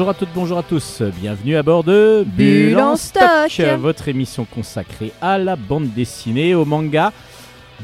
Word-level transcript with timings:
Bonjour 0.00 0.12
à 0.12 0.14
toutes, 0.14 0.32
bonjour 0.34 0.56
à 0.56 0.62
tous, 0.62 1.02
bienvenue 1.20 1.56
à 1.56 1.62
bord 1.62 1.84
de 1.84 2.24
Bulle 2.26 2.78
en 2.78 2.96
stock. 2.96 3.60
votre 3.78 4.08
émission 4.08 4.46
consacrée 4.46 5.12
à 5.20 5.36
la 5.36 5.56
bande 5.56 5.92
dessinée, 5.92 6.54
au 6.54 6.64
manga, 6.64 7.12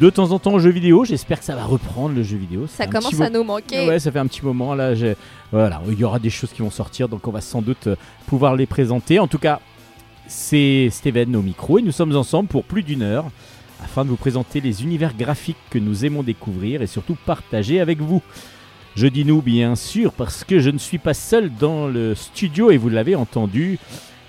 de 0.01 0.09
temps 0.09 0.31
en 0.31 0.39
temps 0.39 0.55
au 0.55 0.59
jeu 0.59 0.71
vidéo. 0.71 1.05
J'espère 1.05 1.41
que 1.41 1.45
ça 1.45 1.55
va 1.55 1.65
reprendre 1.65 2.15
le 2.15 2.23
jeu 2.23 2.39
vidéo. 2.39 2.67
Ça 2.69 2.85
un 2.85 2.87
commence 2.87 3.21
à 3.21 3.29
nous 3.29 3.45
manquer. 3.45 3.87
Ouais, 3.87 3.99
ça 3.99 4.11
fait 4.11 4.19
un 4.19 4.27
petit 4.27 4.43
moment 4.43 4.75
là. 4.75 4.95
Voilà, 5.53 5.83
il 5.89 5.99
y 5.99 6.05
aura 6.05 6.19
des 6.19 6.31
choses 6.31 6.55
qui 6.55 6.63
vont 6.63 6.71
sortir, 6.71 7.11
donc 7.11 7.29
on 7.29 7.31
va 7.31 7.43
sans 7.43 7.61
doute 7.61 7.89
euh, 7.89 7.97
pouvoir 8.27 8.57
les 8.57 8.65
présenter. 8.65 9.19
En 9.19 9.27
tout 9.27 9.39
cas, 9.39 9.61
c'est 10.27 10.89
Steven 10.91 11.37
au 11.37 11.43
micro 11.43 11.79
et 11.79 11.83
nous 11.83 11.93
sommes 11.93 12.17
ensemble 12.17 12.49
pour 12.49 12.65
plus 12.65 12.83
d'une 12.83 13.03
heure 13.03 13.27
afin 13.85 14.07
de 14.07 14.09
vous 14.09 14.17
présenter 14.17 14.63
les 14.63 14.83
univers 14.83 15.13
graphiques 15.13 15.59
que 15.69 15.79
nous 15.79 16.07
aimons 16.07 16.23
découvrir 16.23 16.81
et 16.81 16.87
surtout 16.87 17.19
partager 17.27 17.79
avec 17.79 18.01
vous. 18.01 18.23
Je 18.97 19.09
dis 19.09 19.27
nous 19.27 19.43
bien 19.43 19.77
sûr 19.77 20.11
parce 20.11 20.43
que 20.43 20.59
je 20.59 20.71
ne 20.71 20.79
suis 20.79 20.97
pas 20.97 21.13
seul 21.13 21.51
dans 21.55 21.87
le 21.87 22.15
studio 22.15 22.71
et 22.71 22.79
vous 22.79 22.89
l'avez 22.89 23.15
entendu 23.15 23.79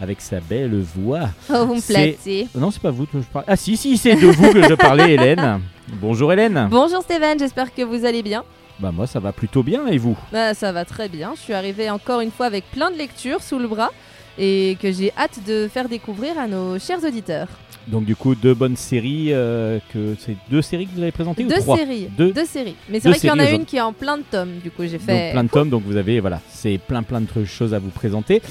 avec 0.02 0.20
sa 0.20 0.42
belle 0.42 0.82
voix. 0.82 1.30
Oh, 1.50 1.68
vous 1.68 1.76
me. 1.76 2.60
Non, 2.60 2.70
c'est 2.70 2.82
pas 2.82 2.92
vous 2.92 3.06
que 3.06 3.22
je 3.22 3.26
parle. 3.32 3.46
Ah 3.48 3.56
si, 3.56 3.78
si, 3.78 3.98
c'est 3.98 4.16
de 4.16 4.28
vous 4.28 4.52
que 4.52 4.68
je 4.68 4.74
parlais, 4.74 5.14
Hélène. 5.14 5.62
Bonjour 6.02 6.34
Hélène. 6.34 6.68
Bonjour 6.70 7.02
Steven, 7.02 7.40
j'espère 7.40 7.74
que 7.74 7.82
vous 7.82 8.04
allez 8.04 8.22
bien. 8.22 8.44
Bah 8.78 8.92
moi 8.92 9.08
ça 9.08 9.22
va 9.22 9.32
plutôt 9.32 9.64
bien 9.64 9.88
et 9.88 9.98
vous? 9.98 10.18
Ah, 10.34 10.54
ça 10.54 10.74
va 10.74 10.84
très 10.84 11.08
bien. 11.08 11.32
Je 11.36 11.40
suis 11.40 11.54
arrivée 11.54 11.90
encore 11.90 12.20
une 12.20 12.32
fois 12.32 12.48
avec 12.48 12.70
plein 12.70 12.92
de 12.92 12.98
lectures 12.98 13.42
sous 13.42 13.60
le 13.60 13.70
bras 13.70 13.92
et 14.38 14.78
que 14.82 14.92
j'ai 14.92 15.14
hâte 15.18 15.40
de 15.48 15.70
faire 15.74 15.88
découvrir 15.88 16.38
à 16.38 16.46
nos 16.46 16.78
chers 16.78 17.02
auditeurs. 17.06 17.48
Donc 17.88 18.04
du 18.06 18.16
coup 18.16 18.36
deux 18.36 18.54
bonnes 18.54 18.76
séries 18.76 19.28
euh, 19.32 19.80
que 19.94 20.16
c'est 20.20 20.36
deux 20.52 20.62
séries 20.62 20.88
que 20.88 20.96
vous 20.96 21.02
avez 21.02 21.12
présentées 21.12 21.46
ou 21.46 21.48
Deux 21.48 21.56
trois 21.62 21.78
séries. 21.78 22.08
Deux. 22.18 22.34
Deux 22.34 22.46
séries. 22.46 22.76
Mais 22.90 23.00
c'est 23.00 23.10
vrai 23.10 23.18
qu'il 23.20 23.30
y 23.30 23.32
en 23.32 23.40
a 23.40 23.50
une 23.50 23.66
qui 23.66 23.78
est 23.78 23.82
en 23.82 23.94
plein 23.94 24.18
de 24.18 24.24
tomes. 24.30 24.58
Du 24.64 24.72
coup, 24.72 24.84
j'ai 24.84 24.98
Donc 24.98 25.02
fait. 25.08 25.32
plein 25.32 25.44
de 25.44 25.50
tomes 25.50 25.70
donc 25.70 25.84
vous 25.86 25.96
avez 25.96 26.20
voilà 26.20 26.42
c'est 26.50 26.78
plein 26.80 27.02
plein 27.04 27.22
de 27.22 27.46
choses 27.46 27.74
à 27.74 27.80
vous 27.80 27.90
présenter 27.90 28.42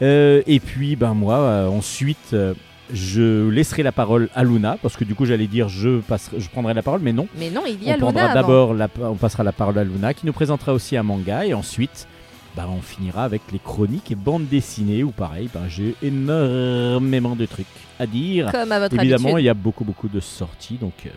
Euh, 0.00 0.42
et 0.46 0.60
puis 0.60 0.94
ben 0.96 1.12
moi 1.12 1.36
euh, 1.38 1.66
ensuite 1.68 2.34
je 2.94 3.48
laisserai 3.50 3.82
la 3.82 3.90
parole 3.92 4.28
à 4.34 4.44
Luna 4.44 4.78
parce 4.80 4.96
que 4.96 5.04
du 5.04 5.14
coup 5.16 5.26
j'allais 5.26 5.48
dire 5.48 5.68
je 5.68 5.98
passerai, 6.00 6.38
je 6.40 6.48
prendrai 6.48 6.72
la 6.72 6.82
parole 6.82 7.00
mais 7.02 7.12
non 7.12 7.26
Mais 7.36 7.50
non, 7.50 7.62
il 7.66 7.82
y 7.82 7.90
a 7.90 7.96
on 8.00 8.08
Luna 8.10 8.32
d'abord 8.32 8.74
on 9.00 9.14
passera 9.16 9.42
la 9.42 9.52
parole 9.52 9.76
à 9.76 9.84
Luna 9.84 10.14
qui 10.14 10.24
nous 10.24 10.32
présentera 10.32 10.72
aussi 10.72 10.96
un 10.96 11.02
manga 11.02 11.44
et 11.44 11.52
ensuite 11.52 12.06
bah, 12.56 12.66
on 12.74 12.80
finira 12.80 13.24
avec 13.24 13.42
les 13.52 13.58
chroniques 13.58 14.10
et 14.10 14.14
bandes 14.14 14.46
dessinées 14.48 15.02
où 15.02 15.10
pareil 15.10 15.50
bah, 15.52 15.62
j'ai 15.68 15.94
énormément 16.00 17.34
de 17.36 17.44
trucs 17.46 17.66
à 17.98 18.06
dire. 18.06 18.50
Comme 18.50 18.72
à 18.72 18.78
votre 18.80 18.98
Évidemment, 18.98 19.38
il 19.38 19.44
y 19.44 19.48
a 19.48 19.54
beaucoup, 19.54 19.84
beaucoup 19.84 20.08
de 20.08 20.20
sorties. 20.20 20.76
Donc, 20.76 21.06
euh, 21.06 21.10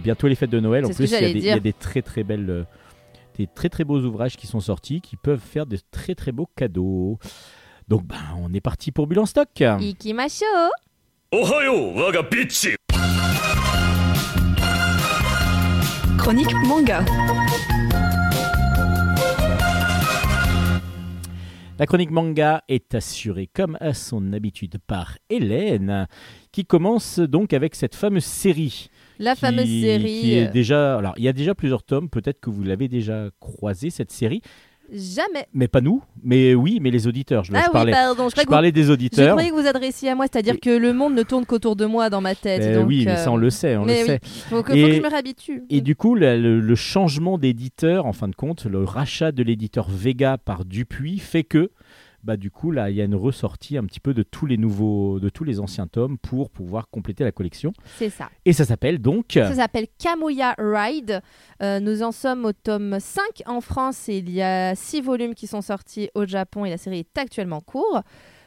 bientôt 0.00 0.28
les 0.28 0.34
fêtes 0.34 0.50
de 0.50 0.60
Noël. 0.60 0.84
En 0.84 0.90
plus, 0.90 1.10
il 1.10 1.38
y, 1.38 1.50
a 1.50 1.60
des, 1.60 1.72
très, 1.72 2.02
très 2.02 2.22
belles. 2.22 2.50
Euh, 2.50 2.64
des 3.36 3.46
très 3.46 3.68
très 3.68 3.84
beaux 3.84 3.98
ouvrages 4.00 4.36
qui 4.36 4.46
sont 4.46 4.60
sortis, 4.60 5.00
qui 5.00 5.16
peuvent 5.16 5.40
faire 5.40 5.66
de 5.66 5.76
très 5.90 6.14
très 6.14 6.32
beaux 6.32 6.48
cadeaux. 6.56 7.18
Donc 7.88 8.04
ben, 8.04 8.16
on 8.38 8.52
est 8.54 8.60
parti 8.60 8.92
pour 8.92 9.06
Bulle 9.06 9.18
en 9.18 9.26
stock. 9.26 9.48
Ikimashou 9.60 10.44
Ohayo, 11.32 11.94
waga 11.94 12.22
Chronique 16.16 16.54
manga. 16.64 17.04
La 21.78 21.86
chronique 21.86 22.12
manga 22.12 22.62
est 22.68 22.94
assurée 22.94 23.48
comme 23.52 23.76
à 23.80 23.94
son 23.94 24.32
habitude 24.32 24.76
par 24.86 25.18
Hélène, 25.28 26.06
qui 26.52 26.64
commence 26.64 27.18
donc 27.18 27.52
avec 27.52 27.74
cette 27.74 27.96
fameuse 27.96 28.24
série. 28.24 28.90
La 29.18 29.34
qui- 29.34 29.40
fameuse 29.40 29.66
série. 29.66 30.20
Qui 30.20 30.34
est 30.34 30.48
euh, 30.48 30.52
déjà, 30.52 30.98
alors 30.98 31.14
il 31.16 31.24
y 31.24 31.28
a 31.28 31.32
déjà 31.32 31.54
plusieurs 31.54 31.82
tomes, 31.82 32.08
peut-être 32.08 32.40
que 32.40 32.48
vous 32.50 32.62
l'avez 32.62 32.86
déjà 32.86 33.28
croisé 33.40 33.90
cette 33.90 34.12
série, 34.12 34.40
Jamais. 34.92 35.46
mais 35.54 35.66
pas 35.68 35.80
nous, 35.80 36.02
mais 36.22 36.54
oui, 36.54 36.78
mais 36.80 36.90
les 36.90 37.06
auditeurs. 37.06 37.42
Je, 37.44 37.52
Ah 37.54 37.60
je 37.62 37.64
oui, 37.66 37.72
parlais, 37.72 37.92
pardon. 37.92 38.28
Je, 38.28 38.36
je 38.40 38.46
vous- 38.46 38.70
des 38.72 38.82
je 38.84 38.90
auditeurs. 38.92 39.30
croyais 39.32 39.50
que 39.50 39.54
vous 39.54 39.66
adressiez 39.66 40.10
à 40.10 40.14
moi, 40.14 40.26
c'est-à-dire 40.30 40.54
Et- 40.54 40.58
que 40.58 40.70
le 40.70 40.92
monde 40.92 41.14
ne 41.14 41.22
tourne 41.22 41.46
qu'autour 41.46 41.74
de 41.76 41.86
moi 41.86 42.10
dans 42.10 42.20
ma 42.20 42.34
tête. 42.34 42.62
Euh, 42.62 42.80
donc, 42.80 42.88
oui, 42.88 43.04
mais 43.06 43.12
euh, 43.12 43.16
ça 43.16 43.32
on 43.32 43.36
le 43.36 43.50
sait, 43.50 43.76
on 43.76 43.84
mais 43.84 43.94
le 43.94 44.00
oui. 44.00 44.06
sait. 44.06 44.20
Faut 44.50 44.62
que, 44.62 44.72
faut 44.72 44.86
que 44.86 44.92
je 44.94 45.00
me 45.00 45.08
réhabitue. 45.10 45.62
Et 45.70 45.80
du 45.80 45.96
coup, 45.96 46.14
le, 46.14 46.60
le 46.60 46.74
changement 46.74 47.38
d'éditeur, 47.38 48.06
en 48.06 48.12
fin 48.12 48.28
de 48.28 48.34
compte, 48.34 48.64
le 48.66 48.84
rachat 48.84 49.32
de 49.32 49.42
l'éditeur 49.42 49.88
Vega 49.90 50.38
par 50.38 50.64
Dupuis 50.64 51.18
fait 51.18 51.44
que, 51.44 51.70
bah, 52.24 52.38
du 52.38 52.50
coup, 52.50 52.70
là, 52.70 52.88
il 52.88 52.96
y 52.96 53.02
a 53.02 53.04
une 53.04 53.14
ressortie 53.14 53.76
un 53.76 53.84
petit 53.84 54.00
peu 54.00 54.14
de 54.14 54.22
tous 54.22 54.46
les 54.46 54.56
nouveaux, 54.56 55.20
de 55.20 55.28
tous 55.28 55.44
les 55.44 55.60
anciens 55.60 55.86
tomes 55.86 56.16
pour 56.16 56.48
pouvoir 56.48 56.88
compléter 56.88 57.22
la 57.22 57.32
collection. 57.32 57.74
C'est 57.98 58.08
ça. 58.08 58.30
Et 58.46 58.54
ça 58.54 58.64
s'appelle 58.64 58.98
donc. 58.98 59.26
Ça 59.32 59.54
s'appelle 59.54 59.86
Kamuya 59.98 60.54
Ride. 60.58 61.20
Euh, 61.62 61.80
nous 61.80 62.02
en 62.02 62.12
sommes 62.12 62.46
au 62.46 62.52
tome 62.52 62.98
5 62.98 63.42
en 63.46 63.60
France 63.60 64.08
et 64.08 64.18
il 64.18 64.30
y 64.30 64.40
a 64.40 64.74
6 64.74 65.02
volumes 65.02 65.34
qui 65.34 65.46
sont 65.46 65.60
sortis 65.60 66.08
au 66.14 66.24
Japon 66.24 66.64
et 66.64 66.70
la 66.70 66.78
série 66.78 67.00
est 67.00 67.18
actuellement 67.18 67.58
en 67.58 67.60
cours. 67.60 68.00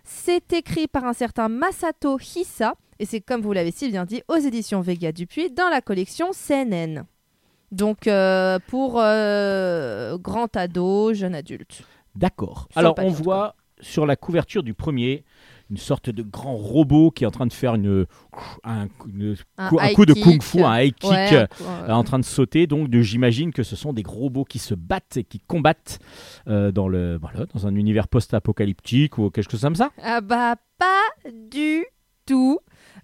C'est 0.03 0.53
écrit 0.53 0.87
par 0.87 1.05
un 1.05 1.13
certain 1.13 1.47
Masato 1.47 2.17
Hisa 2.17 2.73
et 2.97 3.05
c'est 3.05 3.21
comme 3.21 3.41
vous 3.41 3.53
l'avez 3.53 3.71
si 3.71 3.89
bien 3.89 4.05
dit 4.05 4.23
aux 4.27 4.37
éditions 4.37 4.81
Vega 4.81 5.11
Dupuis 5.11 5.51
dans 5.51 5.69
la 5.69 5.81
collection 5.81 6.31
CNN. 6.31 7.03
Donc 7.71 8.07
euh, 8.07 8.57
pour 8.67 8.95
euh, 8.97 10.17
grand 10.17 10.55
ado, 10.55 11.13
jeune 11.13 11.35
adulte. 11.35 11.83
D'accord. 12.17 12.67
Alors, 12.75 12.95
on 12.97 13.09
voit 13.09 13.55
sur 13.79 14.05
la 14.05 14.15
couverture 14.15 14.63
du 14.63 14.73
premier 14.73 15.23
une 15.69 15.75
sorte 15.77 16.09
de 16.09 16.23
grand 16.23 16.55
robot 16.55 17.11
qui 17.11 17.25
est 17.25 17.27
en 17.27 17.31
train 17.31 17.45
de 17.45 17.51
faire 17.51 17.75
une, 17.75 18.05
un, 18.63 18.87
une- 19.05 19.35
Un 19.57 19.67
coup- 19.69 19.79
un 19.81 19.87
high 19.89 19.95
coup 19.95 20.05
de 20.05 20.13
kung-fu, 20.13 20.63
un 20.63 20.79
high 20.81 20.93
kick. 20.93 21.09
Ouais, 21.11 21.33
euh, 21.33 21.45
euh, 21.61 21.91
en 21.91 22.05
train 22.05 22.19
de 22.19 22.23
sauter, 22.23 22.67
donc 22.67 22.89
de- 22.89 23.01
j'imagine 23.01 23.51
que 23.51 23.63
ce 23.63 23.75
sont 23.75 23.91
des 23.91 24.01
gros 24.01 24.19
robots 24.21 24.45
qui 24.45 24.59
se 24.59 24.73
battent 24.75 25.17
et 25.17 25.25
qui 25.25 25.39
combattent 25.41 25.99
euh, 26.47 26.71
dans, 26.71 26.87
le, 26.87 27.17
voilà, 27.17 27.45
dans 27.53 27.67
un 27.67 27.75
univers 27.75 28.07
post-apocalyptique 28.07 29.17
ou 29.17 29.29
quelque 29.29 29.51
chose 29.51 29.59
comme 29.61 29.75
ça. 29.75 29.89
Ah 30.01 30.21
bah 30.21 30.55
pas 30.77 31.29
du 31.51 31.83
tout. 32.25 32.59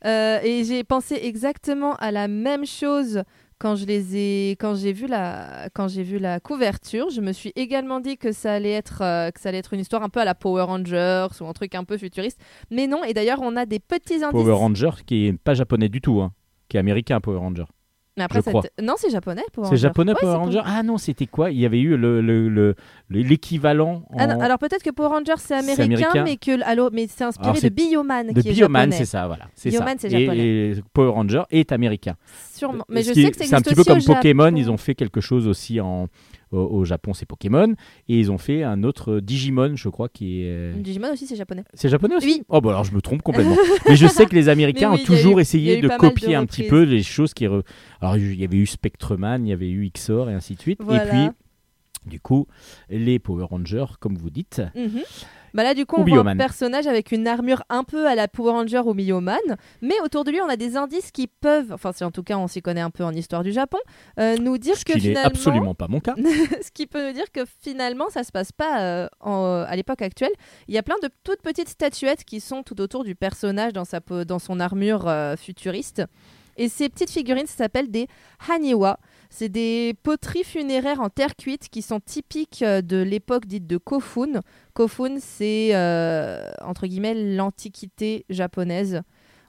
Euh, 0.06 0.40
et 0.44 0.64
j'ai 0.64 0.84
pensé 0.86 1.20
exactement 1.22 1.96
à 1.98 2.12
la 2.12 2.28
même 2.30 2.66
chose 2.66 3.24
quand 3.64 3.78
je 3.78 3.86
les 3.86 4.18
ai, 4.18 4.52
quand 4.60 4.76
j'ai 4.76 4.92
vu 4.92 5.08
la, 5.08 5.70
quand 5.74 5.88
j'ai 5.88 6.04
vu 6.04 6.20
la 6.20 6.42
couverture. 6.42 7.10
Je 7.12 7.22
me 7.22 7.32
suis 7.32 7.54
également 7.56 8.02
dit 8.02 8.18
que 8.18 8.34
ça 8.34 8.56
allait 8.56 8.74
être, 8.74 9.02
euh, 9.02 9.32
que 9.32 9.40
ça 9.40 9.48
allait 9.48 9.60
être 9.60 9.74
une 9.74 9.80
histoire 9.80 10.04
un 10.04 10.10
peu 10.10 10.20
à 10.20 10.26
la 10.26 10.36
Power 10.36 10.64
Rangers 10.64 11.28
ou 11.40 11.46
un 11.46 11.54
truc 11.54 11.74
un 11.74 11.86
peu 11.86 11.98
futuriste. 11.98 12.38
Mais 12.72 12.88
non. 12.88 13.06
Et 13.06 13.14
d'ailleurs, 13.14 13.40
on 13.42 13.56
a 13.56 13.66
des 13.66 13.80
petits 13.80 14.16
indices. 14.16 14.32
Power 14.32 14.52
Ranger 14.52 14.90
qui 15.06 15.28
est 15.28 15.38
pas 15.38 15.54
japonais 15.54 15.88
du 15.88 16.02
tout, 16.02 16.20
hein, 16.20 16.34
qui 16.68 16.76
est 16.76 16.80
américain 16.82 17.22
Power 17.22 17.38
Ranger. 17.38 17.64
Mais 18.16 18.24
après, 18.24 18.42
je 18.46 18.50
crois. 18.50 18.62
cette- 18.62 18.74
non, 18.86 18.94
c'est 18.98 19.10
japonais. 19.10 19.42
Power 19.54 19.66
C'est 19.66 19.70
Ranger. 19.72 19.82
japonais 19.82 20.12
Ouais, 20.14 20.18
Power 20.22 20.32
c'est 20.34 20.38
Ranger 20.38 20.62
Ah 20.66 20.84
non, 20.84 20.98
c'était 21.00 21.26
quoi? 21.26 21.50
Il 21.50 21.60
y 21.60 21.66
avait 21.66 21.80
eu 21.80 21.98
le- 21.98 22.22
le- 22.22 22.48
le- 22.48 22.76
le- 23.10 23.22
l'équivalent 23.22 24.04
Ah 24.18 24.24
alors 24.42 24.60
peut-être 24.60 24.84
que 24.84 24.92
Power 24.92 25.08
Rangers 25.10 25.34
c'est 25.38 25.56
américain, 25.56 25.84
américain. 25.84 26.24
mais 26.24 26.38
que 26.38 26.64
alors, 26.64 26.90
mais 26.94 27.08
c'est 27.10 27.24
inspiré 27.24 27.50
Alors, 27.50 27.62
de 27.62 27.70
Bioman 27.70 28.28
de 28.34 28.42
qui 28.42 28.52
Bioman, 28.52 28.92
c'est 28.92 29.06
ça, 29.06 29.26
voilà. 29.28 29.46
C'est 29.56 29.72
ça. 29.72 29.78
Bioman, 29.80 29.96
c'est 30.00 30.08
Et- 30.14 30.26
japonais. 30.26 30.44
Et, 30.72 30.76
Power 30.94 31.10
Ranger 31.12 31.44
est 31.50 31.72
américain. 31.72 32.16
Sûrement. 32.54 32.86
Mais 32.88 33.02
Ce 33.04 33.10
je 33.10 33.14
sais 33.22 33.32
que 33.32 33.38
c'est 33.46 33.54
un 33.56 33.62
petit 33.62 33.74
peu 33.76 33.84
comme 33.84 34.04
Pokémon, 34.04 34.56
ils 34.56 34.70
ont 34.70 34.78
fait 34.78 34.94
quelque 34.96 35.20
chose 35.22 35.48
aussi 35.48 35.82
en, 35.82 36.08
au, 36.54 36.60
au 36.80 36.86
Japon, 36.86 37.14
c'est 37.14 37.26
Pokémon, 37.26 37.74
et 38.08 38.20
ils 38.20 38.32
ont 38.32 38.38
fait 38.38 38.64
un 38.64 38.84
autre 38.84 39.20
Digimon, 39.20 39.76
je 39.76 39.90
crois, 39.90 40.08
qui 40.10 40.44
est. 40.44 40.74
Digimon 40.74 41.12
aussi 41.12 41.28
c'est 41.28 41.36
japonais. 41.36 41.64
C'est 41.74 41.90
japonais 41.90 42.16
aussi 42.16 42.28
Oui. 42.28 42.44
Oh 42.50 42.62
bah 42.62 42.70
alors 42.70 42.84
je 42.84 42.94
me 42.94 43.02
trompe 43.02 43.22
complètement. 43.22 43.58
Mais 43.88 43.96
je 43.96 44.08
sais 44.08 44.26
que 44.26 44.36
les 44.36 44.48
Américains 44.50 44.94
oui, 44.94 45.02
ont 45.02 45.06
toujours 45.06 45.40
eu- 45.40 45.42
essayé 45.42 45.82
de 45.82 45.88
copier 45.90 46.36
un 46.36 46.46
petit 46.46 46.64
peu 46.64 46.84
les 46.84 47.04
choses 47.04 47.34
qui... 47.34 47.46
re- 47.46 47.64
Alors 48.02 48.16
il 48.18 48.40
y 48.40 48.44
avait 48.44 48.58
eu 48.58 48.66
Spectreman, 48.66 49.46
il 49.46 49.50
y 49.50 49.54
avait 49.54 49.70
eu 49.70 49.90
XOR 49.94 50.30
et 50.30 50.34
ainsi 50.34 50.56
de 50.56 50.62
suite. 50.62 50.80
Voilà. 50.82 51.06
Et 51.06 51.10
puis, 51.10 51.36
du 52.06 52.20
coup, 52.20 52.48
les 52.90 53.18
Power 53.20 53.46
Rangers, 53.50 53.86
comme 54.00 54.16
vous 54.18 54.30
dites, 54.30 54.62
Mhm. 54.76 55.02
Bah 55.54 55.64
là, 55.64 55.74
du 55.74 55.86
coup, 55.86 55.98
Ou 55.98 56.00
on 56.02 56.04
voit 56.04 56.20
un 56.22 56.24
personnage 56.38 56.88
avec 56.88 57.12
une 57.12 57.28
armure 57.28 57.64
un 57.70 57.84
peu 57.84 58.08
à 58.08 58.16
la 58.16 58.28
Power 58.28 58.52
Ranger 58.54 58.82
ou 58.86 58.94
Bioman, 58.94 59.38
mais 59.82 59.94
autour 60.04 60.24
de 60.24 60.32
lui, 60.32 60.42
on 60.42 60.50
a 60.50 60.56
des 60.56 60.78
indices 60.78 61.12
qui 61.12 61.28
peuvent, 61.28 61.72
enfin, 61.72 61.92
si 61.94 62.04
en 62.04 62.10
tout 62.12 62.24
cas 62.24 62.38
on 62.38 62.48
s'y 62.48 62.62
connaît 62.62 62.82
un 62.82 62.90
peu 62.90 63.04
en 63.04 63.12
histoire 63.14 63.44
du 63.44 63.52
Japon, 63.52 63.78
euh, 64.20 64.36
nous 64.38 64.58
dire 64.58 64.76
ce 64.76 64.84
que 64.84 64.94
qui 64.94 64.98
n'est 65.00 65.04
finalement, 65.10 65.28
absolument 65.28 65.76
pas 65.76 65.88
mon 65.88 66.00
cas. 66.00 66.16
ce 66.62 66.72
qui 66.72 66.88
peut 66.88 67.08
nous 67.08 67.14
dire 67.14 67.32
que 67.32 67.42
finalement, 67.62 68.10
ça 68.10 68.24
se 68.24 68.32
passe 68.32 68.52
pas 68.52 68.82
euh, 68.82 69.08
en- 69.20 69.64
à 69.68 69.76
l'époque 69.76 70.02
actuelle. 70.02 70.32
Il 70.68 70.74
y 70.74 70.78
a 70.78 70.84
plein 70.84 70.98
de 71.04 71.10
toutes 71.24 71.42
petites 71.42 71.70
statuettes 71.70 72.24
qui 72.24 72.40
sont 72.40 72.64
tout 72.64 72.82
autour 72.82 73.04
du 73.04 73.14
personnage 73.16 73.74
dans, 73.74 73.86
sa, 73.86 74.00
dans 74.26 74.40
son 74.40 74.60
armure 74.60 75.08
euh, 75.08 75.36
futuriste. 75.36 76.02
Et 76.58 76.70
ces 76.70 76.88
petites 76.90 77.10
figurines, 77.10 77.48
ça 77.48 77.56
s'appelle 77.58 77.90
des 77.90 78.08
haniwa. 78.50 79.00
C'est 79.36 79.50
des 79.50 79.96
poteries 80.04 80.44
funéraires 80.44 81.02
en 81.02 81.10
terre 81.10 81.36
cuite 81.36 81.68
qui 81.70 81.82
sont 81.82 82.00
typiques 82.00 82.62
euh, 82.62 82.84
de 82.84 82.98
l'époque 82.98 83.48
dite 83.48 83.66
de 83.66 83.78
Kofun. 83.78 84.42
Kofun, 84.76 85.18
c'est 85.20 85.72
euh, 85.74 86.52
entre 86.62 86.86
guillemets 86.86 87.16
l'antiquité 87.16 88.28
japonaise. 88.30 89.02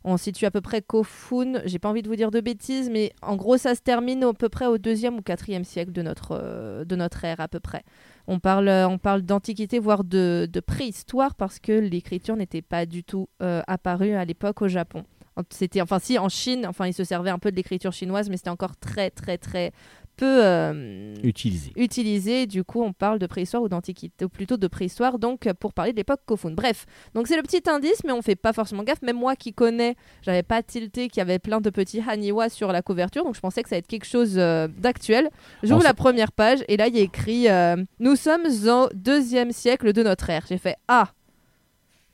On 0.02 0.16
situe 0.16 0.46
à 0.46 0.50
peu 0.50 0.62
près 0.62 0.81
Kofun, 0.81 1.60
j'ai 1.66 1.78
pas 1.78 1.90
envie 1.90 2.00
de 2.00 2.08
vous 2.08 2.16
dire 2.16 2.31
de 2.31 2.40
bêtises, 2.40 2.88
mais 2.88 3.12
en 3.20 3.36
gros 3.36 3.58
ça 3.58 3.75
se 3.75 3.82
termine 3.82 4.25
à 4.25 4.32
peu 4.32 4.48
près 4.48 4.64
au 4.64 4.78
deuxième 4.78 5.19
ou 5.19 5.20
quatrième 5.20 5.64
siècle 5.64 5.92
de 5.92 6.00
notre, 6.00 6.30
euh, 6.32 6.87
de 6.87 6.96
notre 6.96 7.22
ère 7.26 7.40
à 7.40 7.48
peu 7.48 7.60
près. 7.60 7.82
On 8.26 8.38
parle, 8.38 8.70
on 8.70 8.96
parle 8.96 9.20
d'antiquité, 9.20 9.78
voire 9.78 10.02
de, 10.02 10.48
de 10.50 10.60
préhistoire, 10.60 11.34
parce 11.34 11.58
que 11.58 11.72
l'écriture 11.72 12.37
n'était 12.37 12.62
pas 12.62 12.87
du 12.87 13.04
tout 13.04 13.28
apparue 13.38 14.14
à 14.14 14.25
l'époque 14.25 14.62
au 14.62 14.69
Japon. 14.69 15.04
C'était, 15.50 15.81
enfin 15.81 15.98
si, 15.98 16.19
en 16.19 16.28
Chine, 16.28 16.66
enfin 16.66 16.86
ils 16.86 16.94
se 16.94 17.04
servaient 17.04 17.31
un 17.31 17.38
peu 17.38 17.50
de 17.50 17.56
l'écriture 17.56 17.92
chinoise, 17.92 18.28
mais 18.28 18.36
c'était 18.36 18.50
encore 18.50 18.76
très 18.76 19.10
très 19.10 19.38
très 19.38 19.72
peu 20.16 20.44
euh, 20.44 21.14
Utilisé. 21.22 21.72
utilisé. 21.76 22.46
Du 22.46 22.64
coup, 22.64 22.82
on 22.82 22.92
parle 22.92 23.19
de 23.19 23.26
préhistoire 23.26 23.62
ou 23.62 23.69
d'antiquité, 23.69 24.25
ou 24.25 24.28
plutôt 24.28 24.56
de 24.56 24.66
préhistoire, 24.66 25.19
donc 25.19 25.50
pour 25.54 25.72
parler 25.72 25.92
de 25.92 25.96
l'époque 25.96 26.20
Kofun. 26.26 26.52
Bref, 26.52 26.86
donc 27.14 27.26
c'est 27.26 27.36
le 27.36 27.42
petit 27.42 27.69
indice, 27.69 28.02
mais 28.04 28.12
on 28.12 28.22
fait 28.22 28.36
pas 28.36 28.52
forcément 28.52 28.82
gaffe. 28.84 29.02
Même 29.02 29.16
moi 29.16 29.36
qui 29.36 29.52
connais, 29.52 29.96
j'avais 30.22 30.42
pas 30.42 30.62
tilté 30.62 31.08
qu'il 31.08 31.19
y 31.19 31.22
avait 31.22 31.38
plein 31.38 31.60
de 31.60 31.70
petits 31.70 32.00
Haniwa 32.06 32.48
sur 32.48 32.72
la 32.72 32.82
couverture, 32.82 33.25
donc 33.25 33.34
je 33.34 33.40
pensais 33.40 33.62
que 33.62 33.69
ça 33.69 33.75
allait 33.75 33.80
être 33.80 33.87
quelque 33.87 34.06
chose 34.06 34.34
euh, 34.38 34.69
d'actuel. 34.69 35.30
J'ouvre 35.62 35.82
la 35.82 35.94
première 35.94 36.32
page 36.32 36.64
et 36.69 36.76
là 36.76 36.88
il 36.88 36.96
y 36.96 37.00
a 37.00 37.02
écrit 37.02 37.48
euh, 37.48 37.76
Nous 37.98 38.16
sommes 38.16 38.46
au 38.69 38.88
deuxième 38.94 39.52
siècle 39.52 39.92
de 39.92 40.02
notre 40.02 40.30
ère. 40.30 40.44
J'ai 40.48 40.58
fait 40.58 40.76
Ah 40.88 41.10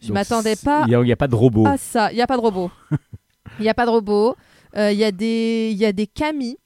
Je 0.01 0.13
m'attendais 0.13 0.57
pas 0.57 0.85
Il 0.89 0.99
n'y 0.99 1.13
a, 1.13 1.17
pas 1.17 1.29
de 1.29 1.35
robot. 1.35 1.67
ça. 1.77 2.11
Il 2.13 2.17
n'y 2.17 2.23
a 2.23 2.27
pas 2.27 2.37
de 2.37 2.43
robot. 2.43 2.71
Il 3.59 3.63
n'y 3.63 3.69
a 3.69 3.75
pas 3.75 3.85
de 3.85 3.91
robot. 3.91 4.37
Euh, 4.77 4.93
Il 4.93 4.99
y, 4.99 5.05
a 5.05 5.13
des- 5.13 5.71
il 5.73 5.79
y 5.79 5.85
a 5.85 5.93
des 5.93 6.07
kami. 6.07 6.57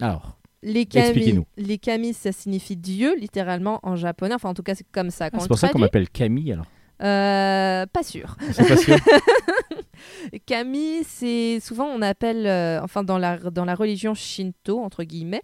Alors, 0.00 0.38
Les 0.62 0.86
kami, 0.86 1.44
les 1.56 1.78
kami, 1.78 2.12
ça 2.12 2.32
signifie 2.32 2.76
Dieu, 2.76 3.16
littéralement 3.18 3.80
en 3.82 3.96
japonais. 3.96 4.34
Enfin, 4.34 4.50
en 4.50 4.54
tout 4.54 4.62
cas, 4.62 4.74
c'est 4.74 4.86
comme 4.92 5.10
ça 5.10 5.30
ah, 5.32 5.38
c'est 5.40 5.48
pour 5.48 5.58
ça 5.58 5.68
qu'on 5.70 5.78
m'appelle 5.78 6.08
Camille 6.08 6.52
alors. 6.52 6.66
Euh, 7.02 7.86
pas 7.86 8.02
sûr. 8.02 8.36
Kami, 10.46 10.98
c'est 11.06 11.60
souvent 11.60 11.86
on 11.86 12.02
appelle, 12.02 12.46
euh, 12.46 12.80
enfin 12.82 13.02
dans 13.02 13.18
la, 13.18 13.38
dans 13.38 13.64
la 13.64 13.74
religion 13.74 14.14
shinto, 14.14 14.78
entre 14.80 15.04
guillemets, 15.04 15.42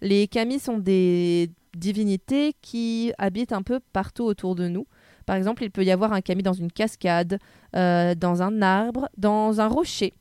les 0.00 0.26
kami 0.28 0.58
sont 0.58 0.78
des 0.78 1.50
divinités 1.76 2.54
qui 2.60 3.12
habitent 3.18 3.52
un 3.52 3.62
peu 3.62 3.80
partout 3.92 4.24
autour 4.24 4.54
de 4.54 4.68
nous. 4.68 4.86
Par 5.26 5.36
exemple, 5.36 5.64
il 5.64 5.70
peut 5.70 5.84
y 5.84 5.90
avoir 5.90 6.12
un 6.12 6.20
kami 6.20 6.42
dans 6.42 6.52
une 6.52 6.70
cascade, 6.72 7.38
euh, 7.74 8.14
dans 8.14 8.42
un 8.42 8.62
arbre, 8.62 9.08
dans 9.18 9.60
un 9.60 9.66
rocher. 9.66 10.14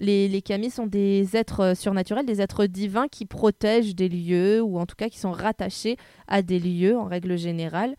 Les, 0.00 0.28
les 0.28 0.70
sont 0.70 0.86
des 0.86 1.36
êtres 1.36 1.60
euh, 1.60 1.74
surnaturels, 1.74 2.26
des 2.26 2.40
êtres 2.40 2.66
divins 2.66 3.08
qui 3.08 3.24
protègent 3.24 3.96
des 3.96 4.08
lieux, 4.08 4.60
ou 4.62 4.78
en 4.78 4.86
tout 4.86 4.94
cas 4.96 5.08
qui 5.08 5.18
sont 5.18 5.32
rattachés 5.32 5.96
à 6.26 6.42
des 6.42 6.58
lieux 6.58 6.96
en 6.96 7.04
règle 7.04 7.36
générale. 7.36 7.96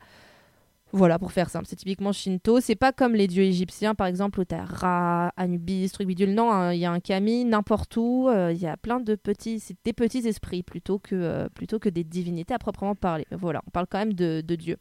Voilà, 0.92 1.20
pour 1.20 1.32
faire 1.32 1.52
simple, 1.52 1.66
c'est 1.68 1.76
typiquement 1.76 2.12
Shinto. 2.12 2.62
C'est 2.62 2.76
pas 2.76 2.92
comme 2.92 3.14
les 3.14 3.28
dieux 3.28 3.44
égyptiens, 3.44 3.94
par 3.94 4.08
exemple, 4.08 4.40
où 4.40 4.44
t'as 4.44 4.64
Ra, 4.64 5.32
Anubis, 5.38 5.92
truc 5.92 6.08
bidule. 6.08 6.34
Non, 6.34 6.52
hein, 6.52 6.74
il 6.74 6.80
y 6.80 6.86
a 6.86 6.92
un 6.92 7.00
kami 7.00 7.46
n'importe 7.46 7.96
où. 7.98 8.28
euh, 8.28 8.52
Il 8.52 8.60
y 8.60 8.66
a 8.66 8.76
plein 8.76 9.00
de 9.00 9.14
petits, 9.14 9.60
c'est 9.60 9.76
des 9.86 9.94
petits 9.94 10.28
esprits 10.28 10.64
plutôt 10.64 10.98
que, 10.98 11.48
plutôt 11.50 11.78
que 11.78 11.90
des 11.90 12.04
divinités 12.04 12.56
à 12.56 12.60
proprement 12.60 12.96
parler. 12.96 13.28
Voilà, 13.32 13.62
on 13.68 13.70
parle 13.70 13.86
quand 13.88 14.00
même 14.00 14.14
de, 14.14 14.42
de 14.42 14.56
dieux. 14.56 14.78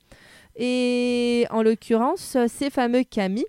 Et 0.58 1.46
en 1.50 1.62
l'occurrence, 1.62 2.36
ces 2.48 2.68
fameux 2.68 3.04
kami 3.04 3.44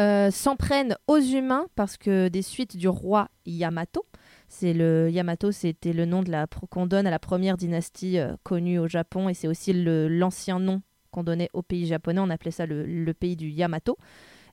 euh, 0.00 0.32
s'en 0.32 0.56
prennent 0.56 0.96
aux 1.06 1.20
humains 1.20 1.66
parce 1.76 1.96
que 1.96 2.26
des 2.26 2.42
suites 2.42 2.76
du 2.76 2.88
roi 2.88 3.28
Yamato, 3.46 4.04
c'est 4.48 4.72
le 4.72 5.08
Yamato, 5.10 5.52
c'était 5.52 5.92
le 5.92 6.04
nom 6.06 6.22
de 6.22 6.30
la 6.30 6.46
qu'on 6.70 6.86
donne 6.86 7.06
à 7.06 7.10
la 7.10 7.20
première 7.20 7.56
dynastie 7.56 8.18
euh, 8.18 8.34
connue 8.42 8.80
au 8.80 8.88
Japon 8.88 9.28
et 9.28 9.34
c'est 9.34 9.46
aussi 9.46 9.72
l'ancien 9.74 10.58
nom 10.58 10.82
qu'on 11.12 11.22
donnait 11.22 11.50
au 11.52 11.62
pays 11.62 11.86
japonais. 11.86 12.20
On 12.20 12.30
appelait 12.30 12.50
ça 12.50 12.66
le, 12.66 13.12
pays 13.12 13.36
du 13.36 13.48
Yamato. 13.48 13.96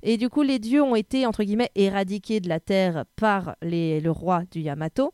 Et 0.03 0.17
du 0.17 0.29
coup, 0.29 0.43
les 0.43 0.59
dieux 0.59 0.83
ont 0.83 0.95
été 0.95 1.25
entre 1.25 1.43
guillemets 1.43 1.71
éradiqués 1.73 2.41
de 2.41 2.47
la 2.47 2.59
terre 2.59 3.05
par 3.15 3.55
le 3.63 4.07
roi 4.09 4.43
du 4.51 4.61
Yamato. 4.61 5.13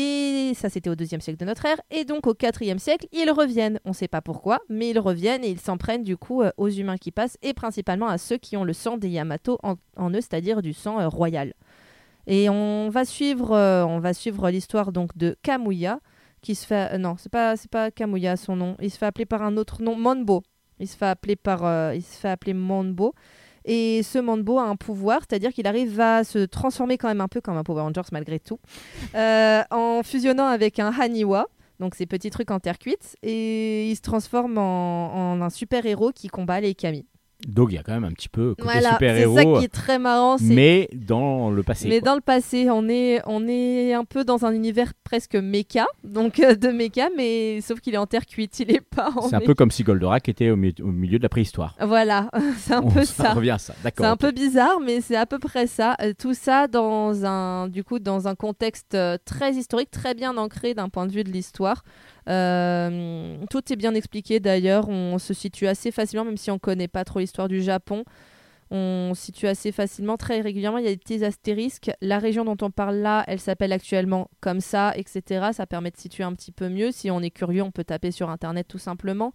Et 0.00 0.52
ça, 0.54 0.68
c'était 0.68 0.88
au 0.88 0.94
deuxième 0.94 1.20
siècle 1.20 1.40
de 1.40 1.44
notre 1.44 1.66
ère. 1.66 1.80
Et 1.90 2.04
donc, 2.04 2.28
au 2.28 2.32
quatrième 2.32 2.78
siècle, 2.78 3.08
ils 3.10 3.32
reviennent. 3.32 3.80
On 3.84 3.88
ne 3.88 3.94
sait 3.94 4.06
pas 4.06 4.22
pourquoi, 4.22 4.60
mais 4.68 4.90
ils 4.90 4.98
reviennent 5.00 5.42
et 5.42 5.48
ils 5.48 5.58
s'en 5.58 5.76
prennent 5.76 6.04
du 6.04 6.16
coup 6.16 6.40
euh, 6.40 6.52
aux 6.56 6.68
humains 6.68 6.98
qui 6.98 7.10
passent 7.10 7.36
et 7.42 7.52
principalement 7.52 8.06
à 8.06 8.16
ceux 8.16 8.36
qui 8.36 8.56
ont 8.56 8.62
le 8.62 8.72
sang 8.72 8.96
des 8.96 9.08
Yamato 9.08 9.58
en, 9.64 9.74
eux, 10.10 10.20
c'est-à-dire 10.20 10.62
du 10.62 10.72
sang 10.72 11.00
euh, 11.00 11.08
royal. 11.08 11.52
Et 12.28 12.48
on 12.48 12.90
va 12.90 13.04
suivre, 13.04 13.50
euh, 13.50 13.84
on 13.84 13.98
va 13.98 14.14
suivre 14.14 14.48
l'histoire 14.50 14.92
donc 14.92 15.16
de 15.16 15.36
Kamuya, 15.42 15.98
qui 16.42 16.54
se 16.54 16.64
fait, 16.64 16.96
non, 16.96 17.16
c'est 17.18 17.32
pas, 17.32 17.56
c'est 17.56 17.70
pas 17.70 17.90
Kamuya 17.90 18.36
son 18.36 18.54
nom. 18.54 18.76
Il 18.80 18.92
se 18.92 18.98
fait 18.98 19.06
appeler 19.06 19.26
par 19.26 19.42
un 19.42 19.56
autre 19.56 19.82
nom, 19.82 19.96
Monbo. 19.96 20.44
Il 20.78 20.86
se 20.86 20.96
fait 20.96 21.06
appeler 21.06 21.34
par, 21.34 21.92
il 21.92 22.02
se 22.02 22.20
fait 22.20 22.28
appeler 22.28 22.54
Monbo. 22.54 23.14
Et 23.70 24.02
ce 24.02 24.18
Monbo 24.18 24.58
a 24.58 24.62
un 24.62 24.76
pouvoir, 24.76 25.20
c'est-à-dire 25.20 25.52
qu'il 25.52 25.66
arrive 25.66 26.00
à 26.00 26.24
se 26.24 26.46
transformer 26.46 26.96
quand 26.96 27.08
même 27.08 27.20
un 27.20 27.28
peu 27.28 27.42
comme 27.42 27.58
un 27.58 27.62
Power 27.62 27.82
Rangers 27.82 28.08
malgré 28.12 28.40
tout, 28.40 28.58
euh, 29.14 29.62
en 29.70 30.02
fusionnant 30.02 30.46
avec 30.46 30.78
un 30.78 30.90
Haniwa, 30.90 31.48
donc 31.78 31.94
ces 31.94 32.06
petits 32.06 32.30
trucs 32.30 32.50
en 32.50 32.60
terre 32.60 32.78
cuite, 32.78 33.16
et 33.22 33.90
il 33.90 33.94
se 33.94 34.00
transforme 34.00 34.56
en, 34.56 35.32
en 35.32 35.42
un 35.42 35.50
super-héros 35.50 36.12
qui 36.12 36.28
combat 36.28 36.60
les 36.60 36.74
Kami. 36.74 37.04
Donc 37.46 37.68
il 37.70 37.76
y 37.76 37.78
a 37.78 37.82
quand 37.82 37.92
même 37.92 38.04
un 38.04 38.10
petit 38.12 38.28
peu 38.28 38.50
côté 38.50 38.62
Voilà, 38.64 38.80
c'est 38.82 38.88
super-héros, 38.94 39.36
ça 39.36 39.44
qui 39.60 39.64
est 39.64 39.72
très 39.72 39.98
marrant. 39.98 40.38
c'est- 40.38 40.44
mais 40.54 40.88
dans 40.92 41.50
le 41.50 41.62
passé. 41.62 41.88
mais 41.88 42.00
quoi. 42.00 42.10
dans 42.10 42.14
le 42.16 42.20
passé, 42.20 42.68
on 42.70 42.88
est, 42.88 43.20
on 43.26 43.46
est 43.46 43.92
un 43.94 44.04
peu 44.04 44.24
dans 44.24 44.44
un 44.44 44.52
univers 44.52 44.92
presque 45.04 45.36
méca, 45.36 45.86
donc 46.04 46.40
euh, 46.40 46.54
de 46.54 46.68
méca, 46.68 47.08
mais 47.16 47.60
sauf 47.60 47.80
qu'il 47.80 47.94
est 47.94 47.98
en 47.98 48.06
terre 48.06 48.26
cuite, 48.26 48.58
il 48.60 48.70
est 48.72 48.80
pas 48.80 49.10
en 49.16 49.22
C'est 49.28 49.36
un 49.36 49.40
peu 49.40 49.54
comme 49.54 49.70
si 49.70 49.84
Goldorak 49.84 50.28
était 50.28 50.50
au, 50.50 50.56
mi- 50.56 50.74
au 50.82 50.86
milieu 50.88 51.18
de 51.18 51.22
la 51.22 51.28
préhistoire. 51.28 51.76
Voilà, 51.80 52.28
c'est 52.58 52.74
un 52.74 52.82
On- 52.82 52.90
peu 52.90 53.04
ça 53.04 53.32
revient 53.34 53.50
à 53.50 53.58
ça, 53.58 53.74
d'accord. 53.84 54.04
C'est 54.06 54.10
un 54.10 54.16
peu 54.16 54.32
bizarre, 54.32 54.80
mais 54.84 55.00
c'est 55.00 55.16
à 55.16 55.26
peu 55.26 55.38
près 55.38 55.66
ça. 55.66 55.96
Euh, 56.02 56.12
tout 56.18 56.34
ça 56.34 56.66
dans 56.66 57.24
un, 57.24 57.68
du 57.68 57.84
coup, 57.84 57.98
dans 58.00 58.26
un 58.28 58.34
contexte 58.34 58.94
euh, 58.94 59.16
très 59.24 59.52
historique, 59.52 59.90
très 59.90 60.14
bien 60.14 60.36
ancré 60.36 60.74
d'un 60.74 60.88
point 60.88 61.06
de 61.06 61.12
vue 61.12 61.24
de 61.24 61.30
l'histoire. 61.30 61.84
Euh, 62.28 63.38
tout 63.50 63.72
est 63.72 63.76
bien 63.76 63.94
expliqué 63.94 64.40
d'ailleurs. 64.40 64.88
On 64.88 65.18
se 65.18 65.34
situe 65.34 65.66
assez 65.66 65.90
facilement, 65.90 66.24
même 66.24 66.36
si 66.36 66.50
on 66.50 66.58
connaît 66.58 66.88
pas 66.88 67.04
trop 67.04 67.20
l'histoire 67.20 67.48
du 67.48 67.62
Japon. 67.62 68.04
On 68.70 69.12
se 69.14 69.22
situe 69.22 69.46
assez 69.46 69.72
facilement, 69.72 70.18
très 70.18 70.40
régulièrement. 70.40 70.78
Il 70.78 70.84
y 70.84 70.88
a 70.88 70.90
des 70.90 70.98
petits 70.98 71.24
astérisques. 71.24 71.90
La 72.02 72.18
région 72.18 72.44
dont 72.44 72.56
on 72.60 72.70
parle 72.70 72.96
là, 72.96 73.24
elle 73.26 73.40
s'appelle 73.40 73.72
actuellement 73.72 74.28
comme 74.40 74.60
ça, 74.60 74.92
etc. 74.96 75.48
Ça 75.52 75.66
permet 75.66 75.90
de 75.90 75.96
situer 75.96 76.24
un 76.24 76.34
petit 76.34 76.52
peu 76.52 76.68
mieux. 76.68 76.90
Si 76.92 77.10
on 77.10 77.20
est 77.20 77.30
curieux, 77.30 77.62
on 77.62 77.70
peut 77.70 77.84
taper 77.84 78.10
sur 78.10 78.28
Internet 78.28 78.68
tout 78.68 78.78
simplement. 78.78 79.32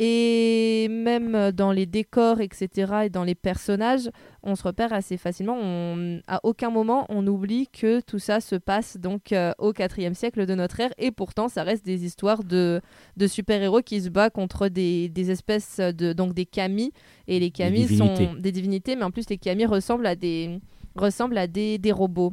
Et 0.00 0.86
même 0.88 1.50
dans 1.50 1.72
les 1.72 1.84
décors, 1.84 2.40
etc., 2.40 2.92
et 3.06 3.10
dans 3.10 3.24
les 3.24 3.34
personnages, 3.34 4.08
on 4.44 4.54
se 4.54 4.62
repère 4.62 4.92
assez 4.92 5.16
facilement. 5.16 5.58
On, 5.60 6.20
à 6.28 6.38
aucun 6.44 6.70
moment, 6.70 7.04
on 7.08 7.26
oublie 7.26 7.66
que 7.66 7.98
tout 8.00 8.20
ça 8.20 8.40
se 8.40 8.54
passe 8.54 8.96
donc 8.96 9.32
euh, 9.32 9.52
au 9.58 9.72
IVe 9.72 10.14
siècle 10.14 10.46
de 10.46 10.54
notre 10.54 10.78
ère. 10.78 10.92
Et 10.98 11.10
pourtant, 11.10 11.48
ça 11.48 11.64
reste 11.64 11.84
des 11.84 12.04
histoires 12.04 12.44
de, 12.44 12.80
de 13.16 13.26
super-héros 13.26 13.82
qui 13.82 14.00
se 14.00 14.08
battent 14.08 14.34
contre 14.34 14.68
des, 14.68 15.08
des 15.08 15.32
espèces 15.32 15.78
de 15.80 16.12
donc 16.12 16.32
des 16.32 16.46
kami. 16.46 16.92
Et 17.26 17.40
les 17.40 17.50
divinités. 17.50 17.96
sont 17.96 18.34
des 18.34 18.52
divinités, 18.52 18.94
mais 18.94 19.02
en 19.02 19.10
plus, 19.10 19.28
les 19.28 19.36
kami 19.36 19.66
ressemblent 19.66 20.06
à 20.06 20.14
des 20.14 20.60
ressemblent 20.94 21.38
à 21.38 21.46
des, 21.46 21.78
des 21.78 21.92
robots, 21.92 22.32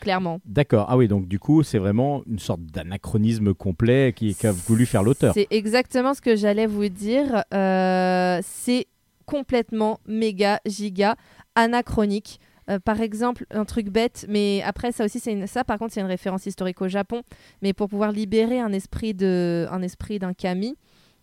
clairement. 0.00 0.40
D'accord. 0.44 0.86
Ah 0.88 0.96
oui, 0.96 1.08
donc 1.08 1.26
du 1.28 1.38
coup, 1.38 1.62
c'est 1.62 1.78
vraiment 1.78 2.22
une 2.26 2.38
sorte 2.38 2.62
d'anachronisme 2.62 3.54
complet 3.54 4.12
qui 4.14 4.34
qu'a 4.34 4.52
voulu 4.52 4.86
faire 4.86 5.02
l'auteur. 5.02 5.32
C'est 5.34 5.46
exactement 5.50 6.14
ce 6.14 6.20
que 6.20 6.36
j'allais 6.36 6.66
vous 6.66 6.88
dire. 6.88 7.44
Euh, 7.54 8.40
c'est 8.42 8.86
complètement 9.24 9.98
méga, 10.06 10.60
giga, 10.66 11.16
anachronique. 11.54 12.40
Euh, 12.68 12.78
par 12.80 13.00
exemple, 13.00 13.46
un 13.50 13.64
truc 13.64 13.90
bête, 13.90 14.26
mais 14.28 14.60
après 14.64 14.90
ça 14.90 15.04
aussi, 15.04 15.20
c'est 15.20 15.32
une... 15.32 15.46
ça 15.46 15.62
par 15.62 15.78
contre, 15.78 15.94
c'est 15.94 16.00
une 16.00 16.06
référence 16.06 16.46
historique 16.46 16.82
au 16.82 16.88
Japon. 16.88 17.22
Mais 17.62 17.72
pour 17.72 17.88
pouvoir 17.88 18.10
libérer 18.12 18.58
un 18.58 18.72
esprit 18.72 19.14
de, 19.14 19.66
un 19.70 19.82
esprit 19.82 20.18
d'un 20.18 20.32
kami, 20.34 20.74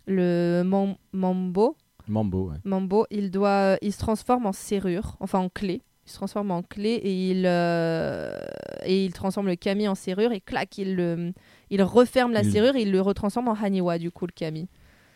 le 0.08 0.64
mam- 0.66 0.96
mambo, 1.12 1.76
Mambo. 2.08 2.50
ouais. 2.50 2.58
Mambo, 2.66 3.06
il 3.12 3.32
doit, 3.32 3.78
il 3.82 3.92
se 3.94 3.98
transforme 4.00 4.46
en 4.46 4.52
serrure, 4.54 5.16
enfin 5.22 5.40
en 5.40 5.50
clé. 5.50 5.82
Il 6.06 6.12
se 6.12 6.16
transforme 6.18 6.52
en 6.52 6.64
clé 6.64 6.90
et 7.04 7.30
il 7.32 7.44
euh, 7.46 8.38
et 8.86 9.06
il 9.06 9.14
transforme 9.14 9.48
le 9.48 9.56
kami 9.56 9.88
en 9.88 9.96
serrure 9.96 10.32
et 10.34 10.42
clac, 10.42 10.78
il 10.78 10.96
le, 10.96 11.32
il 11.70 11.82
referme 11.82 12.34
la 12.34 12.42
Il- 12.42 12.52
serrure 12.52 12.76
et 12.76 12.82
il 12.82 12.92
le 12.92 13.00
retransforme 13.02 13.48
en 13.48 13.54
haniwa 13.56 13.98
du 13.98 14.12
coup 14.12 14.26
le 14.26 14.34
kami. 14.34 14.68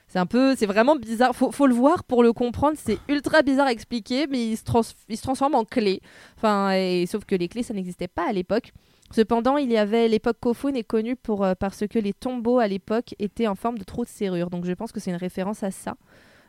C'est 0.07 0.19
un 0.19 0.25
peu, 0.25 0.55
c'est 0.55 0.65
vraiment 0.65 0.95
bizarre. 0.95 1.35
Faut, 1.35 1.51
faut 1.51 1.67
le 1.67 1.73
voir 1.73 2.05
pour 2.05 2.23
le 2.23 2.31
comprendre. 2.31 2.77
C'est 2.81 2.97
ultra 3.09 3.41
bizarre 3.41 3.67
à 3.67 3.73
expliquer, 3.73 4.25
mais 4.27 4.47
il 4.51 4.55
se, 4.55 4.63
trans- 4.63 4.93
il 5.09 5.17
se 5.17 5.21
transforme 5.21 5.53
en 5.55 5.65
clé. 5.65 5.99
Enfin, 6.37 6.71
et, 6.71 7.05
sauf 7.05 7.25
que 7.25 7.35
les 7.35 7.49
clés, 7.49 7.61
ça 7.63 7.73
n'existait 7.73 8.07
pas 8.07 8.25
à 8.29 8.31
l'époque. 8.31 8.71
Cependant, 9.13 9.57
il 9.57 9.69
y 9.69 9.75
avait 9.77 10.07
l'époque 10.07 10.37
Kofun 10.39 10.73
est 10.75 10.83
connue 10.85 11.17
pour 11.17 11.43
euh, 11.43 11.55
parce 11.59 11.85
que 11.87 11.99
les 11.99 12.13
tombeaux 12.13 12.59
à 12.59 12.69
l'époque 12.69 13.15
étaient 13.19 13.47
en 13.47 13.55
forme 13.55 13.77
de 13.77 13.83
trous 13.83 14.05
de 14.05 14.09
serrure. 14.09 14.49
Donc, 14.49 14.63
je 14.63 14.71
pense 14.71 14.93
que 14.93 15.01
c'est 15.01 15.11
une 15.11 15.17
référence 15.17 15.63
à 15.63 15.71
ça. 15.71 15.95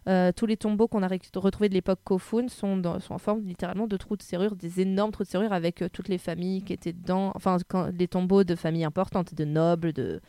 Euh, 0.09 0.33
tous 0.35 0.47
les 0.47 0.57
tombeaux 0.57 0.89
qu'on 0.89 1.03
a 1.03 1.09
retrouvés 1.37 1.69
de 1.69 1.75
l'époque 1.75 1.99
Kofun 2.03 2.49
sont, 2.49 2.79
dans- 2.79 2.99
sont 2.99 3.13
en 3.15 3.19
forme 3.19 3.43
littéralement 3.45 3.87
de 3.87 3.97
trous 3.99 4.17
de 4.17 4.23
serrure, 4.23 4.57
des 4.57 4.81
énormes 4.81 5.11
trous 5.13 5.25
de 5.25 5.29
serrure 5.29 5.53
avec 5.53 5.83
euh, 5.83 5.89
toutes 5.93 6.09
les 6.09 6.17
familles 6.19 6.63
qui 6.63 6.73
étaient 6.73 6.95
dedans, 6.95 7.31
enfin 7.35 7.59
quand, 7.69 7.91
les 7.99 8.09
tombeaux 8.09 8.43
de 8.43 8.55
familles 8.55 8.85
importantes, 8.85 9.35
de 9.35 9.45
nobles, 9.45 9.93
de 9.93 10.21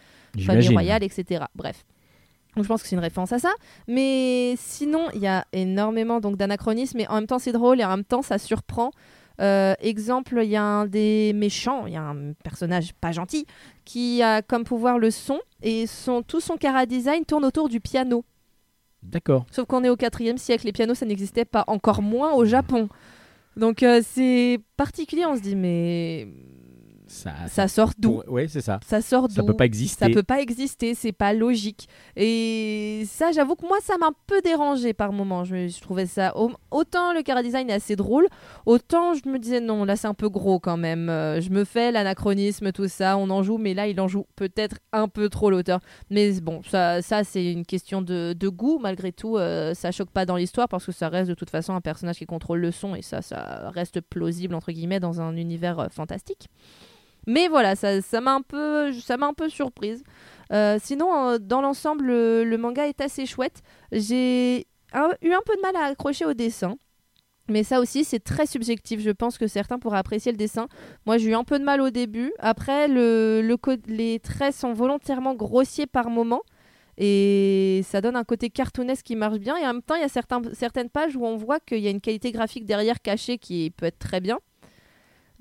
familles 0.45 0.67
royales, 0.73 1.03
etc. 1.03 1.45
Bref. 1.55 1.85
Donc 2.55 2.63
je 2.65 2.67
pense 2.67 2.81
que 2.81 2.87
c'est 2.89 2.95
une 2.95 3.01
référence 3.01 3.31
à 3.31 3.39
ça. 3.39 3.51
Mais 3.87 4.55
sinon, 4.57 5.07
il 5.13 5.21
y 5.21 5.27
a 5.27 5.45
énormément 5.53 6.19
donc 6.19 6.35
d'anachronismes, 6.35 6.99
et 6.99 7.07
en 7.07 7.15
même 7.15 7.27
temps 7.27 7.39
c'est 7.39 7.53
drôle 7.53 7.79
et 7.79 7.85
en 7.85 7.89
même 7.89 8.03
temps 8.03 8.21
ça 8.21 8.37
surprend. 8.37 8.91
Euh, 9.39 9.73
exemple, 9.79 10.41
il 10.43 10.49
y 10.49 10.57
a 10.57 10.63
un 10.63 10.85
des 10.87 11.31
méchants, 11.33 11.85
il 11.87 11.93
y 11.93 11.95
a 11.95 12.01
un 12.01 12.33
personnage 12.43 12.93
pas 12.95 13.13
gentil 13.13 13.45
qui 13.85 14.21
a 14.21 14.41
comme 14.41 14.65
pouvoir 14.65 14.99
le 14.99 15.11
son 15.11 15.39
et 15.61 15.87
son, 15.87 16.21
tout 16.23 16.41
son 16.41 16.57
cara 16.57 16.85
design 16.85 17.23
tourne 17.23 17.45
autour 17.45 17.69
du 17.69 17.79
piano. 17.79 18.25
D'accord. 19.03 19.45
Sauf 19.51 19.65
qu'on 19.65 19.83
est 19.83 19.89
au 19.89 19.95
4 19.95 20.37
siècle, 20.37 20.65
les 20.65 20.71
pianos 20.71 20.95
ça 20.95 21.05
n'existait 21.05 21.45
pas, 21.45 21.63
encore 21.67 22.01
moins 22.01 22.33
au 22.33 22.45
Japon. 22.45 22.89
Donc 23.55 23.83
euh, 23.83 24.01
c'est 24.05 24.59
particulier, 24.77 25.25
on 25.25 25.35
se 25.35 25.41
dit 25.41 25.55
mais 25.55 26.27
Ça, 27.09 27.31
Ça 27.47 27.67
sort 27.67 27.91
d'où 27.97 28.21
Ouais, 28.27 28.47
c'est 28.47 28.61
ça. 28.61 28.79
Ça 28.85 29.01
sort 29.01 29.27
d'où 29.27 29.33
Ça 29.35 29.43
peut 29.43 29.55
pas 29.55 29.65
exister. 29.65 30.05
Ça 30.05 30.09
peut 30.11 30.23
pas 30.23 30.39
exister, 30.41 30.93
c'est 30.95 31.11
pas 31.11 31.33
logique. 31.33 31.87
Et 32.15 33.03
ça, 33.07 33.31
j'avoue 33.31 33.55
que 33.55 33.65
moi, 33.65 33.77
ça 33.81 33.97
m'a 33.97 34.07
un 34.07 34.13
peu 34.27 34.41
dérangé 34.41 34.93
par 34.93 35.11
moment. 35.11 35.43
Je, 35.43 35.67
je 35.67 35.81
trouvais 35.81 36.05
ça. 36.05 36.37
au- 36.37 36.51
Autant 36.71 37.13
le 37.13 37.23
cara 37.23 37.41
design 37.41 37.69
est 37.69 37.73
assez 37.73 37.95
drôle, 37.95 38.27
autant 38.67 39.13
je 39.15 39.27
me 39.27 39.39
disais 39.39 39.59
non, 39.59 39.85
là 39.85 39.95
c'est 39.95 40.07
un 40.07 40.13
peu 40.13 40.29
gros 40.29 40.59
quand 40.59 40.77
même. 40.77 41.09
Euh, 41.09 41.41
je 41.41 41.49
me 41.49 41.63
fais 41.63 41.91
l'anachronisme, 41.91 42.71
tout 42.71 42.87
ça, 42.87 43.17
on 43.17 43.29
en 43.31 43.41
joue, 43.41 43.57
mais 43.57 43.73
là 43.73 43.87
il 43.87 43.99
en 43.99 44.07
joue 44.07 44.25
peut-être 44.35 44.77
un 44.93 45.07
peu 45.07 45.29
trop 45.29 45.49
l'auteur. 45.49 45.79
Mais 46.11 46.39
bon, 46.41 46.61
ça, 46.69 47.01
ça 47.01 47.23
c'est 47.23 47.51
une 47.51 47.65
question 47.65 48.01
de, 48.03 48.33
de 48.37 48.47
goût, 48.49 48.77
malgré 48.79 49.11
tout. 49.11 49.37
euh, 49.37 49.73
ça 49.73 49.91
choque 49.91 50.11
pas 50.11 50.25
dans 50.25 50.35
l'histoire 50.35 50.67
parce 50.69 50.85
que 50.85 50.91
ça 50.91 51.09
reste 51.09 51.29
de 51.29 51.33
toute 51.35 51.49
façon 51.49 51.73
un 51.73 51.81
personnage 51.81 52.17
qui 52.17 52.25
contrôle 52.27 52.59
le 52.59 52.71
son 52.71 52.93
et 52.93 53.01
ça, 53.01 53.21
ça 53.23 53.71
reste 53.73 53.99
plausible 54.01 54.53
entre 54.53 54.71
guillemets 54.71 54.99
dans 54.99 55.19
un 55.21 55.35
univers 55.35 55.79
euh, 55.79 55.87
fantastique. 55.89 56.47
Mais 57.29 57.47
voilà, 57.47 57.75
ça 57.75 58.21
m'a 58.21 58.33
un 58.33 58.41
peu, 58.41 58.91
ça 58.91 59.15
surprise. 59.49 60.03
Euh, 60.51 60.79
sinon, 60.81 61.13
euh, 61.13 61.37
dans 61.37 61.61
l'ensemble, 61.61 62.07
le, 62.07 62.57
manga 62.57 62.87
est 62.87 63.01
assez 63.01 63.27
chouette. 63.27 63.61
J'ai 63.91 64.61
eu 64.91 65.33
un 65.33 65.41
peu 65.45 65.55
de 65.55 65.61
mal 65.61 65.75
à 65.75 65.83
accrocher 65.83 66.25
au 66.25 66.33
dessin. 66.33 66.75
Mais 67.47 67.63
ça 67.63 67.81
aussi, 67.81 68.03
c'est 68.03 68.19
très 68.19 68.47
subjectif. 68.47 68.99
Je 68.99 69.11
pense 69.11 69.37
que 69.37 69.45
certains 69.45 69.77
pourraient 69.77 69.99
apprécier 69.99 70.31
le 70.31 70.39
dessin. 70.39 70.67
Moi, 71.05 71.19
j'ai 71.19 71.29
eu 71.29 71.35
un 71.35 71.43
peu 71.43 71.59
de 71.59 71.63
mal 71.63 71.81
au 71.81 71.91
début. 71.91 72.33
Après, 72.39 72.87
les 72.87 74.19
traits 74.23 74.55
sont 74.55 74.73
volontairement 74.73 75.35
grossiers 75.35 75.85
par 75.85 76.09
moment. 76.09 76.41
Et 76.97 77.81
ça 77.85 78.01
donne 78.01 78.15
un 78.15 78.23
côté 78.23 78.49
cartoonesque 78.49 79.05
qui 79.05 79.15
marche 79.15 79.37
bien. 79.37 79.55
Et 79.55 79.65
en 79.65 79.73
même 79.73 79.83
temps, 79.83 79.93
il 79.93 80.01
y 80.01 80.03
a 80.03 80.09
certaines 80.09 80.89
pages 80.89 81.15
où 81.15 81.23
on 81.27 81.37
voit 81.37 81.59
qu'il 81.59 81.77
y 81.77 81.87
a 81.87 81.91
une 81.91 82.01
qualité 82.01 82.31
graphique 82.31 82.65
derrière 82.65 83.03
cachée 83.03 83.37
qui 83.37 83.69
peut 83.69 83.85
être 83.85 83.99
très 83.99 84.19
bien. 84.19 84.39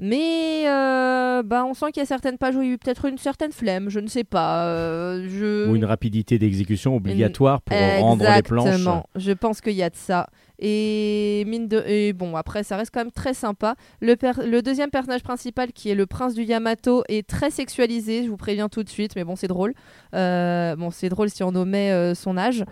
Mais 0.00 0.62
euh, 0.68 1.42
bah, 1.42 1.64
on 1.64 1.74
sent 1.74 1.86
qu'il 1.92 2.00
y 2.00 2.04
a 2.04 2.06
certaines 2.06 2.38
pages 2.38 2.54
où 2.54 2.62
il 2.62 2.68
y 2.68 2.70
a 2.70 2.74
eu 2.74 2.78
peut-être 2.78 3.06
une 3.06 3.18
certaine 3.18 3.50
flemme, 3.50 3.88
je 3.90 3.98
ne 3.98 4.06
sais 4.06 4.22
pas. 4.22 4.66
euh, 4.66 5.26
je... 5.28 5.68
Ou 5.68 5.74
une 5.74 5.84
rapidité 5.84 6.38
d'exécution 6.38 6.94
obligatoire 6.94 7.60
pour 7.62 7.76
rendre 8.00 8.24
les 8.36 8.42
planches. 8.42 8.66
Exactement. 8.68 9.06
Je 9.16 9.32
pense 9.32 9.60
qu'il 9.60 9.72
y 9.72 9.82
a 9.82 9.90
de 9.90 9.96
ça. 9.96 10.28
Et 10.60 11.44
mine 11.46 11.68
de 11.68 11.84
et 11.86 12.12
bon 12.12 12.34
après 12.34 12.64
ça 12.64 12.76
reste 12.76 12.90
quand 12.92 13.00
même 13.00 13.12
très 13.12 13.32
sympa. 13.34 13.76
Le, 14.00 14.16
per- 14.16 14.44
le 14.44 14.60
deuxième 14.60 14.90
personnage 14.90 15.22
principal 15.22 15.72
qui 15.72 15.88
est 15.88 15.94
le 15.94 16.06
prince 16.06 16.34
du 16.34 16.42
Yamato 16.42 17.04
est 17.08 17.24
très 17.28 17.50
sexualisé. 17.50 18.24
Je 18.24 18.28
vous 18.28 18.36
préviens 18.36 18.68
tout 18.68 18.82
de 18.82 18.88
suite, 18.88 19.14
mais 19.14 19.22
bon 19.22 19.36
c'est 19.36 19.46
drôle. 19.46 19.72
Euh, 20.14 20.74
bon 20.74 20.90
c'est 20.90 21.08
drôle 21.08 21.30
si 21.30 21.42
on 21.44 21.52
euh, 21.54 22.14
son 22.14 22.36
âge. 22.36 22.64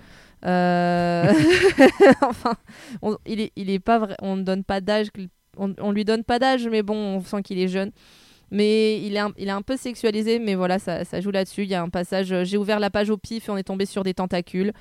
Euh, 0.45 1.33
enfin, 2.23 2.55
on, 3.03 3.17
il 3.27 3.41
est 3.41 3.53
il 3.57 3.71
est 3.71 3.79
pas 3.79 3.99
vrai. 3.99 4.17
On 4.21 4.37
ne 4.37 4.43
donne 4.43 4.65
pas 4.65 4.81
d'âge. 4.81 5.09
On, 5.57 5.75
on 5.79 5.93
lui 5.93 6.05
donne 6.05 6.25
pas 6.25 6.39
d'âge, 6.39 6.69
mais 6.69 6.83
bon 6.83 6.97
on 6.97 7.21
sent 7.21 7.43
qu'il 7.43 7.59
est 7.59 7.69
jeune. 7.69 7.91
Mais 8.51 9.01
il 9.03 9.17
est, 9.17 9.19
un, 9.19 9.33
il 9.37 9.49
est 9.49 9.53
un 9.53 9.63
peu 9.63 9.77
sexualisé, 9.77 10.39
mais 10.39 10.55
voilà, 10.55 10.79
ça, 10.79 11.05
ça 11.05 11.21
joue 11.21 11.33
là-dessus. 11.33 11.65
Il 11.65 11.69
y 11.69 11.75
a 11.75 11.83
un 11.83 11.89
passage, 11.89 12.31
euh, 12.33 12.45
j'ai 12.45 12.57
ouvert 12.57 12.79
la 12.79 12.91
page 12.91 13.11
au 13.11 13.17
pif 13.17 13.49
et 13.49 13.51
on 13.51 13.57
est 13.57 13.65
tombé 13.65 13.87
sur 13.87 14.05
des 14.05 14.15
tentacules. 14.15 14.73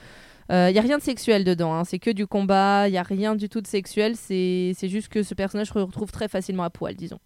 Il 0.50 0.72
n'y 0.72 0.78
a 0.78 0.82
rien 0.82 1.00
de 1.00 1.04
sexuel 1.04 1.44
dedans, 1.44 1.74
hein. 1.74 1.84
c'est 1.86 1.98
que 1.98 2.12
du 2.12 2.28
combat, 2.28 2.88
il 2.88 2.92
n'y 2.92 3.00
a 3.00 3.04
rien 3.04 3.36
du 3.36 3.50
tout 3.50 3.62
de 3.62 3.68
sexuel, 3.68 4.16
c'est 4.16 4.74
c'est 4.78 4.90
juste 4.90 5.08
que 5.08 5.24
ce 5.24 5.34
personnage 5.34 5.70
se 5.70 5.74
retrouve 5.74 6.12
très 6.12 6.28
facilement 6.28 6.62
à 6.62 6.70
poil, 6.70 6.94
disons. 6.94 7.18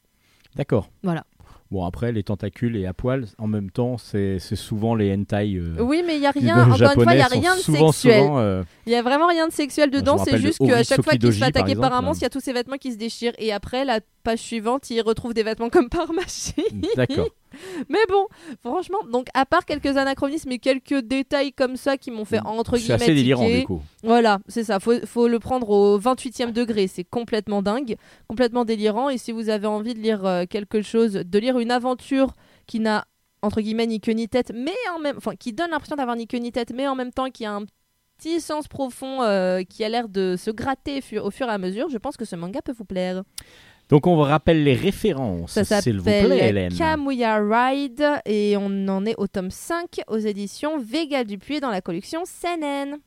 D'accord. 0.56 0.90
Voilà. 1.04 1.26
Bon, 1.72 1.86
après, 1.86 2.12
les 2.12 2.24
tentacules 2.24 2.76
et 2.78 2.88
à 2.88 2.96
poil, 2.96 3.26
en 3.38 3.46
même 3.46 3.70
temps, 3.70 3.98
c'est 4.00 4.40
souvent 4.40 4.96
les 4.96 5.14
hentai. 5.14 5.54
euh, 5.56 5.76
Oui, 5.80 6.02
mais 6.06 6.16
il 6.16 6.22
n'y 6.22 6.26
a 6.26 6.32
rien, 6.32 6.64
encore 6.72 6.94
une 6.94 7.04
fois, 7.04 7.14
il 7.14 7.18
n'y 7.18 7.22
a 7.22 7.28
rien 7.28 7.56
de 7.56 7.62
souvent, 7.62 7.92
sexuel. 7.92 8.24
euh, 8.28 8.64
Il 8.88 8.92
y 8.92 8.96
a 8.96 9.04
vraiment 9.04 9.28
rien 9.28 9.48
de 9.48 9.54
sexuel 9.54 9.92
dedans, 9.92 10.18
c'est 10.18 10.40
juste 10.40 10.58
qu'à 10.58 10.84
chaque 10.84 11.04
fois 11.04 11.14
qu'il 11.14 11.32
se 11.32 11.38
fait 11.38 11.46
attaquer 11.46 11.76
par 11.76 11.92
par, 11.92 12.00
un 12.00 12.02
monstre, 12.02 12.22
il 12.24 12.26
y 12.26 12.28
a 12.28 12.30
tous 12.32 12.40
ses 12.40 12.54
vêtements 12.54 12.78
qui 12.78 12.92
se 12.92 12.98
déchirent. 12.98 13.34
Et 13.38 13.54
après, 13.54 13.86
la 13.86 14.00
page 14.20 14.40
suivante, 14.40 14.90
il 14.90 15.02
retrouve 15.02 15.34
des 15.34 15.44
vêtements 15.44 15.70
comme 15.70 15.90
par 15.90 16.12
magie. 16.14 16.54
D'accord. 16.96 17.28
Mais 17.90 18.00
bon, 18.08 18.28
franchement, 18.62 19.00
donc 19.12 19.28
à 19.34 19.46
part 19.46 19.66
quelques 19.66 19.98
anachronismes 19.98 20.52
et 20.52 20.60
quelques 20.60 21.00
détails 21.00 21.52
comme 21.52 21.76
ça 21.78 21.98
qui 21.98 22.12
m'ont 22.12 22.26
fait 22.26 22.40
entre 22.46 22.78
C'est 22.78 22.84
guillemets 22.84 22.96
assez 22.96 23.14
délirant, 23.16 23.46
tiquer, 23.46 23.60
du 23.62 23.66
coup. 23.66 23.82
Voilà, 24.04 24.40
c'est 24.48 24.64
ça. 24.64 24.80
Faut, 24.80 24.94
faut 25.06 25.28
le 25.28 25.40
prendre 25.40 25.70
au 25.70 26.00
28e 26.00 26.52
degré. 26.52 26.88
C'est 26.88 27.04
complètement 27.04 27.62
dingue, 27.62 27.96
complètement 28.28 28.66
délirant. 28.66 29.10
Et 29.10 29.18
si 29.18 29.32
vous 29.32 29.50
avez 29.50 29.68
envie 29.68 29.94
de 29.96 30.00
lire 30.00 30.26
euh, 30.26 30.46
quelque 30.48 30.82
chose, 30.82 31.14
de 31.14 31.40
lire 31.40 31.58
une 31.60 31.72
aventure 31.72 32.34
qui 32.68 32.80
n'a 32.80 33.06
entre 33.42 33.62
guillemets 33.62 33.88
ni 33.88 34.00
queue 34.00 34.12
ni 34.12 34.28
tête, 34.28 34.52
mais 34.54 34.76
en 34.96 35.00
même, 35.00 35.18
enfin, 35.18 35.36
qui 35.36 35.54
donne 35.54 35.72
l'impression 35.72 35.96
d'avoir 35.96 36.16
ni 36.16 36.28
queue 36.28 36.38
ni 36.40 36.52
tête, 36.52 36.72
mais 36.74 36.88
en 36.88 36.96
même 36.96 37.12
temps 37.12 37.30
qui 37.30 37.46
a 37.46 37.54
un 37.54 37.66
petit 38.18 38.42
sens 38.42 38.68
profond 38.68 39.24
euh, 39.24 39.64
qui 39.64 39.84
a 39.84 39.90
l'air 39.90 40.10
de 40.10 40.36
se 40.38 40.52
gratter 40.52 41.02
au 41.22 41.32
fur 41.32 41.48
et 41.48 41.52
à 41.52 41.58
mesure, 41.58 41.90
je 41.90 41.98
pense 41.98 42.18
que 42.18 42.26
ce 42.26 42.36
manga 42.36 42.62
peut 42.62 42.74
vous 42.78 42.86
plaire. 42.86 43.24
Donc, 43.90 44.06
on 44.06 44.16
vous 44.16 44.22
rappelle 44.22 44.64
les 44.64 44.76
références, 44.76 45.60
Ça 45.60 45.82
s'il 45.82 45.98
vous 45.98 46.04
plaît, 46.04 46.22
s'appelle 46.22 46.40
Hélène. 46.40 46.74
Kamuya 46.78 47.40
Ride 47.42 48.06
et 48.26 48.56
on 48.56 48.88
en 48.88 49.04
est 49.06 49.16
au 49.18 49.26
tome 49.26 49.50
5 49.50 50.02
aux 50.08 50.18
éditions 50.18 50.78
Vega 50.78 51.24
Dupuis 51.24 51.60
dans 51.60 51.72
la 51.72 51.82
collection 51.82 52.22
Seinen. 52.24 53.00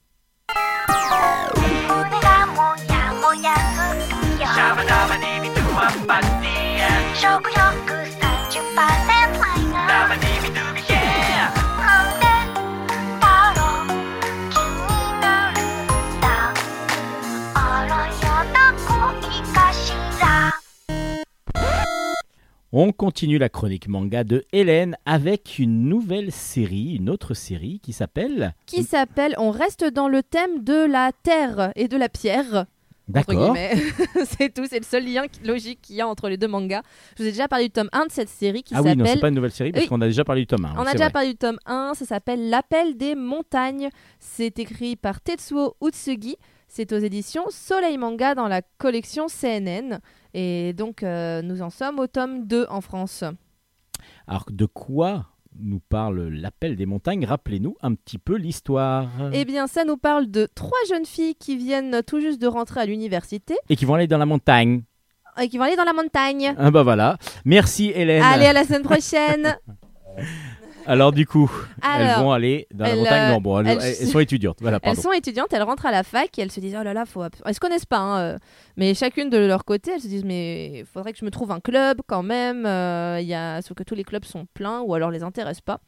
On 22.74 22.90
continue 22.92 23.36
la 23.36 23.50
chronique 23.50 23.86
manga 23.86 24.24
de 24.24 24.44
Hélène 24.50 24.96
avec 25.04 25.58
une 25.58 25.82
nouvelle 25.90 26.32
série, 26.32 26.94
une 26.96 27.10
autre 27.10 27.34
série 27.34 27.80
qui 27.80 27.92
s'appelle. 27.92 28.54
Qui 28.64 28.82
s'appelle 28.82 29.34
On 29.36 29.50
reste 29.50 29.84
dans 29.84 30.08
le 30.08 30.22
thème 30.22 30.64
de 30.64 30.86
la 30.86 31.12
terre 31.22 31.72
et 31.76 31.86
de 31.86 31.98
la 31.98 32.08
pierre. 32.08 32.64
D'accord. 33.08 33.54
c'est 34.24 34.54
tout, 34.54 34.64
c'est 34.66 34.78
le 34.78 34.86
seul 34.86 35.04
lien 35.04 35.24
logique 35.44 35.82
qu'il 35.82 35.96
y 35.96 36.00
a 36.00 36.08
entre 36.08 36.30
les 36.30 36.38
deux 36.38 36.48
mangas. 36.48 36.80
Je 37.18 37.22
vous 37.22 37.28
ai 37.28 37.32
déjà 37.32 37.46
parlé 37.46 37.66
du 37.66 37.72
tome 37.72 37.90
1 37.92 38.06
de 38.06 38.10
cette 38.10 38.30
série 38.30 38.62
qui 38.62 38.72
Ah 38.74 38.80
oui, 38.80 38.96
non, 38.96 39.04
c'est 39.04 39.08
s'appelle 39.10 39.20
pas 39.20 39.28
une 39.28 39.34
nouvelle 39.34 39.52
série 39.52 39.70
parce 39.72 39.84
Oui. 39.84 39.88
qu'on 39.90 40.00
a 40.00 40.06
déjà 40.06 40.24
parlé 40.24 40.40
du 40.40 40.46
tome 40.46 40.64
1. 40.64 40.74
On 40.78 40.86
a 40.86 40.92
déjà 40.92 41.10
parlé 41.10 41.28
du 41.28 41.36
tome 41.36 41.58
1, 41.66 41.92
ça 41.94 42.06
s'appelle 42.06 42.48
L'appel 42.48 42.96
des 42.96 43.14
montagnes. 43.14 43.90
C'est 44.18 44.58
écrit 44.58 44.96
par 44.96 45.20
Tetsuo 45.20 45.74
Utsugi. 45.82 46.36
C'est 46.68 46.90
aux 46.94 46.98
éditions 46.98 47.44
Soleil 47.50 47.98
Manga 47.98 48.34
dans 48.34 48.48
la 48.48 48.62
collection 48.78 49.26
CNN. 49.26 50.00
Et 50.34 50.72
donc, 50.72 51.02
euh, 51.02 51.42
nous 51.42 51.62
en 51.62 51.70
sommes 51.70 51.98
au 51.98 52.06
tome 52.06 52.46
2 52.46 52.66
en 52.68 52.80
France. 52.80 53.24
Alors, 54.26 54.44
de 54.50 54.66
quoi 54.66 55.26
nous 55.58 55.80
parle 55.80 56.28
l'appel 56.28 56.76
des 56.76 56.86
montagnes? 56.86 57.26
Rappelez-nous 57.26 57.76
un 57.82 57.94
petit 57.94 58.18
peu 58.18 58.36
l'histoire. 58.36 59.08
Eh 59.32 59.44
bien, 59.44 59.66
ça 59.66 59.84
nous 59.84 59.98
parle 59.98 60.30
de 60.30 60.48
trois 60.54 60.78
jeunes 60.88 61.04
filles 61.04 61.34
qui 61.34 61.56
viennent 61.56 62.02
tout 62.06 62.20
juste 62.20 62.40
de 62.40 62.46
rentrer 62.46 62.80
à 62.80 62.86
l'université 62.86 63.54
Et 63.68 63.76
qui 63.76 63.84
vont 63.84 63.94
aller 63.94 64.06
dans 64.06 64.18
la 64.18 64.26
montagne. 64.26 64.82
et 65.40 65.48
qui 65.48 65.58
vont 65.58 65.64
aller 65.64 65.76
dans 65.76 65.84
la 65.84 65.92
montagne. 65.92 66.54
Ah 66.58 66.70
bah 66.70 66.82
voilà. 66.82 67.18
Merci 67.44 67.92
Hélène. 67.94 68.22
Allez, 68.22 68.46
à 68.46 68.52
la 68.54 68.64
semaine 68.64 68.82
prochaine 68.82 69.56
Alors 70.86 71.12
du 71.12 71.26
coup, 71.26 71.50
elles 72.00 72.22
vont 72.22 72.32
aller 72.32 72.66
dans 72.72 72.84
la 72.86 72.96
montagne. 72.96 73.22
euh, 73.22 73.32
Non, 73.32 73.40
bon, 73.40 73.60
elles, 73.60 73.66
elles- 73.80 73.96
elles 74.00 74.06
sont 74.08 74.18
étudiantes. 74.18 74.58
Voilà, 74.60 74.78
Elles 74.82 74.96
sont 74.96 75.12
étudiantes, 75.12 75.52
elles 75.52 75.62
rentrent 75.62 75.86
à 75.86 75.90
la 75.90 76.02
fac 76.02 76.38
et 76.38 76.42
elles 76.42 76.50
se 76.52 76.60
disent 76.60 76.76
oh 76.78 76.82
là 76.82 76.92
là, 76.94 77.04
faut. 77.06 77.22
Elles 77.44 77.54
se 77.54 77.60
connaissent 77.60 77.86
pas, 77.86 77.98
hein, 77.98 78.20
euh, 78.20 78.38
mais 78.76 78.94
chacune 78.94 79.30
de 79.30 79.38
leur 79.38 79.64
côté, 79.64 79.92
elles 79.94 80.00
se 80.00 80.08
disent 80.08 80.24
mais 80.24 80.80
il 80.80 80.84
faudrait 80.86 81.12
que 81.12 81.18
je 81.18 81.24
me 81.24 81.30
trouve 81.30 81.50
un 81.52 81.60
club 81.60 82.00
quand 82.06 82.22
même. 82.22 82.66
euh, 82.66 83.20
y 83.20 83.34
a... 83.34 83.60
Sauf 83.62 83.76
que 83.76 83.82
tous 83.82 83.94
les 83.94 84.04
clubs 84.04 84.24
sont 84.24 84.46
pleins 84.54 84.80
ou 84.80 84.94
alors 84.94 85.10
les 85.10 85.22
intéressent 85.22 85.60
pas. 85.62 85.80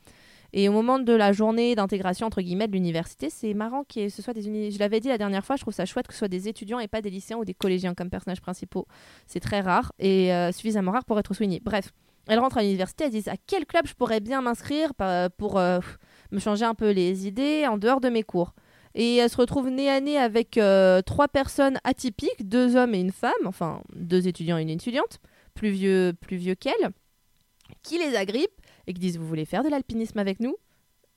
Et 0.56 0.68
au 0.68 0.72
moment 0.72 1.00
de 1.00 1.12
la 1.12 1.32
journée 1.32 1.74
d'intégration 1.74 2.28
entre 2.28 2.40
guillemets 2.40 2.68
de 2.68 2.72
l'université, 2.72 3.28
c'est 3.28 3.54
marrant 3.54 3.82
que 3.92 4.08
ce 4.08 4.22
soit 4.22 4.32
des 4.34 4.46
uni- 4.46 4.70
Je 4.70 4.78
l'avais 4.78 5.00
dit 5.00 5.08
la 5.08 5.18
dernière 5.18 5.44
fois, 5.44 5.56
je 5.56 5.62
trouve 5.62 5.74
ça 5.74 5.84
chouette 5.84 6.06
que 6.06 6.12
ce 6.12 6.20
soit 6.20 6.28
des 6.28 6.46
étudiants 6.46 6.78
et 6.78 6.86
pas 6.86 7.00
des 7.02 7.10
lycéens 7.10 7.38
ou 7.38 7.44
des 7.44 7.54
collégiens 7.54 7.92
comme 7.94 8.08
personnages 8.08 8.40
principaux. 8.40 8.86
C'est 9.26 9.40
très 9.40 9.60
rare 9.62 9.92
et 9.98 10.32
euh, 10.32 10.52
suffisamment 10.52 10.92
rare 10.92 11.04
pour 11.04 11.18
être 11.18 11.34
souligné. 11.34 11.60
Bref, 11.64 11.90
elles 12.26 12.38
rentrent 12.38 12.58
à 12.58 12.62
l'université, 12.62 13.04
elles 13.04 13.10
disent 13.10 13.28
à 13.28 13.36
quel 13.46 13.66
club 13.66 13.86
je 13.86 13.94
pourrais 13.94 14.20
bien 14.20 14.40
m'inscrire 14.40 14.94
par- 14.94 15.30
pour 15.32 15.58
euh, 15.58 15.80
me 16.30 16.38
changer 16.38 16.64
un 16.64 16.74
peu 16.74 16.90
les 16.90 17.26
idées 17.26 17.66
en 17.66 17.78
dehors 17.78 18.00
de 18.00 18.08
mes 18.08 18.22
cours. 18.22 18.54
Et 18.94 19.16
elle 19.16 19.28
se 19.28 19.36
retrouve 19.36 19.70
nez 19.70 19.90
à 19.90 20.00
nez 20.00 20.18
avec 20.18 20.56
euh, 20.56 21.02
trois 21.02 21.26
personnes 21.26 21.78
atypiques, 21.82 22.48
deux 22.48 22.76
hommes 22.76 22.94
et 22.94 23.00
une 23.00 23.10
femme, 23.12 23.32
enfin 23.46 23.82
deux 23.94 24.28
étudiants 24.28 24.56
et 24.56 24.62
une 24.62 24.70
étudiante, 24.70 25.18
plus 25.54 25.70
vieux, 25.70 26.12
plus 26.20 26.36
vieux 26.36 26.54
qu'elle, 26.54 26.90
qui 27.82 27.98
les 27.98 28.14
agrippent 28.14 28.60
et 28.86 28.94
qui 28.94 29.00
disent 29.00 29.18
Vous 29.18 29.26
voulez 29.26 29.44
faire 29.44 29.64
de 29.64 29.68
l'alpinisme 29.68 30.18
avec 30.18 30.38
nous? 30.38 30.56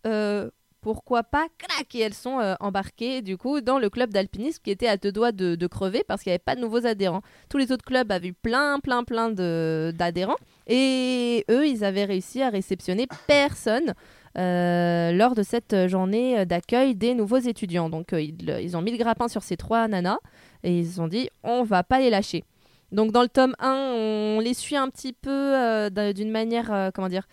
Euh, 0.06 0.50
Pourquoi 0.88 1.22
pas 1.22 1.48
Crac 1.58 1.94
Et 1.96 2.00
elles 2.00 2.14
sont 2.14 2.40
euh, 2.40 2.56
embarquées 2.62 3.22
du 3.22 3.36
coup 3.36 3.60
dans 3.60 3.78
le 3.78 3.90
club 3.90 4.14
d'alpinisme 4.14 4.62
qui 4.64 4.72
était 4.72 4.88
à 4.88 4.96
deux 4.96 5.12
doigts 5.12 5.34
de, 5.34 5.68
crever 5.68 6.06
parce 6.08 6.24
qu'il 6.24 6.30
n'y 6.30 6.36
avait 6.36 6.40
pas 6.40 6.56
de 6.56 6.62
nouveaux 6.62 6.86
adhérents. 6.86 7.24
Tous 7.50 7.58
les 7.58 7.74
autres 7.74 7.84
clubs 7.84 8.10
avaient 8.10 8.30
eu 8.30 8.34
plein, 8.34 8.80
plein, 8.80 9.04
plein 9.04 9.30
d'adhérents 9.30 10.38
et 10.66 11.44
eux, 11.52 11.68
ils 11.68 11.84
avaient 11.84 12.06
réussi 12.06 12.42
à 12.42 12.50
réceptionner 12.50 13.06
personne 13.28 13.96
euh, 14.38 15.12
lors 15.12 15.36
de 15.36 15.44
cette 15.44 15.90
journée 15.90 16.46
d'accueil 16.46 16.96
des 16.96 17.16
nouveaux 17.16 17.36
étudiants. 17.36 17.90
Donc 17.90 18.14
euh, 18.14 18.22
ils, 18.22 18.78
ont 18.78 18.82
mis 18.82 18.92
le 18.92 18.98
grappin 18.98 19.28
sur 19.28 19.44
ces 19.44 19.58
trois 19.58 19.90
nanas 19.90 20.20
et 20.64 20.72
ils 20.72 20.88
se 20.88 20.96
sont 20.96 21.10
dit 21.10 21.30
on 21.44 21.64
va 21.64 21.84
pas 21.84 22.00
les 22.00 22.10
lâcher. 22.10 22.46
Donc 22.94 23.12
dans 23.12 23.24
le 23.24 23.28
tome 23.28 23.56
1, 23.60 23.74
on 23.74 24.40
les 24.40 24.54
suit 24.54 24.78
un 24.78 24.88
petit 24.88 25.12
peu 25.12 25.90
d'un- 25.90 26.14
d'une 26.14 26.32
manière, 26.32 26.92
comment 26.94 27.10
dire 27.10 27.28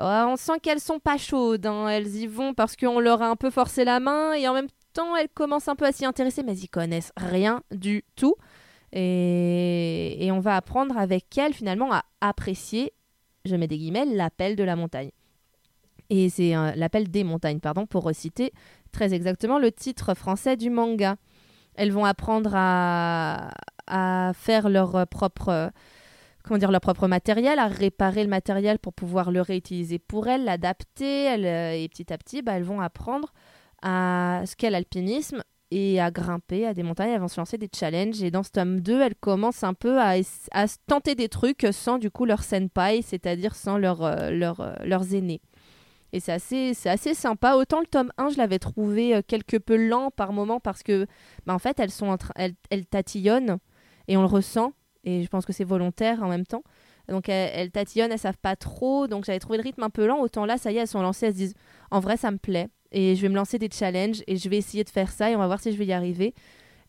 On 0.00 0.36
sent 0.36 0.58
qu'elles 0.62 0.80
sont 0.80 0.98
pas 0.98 1.18
chaudes, 1.18 1.66
hein. 1.66 1.88
elles 1.88 2.16
y 2.16 2.26
vont 2.26 2.54
parce 2.54 2.76
qu'on 2.76 3.00
leur 3.00 3.20
a 3.22 3.28
un 3.28 3.36
peu 3.36 3.50
forcé 3.50 3.84
la 3.84 4.00
main 4.00 4.32
et 4.32 4.48
en 4.48 4.54
même 4.54 4.68
temps 4.94 5.14
elles 5.14 5.28
commencent 5.28 5.68
un 5.68 5.76
peu 5.76 5.84
à 5.84 5.92
s'y 5.92 6.06
intéresser 6.06 6.42
mais 6.42 6.52
elles 6.52 6.64
y 6.64 6.68
connaissent 6.68 7.12
rien 7.16 7.62
du 7.70 8.04
tout. 8.16 8.34
Et, 8.92 10.28
on 10.32 10.40
va 10.40 10.56
apprendre 10.56 10.96
avec 10.98 11.36
elles 11.38 11.52
finalement 11.52 11.92
à 11.92 12.02
apprécier, 12.20 12.92
je 13.44 13.54
mets 13.56 13.68
des 13.68 13.78
guillemets, 13.78 14.06
l'appel 14.06 14.56
de 14.56 14.64
la 14.64 14.74
montagne. 14.74 15.10
Et 16.08 16.28
c'est 16.28 16.54
l'appel 16.74 17.08
des 17.08 17.22
montagnes, 17.22 17.60
pardon, 17.60 17.86
pour 17.86 18.02
reciter 18.02 18.52
très 18.90 19.14
exactement 19.14 19.60
le 19.60 19.70
titre 19.70 20.14
français 20.14 20.56
du 20.56 20.70
manga. 20.70 21.16
Elles 21.76 21.92
vont 21.92 22.04
apprendre 22.04 22.50
à, 22.54 23.50
à 23.86 24.32
faire 24.34 24.68
leur 24.68 25.06
propre, 25.06 25.70
comment 26.42 26.58
dire, 26.58 26.70
leur 26.70 26.80
propre 26.80 27.08
matériel, 27.08 27.58
à 27.58 27.66
réparer 27.66 28.22
le 28.22 28.30
matériel 28.30 28.78
pour 28.78 28.92
pouvoir 28.92 29.30
le 29.30 29.40
réutiliser 29.40 29.98
pour 29.98 30.28
elles, 30.28 30.44
l'adapter. 30.44 31.24
elles, 31.24 31.46
euh, 31.46 31.72
et 31.74 31.88
petit 31.88 32.12
à 32.12 32.18
petit, 32.18 32.42
bah, 32.42 32.52
elles 32.52 32.64
vont 32.64 32.80
apprendre 32.80 33.32
à 33.82 34.42
ce 34.46 34.56
qu'est 34.56 34.70
l'alpinisme 34.70 35.42
et 35.70 36.00
à 36.00 36.10
grimper 36.10 36.66
à 36.66 36.74
des 36.74 36.82
montagnes. 36.82 37.10
Elles 37.10 37.20
vont 37.20 37.28
se 37.28 37.40
lancer 37.40 37.58
des 37.58 37.70
challenges. 37.74 38.22
Et 38.22 38.30
dans 38.30 38.42
ce 38.42 38.50
tome 38.50 38.80
2, 38.80 39.00
elles 39.00 39.14
commencent 39.14 39.64
un 39.64 39.74
peu 39.74 40.00
à, 40.00 40.14
à 40.52 40.66
tenter 40.86 41.14
des 41.14 41.28
trucs 41.28 41.66
sans 41.72 41.98
du 41.98 42.10
coup 42.10 42.24
leur 42.24 42.42
senpai, 42.42 43.02
c'est-à-dire 43.02 43.54
sans 43.54 43.76
euh, 43.76 44.30
leur, 44.30 44.60
euh, 44.60 44.74
leurs 44.84 45.14
aînés. 45.14 45.40
Et 46.12 46.18
c'est 46.18 46.32
assez, 46.32 46.74
c'est 46.74 46.90
assez 46.90 47.14
sympa. 47.14 47.54
Autant 47.54 47.80
le 47.80 47.86
tome 47.86 48.10
1, 48.18 48.30
je 48.30 48.38
l'avais 48.38 48.58
trouvé 48.58 49.14
euh, 49.14 49.22
quelque 49.26 49.56
peu 49.56 49.76
lent 49.76 50.10
par 50.10 50.32
moment 50.32 50.58
parce 50.58 50.82
que, 50.82 51.06
bah, 51.46 51.54
en 51.54 51.58
fait, 51.58 51.78
elles, 51.78 51.90
sont 51.90 52.08
en 52.08 52.16
elles, 52.34 52.54
elles 52.70 52.86
tatillonnent 52.86 53.58
et 54.08 54.16
on 54.16 54.22
le 54.22 54.26
ressent. 54.26 54.72
Et 55.04 55.22
je 55.22 55.28
pense 55.28 55.46
que 55.46 55.52
c'est 55.52 55.64
volontaire 55.64 56.22
en 56.22 56.28
même 56.28 56.46
temps. 56.46 56.62
Donc 57.08 57.28
elles, 57.28 57.50
elles 57.54 57.70
tatillonnent, 57.70 58.12
elles 58.12 58.18
savent 58.18 58.38
pas 58.38 58.56
trop. 58.56 59.06
Donc 59.06 59.24
j'avais 59.24 59.38
trouvé 59.38 59.58
le 59.58 59.64
rythme 59.64 59.82
un 59.82 59.90
peu 59.90 60.06
lent. 60.06 60.20
Autant 60.20 60.44
là, 60.46 60.58
ça 60.58 60.72
y 60.72 60.76
est, 60.76 60.80
elles 60.80 60.86
sont 60.88 61.02
lancées. 61.02 61.26
Elles 61.26 61.32
se 61.32 61.38
disent, 61.38 61.54
en 61.90 62.00
vrai, 62.00 62.16
ça 62.16 62.30
me 62.30 62.38
plaît. 62.38 62.68
Et 62.92 63.14
je 63.16 63.22
vais 63.22 63.28
me 63.28 63.36
lancer 63.36 63.58
des 63.58 63.68
challenges 63.72 64.22
et 64.26 64.36
je 64.36 64.48
vais 64.48 64.56
essayer 64.58 64.84
de 64.84 64.90
faire 64.90 65.10
ça 65.10 65.30
et 65.30 65.36
on 65.36 65.38
va 65.38 65.46
voir 65.46 65.60
si 65.60 65.72
je 65.72 65.76
vais 65.78 65.86
y 65.86 65.92
arriver. 65.92 66.34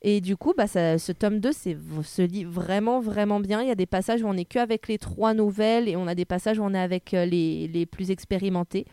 Et 0.03 0.19
du 0.21 0.35
coup, 0.35 0.53
bah, 0.57 0.67
ça, 0.67 0.97
ce 0.97 1.11
tome 1.11 1.39
2 1.39 1.51
c'est, 1.51 1.77
se 2.03 2.21
lit 2.23 2.43
vraiment, 2.43 2.99
vraiment 3.01 3.39
bien. 3.39 3.61
Il 3.61 3.67
y 3.67 3.71
a 3.71 3.75
des 3.75 3.85
passages 3.85 4.23
où 4.23 4.27
on 4.27 4.33
n'est 4.33 4.45
qu'avec 4.45 4.87
les 4.87 4.97
trois 4.97 5.33
nouvelles 5.35 5.87
et 5.87 5.95
on 5.95 6.07
a 6.07 6.15
des 6.15 6.25
passages 6.25 6.59
où 6.59 6.63
on 6.63 6.73
est 6.73 6.79
avec 6.79 7.13
euh, 7.13 7.25
les, 7.25 7.67
les 7.67 7.85
plus 7.85 8.09
expérimentés. 8.11 8.85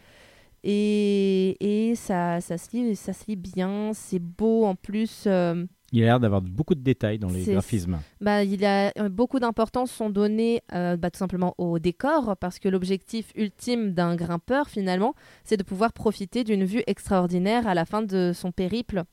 Et, 0.65 1.91
et 1.91 1.95
ça, 1.95 2.41
ça, 2.41 2.59
se 2.59 2.77
lit, 2.77 2.97
ça 2.97 3.13
se 3.13 3.25
lit 3.29 3.37
bien, 3.37 3.93
c'est 3.95 4.19
beau 4.19 4.65
en 4.65 4.75
plus. 4.75 5.25
euh, 5.27 5.65
Il 5.93 6.03
a 6.03 6.07
l'air 6.07 6.21
d'avoir 6.21 6.43
beaucoup 6.43 6.75
de 6.75 6.83
détails 6.83 7.19
dans 7.19 7.31
les 7.31 7.45
graphismes. 7.45 7.99
bah, 8.21 8.45
il 8.45 8.61
y 8.61 8.67
a 8.67 8.93
euh, 8.99 9.09
beaucoup 9.09 9.39
d'importance 9.39 9.91
sont 9.91 10.11
données 10.11 10.63
euh, 10.75 10.97
bah, 10.97 11.11
tout 11.11 11.19
simplement 11.19 11.55
au 11.57 11.79
décor 11.79 12.37
parce 12.37 12.59
que 12.59 12.69
l'objectif 12.69 13.33
ultime 13.35 13.93
d'un 13.93 14.15
grimpeur 14.15 14.69
finalement 14.69 15.15
c'est 15.45 15.57
de 15.57 15.63
pouvoir 15.63 15.95
profiter 15.95 16.45
d'une 16.45 16.65
vue 16.65 16.83
extraordinaire 16.87 17.67
à 17.67 17.75
la 17.75 17.87
fin 17.87 18.03
de 18.03 18.33
son 18.35 18.53
périple. 18.53 19.05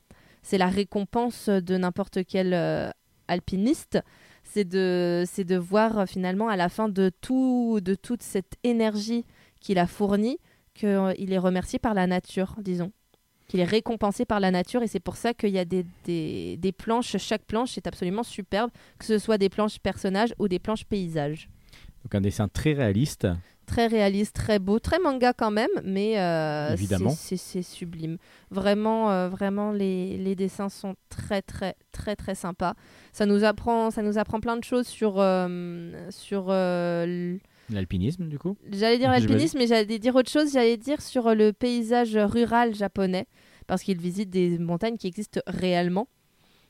C'est 0.43 0.57
la 0.57 0.67
récompense 0.67 1.49
de 1.49 1.77
n'importe 1.77 2.19
quel 2.27 2.53
euh, 2.53 2.89
alpiniste. 3.27 3.99
C'est 4.43 4.65
de, 4.65 5.23
c'est 5.25 5.43
de 5.43 5.55
voir 5.55 6.07
finalement 6.07 6.49
à 6.49 6.55
la 6.55 6.69
fin 6.69 6.87
de, 6.87 7.09
tout, 7.21 7.79
de 7.81 7.95
toute 7.95 8.21
cette 8.21 8.55
énergie 8.63 9.25
qu'il 9.59 9.79
a 9.79 9.87
fournie 9.87 10.37
qu'il 10.75 11.33
est 11.33 11.37
remercié 11.37 11.79
par 11.79 11.93
la 11.93 12.05
nature, 12.05 12.55
disons. 12.61 12.91
Qu'il 13.47 13.59
est 13.59 13.63
récompensé 13.65 14.25
par 14.25 14.39
la 14.39 14.49
nature 14.51 14.81
et 14.81 14.87
c'est 14.87 14.99
pour 14.99 15.17
ça 15.17 15.33
qu'il 15.33 15.49
y 15.51 15.59
a 15.59 15.65
des, 15.65 15.85
des, 16.03 16.57
des 16.57 16.71
planches. 16.71 17.15
Chaque 17.17 17.43
planche 17.43 17.77
est 17.77 17.85
absolument 17.87 18.23
superbe, 18.23 18.71
que 18.97 19.05
ce 19.05 19.19
soit 19.19 19.37
des 19.37 19.49
planches 19.49 19.77
personnages 19.79 20.33
ou 20.39 20.47
des 20.47 20.59
planches 20.59 20.85
paysages. 20.85 21.47
Donc 22.03 22.15
un 22.15 22.21
dessin 22.21 22.47
très 22.47 22.73
réaliste. 22.73 23.27
Très 23.67 23.87
réaliste, 23.87 24.35
très 24.35 24.59
beau, 24.59 24.77
très 24.77 24.99
manga 24.99 25.33
quand 25.33 25.49
même, 25.49 25.71
mais 25.83 26.19
euh, 26.19 26.75
c'est- 26.77 27.63
sublime. 27.63 28.17
Vraiment, 28.51 29.09
euh, 29.09 29.27
vraiment, 29.27 29.71
les, 29.71 30.17
les 30.17 30.35
dessins 30.35 30.69
sont 30.69 30.95
très, 31.09 31.41
très, 31.41 31.75
très, 31.91 32.15
très 32.15 32.35
sympas. 32.35 32.75
Ça 33.11 33.25
nous 33.25 33.43
apprend, 33.43 33.89
ça 33.89 34.03
nous 34.03 34.19
apprend 34.19 34.39
plein 34.39 34.57
de 34.57 34.63
choses 34.63 34.85
sur, 34.85 35.15
euh, 35.19 35.91
sur 36.11 36.45
euh, 36.49 37.37
L'alpinisme, 37.69 38.27
du 38.27 38.37
coup. 38.37 38.57
J'allais 38.71 38.97
dire 38.97 39.09
l'alpinisme, 39.09 39.57
mais 39.57 39.67
j'allais 39.67 39.99
dire 39.99 40.15
autre 40.15 40.29
chose. 40.29 40.53
J'allais 40.53 40.77
dire 40.77 41.01
sur 41.01 41.33
le 41.33 41.51
paysage 41.51 42.15
rural 42.15 42.75
japonais, 42.75 43.25
parce 43.67 43.81
qu'ils 43.81 43.99
visitent 43.99 44.29
des 44.29 44.59
montagnes 44.59 44.97
qui 44.97 45.07
existent 45.07 45.41
réellement. 45.47 46.07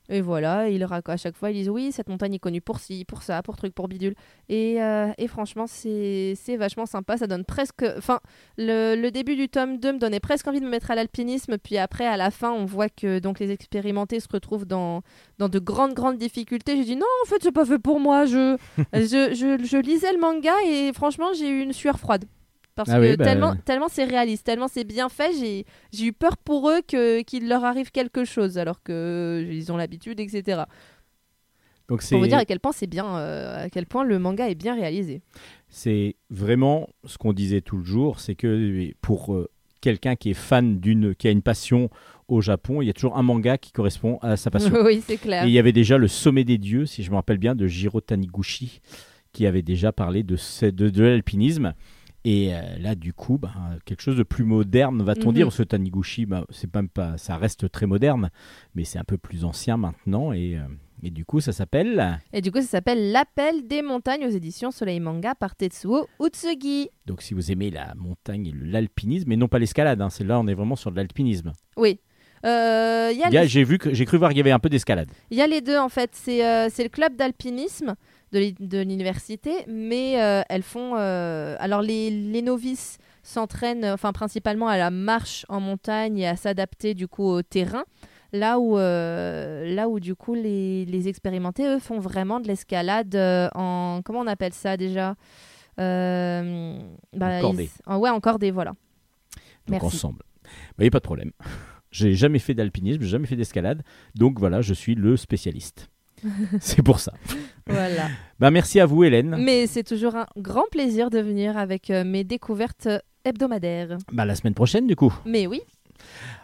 Et 0.09 0.21
voilà, 0.21 0.69
ils 0.69 0.83
racontent 0.83 1.13
à 1.13 1.17
chaque 1.17 1.35
fois, 1.35 1.51
ils 1.51 1.55
disent 1.55 1.69
oui, 1.69 1.91
cette 1.91 2.09
montagne 2.09 2.35
est 2.35 2.39
connue 2.39 2.61
pour 2.61 2.79
ci, 2.79 3.05
pour 3.05 3.23
ça, 3.23 3.41
pour 3.41 3.57
truc, 3.57 3.73
pour 3.73 3.87
bidule. 3.87 4.15
Et, 4.49 4.81
euh, 4.81 5.11
et 5.17 5.27
franchement, 5.27 5.65
c'est 5.67 6.33
c'est 6.35 6.57
vachement 6.57 6.85
sympa. 6.85 7.17
Ça 7.17 7.27
donne 7.27 7.43
presque. 7.45 7.83
Enfin, 7.97 8.19
le, 8.57 8.95
le 8.95 9.11
début 9.11 9.35
du 9.35 9.49
tome 9.49 9.77
2 9.79 9.93
me 9.93 9.99
donnait 9.99 10.19
presque 10.19 10.47
envie 10.47 10.59
de 10.59 10.65
me 10.65 10.69
mettre 10.69 10.91
à 10.91 10.95
l'alpinisme. 10.95 11.57
Puis 11.57 11.77
après, 11.77 12.05
à 12.05 12.17
la 12.17 12.31
fin, 12.31 12.51
on 12.51 12.65
voit 12.65 12.89
que 12.89 13.19
donc 13.19 13.39
les 13.39 13.51
expérimentés 13.51 14.19
se 14.19 14.27
retrouvent 14.31 14.65
dans, 14.65 15.01
dans 15.39 15.49
de 15.49 15.59
grandes, 15.59 15.93
grandes 15.93 16.17
difficultés. 16.17 16.77
J'ai 16.77 16.83
dit 16.83 16.95
non, 16.95 17.05
en 17.23 17.27
fait, 17.27 17.37
c'est 17.41 17.51
pas 17.51 17.65
fait 17.65 17.79
pour 17.79 17.99
moi. 17.99 18.25
Je, 18.25 18.57
je, 18.93 19.33
je, 19.33 19.63
je 19.65 19.77
lisais 19.77 20.13
le 20.13 20.19
manga 20.19 20.53
et 20.67 20.91
franchement, 20.93 21.33
j'ai 21.37 21.49
eu 21.49 21.61
une 21.61 21.73
sueur 21.73 21.99
froide. 21.99 22.25
Parce 22.75 22.89
Ah 22.89 22.97
que 22.99 23.01
oui, 23.11 23.15
bah- 23.17 23.23
tellement, 23.23 23.55
tellement 23.55 23.87
c'est 23.89 24.03
réaliste, 24.03 24.45
tellement 24.45 24.67
c'est 24.67 24.83
bien 24.83 25.07
fait, 25.09 25.31
j'ai 25.93 26.05
eu 26.05 26.11
peur 26.13 26.37
pour 26.37 26.69
eux 26.69 26.81
qu'il 26.81 27.47
leur 27.47 27.63
arrive 27.63 27.91
quelque 27.91 28.25
chose, 28.25 28.57
alors 28.57 28.83
que 28.83 29.47
ils 29.49 29.71
ont 29.71 29.77
l'habitude, 29.77 30.19
etc. 30.19 30.63
Donc 31.87 32.03
Pour 32.09 32.19
vous 32.19 32.27
dire 32.27 32.39
à 32.39 32.45
quel 32.45 32.59
point 32.59 32.71
c'est 32.71 32.87
bien, 32.87 33.17
euh, 33.17 33.65
à 33.65 33.69
quel 33.69 33.85
point 33.85 34.03
le 34.03 34.17
manga 34.17 34.49
est 34.49 34.55
bien 34.55 34.73
réalisé. 34.75 35.21
c'est 35.69 36.15
vraiment 36.29 36.89
ce 37.05 37.17
qu'on 37.17 37.31
disait 37.31 37.61
tout 37.61 37.77
le 37.77 37.83
jour, 37.83 38.19
c'est 38.19 38.33
que 38.35 38.91
pour 39.01 39.33
euh, 39.35 39.47
quelqu'un 39.81 40.15
qui 40.15 40.31
est 40.31 40.35
fan 40.35 40.79
d'une, 40.79 41.13
qui 41.13 41.27
a 41.27 41.31
une 41.31 41.43
passion 41.43 41.89
au 42.27 42.41
Japon, 42.41 42.81
il 42.81 42.87
y 42.87 42.89
a 42.89 42.93
toujours 42.93 43.15
un 43.17 43.21
manga 43.21 43.59
qui 43.59 43.71
correspond 43.71 44.17
à 44.23 44.35
sa 44.35 44.49
passion. 44.49 44.73
oui, 44.83 45.03
c'est 45.05 45.17
clair. 45.17 45.43
Et 45.45 45.47
il 45.47 45.53
y 45.53 45.59
avait 45.59 45.73
déjà 45.73 45.99
le 45.99 46.07
Sommet 46.07 46.43
des 46.43 46.57
dieux, 46.57 46.87
si 46.87 47.03
je 47.03 47.11
me 47.11 47.15
rappelle 47.15 47.37
bien, 47.37 47.53
de 47.53 47.67
Jiro 47.67 48.01
Taniguchi, 48.01 48.81
qui 49.31 49.45
avait 49.45 49.61
déjà 49.61 49.91
parlé 49.91 50.23
de, 50.23 50.37
de 50.71 51.03
l'alpinisme. 51.03 51.73
Et 52.27 52.53
euh, 52.55 52.61
là, 52.79 52.95
du 52.95 53.13
coup, 53.13 53.37
ben, 53.37 53.51
quelque 53.85 54.01
chose 54.01 54.17
de 54.17 54.23
plus 54.23 54.43
moderne, 54.43 55.01
va-t-on 55.03 55.29
Mhm. 55.29 55.35
dire 55.35 55.51
Ce 55.53 55.61
Taniguchi, 55.63 56.25
ben, 56.25 56.43
c'est 56.49 56.73
même 56.75 56.89
pas, 56.89 57.17
ça 57.17 57.37
reste 57.37 57.71
très 57.71 57.85
moderne, 57.85 58.31
mais 58.73 58.83
c'est 58.83 58.97
un 58.99 59.03
peu 59.03 59.17
plus 59.17 59.45
ancien 59.45 59.77
maintenant. 59.77 60.33
Et, 60.33 60.57
euh, 60.57 60.61
et 61.03 61.11
du 61.11 61.23
coup, 61.23 61.39
ça 61.39 61.51
s'appelle. 61.53 62.19
Et 62.33 62.41
du 62.41 62.51
coup, 62.51 62.61
ça 62.61 62.67
s'appelle 62.67 63.11
L'appel 63.11 63.67
des 63.67 63.83
montagnes 63.83 64.25
aux 64.25 64.29
éditions 64.31 64.71
Soleil 64.71 64.99
Manga 64.99 65.35
par 65.35 65.55
Tetsuo 65.55 66.07
Utsugi. 66.19 66.89
Donc, 67.05 67.21
si 67.21 67.35
vous 67.35 67.51
aimez 67.51 67.69
la 67.69 67.93
montagne 67.95 68.47
et 68.47 68.53
l'alpinisme, 68.59 69.29
mais 69.29 69.35
non 69.37 69.47
pas 69.47 69.59
l'escalade, 69.59 70.01
hein, 70.01 70.09
c'est 70.09 70.23
là, 70.23 70.39
on 70.39 70.47
est 70.47 70.55
vraiment 70.55 70.75
sur 70.75 70.89
de 70.91 70.95
l'alpinisme. 70.95 71.53
Oui. 71.77 71.99
Euh, 72.43 73.11
les- 73.31 73.47
J'ai 73.47 73.63
vu 73.63 73.77
que 73.79 73.93
j'ai 73.93 74.05
cru 74.05 74.17
voir 74.17 74.29
qu'il 74.31 74.37
y 74.37 74.41
avait 74.41 74.51
un 74.51 74.59
peu 74.59 74.69
d'escalade. 74.69 75.09
il 75.31 75.37
y 75.37 75.41
a 75.41 75.47
les 75.47 75.61
deux 75.61 75.77
en 75.79 75.89
fait. 75.89 76.11
C'est 76.13 76.45
euh, 76.45 76.67
c'est 76.71 76.83
le 76.83 76.89
club 76.89 77.15
d'alpinisme 77.15 77.95
de 78.31 78.39
l'uni- 78.39 78.55
de 78.59 78.79
l'université, 78.79 79.51
mais 79.67 80.21
euh, 80.21 80.41
elles 80.49 80.63
font. 80.63 80.93
euh, 80.97 81.55
alors 81.59 81.81
les, 81.81 82.09
les 82.09 82.41
novices 82.41 82.97
s'entraînent, 83.23 83.85
enfin 83.85 84.11
principalement 84.13 84.67
à 84.67 84.77
la 84.77 84.91
marche 84.91 85.45
en 85.49 85.59
montagne 85.59 86.19
et 86.19 86.27
à 86.27 86.35
s'adapter 86.35 86.93
du 86.93 87.07
coup 87.07 87.23
au 87.23 87.41
terrain. 87.41 87.85
Là 88.33 88.59
où, 88.59 88.77
euh, 88.77 89.73
là 89.73 89.87
où 89.87 89.99
du 89.99 90.13
coup 90.15 90.33
les, 90.33 90.83
les 90.85 91.07
expérimentés 91.07 91.65
eux 91.65 91.79
font 91.79 91.99
vraiment 91.99 92.39
de 92.41 92.47
l'escalade 92.47 93.15
en 93.55 94.01
comment 94.03 94.19
on 94.19 94.27
appelle 94.27 94.53
ça 94.53 94.75
déjà? 94.77 95.15
Bah, 95.77 97.41
cordée. 97.41 97.63
ils- 97.65 97.81
en- 97.91 97.97
ouais 97.97 98.09
en 98.09 98.19
cordée 98.19 98.51
voilà. 98.51 98.71
Donc 99.67 99.81
Merci. 99.81 99.85
ensemble. 99.97 100.23
Vous 100.43 100.49
voyez, 100.77 100.89
pas 100.91 100.99
de 100.99 101.03
problème. 101.03 101.31
J'ai 101.91 102.13
jamais 102.13 102.39
fait 102.39 102.53
d'alpinisme, 102.53 103.01
j'ai 103.01 103.07
jamais 103.07 103.25
fait 103.27 103.35
d'escalade, 103.37 103.83
donc 104.15 104.37
voilà, 104.39 104.61
je 104.61 104.73
suis 104.73 104.95
le 104.95 105.15
spécialiste. 105.17 105.89
c'est 106.59 106.81
pour 106.81 106.99
ça. 106.99 107.13
Voilà. 107.67 108.07
Bah 108.39 108.51
merci 108.51 108.79
à 108.79 108.85
vous 108.85 109.03
Hélène. 109.03 109.35
Mais 109.39 109.67
c'est 109.67 109.83
toujours 109.83 110.15
un 110.15 110.25
grand 110.37 110.65
plaisir 110.71 111.09
de 111.09 111.19
venir 111.19 111.57
avec 111.57 111.89
euh, 111.89 112.03
mes 112.03 112.23
découvertes 112.23 112.87
hebdomadaires. 113.23 113.97
Bah 114.11 114.25
la 114.25 114.35
semaine 114.35 114.53
prochaine 114.53 114.87
du 114.87 114.95
coup. 114.95 115.13
Mais 115.25 115.47
oui, 115.47 115.61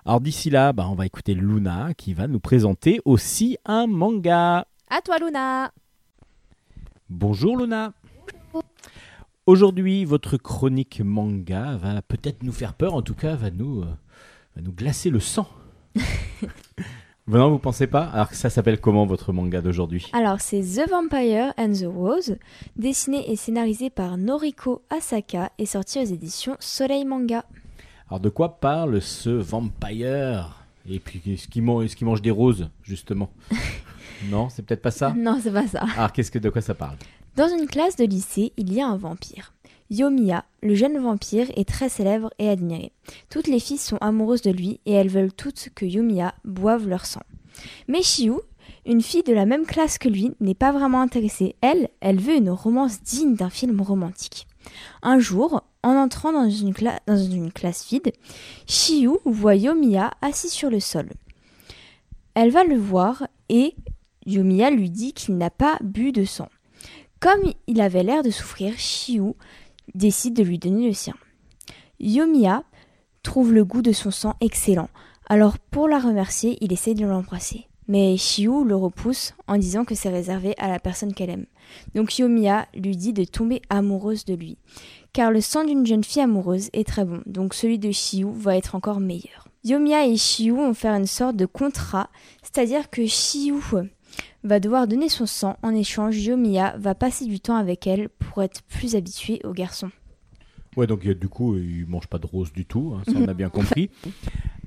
Alors 0.06 0.22
d'ici 0.22 0.50
là, 0.50 0.74
bah, 0.74 0.88
on 0.90 0.96
va 0.96 1.06
écouter 1.06 1.34
Luna 1.34 1.94
qui 1.96 2.14
va 2.14 2.28
nous 2.28 2.40
présenter 2.40 3.00
aussi 3.06 3.58
un 3.66 3.88
manga. 3.88 4.66
à 4.90 5.02
toi 5.02 5.18
Luna. 5.20 5.72
Bonjour 7.10 7.58
Luna. 7.58 7.94
Aujourd'hui, 9.48 10.06
votre 10.06 10.38
chronique 10.38 11.02
manga 11.04 11.76
va 11.76 12.02
peut-être 12.04 12.44
nous 12.44 12.52
faire 12.52 12.74
peur, 12.74 12.94
en 12.94 13.02
tout 13.02 13.16
cas 13.16 13.36
va 13.36 13.50
nous, 13.50 13.82
euh, 13.82 13.86
va 14.56 14.62
nous 14.62 14.72
glacer 14.72 15.10
le 15.10 15.20
sang. 15.20 15.48
non, 17.28 17.50
vous 17.52 17.60
pensez 17.60 17.88
pas 17.88 18.04
Alors 18.06 18.30
que 18.30 18.36
ça 18.36 18.50
s'appelle 18.50 18.80
comment 18.80 19.06
votre 19.06 19.32
manga 19.32 19.62
d'aujourd'hui? 19.62 20.10
Alors, 20.14 20.42
c'est 20.42 20.62
The 20.62 20.90
Vampire 20.90 21.54
and 21.58 21.74
the 21.74 21.86
Rose, 21.86 22.36
dessiné 22.76 23.32
et 23.32 23.36
scénarisé 23.36 23.90
par 23.90 24.18
Noriko 24.18 24.82
Asaka 24.90 25.52
et 25.58 25.66
sorti 25.66 26.00
aux 26.00 26.06
éditions 26.06 26.58
Soleil 26.60 27.06
Manga. 27.06 27.46
Alors 28.10 28.20
de 28.20 28.30
quoi 28.30 28.60
parle 28.60 29.02
ce 29.02 29.30
vampire? 29.30 30.66
Et 30.90 31.00
puis 31.00 31.22
est-ce 31.26 31.48
qu'il 31.48 31.64
mange, 31.64 31.90
mange 32.02 32.22
des 32.22 32.32
roses, 32.32 32.70
justement? 32.84 33.30
Non, 34.30 34.50
c'est 34.50 34.62
peut-être 34.64 34.84
pas 34.84 34.92
ça? 34.92 35.16
Non, 35.18 35.40
c'est 35.42 35.52
pas 35.52 35.66
ça. 35.66 35.84
Ah, 35.98 36.12
qu'est-ce 36.14 36.30
que 36.30 36.38
de 36.38 36.50
quoi 36.50 36.62
ça 36.62 36.76
parle? 36.76 36.96
Dans 37.36 37.48
une 37.48 37.66
classe 37.66 37.96
de 37.96 38.06
lycée, 38.06 38.54
il 38.58 38.72
y 38.72 38.80
a 38.82 38.88
un 38.88 38.98
vampire. 38.98 39.54
Yomiya, 39.92 40.46
le 40.64 40.74
jeune 40.74 40.98
vampire, 40.98 41.52
est 41.58 41.68
très 41.68 41.90
célèbre 41.90 42.32
et 42.40 42.48
admiré. 42.48 42.94
Toutes 43.30 43.48
les 43.48 43.60
filles 43.60 43.78
sont 43.78 43.98
amoureuses 43.98 44.42
de 44.42 44.50
lui 44.50 44.80
et 44.86 44.94
elles 44.94 45.10
veulent 45.10 45.34
toutes 45.34 45.68
que 45.76 45.86
Yomiya 45.86 46.34
boive 46.46 46.88
leur 46.88 47.06
sang. 47.06 47.24
Mais 47.90 48.02
Shiu, 48.02 48.36
une 48.86 49.02
fille 49.02 49.24
de 49.24 49.34
la 49.34 49.46
même 49.46 49.66
classe 49.66 49.98
que 49.98 50.08
lui, 50.08 50.32
n'est 50.40 50.56
pas 50.56 50.72
vraiment 50.72 51.02
intéressée. 51.02 51.58
Elle, 51.60 51.90
elle 52.00 52.22
veut 52.22 52.38
une 52.38 52.52
romance 52.52 53.04
digne 53.04 53.36
d'un 53.36 53.50
film 53.50 53.82
romantique. 53.82 54.48
Un 55.02 55.20
jour, 55.20 55.62
en 55.84 55.96
entrant 55.98 56.32
dans 56.32 56.50
une, 56.50 56.74
classe 57.52 57.90
vide, 57.90 58.14
Shiu 58.68 59.10
voit 59.26 59.56
Yomiya 59.56 60.12
assis 60.22 60.50
sur 60.50 60.70
le 60.70 60.80
sol. 60.80 61.10
Elle 62.34 62.52
va 62.52 62.64
le 62.64 62.78
voir 62.78 63.28
et 63.50 63.76
Yomiya 64.26 64.72
lui 64.72 64.90
dit 64.90 65.12
qu'il 65.12 65.38
n'a 65.38 65.50
pas 65.50 65.78
bu 65.82 66.14
de 66.14 66.24
sang. 66.24 66.48
Comme 67.20 67.52
il 67.68 67.82
avait 67.82 68.04
l'air 68.04 68.24
de 68.24 68.32
souffrir, 68.32 68.74
Shiu 68.78 69.34
décide 69.94 70.36
de 70.36 70.44
lui 70.44 70.60
donner 70.60 70.88
le 70.88 70.94
sien. 70.94 71.16
Yomiya 72.00 72.64
trouve 73.24 73.54
le 73.54 73.64
goût 73.64 73.82
de 73.82 73.92
son 73.92 74.12
sang 74.12 74.36
excellent, 74.42 74.90
alors 75.28 75.60
pour 75.60 75.88
la 75.88 76.00
remercier, 76.00 76.58
il 76.62 76.74
essaie 76.74 76.94
de 76.94 77.06
l'embrasser. 77.06 77.68
Mais 77.88 78.16
Shiu 78.16 78.64
le 78.64 78.76
repousse 78.76 79.34
en 79.48 79.58
disant 79.58 79.86
que 79.86 79.96
c'est 79.96 80.10
réservé 80.10 80.54
à 80.58 80.68
la 80.68 80.80
personne 80.80 81.14
qu'elle 81.14 81.30
aime. 81.30 81.46
Donc 81.96 82.18
Yomiya 82.18 82.68
lui 82.76 82.96
dit 82.96 83.14
de 83.14 83.24
tomber 83.24 83.62
amoureuse 83.70 84.26
de 84.26 84.34
lui, 84.34 84.58
car 85.14 85.32
le 85.32 85.42
sang 85.42 85.64
d'une 85.64 85.86
jeune 85.86 86.04
fille 86.04 86.22
amoureuse 86.22 86.70
est 86.74 86.88
très 86.88 87.06
bon, 87.06 87.22
donc 87.26 87.54
celui 87.54 87.80
de 87.80 87.92
Shiu 87.92 88.28
va 88.34 88.58
être 88.58 88.76
encore 88.76 89.00
meilleur. 89.00 89.48
Yomiya 89.64 90.08
et 90.08 90.18
Shiu 90.18 90.54
ont 90.54 90.74
fait 90.74 90.88
une 90.88 91.06
sorte 91.06 91.36
de 91.36 91.46
contrat, 91.46 92.10
c'est-à-dire 92.42 92.90
que 92.90 93.06
Shiu 93.06 93.56
va 94.44 94.60
devoir 94.60 94.88
donner 94.88 95.10
son 95.10 95.26
sang. 95.26 95.58
En 95.62 95.74
échange, 95.74 96.18
Yomiya 96.18 96.76
va 96.78 96.96
passer 96.96 97.26
du 97.26 97.40
temps 97.40 97.56
avec 97.56 97.88
elle 97.88 98.10
pour 98.10 98.44
être 98.44 98.62
plus 98.64 98.96
habituée 98.96 99.42
aux 99.44 99.54
garçons. 99.54 99.92
Ouais, 100.78 100.88
donc 100.88 101.06
euh, 101.06 101.14
du 101.14 101.28
coup, 101.28 101.58
il 101.58 101.86
mange 101.88 102.08
pas 102.08 102.18
de 102.18 102.26
rose 102.26 102.54
du 102.54 102.66
tout, 102.66 102.96
hein, 102.96 103.04
ça 103.06 103.14
on 103.18 103.28
a 103.28 103.34
bien 103.34 103.50
compris. 103.52 103.90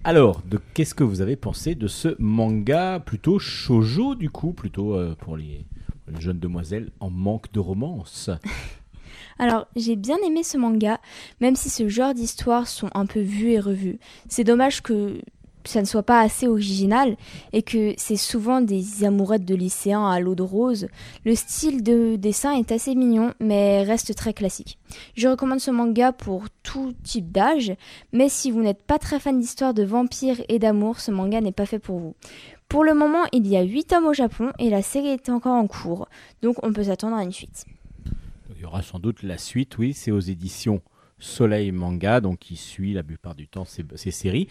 Alors, 0.04 0.42
de 0.42 0.60
qu'est-ce 0.74 0.94
que 0.94 1.04
vous 1.04 1.22
avez 1.22 1.36
pensé 1.36 1.74
de 1.74 1.88
ce 1.88 2.14
manga 2.18 3.00
plutôt 3.00 3.38
shoujo 3.38 4.14
du 4.14 4.28
coup, 4.28 4.52
plutôt 4.52 4.94
euh, 4.94 5.14
pour 5.14 5.36
les, 5.36 5.64
les 6.08 6.20
jeunes 6.20 6.38
demoiselles 6.38 6.90
en 7.00 7.08
manque 7.08 7.50
de 7.52 7.60
romance? 7.60 8.30
Alors, 9.38 9.66
j'ai 9.76 9.96
bien 9.96 10.18
aimé 10.26 10.42
ce 10.42 10.58
manga, 10.58 11.00
même 11.40 11.56
si 11.56 11.70
ce 11.70 11.88
genre 11.88 12.14
d'histoires 12.14 12.68
sont 12.68 12.90
un 12.94 13.06
peu 13.06 13.20
vues 13.20 13.52
et 13.52 13.60
revues. 13.60 13.98
C'est 14.28 14.44
dommage 14.44 14.82
que 14.82 15.20
ça 15.64 15.80
ne 15.80 15.86
soit 15.86 16.02
pas 16.02 16.20
assez 16.20 16.46
original 16.46 17.16
et 17.52 17.62
que 17.62 17.94
c'est 17.96 18.16
souvent 18.16 18.60
des 18.60 19.04
amourettes 19.04 19.44
de 19.44 19.54
lycéens 19.54 20.08
à 20.08 20.20
l'eau 20.20 20.34
de 20.34 20.42
rose. 20.42 20.88
Le 21.24 21.34
style 21.34 21.82
de 21.82 22.16
dessin 22.16 22.52
est 22.52 22.72
assez 22.72 22.94
mignon, 22.94 23.34
mais 23.40 23.82
reste 23.82 24.14
très 24.14 24.34
classique. 24.34 24.78
Je 25.16 25.28
recommande 25.28 25.60
ce 25.60 25.70
manga 25.70 26.12
pour 26.12 26.44
tout 26.62 26.94
type 27.02 27.32
d'âge, 27.32 27.74
mais 28.12 28.28
si 28.28 28.50
vous 28.50 28.62
n'êtes 28.62 28.82
pas 28.82 28.98
très 28.98 29.20
fan 29.20 29.38
d'histoires 29.38 29.74
de 29.74 29.84
vampires 29.84 30.40
et 30.48 30.58
d'amour, 30.58 31.00
ce 31.00 31.10
manga 31.10 31.40
n'est 31.40 31.52
pas 31.52 31.66
fait 31.66 31.78
pour 31.78 31.98
vous. 31.98 32.14
Pour 32.68 32.84
le 32.84 32.94
moment, 32.94 33.24
il 33.32 33.46
y 33.46 33.56
a 33.56 33.62
8 33.62 33.84
tomes 33.84 34.06
au 34.06 34.14
Japon 34.14 34.52
et 34.58 34.70
la 34.70 34.82
série 34.82 35.08
est 35.08 35.28
encore 35.28 35.54
en 35.54 35.66
cours, 35.66 36.08
donc 36.42 36.56
on 36.62 36.72
peut 36.72 36.84
s'attendre 36.84 37.16
à 37.16 37.22
une 37.22 37.32
suite. 37.32 37.66
Il 38.56 38.62
y 38.62 38.64
aura 38.64 38.82
sans 38.82 38.98
doute 38.98 39.22
la 39.22 39.38
suite, 39.38 39.76
oui, 39.78 39.92
c'est 39.92 40.10
aux 40.10 40.20
éditions 40.20 40.80
Soleil 41.18 41.72
Manga, 41.72 42.20
donc 42.20 42.38
qui 42.38 42.56
suit 42.56 42.92
la 42.92 43.02
plupart 43.02 43.34
du 43.34 43.46
temps 43.46 43.64
ces 43.64 44.10
séries. 44.10 44.48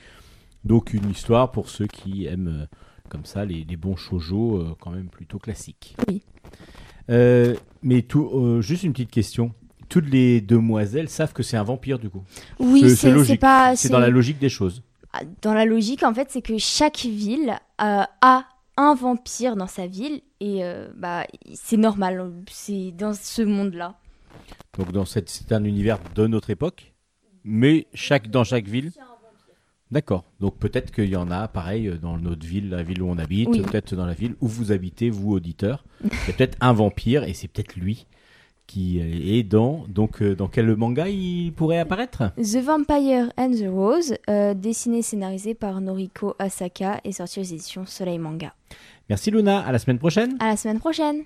Donc 0.66 0.94
une 0.94 1.10
histoire 1.10 1.52
pour 1.52 1.70
ceux 1.70 1.88
qui 1.88 2.26
aiment 2.26 2.48
euh, 2.64 2.66
comme 3.10 3.26
ça 3.26 3.46
les, 3.46 3.64
les 3.64 3.76
bons 3.78 3.96
shoujo 3.96 4.58
euh, 4.58 4.76
quand 4.80 4.92
même 4.92 5.10
plutôt 5.10 5.40
classiques. 5.40 5.96
Oui. 6.08 6.24
Euh, 7.10 7.56
mais 7.82 8.02
tout, 8.02 8.62
juste 8.62 8.84
une 8.84 8.94
petite 8.94 9.12
question. 9.12 9.54
Toutes 9.90 10.10
les 10.10 10.40
demoiselles 10.42 11.10
savent 11.10 11.34
que 11.34 11.44
c'est 11.44 11.58
un 11.58 11.64
vampire 11.64 12.00
du 12.00 12.10
coup. 12.10 12.24
Oui, 12.60 12.96
C'est- 12.96 13.12
logique. 13.12 13.42
pas 13.42 13.76
C'est 13.76 13.90
dans 13.90 14.00
la 14.00 14.10
logique 14.10 14.40
des 14.40 14.50
choses. 14.50 14.82
dans 15.42 15.54
la 15.54 15.66
logique, 15.66 16.02
en 16.04 16.14
fait, 16.14 16.30
c'est 16.32 16.42
que 16.42 16.58
chaque 16.58 17.02
ville 17.06 17.54
euh, 17.82 18.04
a 18.22 18.46
un 18.78 18.96
vampire 18.96 19.56
dans 19.56 19.68
sa 19.68 19.86
ville 19.86 20.22
et 20.40 20.64
euh, 20.64 20.88
bah 20.98 21.26
c'est 21.54 21.78
normal, 21.78 22.32
c'est 22.50 22.92
dans 22.92 23.14
ce 23.14 23.44
monde-là. 23.44 23.96
Donc 24.80 24.92
dans 24.92 25.06
cette, 25.06 25.30
c'est 25.30 25.52
un 25.52 25.64
univers 25.66 26.00
de 26.16 26.26
notre 26.26 26.50
époque, 26.50 26.94
mais 27.44 27.86
chaque 27.94 28.30
dans 28.32 28.44
chaque 28.44 28.66
ville. 28.66 28.92
D'accord. 29.94 30.24
Donc 30.40 30.58
peut-être 30.58 30.92
qu'il 30.92 31.10
y 31.10 31.16
en 31.16 31.30
a, 31.30 31.48
pareil, 31.48 31.88
euh, 31.88 31.98
dans 32.00 32.18
notre 32.18 32.46
ville, 32.46 32.70
la 32.70 32.82
ville 32.82 33.04
où 33.04 33.08
on 33.08 33.18
habite, 33.20 33.48
Oui. 33.50 33.62
peut-être 33.62 33.96
dans 33.96 34.08
la 34.08 34.16
ville 34.16 34.34
où 34.42 34.48
vous 34.48 34.72
habitez, 34.72 35.12
vous 35.12 35.34
auditeurs. 35.34 35.86
Il 36.04 36.10
y 36.10 36.32
a 36.32 36.34
peut-être 36.34 36.58
un 36.62 36.74
vampire 36.74 37.24
et 37.26 37.34
c'est 37.36 37.48
peut-être 37.48 37.76
lui 37.76 38.08
qui 38.66 39.00
est 39.00 39.44
dans. 39.44 39.86
Donc 39.88 40.22
euh, 40.24 40.36
dans 40.36 40.48
quel 40.48 40.76
manga 40.76 41.08
il 41.10 41.52
pourrait 41.54 41.78
apparaître? 41.78 42.32
The 42.38 42.58
Vampire 42.58 43.32
and 43.38 43.52
the 43.52 43.68
Rose, 43.70 44.16
euh, 44.32 44.56
dessiné 44.56 45.00
et 45.00 45.02
scénarisé 45.04 45.54
par 45.54 45.80
Noriko 45.80 46.34
Asaka 46.40 47.00
et 47.04 47.12
sorti 47.12 47.40
aux 47.40 47.44
éditions 47.44 47.86
Soleil 47.86 48.18
Manga. 48.18 48.52
Merci 49.10 49.30
Luna. 49.30 49.60
À 49.60 49.72
la 49.72 49.78
semaine 49.78 50.00
prochaine. 50.00 50.38
À 50.40 50.48
la 50.48 50.58
semaine 50.58 50.80
prochaine. 50.80 51.22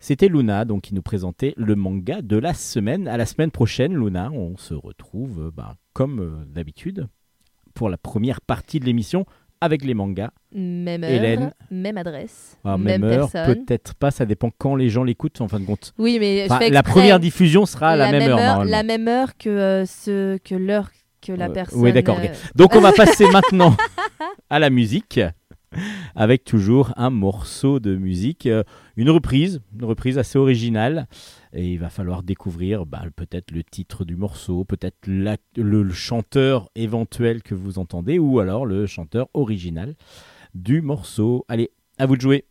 C'était 0.00 0.28
Luna 0.28 0.64
donc 0.64 0.82
qui 0.82 0.94
nous 0.94 1.02
présentait 1.02 1.52
le 1.56 1.76
manga 1.76 2.22
de 2.22 2.36
la 2.38 2.54
semaine. 2.54 3.06
À 3.06 3.16
la 3.16 3.26
semaine 3.26 3.50
prochaine, 3.50 3.94
Luna, 3.94 4.30
on 4.32 4.56
se 4.56 4.74
retrouve 4.74 5.46
euh, 5.46 5.50
bah, 5.54 5.74
comme 5.92 6.20
euh, 6.20 6.44
d'habitude 6.46 7.06
pour 7.74 7.88
la 7.90 7.98
première 7.98 8.40
partie 8.40 8.80
de 8.80 8.86
l'émission 8.86 9.26
avec 9.60 9.84
les 9.84 9.92
mangas. 9.92 10.30
Même 10.54 11.04
heure, 11.04 11.10
Hélène. 11.10 11.52
même 11.70 11.98
adresse, 11.98 12.56
À 12.64 12.78
même, 12.78 13.02
même 13.02 13.04
heure, 13.12 13.30
personne. 13.30 13.64
peut-être 13.66 13.94
pas, 13.94 14.10
ça 14.10 14.24
dépend 14.24 14.50
quand 14.56 14.74
les 14.74 14.88
gens 14.88 15.04
l'écoutent 15.04 15.40
en 15.42 15.48
fin 15.48 15.60
de 15.60 15.66
compte. 15.66 15.92
Oui, 15.98 16.16
mais 16.18 16.46
Enfin, 16.50 16.66
la 16.70 16.82
première 16.82 17.20
diffusion 17.20 17.66
sera 17.66 17.90
à 17.90 17.96
la, 17.96 18.10
même, 18.10 18.30
heure. 18.30 18.64
La 18.64 18.82
même 18.82 19.06
heure 19.06 19.36
que, 19.36 19.50
euh, 19.50 19.84
ce, 19.84 20.38
que 20.38 20.54
l'heure 20.54 20.88
que 21.20 21.32
la 21.32 21.48
Euh, 21.48 21.52
personne. 21.52 21.78
oui, 21.82 21.92
d'accord, 21.92 22.16
euh. 22.18 22.28
Donc 22.54 22.74
on 22.74 22.80
va 22.80 22.92
passer 22.96 23.28
maintenant 23.30 23.76
à 24.48 24.58
la 24.58 24.70
musique 24.70 25.20
avec 26.14 26.44
toujours 26.44 26.92
un 26.96 27.10
morceau 27.10 27.80
de 27.80 27.96
musique, 27.96 28.46
euh, 28.46 28.62
une 28.96 29.10
reprise, 29.10 29.60
une 29.74 29.84
reprise 29.84 30.18
assez 30.18 30.38
originale. 30.38 31.06
Et 31.52 31.72
il 31.72 31.78
va 31.78 31.90
falloir 31.90 32.22
découvrir 32.22 32.86
bah, 32.86 33.04
peut-être 33.16 33.50
le 33.50 33.64
titre 33.64 34.04
du 34.04 34.16
morceau, 34.16 34.64
peut-être 34.64 35.06
le 35.06 35.90
chanteur 35.90 36.70
éventuel 36.74 37.42
que 37.42 37.54
vous 37.54 37.78
entendez, 37.78 38.18
ou 38.18 38.38
alors 38.38 38.66
le 38.66 38.86
chanteur 38.86 39.28
original 39.34 39.96
du 40.54 40.82
morceau. 40.82 41.44
Allez, 41.48 41.70
à 41.98 42.06
vous 42.06 42.16
de 42.16 42.20
jouer. 42.20 42.49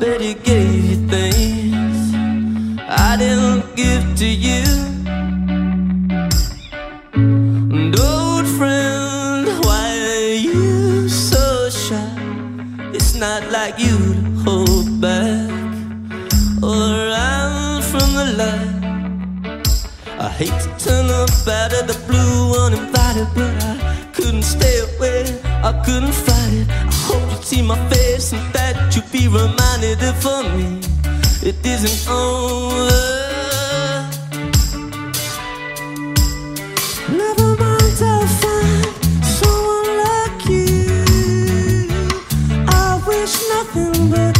True. 0.00 0.10
Bet 0.10 0.20
he 0.20 0.34
gave 0.34 0.84
you 0.84 1.08
things 1.08 2.14
I 2.88 3.16
didn't 3.18 3.76
give 3.76 4.16
to 4.16 4.26
you. 4.26 4.64
And 7.12 7.98
old 7.98 8.46
friend, 8.46 9.46
why 9.64 9.96
are 9.98 10.34
you 10.34 11.08
so 11.08 11.70
shy? 11.70 12.16
It's 12.92 13.14
not 13.14 13.50
like 13.50 13.78
you 13.78 13.96
to 14.14 14.30
hold 14.44 15.00
back 15.00 15.50
or 16.62 16.88
run 17.12 17.82
from 17.82 18.14
the 18.14 18.34
light. 18.36 19.66
I 20.18 20.28
hate 20.28 20.60
to 20.60 20.68
turn 20.78 21.06
up 21.10 21.30
out 21.48 21.72
of 21.72 21.86
the 21.86 21.98
blue 22.06 22.66
uninvited, 22.66 23.28
but 23.34 23.64
I 23.64 24.08
couldn't 24.12 24.42
stay 24.42 24.80
away. 24.80 25.40
I 25.62 25.72
couldn't 25.84 26.12
fight 26.12 26.52
it. 26.52 26.89
See 27.50 27.62
my 27.62 27.74
face 27.88 28.32
and 28.32 28.52
that 28.52 28.94
you 28.94 29.02
be 29.10 29.26
reminded 29.26 30.00
of 30.04 30.22
for 30.22 30.44
me 30.54 30.78
it 31.42 31.56
isn't 31.66 32.08
over. 32.08 32.90
Never 37.10 37.48
mind, 37.62 37.98
I'll 38.12 38.26
find 38.40 38.86
someone 39.38 39.90
like 40.06 40.46
you. 40.46 41.88
I 42.68 43.02
wish 43.08 43.34
nothing 43.48 44.10
but 44.10 44.39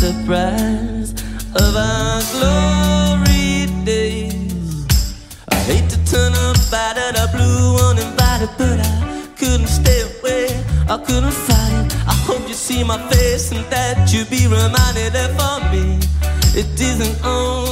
surprise 0.00 1.12
of 1.56 1.76
our 1.76 2.22
glory 2.32 3.66
days. 3.84 4.86
I 5.50 5.56
hate 5.68 5.90
to 5.90 5.98
turn 6.06 6.32
up 6.32 6.56
out 6.72 6.96
of 6.96 7.12
the 7.18 7.28
blue 7.36 7.76
uninvited, 7.90 8.48
but 8.56 8.80
I 8.80 9.28
couldn't 9.36 9.66
stay 9.66 10.00
away. 10.00 10.64
I 10.88 10.96
couldn't 10.96 11.36
fight 11.46 11.84
it. 11.84 11.94
I 12.08 12.14
hope 12.26 12.48
you 12.48 12.54
see 12.54 12.82
my 12.82 12.96
face 13.10 13.52
and 13.52 13.62
that 13.66 14.10
you 14.10 14.24
be 14.24 14.46
reminded 14.46 15.12
that 15.12 15.30
for 15.36 15.58
me 15.70 15.98
it 16.58 16.80
isn't 16.80 17.22
over. 17.22 17.69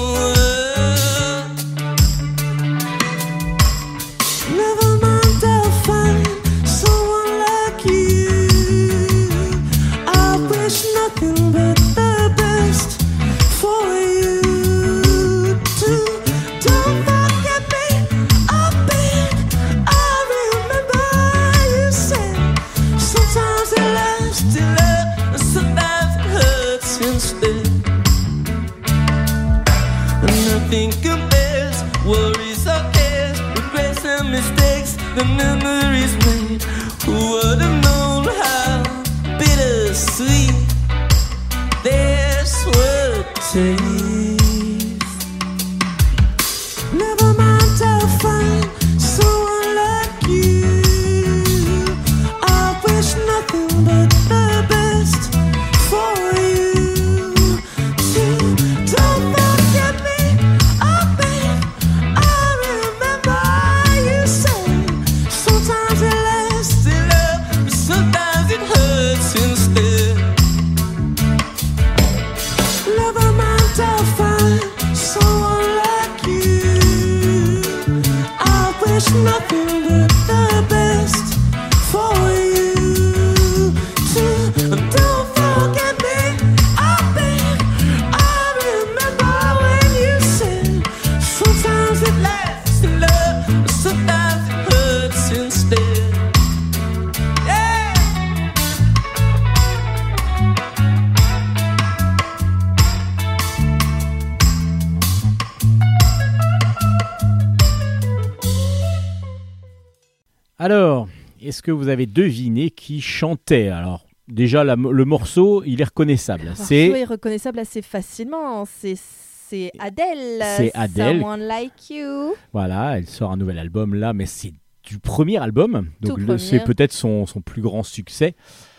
Deviné 112.22 112.70
qui 112.70 113.00
chantait 113.00 113.68
Alors, 113.68 114.06
déjà, 114.26 114.64
la- 114.64 114.76
le 114.76 115.04
morceau, 115.04 115.62
il 115.64 115.80
est 115.80 115.84
reconnaissable. 115.84 116.52
C'est 116.54 116.86
Joe 116.88 116.96
est 116.98 117.04
reconnaissable 117.04 117.58
assez 117.60 117.82
facilement. 117.82 118.64
C'est 118.64 118.96
c'est 118.96 119.70
Adele. 119.78 120.42
C'est 120.58 120.70
Adele. 120.74 121.20
Someone 121.20 121.40
like 121.40 121.90
you. 121.90 122.34
Voilà, 122.52 122.98
elle 122.98 123.06
sort 123.06 123.30
un 123.32 123.36
nouvel 123.38 123.58
album 123.58 123.94
là, 123.94 124.12
mais 124.12 124.26
c'est 124.26 124.52
du 124.84 124.98
premier 124.98 125.36
album, 125.38 125.88
donc 126.00 126.18
le- 126.18 126.38
c'est 126.38 126.64
peut-être 126.64 126.92
son, 126.92 127.26
son 127.26 127.40
plus 127.42 127.60
grand 127.62 127.82
succès, 127.82 128.34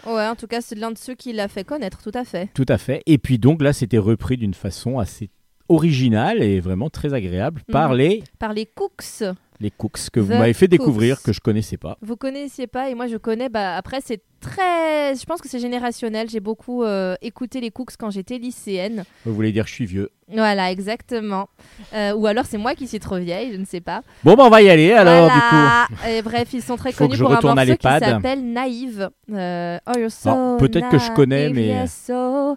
Ouais, 0.07 0.25
en 0.27 0.35
tout 0.35 0.47
cas, 0.47 0.59
c'est 0.61 0.73
l'un 0.75 0.91
de 0.91 0.97
ceux 0.97 1.13
qui 1.13 1.33
l'a 1.33 1.47
fait 1.47 1.63
connaître, 1.63 2.01
tout 2.01 2.11
à 2.15 2.23
fait. 2.25 2.49
tout 2.55 2.65
à 2.67 2.77
fait. 2.79 3.03
Et 3.05 3.17
puis 3.19 3.37
donc 3.37 3.61
là, 3.61 3.73
c'était 3.73 3.97
repris 3.99 4.35
d'une 4.37 4.53
façon 4.55 4.97
assez 4.97 5.29
originale 5.67 6.41
et 6.41 6.59
vraiment 6.59 6.89
très 6.89 7.13
agréable 7.13 7.61
par 7.71 7.91
Mhm. 7.91 7.97
les, 7.97 8.23
Par 8.39 8.53
les 8.53 8.65
Cooks. 8.65 9.23
Les 9.59 9.71
Cooks 9.71 10.09
que 10.11 10.19
vous 10.19 10.33
m'avez 10.33 10.53
fait 10.53 10.67
découvrir, 10.67 11.17
Cooks. 11.17 11.25
que 11.25 11.33
je 11.33 11.39
connaissais 11.39 11.77
pas. 11.77 11.97
Vous 12.01 12.15
connaissiez 12.15 12.67
pas 12.67 12.89
et 12.89 12.95
moi 12.95 13.07
je 13.07 13.17
connais. 13.17 13.49
Bah 13.49 13.75
après 13.75 13.99
c'est 14.03 14.21
très, 14.39 15.15
je 15.15 15.25
pense 15.25 15.41
que 15.41 15.47
c'est 15.49 15.59
générationnel. 15.59 16.29
J'ai 16.29 16.39
beaucoup 16.39 16.83
euh, 16.83 17.15
écouté 17.21 17.61
les 17.61 17.71
Cooks 17.71 17.95
quand 17.97 18.09
j'étais 18.09 18.37
lycéenne. 18.37 19.03
Vous 19.25 19.33
voulez 19.33 19.51
dire 19.51 19.65
que 19.65 19.69
je 19.69 19.75
suis 19.75 19.85
vieux. 19.85 20.09
Voilà, 20.31 20.71
exactement. 20.71 21.49
Euh, 21.93 22.13
ou 22.13 22.27
alors 22.27 22.45
c'est 22.45 22.57
moi 22.57 22.75
qui 22.75 22.87
suis 22.87 22.99
trop 22.99 23.17
vieille, 23.17 23.51
je 23.51 23.57
ne 23.57 23.65
sais 23.65 23.81
pas. 23.81 24.01
Bon, 24.23 24.35
bah 24.35 24.43
on 24.45 24.49
va 24.49 24.61
y 24.61 24.69
aller 24.69 24.91
alors 24.91 25.27
du 25.29 25.39
coup. 25.39 26.07
Et 26.07 26.21
bref, 26.21 26.49
ils 26.53 26.61
sont 26.61 26.75
très 26.75 26.91
Faut 26.91 27.05
connus 27.05 27.17
je 27.17 27.23
pour 27.23 27.31
un 27.31 27.35
retourne 27.37 27.57
à 27.57 27.65
morceau 27.65 27.77
qui 27.77 27.87
s'appelle 27.87 28.43
Naïve. 28.53 29.09
Euh, 29.31 29.79
oh, 29.87 29.97
you're 29.97 30.11
so 30.11 30.29
Alors, 30.29 30.57
peut-être 30.57 30.89
que 30.89 30.99
je 30.99 31.11
connais, 31.13 31.49
mais- 31.49 31.87
so 31.87 32.55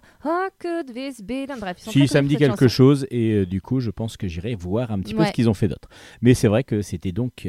Bref, 1.59 1.77
Si 1.77 2.07
ça 2.07 2.21
me 2.21 2.27
dit 2.27 2.37
quelque 2.37 2.67
chanson. 2.67 2.67
chose 2.69 3.07
et 3.09 3.31
euh, 3.31 3.45
du 3.45 3.61
coup 3.61 3.79
je 3.79 3.89
pense 3.89 4.17
que 4.17 4.27
j'irai 4.27 4.55
voir 4.55 4.91
un 4.91 4.99
petit 4.99 5.13
peu 5.13 5.25
ce 5.25 5.31
qu'ils 5.31 5.49
ont 5.49 5.53
fait 5.53 5.67
d'autre. 5.67 5.89
Mais 6.21 6.33
c'est 6.33 6.47
vrai 6.47 6.63
que 6.63 6.81
c'était 6.81 7.11
donc 7.11 7.47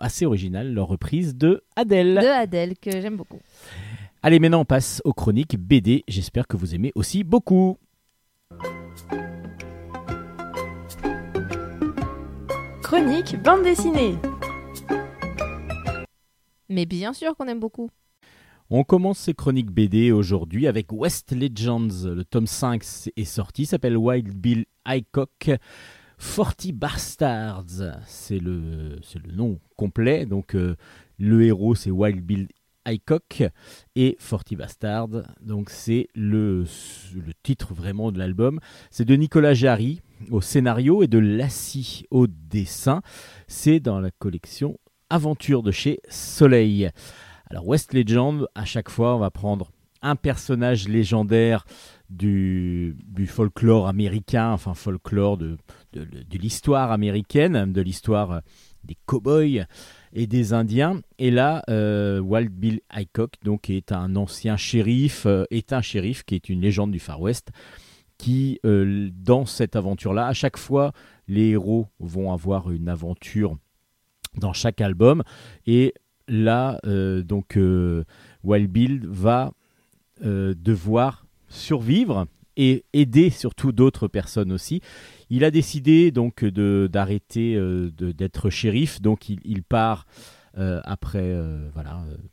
assez 0.00 0.26
original 0.26 0.72
leur 0.72 0.88
reprise 0.88 1.36
de 1.36 1.62
Adèle. 1.76 2.14
De 2.14 2.26
Adele 2.26 2.74
que 2.80 2.90
j'aime 2.90 3.16
beaucoup. 3.16 3.40
Allez 4.22 4.38
maintenant 4.38 4.60
on 4.60 4.64
passe 4.64 5.00
aux 5.04 5.12
chroniques 5.12 5.56
BD. 5.58 6.04
J'espère 6.08 6.46
que 6.46 6.56
vous 6.56 6.74
aimez 6.74 6.92
aussi 6.94 7.24
beaucoup. 7.24 7.78
Chronique 12.82 13.40
bande 13.42 13.62
dessinée. 13.62 14.16
Mais 16.68 16.86
bien 16.86 17.12
sûr 17.12 17.36
qu'on 17.36 17.46
aime 17.46 17.60
beaucoup. 17.60 17.90
On 18.72 18.84
commence 18.84 19.18
ces 19.18 19.34
chroniques 19.34 19.72
BD 19.72 20.12
aujourd'hui 20.12 20.68
avec 20.68 20.92
West 20.92 21.32
Legends. 21.32 21.88
Le 22.04 22.22
tome 22.22 22.46
5 22.46 22.82
est 23.16 23.24
sorti, 23.24 23.66
s'appelle 23.66 23.96
Wild 23.96 24.32
Bill 24.32 24.64
Hickok. 24.86 25.50
Forty 26.20 26.72
Bastards, 26.72 27.64
c'est 28.04 28.38
le, 28.38 28.98
c'est 29.02 29.18
le 29.26 29.32
nom 29.32 29.58
complet. 29.76 30.26
Donc 30.26 30.54
euh, 30.54 30.76
le 31.18 31.42
héros 31.44 31.74
c'est 31.74 31.90
Wild 31.90 32.20
Bill 32.22 32.46
Hickok 32.86 33.42
et 33.96 34.16
Forty 34.18 34.54
Bastards. 34.54 35.22
Donc 35.40 35.70
c'est 35.70 36.08
le, 36.14 36.66
le 37.14 37.32
titre 37.42 37.72
vraiment 37.72 38.12
de 38.12 38.18
l'album. 38.18 38.60
C'est 38.90 39.06
de 39.06 39.16
Nicolas 39.16 39.54
Jarry 39.54 40.02
au 40.30 40.42
scénario 40.42 41.02
et 41.02 41.06
de 41.06 41.18
Lassie 41.18 42.04
au 42.10 42.26
dessin. 42.26 43.00
C'est 43.48 43.80
dans 43.80 43.98
la 43.98 44.10
collection 44.10 44.78
Aventure 45.08 45.62
de 45.62 45.70
chez 45.70 46.00
Soleil. 46.10 46.90
Alors 47.48 47.66
West 47.66 47.94
Legend, 47.94 48.46
à 48.54 48.66
chaque 48.66 48.90
fois, 48.90 49.16
on 49.16 49.20
va 49.20 49.30
prendre 49.30 49.72
un 50.02 50.16
personnage 50.16 50.86
légendaire 50.86 51.64
du, 52.10 52.96
du 53.06 53.26
folklore 53.26 53.86
américain, 53.86 54.52
enfin 54.52 54.74
folklore 54.74 55.36
de, 55.36 55.56
de, 55.92 56.38
l'histoire 56.38 56.92
américaine, 56.92 57.72
de 57.72 57.80
l'histoire 57.80 58.32
euh, 58.32 58.40
des 58.84 58.96
cow-boys 59.06 59.66
et 60.12 60.26
des 60.26 60.52
Indiens. 60.52 61.00
Et 61.18 61.30
là, 61.30 61.62
euh, 61.68 62.18
Wild 62.20 62.50
Bill 62.50 62.80
Hickok, 62.96 63.34
donc, 63.42 63.70
est 63.70 63.92
un 63.92 64.16
ancien 64.16 64.56
shérif, 64.56 65.26
euh, 65.26 65.44
est 65.50 65.72
un 65.72 65.82
shérif 65.82 66.22
qui 66.24 66.34
est 66.34 66.48
une 66.48 66.60
légende 66.60 66.90
du 66.92 66.98
Far 66.98 67.20
West, 67.20 67.50
qui, 68.18 68.60
dans 68.62 69.46
cette 69.46 69.76
aventure-là, 69.76 70.26
à 70.26 70.34
chaque 70.34 70.58
fois, 70.58 70.92
les 71.26 71.52
héros 71.52 71.88
vont 72.00 72.34
avoir 72.34 72.70
une 72.70 72.90
aventure 72.90 73.56
dans 74.36 74.52
chaque 74.52 74.82
album. 74.82 75.22
Et 75.66 75.94
là, 76.28 76.78
donc, 76.84 77.58
Wild 78.44 78.70
Bill 78.70 79.06
va 79.06 79.54
devoir 80.20 81.24
survivre 81.48 82.26
et 82.58 82.84
aider 82.92 83.30
surtout 83.30 83.72
d'autres 83.72 84.06
personnes 84.06 84.52
aussi. 84.52 84.82
Il 85.30 85.44
a 85.44 85.52
décidé 85.52 86.10
donc 86.10 86.44
d'arrêter 86.44 87.54
euh, 87.54 87.90
d'être 87.90 88.50
shérif, 88.50 89.00
donc 89.00 89.28
il, 89.28 89.62
part 89.62 90.06
Euh, 90.58 90.80
après, 90.82 91.22
euh, 91.22 91.70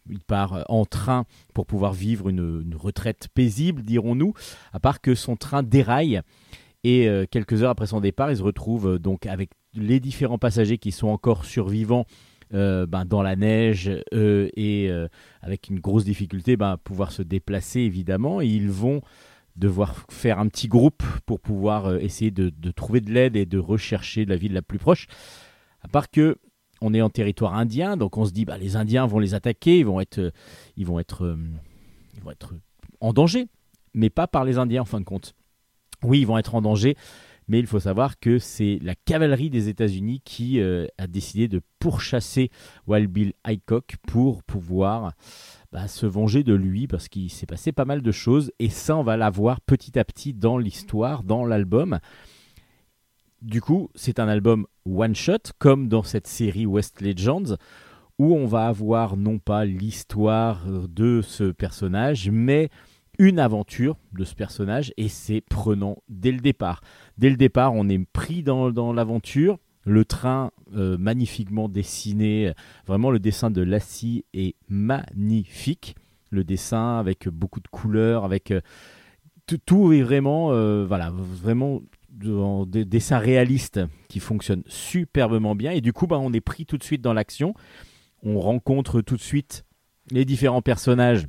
il 0.09 0.21
part 0.21 0.65
en 0.69 0.85
train 0.85 1.25
pour 1.53 1.67
pouvoir 1.67 1.93
vivre 1.93 2.29
une, 2.29 2.75
retraite 2.75 3.27
paisible, 3.31 3.83
dirons-nous, 3.83 4.33
à 4.73 4.79
part 4.79 5.01
que 5.01 5.13
son 5.13 5.35
train 5.35 5.61
déraille. 5.61 6.21
Et 6.83 7.07
quelques 7.29 7.61
heures 7.61 7.71
après 7.71 7.87
son 7.87 7.99
départ, 7.99 8.31
il 8.31 8.37
se 8.37 8.43
retrouve 8.43 8.97
donc 8.97 9.25
avec 9.25 9.51
les 9.73 9.99
différents 9.99 10.37
passagers 10.37 10.77
qui 10.77 10.91
sont 10.91 11.09
encore 11.09 11.43
survivants 11.43 12.05
ben, 12.51 13.03
dans 13.05 13.21
la 13.21 13.35
neige 13.35 13.91
et 14.13 14.89
avec 15.41 15.69
une 15.69 15.79
grosse 15.79 16.05
difficulté, 16.05 16.55
ben, 16.55 16.77
pouvoir 16.77 17.11
se 17.11 17.23
déplacer 17.23 17.81
évidemment. 17.81 18.41
Et 18.41 18.47
ils 18.47 18.71
vont 18.71 19.01
devoir 19.57 19.95
faire 20.09 20.39
un 20.39 20.47
petit 20.47 20.67
groupe 20.67 21.03
pour 21.25 21.39
pouvoir 21.39 21.87
euh, 21.87 21.97
essayer 21.97 22.31
de, 22.31 22.51
trouver 22.71 23.01
de 23.01 23.11
l'aide 23.11 23.35
et 23.35 23.45
de 23.45 23.57
rechercher 23.57 24.25
la 24.25 24.35
ville 24.35 24.53
la 24.53 24.61
plus 24.61 24.77
proche. 24.77 25.07
À 25.81 25.87
part 25.87 26.09
que 26.09 26.37
on 26.79 26.93
est 26.93 27.01
en 27.01 27.09
territoire 27.09 27.55
indien, 27.55 27.97
donc 27.97 28.17
on 28.17 28.25
se 28.25 28.31
dit 28.31 28.45
bah, 28.45 28.57
les 28.57 28.75
Indiens 28.75 29.07
vont 29.07 29.17
les 29.17 29.33
attaquer, 29.33 29.79
ils 29.79 29.85
vont 29.85 29.99
être, 29.99 30.19
euh, 30.19 30.31
ils 30.75 30.85
vont 30.85 30.99
être, 30.99 31.25
euh, 31.25 31.37
ils 32.15 32.21
vont 32.21 32.29
être 32.29 32.53
en 33.01 33.13
danger, 33.13 33.47
mais 33.95 34.11
pas 34.11 34.27
par 34.27 34.45
les 34.45 34.59
Indiens 34.59 34.83
en 34.83 34.85
fin 34.85 34.99
de 34.99 35.05
compte. 35.05 35.33
Oui, 36.03 36.19
ils 36.19 36.27
vont 36.27 36.37
être 36.37 36.53
en 36.53 36.61
danger, 36.61 36.95
mais 37.47 37.57
il 37.57 37.65
faut 37.65 37.79
savoir 37.79 38.19
que 38.19 38.37
c'est 38.37 38.77
la 38.83 38.93
cavalerie 38.93 39.49
des 39.49 39.69
États-Unis 39.69 40.21
qui 40.23 40.61
a 40.61 41.07
décidé 41.07 41.47
de 41.47 41.61
pourchasser 41.79 42.51
Wild 42.85 43.09
Bill 43.09 43.33
Hickok 43.47 43.95
pour 44.05 44.43
pouvoir 44.43 45.13
bah, 45.71 45.87
se 45.87 46.05
venger 46.05 46.43
de 46.43 46.53
lui 46.53 46.87
parce 46.87 47.09
qu'il 47.09 47.29
s'est 47.29 47.45
passé 47.45 47.71
pas 47.71 47.85
mal 47.85 48.01
de 48.01 48.11
choses 48.11 48.51
et 48.59 48.69
ça 48.69 48.95
on 48.95 49.03
va 49.03 49.17
l'avoir 49.17 49.61
petit 49.61 49.97
à 49.99 50.05
petit 50.05 50.33
dans 50.33 50.57
l'histoire, 50.57 51.23
dans 51.23 51.45
l'album. 51.45 51.99
Du 53.41 53.61
coup, 53.61 53.89
c'est 53.93 54.19
un 54.19 54.27
album 54.27 54.65
one 54.85 55.15
shot 55.15 55.51
comme 55.59 55.87
dans 55.87 56.03
cette 56.03 56.27
série 56.27 56.65
West 56.65 57.01
Legends 57.01 57.55
où 58.17 58.35
on 58.35 58.47
va 58.47 58.67
avoir 58.67 59.15
non 59.15 59.37
pas 59.37 59.65
l'histoire 59.65 60.65
de 60.67 61.21
ce 61.21 61.51
personnage 61.51 62.29
mais 62.31 62.69
une 63.19 63.39
aventure 63.39 63.97
de 64.13 64.23
ce 64.23 64.35
personnage 64.35 64.93
et 64.97 65.07
c'est 65.07 65.41
prenant 65.41 65.97
dès 66.07 66.31
le 66.31 66.39
départ. 66.39 66.81
Dès 67.17 67.29
le 67.29 67.35
départ, 67.35 67.73
on 67.73 67.89
est 67.89 68.05
pris 68.05 68.43
dans, 68.43 68.71
dans 68.71 68.93
l'aventure. 68.93 69.57
Le 69.87 70.03
train 70.03 70.51
euh, 70.75 70.97
magnifiquement 70.97 71.69
dessiné, 71.69 72.51
vraiment 72.85 73.09
le 73.09 73.19
dessin 73.19 73.49
de 73.49 73.61
Lassie 73.61 74.25
est 74.33 74.55
magnifique. 74.67 75.95
Le 76.29 76.43
dessin 76.43 76.97
avec 76.97 77.29
beaucoup 77.29 77.61
de 77.61 77.69
couleurs, 77.69 78.25
avec 78.25 78.51
euh, 78.51 78.59
tout, 79.65 79.93
est 79.93 80.01
vraiment, 80.01 80.51
euh, 80.51 80.85
voilà, 80.85 81.09
vraiment 81.09 81.81
des 82.11 82.83
dessins 82.83 83.17
réalistes 83.17 83.79
qui 84.09 84.19
fonctionnent 84.19 84.63
superbement 84.67 85.55
bien. 85.55 85.71
Et 85.71 85.79
du 85.79 85.93
coup, 85.93 86.05
bah, 86.05 86.19
on 86.19 86.33
est 86.33 86.41
pris 86.41 86.65
tout 86.65 86.77
de 86.77 86.83
suite 86.83 87.01
dans 87.01 87.13
l'action. 87.13 87.53
On 88.23 88.41
rencontre 88.41 88.99
tout 88.99 89.15
de 89.15 89.21
suite 89.21 89.63
les 90.11 90.25
différents 90.25 90.61
personnages 90.61 91.27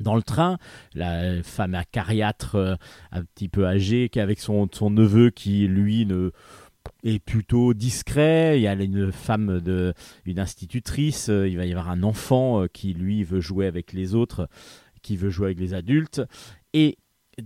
dans 0.00 0.16
le 0.16 0.22
train, 0.22 0.58
la 0.94 1.42
femme 1.44 1.74
acariâtre 1.74 2.78
un 3.10 3.24
petit 3.24 3.48
peu 3.48 3.66
âgée 3.66 4.08
qui 4.08 4.20
avec 4.20 4.38
son, 4.38 4.68
son 4.72 4.90
neveu 4.90 5.30
qui 5.30 5.66
lui 5.66 6.06
ne 6.06 6.30
est 7.04 7.18
plutôt 7.18 7.74
discret, 7.74 8.58
il 8.58 8.62
y 8.62 8.66
a 8.66 8.72
une 8.74 9.12
femme 9.12 9.60
de 9.60 9.94
une 10.24 10.38
institutrice, 10.38 11.28
euh, 11.28 11.48
il 11.48 11.56
va 11.56 11.66
y 11.66 11.70
avoir 11.70 11.90
un 11.90 12.02
enfant 12.02 12.62
euh, 12.62 12.66
qui 12.66 12.92
lui 12.94 13.24
veut 13.24 13.40
jouer 13.40 13.66
avec 13.66 13.92
les 13.92 14.14
autres, 14.14 14.48
qui 15.02 15.16
veut 15.16 15.30
jouer 15.30 15.46
avec 15.46 15.60
les 15.60 15.74
adultes. 15.74 16.22
Et 16.72 16.98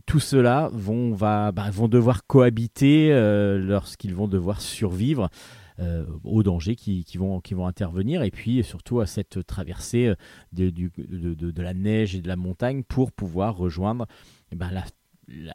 tout 0.07 0.21
cela 0.21 0.71
vont, 0.73 1.12
va, 1.12 1.53
bah, 1.53 1.71
vont 1.71 1.88
devoir 1.88 2.27
cohabiter 2.27 3.12
euh, 3.12 3.59
lorsqu'ils 3.59 4.14
vont 4.14 4.29
devoir 4.29 4.61
survivre 4.61 5.29
aux 6.23 6.45
dangers 6.45 6.77
qui, 6.77 7.03
qui 7.03 7.18
vont, 7.18 7.40
qui 7.40 7.55
vont 7.55 7.66
intervenir. 7.66 8.23
Et 8.23 8.31
puis 8.31 8.62
surtout 8.62 9.01
à 9.01 9.07
cette 9.07 9.45
traversée 9.45 10.12
de, 10.53 10.71
du- 10.71 10.92
de- 10.97 11.51
de- 11.51 11.62
la 11.62 11.75
neige 11.75 12.14
et 12.14 12.21
de 12.21 12.29
la 12.29 12.37
montagne 12.37 12.85
pour 12.85 13.11
pouvoir 13.11 13.57
rejoindre 13.57 14.07
eh 14.53 14.55
ben, 14.55 14.71
la- 14.71 14.85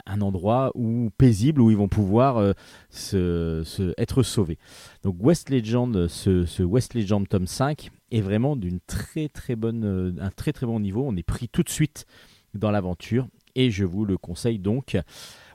un 0.06 0.22
endroit 0.22 0.72
où, 0.76 1.10
paisible 1.18 1.62
où 1.62 1.70
ils 1.70 1.78
vont 1.78 1.88
pouvoir 1.90 2.38
euh, 2.38 2.54
se, 2.90 3.62
se- 3.66 3.94
être 3.98 4.24
sauvés. 4.24 4.58
Donc 5.04 5.16
West 5.20 5.50
Legend, 5.50 6.08
ce, 6.08 6.64
West 6.64 6.94
Legend 6.94 7.28
tome 7.28 7.48
5 7.48 7.90
est 8.12 8.22
vraiment 8.22 8.56
d'une 8.56 8.80
très 8.80 9.28
très 9.28 9.56
bonne, 9.56 9.84
euh, 9.84 10.30
très 10.36 10.54
très 10.54 10.66
bon 10.66 10.80
niveau. 10.80 11.04
On 11.06 11.16
est 11.18 11.24
pris 11.24 11.50
tout 11.50 11.64
de 11.64 11.70
suite 11.70 12.06
dans 12.54 12.72
l'aventure 12.72 13.28
et 13.56 13.70
je 13.72 13.86
vous 13.86 14.06
le 14.06 14.18
conseille 14.18 14.60
donc. 14.60 14.98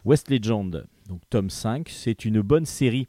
West 0.05 0.31
Legend, 0.31 0.85
donc 1.09 1.21
tome 1.31 1.51
5, 1.51 1.89
c'est 1.89 2.25
une 2.25 2.41
bonne 2.43 2.67
série. 2.67 3.07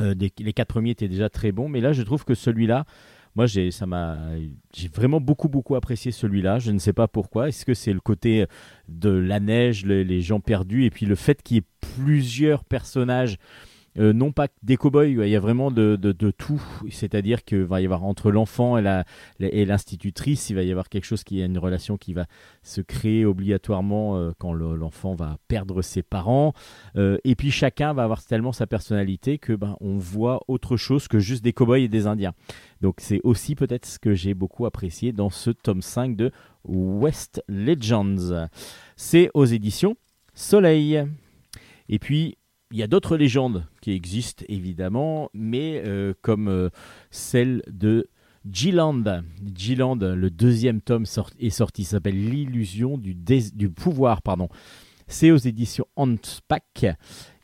Euh, 0.00 0.14
les 0.14 0.52
quatre 0.52 0.68
premiers 0.68 0.90
étaient 0.90 1.08
déjà 1.08 1.28
très 1.28 1.52
bons, 1.52 1.68
mais 1.68 1.80
là 1.80 1.92
je 1.92 2.02
trouve 2.02 2.24
que 2.24 2.34
celui-là, 2.34 2.84
moi 3.36 3.46
j'ai 3.46 3.70
ça 3.70 3.86
m'a 3.86 4.18
j'ai 4.74 4.88
vraiment 4.88 5.20
beaucoup 5.20 5.48
beaucoup 5.48 5.74
apprécié 5.76 6.12
celui-là. 6.12 6.58
Je 6.58 6.70
ne 6.72 6.78
sais 6.78 6.92
pas 6.92 7.08
pourquoi. 7.08 7.48
Est-ce 7.48 7.64
que 7.64 7.74
c'est 7.74 7.92
le 7.92 8.00
côté 8.00 8.46
de 8.88 9.10
la 9.10 9.40
neige, 9.40 9.84
le- 9.84 10.02
les 10.02 10.20
gens 10.20 10.40
perdus, 10.40 10.84
et 10.84 10.90
puis 10.90 11.06
le 11.06 11.14
fait 11.14 11.42
qu'il 11.42 11.56
y 11.56 11.60
ait 11.60 11.64
plusieurs 11.96 12.64
personnages. 12.64 13.36
Euh, 13.98 14.12
non 14.12 14.30
pas 14.30 14.46
des 14.62 14.76
cow-boys, 14.76 15.06
il 15.08 15.28
y 15.28 15.34
a 15.36 15.40
vraiment 15.40 15.70
de, 15.70 15.96
de- 15.96 16.30
tout. 16.30 16.62
C'est-à-dire 16.90 17.44
qu'il 17.44 17.62
va 17.64 17.80
y 17.80 17.84
avoir 17.84 18.04
entre 18.04 18.30
l'enfant 18.30 18.78
et 18.78 18.82
la- 18.82 19.04
et 19.40 19.64
l'institutrice, 19.64 20.48
il 20.50 20.54
va 20.54 20.62
y 20.62 20.70
avoir 20.70 20.88
quelque 20.88 21.04
chose 21.04 21.24
qui 21.24 21.42
a 21.42 21.46
une 21.46 21.58
relation 21.58 21.96
qui 21.96 22.12
va 22.12 22.26
se 22.62 22.80
créer 22.80 23.24
obligatoirement 23.24 24.16
euh, 24.16 24.30
quand 24.38 24.52
le- 24.52 24.76
l'enfant 24.76 25.14
va 25.14 25.38
perdre 25.48 25.82
ses 25.82 26.02
parents. 26.02 26.52
Euh, 26.96 27.18
et 27.24 27.34
puis 27.34 27.50
chacun 27.50 27.92
va 27.92 28.04
avoir 28.04 28.24
tellement 28.24 28.52
sa 28.52 28.66
personnalité 28.66 29.38
que 29.38 29.52
ben, 29.54 29.76
on 29.80 29.96
voit 29.98 30.40
autre 30.46 30.76
chose 30.76 31.08
que 31.08 31.18
juste 31.18 31.42
des 31.42 31.52
cow-boys 31.52 31.80
et 31.80 31.88
des 31.88 32.06
indiens. 32.06 32.32
Donc 32.80 32.96
c'est 32.98 33.20
aussi 33.24 33.54
peut-être 33.56 33.86
ce 33.86 33.98
que 33.98 34.14
j'ai 34.14 34.34
beaucoup 34.34 34.66
apprécié 34.66 35.12
dans 35.12 35.30
ce 35.30 35.50
tome 35.50 35.82
5 35.82 36.14
de 36.16 36.30
West 36.64 37.42
Legends. 37.48 38.46
C'est 38.96 39.30
aux 39.34 39.46
éditions 39.46 39.96
Soleil. 40.34 41.04
Et 41.88 41.98
puis 41.98 42.36
il 42.70 42.78
y 42.78 42.82
a 42.82 42.86
d'autres 42.86 43.16
légendes 43.16 43.66
qui 43.80 43.92
existent 43.92 44.44
évidemment, 44.48 45.30
mais 45.34 45.82
euh, 45.84 46.14
comme 46.22 46.48
euh, 46.48 46.70
celle 47.10 47.62
de 47.70 48.08
G-Land. 48.50 49.22
G-Land, 49.56 49.96
le 49.96 50.30
deuxième 50.30 50.80
tome 50.80 51.04
est 51.38 51.50
sorti, 51.50 51.84
s'appelle 51.84 52.30
L'illusion 52.30 52.96
du, 52.96 53.14
pouvoir. 53.70 54.22
pardon. 54.22 54.48
C'est 55.08 55.30
aux 55.30 55.36
éditions 55.36 55.86
Antspac 55.96 56.86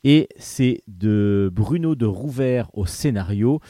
et 0.05 0.29
c'est 0.39 0.83
de 0.87 1.51
Bruno 1.53 1.97
de 1.97 2.07
Rouvert 2.07 2.71
au 2.75 2.87
scénario, 2.87 3.61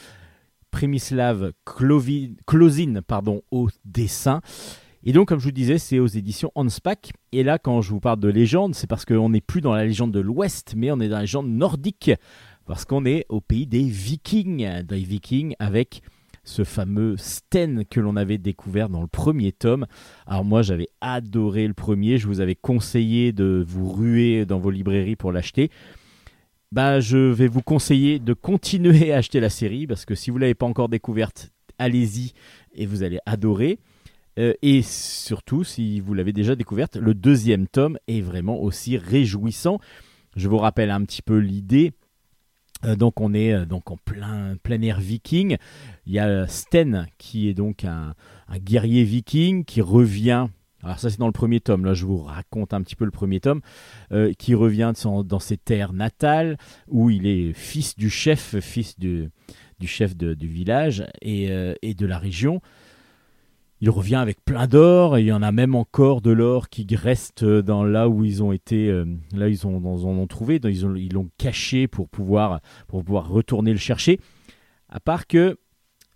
Prémislav 0.69 1.51
Clovi- 1.65 2.35
Closine 2.45 3.01
pardon, 3.01 3.41
au 3.49 3.69
dessin. 3.83 4.41
Et 5.03 5.13
donc, 5.13 5.27
comme 5.27 5.39
je 5.39 5.45
vous 5.45 5.51
disais, 5.51 5.77
c'est 5.77 5.99
aux 5.99 6.07
éditions 6.07 6.51
Hanspach. 6.55 7.11
Et 7.31 7.43
là, 7.43 7.59
quand 7.59 7.81
je 7.81 7.91
vous 7.91 7.99
parle 7.99 8.19
de 8.19 8.27
légende, 8.27 8.75
c'est 8.75 8.87
parce 8.87 9.05
qu'on 9.05 9.29
n'est 9.29 9.41
plus 9.41 9.61
dans 9.61 9.73
la 9.73 9.85
légende 9.85 10.11
de 10.11 10.19
l'Ouest, 10.19 10.73
mais 10.75 10.91
on 10.91 10.99
est 10.99 11.07
dans 11.07 11.15
la 11.15 11.21
légende 11.21 11.49
nordique. 11.49 12.11
Parce 12.65 12.83
qu'on 12.83 13.05
est 13.05 13.25
au 13.29 13.39
pays 13.39 13.67
des 13.67 13.83
Vikings. 13.83 14.83
Des 14.83 14.97
Vikings 14.97 15.55
avec 15.59 16.01
ce 16.43 16.63
fameux 16.63 17.15
Sten 17.17 17.85
que 17.85 17.99
l'on 17.99 18.15
avait 18.15 18.37
découvert 18.37 18.89
dans 18.89 19.01
le 19.01 19.07
premier 19.07 19.51
tome. 19.51 19.85
Alors 20.25 20.45
moi, 20.45 20.61
j'avais 20.61 20.87
adoré 21.01 21.67
le 21.67 21.73
premier. 21.73 22.17
Je 22.17 22.27
vous 22.27 22.39
avais 22.39 22.55
conseillé 22.55 23.31
de 23.31 23.63
vous 23.67 23.91
ruer 23.91 24.45
dans 24.45 24.59
vos 24.59 24.71
librairies 24.71 25.15
pour 25.15 25.31
l'acheter. 25.31 25.69
Bah, 26.71 26.99
je 26.99 27.17
vais 27.17 27.47
vous 27.47 27.61
conseiller 27.61 28.19
de 28.19 28.33
continuer 28.33 29.13
à 29.13 29.17
acheter 29.17 29.39
la 29.39 29.49
série 29.49 29.87
parce 29.87 30.05
que 30.05 30.15
si 30.15 30.31
vous 30.31 30.37
l'avez 30.37 30.55
pas 30.55 30.65
encore 30.65 30.89
découverte, 30.89 31.51
allez-y 31.79 32.33
et 32.73 32.85
vous 32.85 33.03
allez 33.03 33.19
adorer. 33.25 33.79
Euh, 34.37 34.53
et 34.61 34.81
surtout, 34.81 35.63
si 35.63 35.99
vous 35.99 36.13
l'avez 36.13 36.33
déjà 36.33 36.55
découverte, 36.55 36.95
le 36.95 37.13
deuxième 37.13 37.67
tome 37.67 37.97
est 38.07 38.21
vraiment 38.21 38.61
aussi 38.61 38.97
réjouissant. 38.97 39.79
Je 40.35 40.47
vous 40.47 40.57
rappelle 40.57 40.91
un 40.91 41.03
petit 41.03 41.21
peu 41.21 41.37
l'idée. 41.37 41.93
Euh, 42.85 42.95
donc 42.95 43.19
on 43.19 43.33
est 43.33 43.53
euh, 43.53 43.65
donc 43.65 43.89
en 43.89 43.97
plein, 43.97 44.55
plein 44.61 44.81
air 44.81 44.99
viking. 44.99 45.57
Il 46.05 46.13
y 46.13 46.19
a 46.19 46.47
Sten 46.47 47.07
qui 47.17 47.49
est 47.49 47.55
donc 47.55 47.85
un, 47.85 48.13
guerrier 48.59 49.03
viking 49.03 49.65
qui 49.65 49.81
revient. 49.81 50.47
Alors 50.83 50.99
ça 50.99 51.09
c'est 51.09 51.17
dans 51.17 51.25
le 51.25 51.33
premier 51.33 51.59
tome. 51.59 51.85
Là 51.85 51.95
je 51.95 52.05
vous 52.05 52.19
raconte 52.19 52.75
un 52.75 52.83
petit 52.83 52.95
peu 52.95 53.05
le 53.05 53.11
premier 53.11 53.39
tome 53.39 53.61
qui 54.37 54.53
revient 54.53 54.93
dans 55.25 55.39
ses 55.39 55.57
terres 55.57 55.91
natales 55.91 56.57
où 56.87 57.09
il 57.09 57.25
est 57.25 57.51
fils 57.53 57.95
du 57.97 58.11
chef, 58.11 58.59
fils 58.59 58.97
du, 58.99 59.31
chef 59.83 60.15
de- 60.15 60.35
du 60.35 60.47
village 60.47 61.03
et, 61.23 61.49
et 61.81 61.93
de 61.95 62.05
la 62.05 62.19
région. 62.19 62.61
Il 63.79 63.91
revient 63.91 64.15
avec 64.15 64.43
plein 64.43 64.65
d'or, 64.65 65.17
et 65.17 65.21
il 65.21 65.27
y 65.27 65.31
en 65.31 65.43
a 65.43 65.51
même 65.51 65.75
encore 65.75 66.21
de 66.21 66.31
l'or 66.31 66.67
qui 66.69 66.87
reste 66.95 67.45
dans 67.45 67.83
là 67.83 68.09
où 68.09 68.25
ils 68.25 68.41
ont 68.41 68.51
été, 68.51 68.89
euh, 68.89 69.05
là 69.35 69.49
ils 69.49 69.67
ont, 69.67 69.77
en 69.77 70.03
ont 70.03 70.27
trouvé, 70.27 70.57
donc 70.57 70.71
ils 70.73 70.85
ont- 70.85 70.95
ils 70.95 71.13
l'ont 71.13 71.29
caché 71.37 71.87
pour 71.87 72.09
pouvoir, 72.09 72.59
pour 72.87 73.03
pouvoir 73.03 73.29
retourner 73.29 73.71
le 73.71 73.77
chercher. 73.77 74.19
À 74.89 74.99
part 74.99 75.27
que 75.27 75.59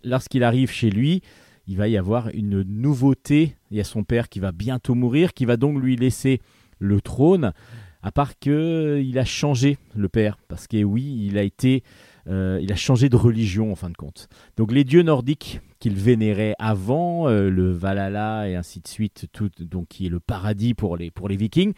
lorsqu'il 0.04 0.44
arrive 0.44 0.72
chez 0.72 0.90
lui, 0.90 1.22
il 1.68 1.78
va 1.78 1.88
y 1.88 1.98
avoir 1.98 2.30
une 2.30 2.64
nouveauté. 2.64 3.56
Il 3.70 3.78
y 3.78 3.80
a 3.80 3.84
son 3.84 4.04
père 4.04 4.28
qui 4.28 4.40
va 4.40 4.52
bientôt 4.52 4.96
mourir, 4.96 5.34
qui 5.34 5.46
va 5.46 5.56
donc 5.56 5.80
lui 5.80 5.96
laisser 5.96 6.42
le 6.80 7.00
trône. 7.00 7.54
À 8.02 8.12
part 8.12 8.40
que 8.40 9.00
il 9.06 9.20
a 9.20 9.26
changé 9.26 9.78
le 9.96 10.10
père, 10.10 10.38
parce 10.48 10.66
que 10.66 10.84
oui, 10.84 11.28
il 11.28 11.38
a 11.38 11.44
été 11.44 11.84
euh, 12.28 12.60
il 12.62 12.72
a 12.72 12.76
changé 12.76 13.10
de 13.10 13.16
religion 13.16 13.72
en 13.72 13.76
fin 13.76 13.90
de 13.90 13.98
compte. 13.98 14.28
Donc 14.58 14.72
les 14.72 14.84
dieux 14.84 15.04
nordiques 15.04 15.62
qu'il 15.80 15.96
vénérait 15.96 16.56
avant, 16.60 17.28
euh, 17.28 17.50
le 17.50 17.72
Valhalla 17.72 18.48
et 18.48 18.56
ainsi 18.56 18.80
de 18.80 18.88
suite, 18.88 19.28
tout, 19.32 19.50
donc 19.60 19.88
qui 19.88 20.06
est 20.06 20.10
le 20.10 20.20
paradis 20.20 20.74
pour 20.74 20.98
les, 20.98 21.12
pour 21.12 21.28
les 21.30 21.36
Vikings, 21.36 21.74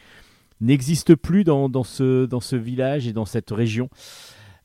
n'existent 0.62 1.16
plus 1.16 1.44
dans, 1.44 1.70
dans 1.70 1.84
ce, 1.84 2.26
dans 2.26 2.40
ce 2.40 2.56
village 2.56 3.08
et 3.08 3.14
dans 3.14 3.26
cette 3.26 3.52
région. 3.52 3.90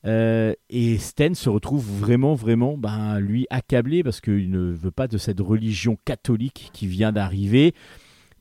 Euh, 0.05 0.53
et 0.69 0.97
Sten 0.97 1.35
se 1.35 1.49
retrouve 1.49 1.85
vraiment, 1.85 2.33
vraiment, 2.33 2.77
ben, 2.77 3.19
lui, 3.19 3.47
accablé 3.49 4.01
parce 4.01 4.21
qu'il 4.21 4.49
ne 4.49 4.71
veut 4.71 4.91
pas 4.91 5.09
de 5.09 5.17
cette 5.17 5.41
religion 5.41 5.97
catholique 6.05 6.69
qui 6.73 6.87
vient 6.87 7.11
d'arriver. 7.11 7.73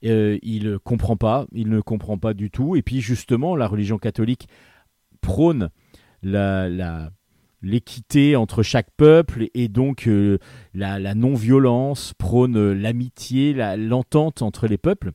Euh, 0.05 0.39
il 0.43 0.79
comprend 0.85 1.17
pas, 1.17 1.47
il 1.53 1.69
ne 1.69 1.81
comprend 1.81 2.17
pas 2.19 2.33
du 2.33 2.51
tout. 2.51 2.77
Et 2.77 2.83
puis 2.83 3.01
justement, 3.01 3.57
la 3.57 3.67
religion 3.67 3.99
catholique 3.99 4.47
prône 5.21 5.71
la, 6.23 6.69
la- 6.69 7.11
l'équité 7.63 8.37
entre 8.37 8.63
chaque 8.63 8.91
peuple 8.97 9.49
et 9.55 9.69
donc 9.69 10.07
euh, 10.07 10.39
la, 10.75 11.15
non-violence, 11.15 12.15
prône 12.15 12.73
l'amitié, 12.73 13.53
la- 13.53 13.77
l'entente 13.77 14.43
entre 14.43 14.67
les 14.67 14.79
peuples. 14.79 15.13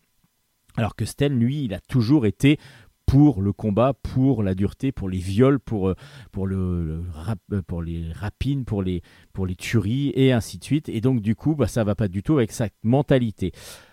Alors 0.76 0.96
que 0.96 1.06
Sten, 1.06 1.38
lui, 1.38 1.66
il 1.66 1.74
a 1.74 1.80
toujours 1.80 2.26
été 2.26 2.58
pour 3.06 3.41
le 3.41 3.54
combat, 3.54 3.94
pour 3.94 4.44
la 4.44 4.56
dureté, 4.56 4.91
pour 4.91 5.10
les 5.10 5.20
viols, 5.20 5.60
pour, 5.60 5.89
euh, 5.89 5.96
pour, 6.32 6.48
le, 6.48 7.04
euh, 7.52 7.62
pour 7.62 7.84
les 7.84 8.12
rapines, 8.12 8.66
pour 8.66 8.82
les, 8.82 9.02
pour 9.34 9.46
les 9.46 9.56
tueries 9.56 10.12
et 10.16 10.32
ainsi 10.32 10.58
de 10.58 10.64
suite. 10.64 10.89
Et 10.89 11.02
donc, 11.02 11.22
du 11.22 11.36
coup, 11.36 11.54
bah, 11.56 11.68
ça 11.68 11.84
va 11.84 11.96
pas 11.96 12.08
du 12.08 12.24
tout 12.24 12.38
avec 12.38 12.52
sa 12.52 12.70
mentalité. 12.82 13.52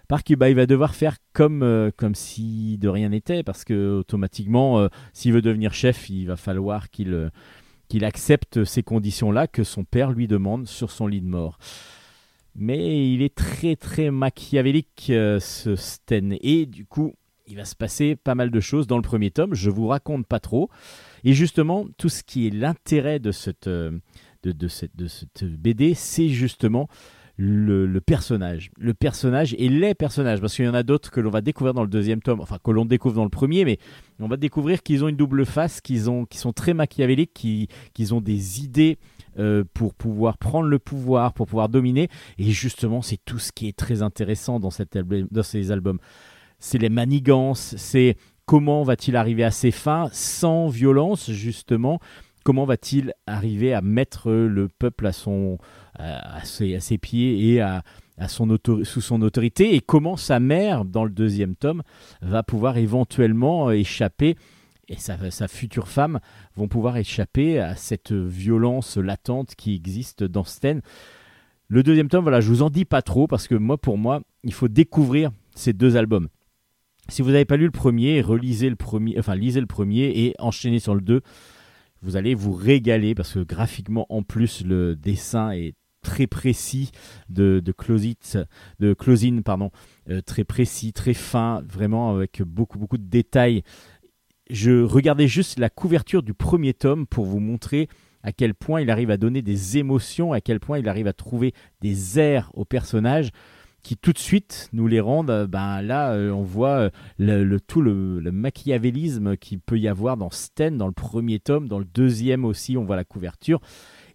Par 0.09 0.25
que, 0.25 0.35
bah, 0.35 0.49
il 0.49 0.57
va 0.57 0.67
devoir 0.67 0.95
faire 0.95 1.17
comme, 1.33 1.91
comme 1.97 2.15
si 2.15 2.79
de 2.79 2.89
rien 2.89 3.11
n'était, 3.11 3.43
parce 3.43 3.65
que 3.65 3.99
automatiquement, 3.99 4.89
s'il 5.13 5.33
veut 5.33 5.43
devenir 5.43 5.73
chef, 5.73 6.09
il 6.11 6.27
va 6.27 6.37
falloir 6.37 6.91
qu'il 6.91 7.31
qu'il 7.91 8.05
accepte 8.05 8.65
ces 8.65 8.83
conditions-là 8.83 9.49
que 9.49 9.65
son 9.65 9.85
père 9.85 10.13
lui 10.13 10.29
demande 10.29 10.67
sur 10.67 10.91
son 10.91 11.09
lit 11.09 11.21
de 11.21 11.27
mort. 11.27 11.59
Mais 12.55 13.13
il 13.13 13.21
est 13.21 13.35
très 13.35 13.75
très 13.77 14.11
machiavélique, 14.11 15.09
euh, 15.11 15.41
ce 15.41 15.75
Sten. 15.77 16.37
Et 16.41 16.67
du 16.67 16.87
coup, 16.87 17.15
il 17.49 17.57
va 17.57 17.65
se 17.65 17.75
passer 17.75 18.15
pas 18.15 18.37
mal 18.37 18.51
de 18.51 18.61
choses 18.61 18.87
dans 18.87 18.97
le 18.97 19.03
premier 19.03 19.33
tome. 19.33 19.55
Je 19.55 19.71
vous 19.71 19.89
raconte 19.89 20.27
pas 20.27 20.39
trop. 20.39 20.71
Et 21.25 21.35
justement, 21.35 21.87
tout 21.99 22.09
ce 22.09 22.23
qui 22.23 22.47
est 22.47 22.51
l'intérêt 22.51 23.19
de 23.19 23.33
cette, 23.33 23.67
euh, 23.67 23.91
de, 24.45 24.53
de 24.53 24.69
cette, 24.69 24.95
de 24.95 25.09
cette 25.09 25.45
BD, 25.45 25.95
c'est 25.95 26.29
justement 26.29 26.89
le, 27.43 28.01
personnage. 28.01 28.71
Le 28.79 28.93
personnage 28.93 29.55
et 29.59 29.69
les 29.69 29.95
personnages. 29.95 30.41
Parce 30.41 30.55
qu'il 30.55 30.67
y 30.67 30.69
en 30.69 30.75
a 30.75 30.83
d'autres 30.83 31.11
que 31.11 31.21
l'on 31.21 31.31
va 31.31 31.41
découvrir 31.41 31.73
dans 31.73 31.83
le 31.83 31.89
deuxième 31.89 32.21
tome, 32.21 32.41
enfin 32.41 32.59
que 32.63 32.71
l'on 32.71 32.85
découvre 32.85 33.15
dans 33.15 33.25
le 33.25 33.31
premier, 33.31 33.65
mais 33.65 33.79
on 34.19 34.29
va 34.29 34.37
découvrir 34.37 34.83
qu'ils 34.83 35.03
ont 35.05 35.09
une 35.09 35.17
double 35.17 35.47
face, 35.47 35.81
qu'ils 35.81 36.11
ont, 36.11 36.27
qui 36.27 36.37
sont 36.37 36.53
très 36.53 36.75
machiavéliques, 36.75 37.33
qui- 37.33 37.69
qu'ils 37.95 38.15
ont 38.15 38.21
des 38.21 38.63
idées 38.63 38.99
euh, 39.39 39.65
pour 39.73 39.95
pouvoir 39.95 40.37
prendre 40.37 40.69
le 40.69 40.79
pouvoir, 40.79 41.33
pour 41.33 41.47
pouvoir 41.47 41.69
dominer. 41.69 42.09
Et 42.39 42.51
justement, 42.51 43.01
c'est 43.01 43.19
tout 43.25 43.39
ce 43.39 43.53
qui 43.53 43.69
est 43.69 43.77
très 43.77 44.03
intéressant 44.03 44.61
dans 44.61 44.71
ces 44.71 45.71
albums. 45.71 45.99
C'est 46.59 46.79
les 46.79 46.91
manigances, 46.91 47.75
c'est 47.79 48.17
comment 48.45 48.83
va-t-il 48.83 49.17
arriver 49.17 49.45
à 49.45 49.51
ses 49.51 49.71
fins 49.71 50.11
sans 50.13 50.69
violence, 50.69 51.31
justement. 51.31 52.01
Comment 52.45 52.65
va-t-il 52.65 53.13
arriver 53.27 53.75
à 53.75 53.81
mettre 53.81 54.31
le 54.31 54.69
peuple 54.69 55.07
à, 55.07 55.13
son, 55.13 55.59
à, 55.95 56.45
ses, 56.45 56.75
à 56.75 56.81
ses 56.81 56.99
pieds 56.99 57.53
et 57.53 57.61
à, 57.61 57.83
à 58.19 58.29
son 58.29 58.57
sous 58.83 59.01
son 59.01 59.23
autorité? 59.23 59.75
Et 59.75 59.81
comment 59.81 60.17
sa 60.17 60.41
mère, 60.41 60.85
dans 60.85 61.05
le 61.05 61.11
deuxième 61.11 61.55
tome, 61.55 61.83
va 62.23 62.43
pouvoir 62.43 62.79
éventuellement 62.79 63.71
échapper 63.71 64.37
et 64.89 64.97
sa, 64.97 65.31
sa 65.31 65.47
future 65.47 65.87
femme 65.87 66.19
vont 66.57 66.67
pouvoir 66.67 66.97
échapper 66.97 67.61
à 67.61 67.77
cette 67.77 68.13
violence 68.13 68.97
latente 68.97 69.55
qui 69.55 69.75
existe 69.75 70.25
dans 70.25 70.45
Sten? 70.45 70.83
Le 71.69 71.85
deuxième 71.85 72.09
tome, 72.09 72.23
voilà, 72.23 72.41
je 72.41 72.49
vous 72.49 72.63
en 72.63 72.71
dis 72.71 72.85
pas 72.85 73.01
trop 73.01 73.29
parce 73.29 73.47
que 73.47 73.55
moi, 73.55 73.79
pour 73.79 73.97
moi, 73.97 74.23
il 74.43 74.53
faut 74.53 74.67
découvrir 74.67 75.31
ces 75.55 75.73
deux 75.73 75.97
albums. 75.97 76.29
Si 77.09 77.23
vous 77.23 77.31
n'avez 77.31 77.45
pas 77.45 77.57
lu 77.57 77.67
le 77.67 77.71
premier, 77.71 78.21
relisez 78.21 78.69
le 78.69 78.77
premier, 78.77 79.17
enfin 79.19 79.37
lisez 79.37 79.61
le 79.61 79.67
premier 79.67 80.07
et 80.07 80.35
enchaînez 80.39 80.81
sur 80.81 80.95
le 80.95 81.01
2. 81.01 81.23
Vous 82.03 82.17
allez 82.17 82.35
vous 82.35 82.53
régaler 82.53 83.15
parce 83.15 83.35
que 83.35 83.41
graphiquement, 83.41 84.07
en 84.09 84.23
plus, 84.23 84.65
le 84.65 84.97
dessin 84.97 85.51
est 85.53 85.75
très 86.03 86.27
précis 86.27 86.91
de, 87.29 87.61
de 87.63 87.75
de 88.79 88.95
Closine, 88.95 89.43
pardon, 89.43 89.71
euh, 90.09 90.23
très 90.23 90.45
précis, 90.45 90.93
très 90.93 91.15
fin, 91.15 91.63
vraiment 91.69 92.15
avec 92.15 92.43
beaucoup 92.43 92.79
beaucoup 92.79 92.99
de 92.99 93.09
détails. 93.09 93.63
Je 94.49 94.83
regardais 94.83 95.29
juste 95.29 95.59
la 95.59 95.71
couverture 95.71 96.23
du 96.23 96.35
premier 96.35 96.75
tome 96.75 97.07
pour 97.07 97.27
vous 97.27 97.39
montrer 97.39 97.89
à 98.23 98.33
quel 98.33 98.55
point 98.55 98.81
il 98.81 98.91
arrive 98.91 99.11
à 99.11 99.17
donner 99.17 99.43
des 99.43 99.79
émotions, 99.79 100.33
à 100.33 100.41
quel 100.41 100.61
point 100.61 100.79
il 100.79 100.89
arrive 100.89 101.07
à 101.07 101.13
trouver 101.13 101.53
des 101.81 102.19
airs 102.19 102.51
aux 102.55 102.65
personnages 102.65 103.31
qui 103.83 103.97
tout 103.97 104.13
de 104.13 104.19
suite 104.19 104.69
nous 104.73 104.87
les 104.87 105.01
rendent. 105.01 105.31
euh, 105.31 105.47
Ben 105.47 105.83
là, 105.83 106.13
euh, 106.13 106.31
on 106.31 106.43
voit 106.43 106.91
euh, 107.21 107.59
tout 107.67 107.83
le, 107.83 108.21
machiavélisme 108.31 109.37
qu'il 109.37 109.61
peut 109.61 109.79
y 109.79 109.89
avoir 109.89 110.17
dans 110.17 110.31
Sten, 110.31 110.77
dans 110.77 110.87
le 110.87 110.93
premier 110.93 111.41
tome, 111.41 111.69
dans 111.69 111.79
le 111.79 111.85
deuxième 111.85 112.45
aussi, 112.45 112.77
on 112.77 112.85
voit 112.85 112.97
la 112.97 113.05
couverture. 113.05 113.61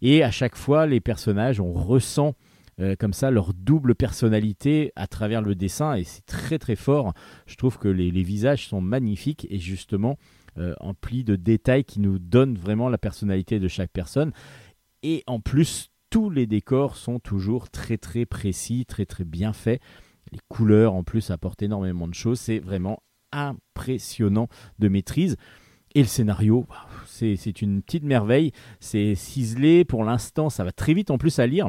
Et 0.01 0.23
à 0.23 0.31
chaque 0.31 0.55
fois, 0.55 0.85
les 0.85 0.99
personnages, 0.99 1.59
on 1.59 1.71
ressent 1.71 2.35
comme 2.99 3.13
ça 3.13 3.31
leur 3.31 3.53
double 3.53 3.95
personnalité 3.95 4.91
à 4.97 5.07
travers 5.07 5.41
le 5.41 5.55
dessin 5.55 5.95
et 5.95 6.03
c'est 6.03 6.25
très 6.25 6.59
très 6.59 6.75
fort. 6.75 7.13
Je 7.47 7.55
trouve 7.55 7.77
que 7.77 7.87
les, 7.87 8.11
visages 8.11 8.67
sont 8.67 8.81
magnifiques 8.81 9.47
et 9.49 9.59
justement 9.59 10.17
emplis 10.81 11.23
de 11.23 11.37
détails 11.37 11.85
qui 11.85 12.01
nous 12.01 12.19
donnent 12.19 12.57
vraiment 12.57 12.89
la 12.89 12.97
personnalité 12.97 13.61
de 13.61 13.69
chaque 13.69 13.91
personne. 13.91 14.33
Et 15.03 15.23
en 15.25 15.39
plus, 15.39 15.89
tous 16.15 16.29
les 16.29 16.47
décors 16.47 16.95
sont 16.95 17.19
toujours 17.19 17.69
très 17.69 17.97
très 17.97 18.25
précis, 18.25 18.85
très 18.85 19.05
très 19.05 19.25
bien 19.25 19.51
faits. 19.51 19.81
Les 20.31 20.39
couleurs 20.47 20.93
en 20.93 21.03
plus 21.03 21.29
apportent 21.29 21.61
énormément 21.61 22.07
de 22.07 22.13
choses. 22.13 22.39
C'est 22.39 22.59
vraiment 22.59 23.03
impressionnant 23.33 24.47
de 24.79 24.87
maîtrise. 24.87 25.35
Et 25.93 25.99
le 25.99 26.07
scénario, 26.07 26.67
c'est 27.05 27.35
c'est 27.35 27.61
une 27.61 27.81
petite 27.81 28.05
merveille. 28.05 28.53
C'est 28.79 29.13
ciselé 29.15 29.83
pour 29.83 30.05
l'instant, 30.05 30.49
ça 30.49 30.63
va 30.63 30.71
très 30.71 30.93
vite 30.93 31.11
en 31.11 31.17
plus 31.17 31.37
à 31.39 31.47
lire. 31.47 31.67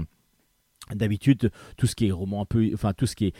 D'habitude, 0.94 1.50
tout 1.76 1.88
ce 1.88 1.96
qui 1.96 2.06
est 2.06 2.12
roman 2.12 2.42
un 2.42 2.44
peu, 2.44 2.70
enfin 2.72 2.92
tout 2.92 3.06
ce 3.06 3.16
qui 3.16 3.26
est 3.26 3.36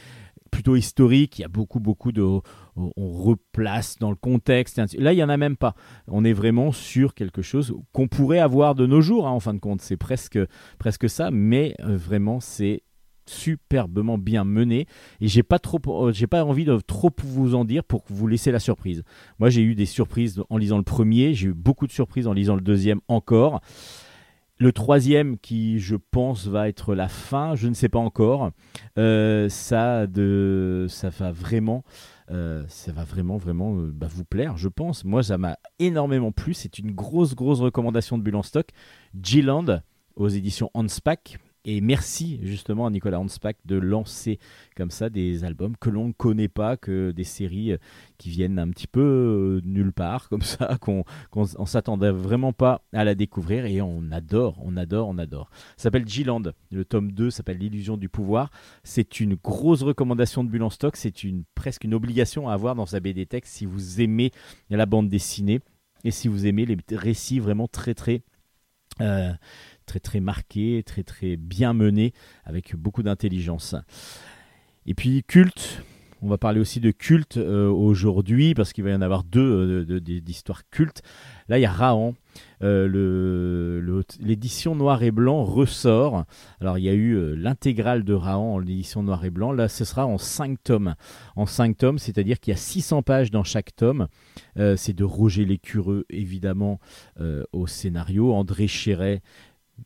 plutôt 0.57 0.75
historique, 0.75 1.39
il 1.39 1.43
y 1.43 1.45
a 1.45 1.49
beaucoup 1.49 1.81
beaucoup 1.81 2.13
de, 2.13 2.23
on 2.23 3.13
replace 3.13 3.99
dans 3.99 4.09
le 4.09 4.17
contexte. 4.17 4.81
Là, 4.99 5.13
il 5.13 5.19
y 5.19 5.23
en 5.23 5.29
a 5.29 5.37
même 5.37 5.59
pas. 5.59 5.75
On 6.09 6.25
est 6.25 6.33
vraiment 6.33 6.73
sur 6.73 7.13
quelque 7.13 7.43
chose 7.43 7.75
qu'on 7.93 8.09
pourrait 8.09 8.39
avoir 8.39 8.75
de 8.75 8.87
nos 8.87 9.03
jours. 9.03 9.27
hein, 9.27 9.33
en 9.33 9.41
fin 9.41 9.53
de 9.53 9.59
compte, 9.59 9.83
c'est 9.83 9.99
presque 9.99 10.39
presque 10.79 11.11
ça, 11.11 11.31
mais 11.31 11.75
euh, 11.81 11.99
vraiment 11.99 12.41
c'est 12.41 12.85
superbement 13.27 14.17
bien 14.17 14.45
mené 14.45 14.87
et 15.21 15.29
j'ai 15.29 15.43
pas 15.43 15.59
trop 15.59 15.81
euh, 15.89 16.13
j'ai 16.13 16.29
pas 16.29 16.45
envie 16.45 16.65
de 16.65 16.79
trop 16.87 17.11
vous 17.25 17.57
en 17.57 17.65
dire 17.65 17.85
pour 17.85 18.05
vous 18.09 18.27
laisser 18.27 18.51
la 18.51 18.59
surprise. 18.59 19.03
Moi, 19.39 19.51
j'ai 19.51 19.61
eu 19.61 19.75
des 19.75 19.85
surprises 19.85 20.43
en 20.49 20.57
lisant 20.57 20.79
le 20.79 20.85
premier, 20.85 21.35
j'ai 21.35 21.49
eu 21.49 21.55
beaucoup 21.55 21.87
de 21.87 21.93
surprises 21.93 22.27
en 22.27 22.33
lisant 22.33 22.55
le 22.55 22.63
deuxième 22.63 23.01
encore. 23.09 23.61
Le 24.59 24.73
troisième, 24.73 25.37
qui 25.39 25.79
je 25.79 25.97
pense 25.97 26.47
va 26.47 26.69
être 26.69 26.95
la 26.95 27.09
fin, 27.09 27.55
je 27.55 27.69
ne 27.69 27.75
sais 27.75 27.91
pas 27.91 27.99
encore. 27.99 28.53
Euh, 28.99 29.51
ça, 29.51 30.07
ça 30.89 31.11
va 31.11 31.31
vraiment, 31.31 31.85
euh, 32.31 32.65
ça 32.69 32.91
va 32.93 33.05
vraiment, 33.05 33.37
vraiment 33.37 33.77
euh, 33.77 33.93
bah, 33.93 34.07
vous 34.11 34.25
plaire, 34.25 34.57
je 34.57 34.69
pense. 34.69 35.05
Moi, 35.05 35.23
ça 35.23 35.37
m'a 35.37 35.59
énormément 35.79 36.33
plu. 36.33 36.55
C'est 36.55 36.79
une 36.79 36.93
grosse, 36.93 37.35
grosse 37.35 37.61
recommandation 37.61 38.17
de 38.17 38.23
Bulle 38.23 38.37
en 38.37 38.43
stock. 38.43 38.69
G-Land 39.23 39.81
aux 40.15 40.29
éditions 40.29 40.71
Hanspach. 40.73 41.37
Et 41.69 41.81
merci 41.81 42.39
justement 42.45 42.87
à 42.87 42.91
Nicolas 42.91 43.19
Hanspach 43.19 43.57
de 43.65 43.75
lancer 43.75 44.39
comme 44.77 44.93
ça 44.93 45.11
des 45.11 45.43
albums 45.43 45.77
que 45.77 45.91
l'on 45.91 46.07
ne 46.07 46.13
connaît 46.13 46.47
pas, 46.47 46.77
que 46.77 47.11
des 47.11 47.25
séries 47.25 47.73
euh, 47.73 47.79
qui 48.19 48.31
viennent 48.31 48.61
un 48.61 48.71
petit 48.71 48.87
peu 48.87 49.01
euh, 49.01 49.61
nulle 49.69 49.93
part, 49.93 50.29
comme 50.31 50.43
ça, 50.43 50.79
qu'on 50.81 51.03
on 51.35 51.67
s'attendait 51.67 52.13
vraiment 52.13 52.53
pas 52.53 52.83
à 52.93 53.03
la 53.03 53.17
découvrir 53.17 53.67
et 53.67 53.83
on 53.83 54.13
adore, 54.13 54.61
on 54.65 54.77
adore, 54.77 55.09
on 55.09 55.19
adore. 55.19 55.51
Ça 55.77 55.85
s'appelle 55.85 56.07
G-Land, 56.07 56.43
le 56.71 56.85
tome 56.85 57.11
2 57.11 57.31
s'appelle 57.31 57.59
L'illusion 57.59 57.97
du 57.97 58.09
pouvoir. 58.09 58.53
C'est 58.85 59.19
une 59.19 59.35
grosse 59.35 59.83
recommandation 59.83 60.45
de 60.45 60.51
Bulle 60.51 60.63
en 60.63 60.71
stock, 60.71 60.95
c'est 60.95 61.25
une, 61.25 61.43
presque 61.57 61.83
une 61.83 61.95
obligation 61.95 62.49
à 62.49 62.53
avoir 62.53 62.77
dans 62.77 62.87
sa 62.87 63.01
BD 63.01 63.27
texte 63.27 63.55
si 63.55 63.67
vous 63.67 64.01
aimez 64.01 64.31
la 64.71 64.87
bande 64.87 65.09
dessinée 65.09 65.59
et 66.05 66.13
si 66.13 66.29
vous 66.29 66.47
aimez 66.47 66.65
les 66.65 66.77
récits 66.93 67.41
vraiment 67.41 67.67
très 67.67 67.95
très 67.95 68.23
euh, 69.01 69.33
très 69.87 70.01
très 70.01 70.21
marqués, 70.21 70.83
très 70.85 71.03
très 71.03 71.37
bien 71.37 71.73
menés 71.73 72.13
avec 72.45 72.77
beaucoup 72.77 73.03
d'intelligence. 73.03 73.75
Et 74.87 74.95
puis 74.95 75.25
culte, 75.25 75.83
On 76.23 76.29
va 76.29 76.39
parler 76.39 76.61
aussi 76.61 76.81
de 76.81 76.91
culte 76.91 77.37
euh, 77.37 77.69
aujourd'hui 77.69 78.55
parce 78.55 78.73
qu'il 78.73 78.83
va 78.85 78.91
y 78.91 78.95
en 78.95 79.03
avoir 79.03 79.23
deux 79.23 79.87
euh, 79.89 80.01
d'histoires 80.01 80.63
cultes. 80.71 81.03
Là, 81.49 81.59
il 81.59 81.63
y 81.63 81.67
a 81.67 81.71
Rahan. 81.71 82.15
Euh, 82.63 84.03
L'édition 84.19 84.75
noir 84.75 85.03
et 85.03 85.11
blanc 85.11 85.45
ressort. 85.45 86.25
Alors, 86.61 86.79
il 86.79 86.85
y 86.85 86.89
a 86.89 86.95
eu 86.95 87.13
euh, 87.13 87.35
l'intégrale 87.35 88.03
de 88.03 88.15
Rahan 88.15 88.55
en 88.55 88.63
édition 88.63 89.03
noir 89.03 89.25
et 89.27 89.31
blanc. 89.31 89.53
Là, 89.53 89.69
ce 89.69 89.85
sera 89.85 90.07
en 90.07 90.17
5 90.17 90.63
tomes. 90.65 90.95
En 91.37 91.45
5 91.45 91.77
tomes, 91.77 91.99
c'est-à-dire 91.99 92.41
qu'il 92.41 92.53
y 92.53 92.55
a 92.55 92.59
600 92.59 93.03
pages 93.03 93.31
dans 93.31 93.45
chaque 93.45 93.77
tome. 93.77 94.09
C'est 94.57 94.95
de 94.95 95.05
Roger 95.05 95.45
Lécureux, 95.45 96.07
évidemment, 96.09 96.81
au 97.53 97.67
scénario. 97.67 98.33
André 98.33 98.69
Chéret 98.69 99.21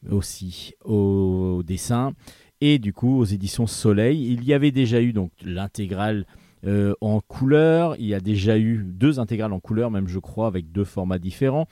aussi 0.09 0.75
au 0.85 1.63
dessin. 1.65 2.13
Et 2.61 2.79
du 2.79 2.93
coup, 2.93 3.19
aux 3.19 3.25
éditions 3.25 3.67
Soleil, 3.67 4.33
il 4.33 4.45
y 4.45 4.53
avait 4.53 4.71
déjà 4.71 5.01
eu 5.01 5.13
donc 5.13 5.33
l'intégrale 5.43 6.27
euh, 6.67 6.95
en 7.01 7.21
couleur. 7.21 7.97
Il 7.99 8.07
y 8.07 8.15
a 8.15 8.21
déjà 8.21 8.59
eu 8.59 8.85
deux 8.85 9.19
intégrales 9.19 9.53
en 9.53 9.61
couleur, 9.61 9.91
même 9.91 10.09
je 10.09 10.19
crois, 10.19 10.47
avec 10.47 10.71
deux 10.71 10.85
formats 10.85 11.19
différents. 11.19 11.67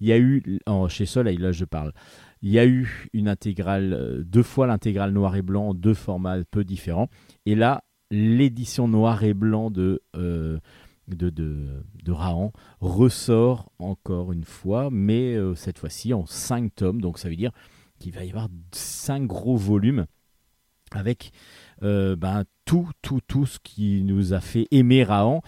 Il 0.00 0.06
y 0.06 0.12
a 0.12 0.18
eu, 0.18 0.60
chez 0.88 1.06
Soleil, 1.06 1.38
là 1.38 1.50
je 1.50 1.64
parle, 1.64 1.92
il 2.40 2.50
y 2.50 2.58
a 2.60 2.66
eu 2.66 3.08
une 3.12 3.26
intégrale, 3.28 3.92
euh, 3.92 4.22
deux 4.22 4.44
fois 4.44 4.68
l'intégrale 4.68 5.10
noir 5.10 5.34
et 5.34 5.42
blanc, 5.42 5.74
deux 5.74 5.94
formats 5.94 6.38
peu 6.50 6.62
différents. 6.62 7.08
Et 7.46 7.56
là, 7.56 7.82
l'édition 8.12 8.86
noir 8.86 9.24
et 9.24 9.34
blanc 9.34 9.72
de, 9.72 10.02
euh, 10.16 10.58
de, 11.08 11.30
de, 11.30 11.82
de 12.04 12.12
ressort 12.80 13.72
encore 13.78 14.32
une 14.32 14.44
fois, 14.44 14.88
mais 14.90 15.34
euh, 15.34 15.54
cette 15.54 15.78
fois-ci 15.78 16.12
en 16.14 16.26
cinq 16.26 16.74
tomes. 16.74 17.00
Donc 17.00 17.18
ça 17.18 17.28
veut 17.28 17.36
dire 17.36 17.52
qu'il 17.98 18.12
va 18.12 18.24
y 18.24 18.30
avoir 18.30 18.48
cinq 18.72 19.26
gros 19.26 19.56
volumes 19.56 20.06
avec 20.92 21.32
euh, 21.82 22.16
ben, 22.16 22.44
tout, 22.64 22.90
tout, 23.02 23.20
tout 23.26 23.46
ce 23.46 23.58
qui 23.62 24.02
nous 24.04 24.32
a 24.32 24.40
fait 24.40 24.66
aimer 24.70 25.04
Rahan. 25.04 25.42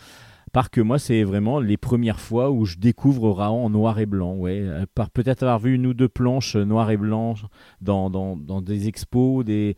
Parce 0.53 0.69
que 0.69 0.81
moi, 0.81 0.99
c'est 0.99 1.23
vraiment 1.23 1.61
les 1.61 1.77
premières 1.77 2.19
fois 2.19 2.51
où 2.51 2.65
je 2.65 2.77
découvre 2.77 3.31
Rahan 3.31 3.65
en 3.65 3.71
noir 3.71 4.01
et 4.01 4.07
blanc. 4.07 4.35
Ouais. 4.35 4.59
Euh, 4.61 4.85
Par 4.95 5.11
peut-être 5.11 5.45
avoir 5.45 5.61
vu 5.61 5.75
une 5.75 5.87
ou 5.87 5.95
deux 5.95 6.09
planches 6.09 6.57
noir 6.57 6.91
et 6.91 6.97
blanc 6.97 7.35
dans, 7.81 8.11
dans, 8.11 8.37
dans 8.37 8.61
des 8.61 8.89
expos. 8.89 9.45
Des... 9.45 9.77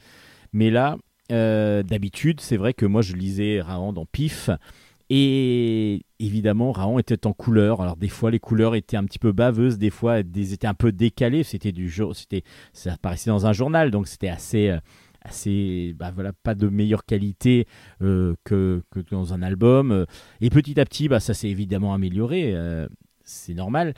Mais 0.55 0.71
là, 0.71 0.97
d'habitude, 1.29 2.41
c'est 2.41 2.57
vrai 2.57 2.73
que 2.73 2.87
moi, 2.87 3.03
je 3.03 3.15
lisais 3.15 3.61
Rahan 3.61 3.93
dans 3.93 4.07
Pif. 4.07 4.49
Et 5.15 6.07
évidemment, 6.21 6.73
Rahan 6.73 6.99
était 6.99 7.27
en 7.27 7.35
couleur. 7.35 7.83
Alors 7.83 7.97
des 7.99 8.09
fois, 8.09 8.31
les 8.31 8.39
couleurs 8.39 8.75
étaient 8.75 8.97
un 8.97 9.05
petit 9.05 9.19
peu 9.19 9.33
baveuses, 9.33 9.77
des 9.77 9.91
fois, 9.91 10.21
elles 10.21 10.55
étaient 10.55 10.67
un 10.67 10.73
peu 10.73 10.91
décalées. 10.91 11.43
C'était 11.43 11.71
du 11.71 11.91
jour, 11.91 12.17
c'était, 12.17 12.45
ça 12.73 12.95
apparaissait 12.95 13.29
dans 13.29 13.45
un 13.45 13.53
journal, 13.53 13.91
donc 13.91 14.09
c'était 14.09 14.31
assez, 14.31 14.71
euh, 14.71 14.79
assez, 15.21 15.95
bah 15.99 16.13
voilà, 16.15 16.33
pas 16.33 16.55
de 16.55 16.67
meilleure 16.67 17.05
qualité 17.05 17.67
euh, 18.01 18.37
que, 18.43 18.83
que 18.91 19.01
dans 19.11 19.35
un 19.35 19.43
album. 19.43 20.07
Et 20.41 20.49
petit 20.49 20.81
à 20.81 20.87
petit, 20.87 21.09
bah 21.09 21.21
ça 21.21 21.35
s'est 21.35 21.51
évidemment 21.51 21.93
amélioré, 21.93 22.53
euh, 22.55 22.89
c'est 23.23 23.53
normal. 23.53 23.93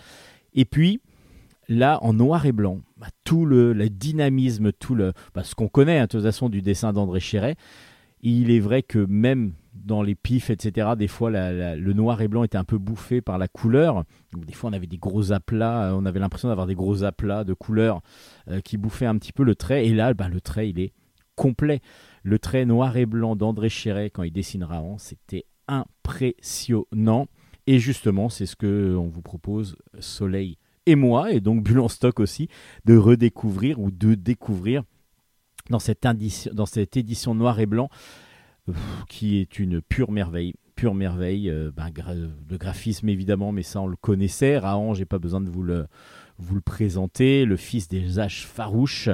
Et 0.52 0.64
puis 0.64 1.00
là, 1.68 2.00
en 2.02 2.12
noir 2.12 2.44
et 2.44 2.50
blanc, 2.50 2.80
bah, 2.96 3.06
tout 3.22 3.46
le, 3.46 3.72
le 3.72 3.88
dynamisme, 3.88 4.72
tout 4.72 4.96
le, 4.96 5.12
bah, 5.32 5.44
ce 5.44 5.54
qu'on 5.54 5.68
connaît 5.68 5.98
hein, 5.98 6.06
de 6.06 6.08
toute 6.08 6.22
façon 6.22 6.48
du 6.48 6.60
dessin 6.60 6.92
d'André 6.92 7.20
Chéret. 7.20 7.54
Il 8.20 8.50
est 8.50 8.58
vrai 8.58 8.82
que 8.82 8.98
même 8.98 9.52
dans 9.84 10.02
les 10.02 10.14
pifs, 10.14 10.50
etc., 10.50 10.90
des 10.96 11.08
fois 11.08 11.30
le 11.30 11.92
noir 11.92 12.20
et 12.22 12.28
blanc 12.28 12.44
était 12.44 12.58
un 12.58 12.64
peu 12.64 12.78
bouffé 12.78 13.20
par 13.20 13.38
la 13.38 13.48
couleur. 13.48 14.04
Des 14.34 14.52
fois, 14.52 14.70
on 14.70 14.72
avait 14.72 14.86
des 14.86 14.98
gros 14.98 15.32
aplats, 15.32 15.90
euh, 15.90 15.98
on 15.98 16.04
avait 16.06 16.20
l'impression 16.20 16.48
d'avoir 16.48 16.66
des 16.66 16.74
gros 16.74 17.04
aplats 17.04 17.44
de 17.44 17.54
couleurs 17.54 18.00
euh, 18.48 18.60
qui 18.60 18.76
bouffaient 18.76 19.06
un 19.06 19.16
petit 19.18 19.32
peu 19.32 19.44
le 19.44 19.54
trait. 19.54 19.86
Et 19.86 19.94
là, 19.94 20.14
bah, 20.14 20.28
le 20.28 20.40
trait, 20.40 20.70
il 20.70 20.80
est 20.80 20.92
complet. 21.36 21.80
Le 22.22 22.38
trait 22.38 22.64
noir 22.64 22.96
et 22.96 23.06
blanc 23.06 23.36
d'André 23.36 23.68
Chéret 23.68 24.10
quand 24.10 24.22
il 24.22 24.32
dessine 24.32 24.64
Rahan, 24.64 24.98
c'était 24.98 25.44
impressionnant. 25.68 27.26
Et 27.66 27.78
justement, 27.78 28.28
c'est 28.28 28.46
ce 28.46 28.56
que 28.56 28.96
on 28.96 29.08
vous 29.08 29.22
propose, 29.22 29.76
Soleil 29.98 30.58
et 30.86 30.96
moi, 30.96 31.32
et 31.32 31.40
donc 31.40 31.62
Bulle 31.62 31.80
en 31.80 31.88
stock 31.88 32.20
aussi, 32.20 32.48
de 32.84 32.96
redécouvrir 32.96 33.80
ou 33.80 33.90
de 33.90 34.14
découvrir 34.14 34.82
dans 35.70 35.78
cette, 35.78 36.96
édition 36.96 37.34
noir 37.34 37.58
et 37.58 37.66
blanc 37.66 37.88
qui 39.08 39.38
est 39.38 39.58
une 39.58 39.80
pure 39.80 40.10
merveille. 40.10 40.54
Pure 40.76 40.94
merveille, 40.94 41.50
euh, 41.50 41.70
ben, 41.70 41.90
de 41.90 42.56
graphisme 42.56 43.08
évidemment, 43.08 43.52
mais 43.52 43.62
ça 43.62 43.80
on 43.80 43.86
le 43.86 43.96
connaissait. 43.96 44.58
Rahan, 44.58 44.94
j'ai 44.94 45.04
pas 45.04 45.18
besoin 45.18 45.40
de 45.40 45.48
vous 45.48 45.62
le, 45.62 45.86
vous 46.38 46.56
le 46.56 46.60
présenter. 46.60 47.44
Le 47.44 47.56
fils 47.56 47.88
des 47.88 48.16
H 48.16 48.44
farouches, 48.44 49.08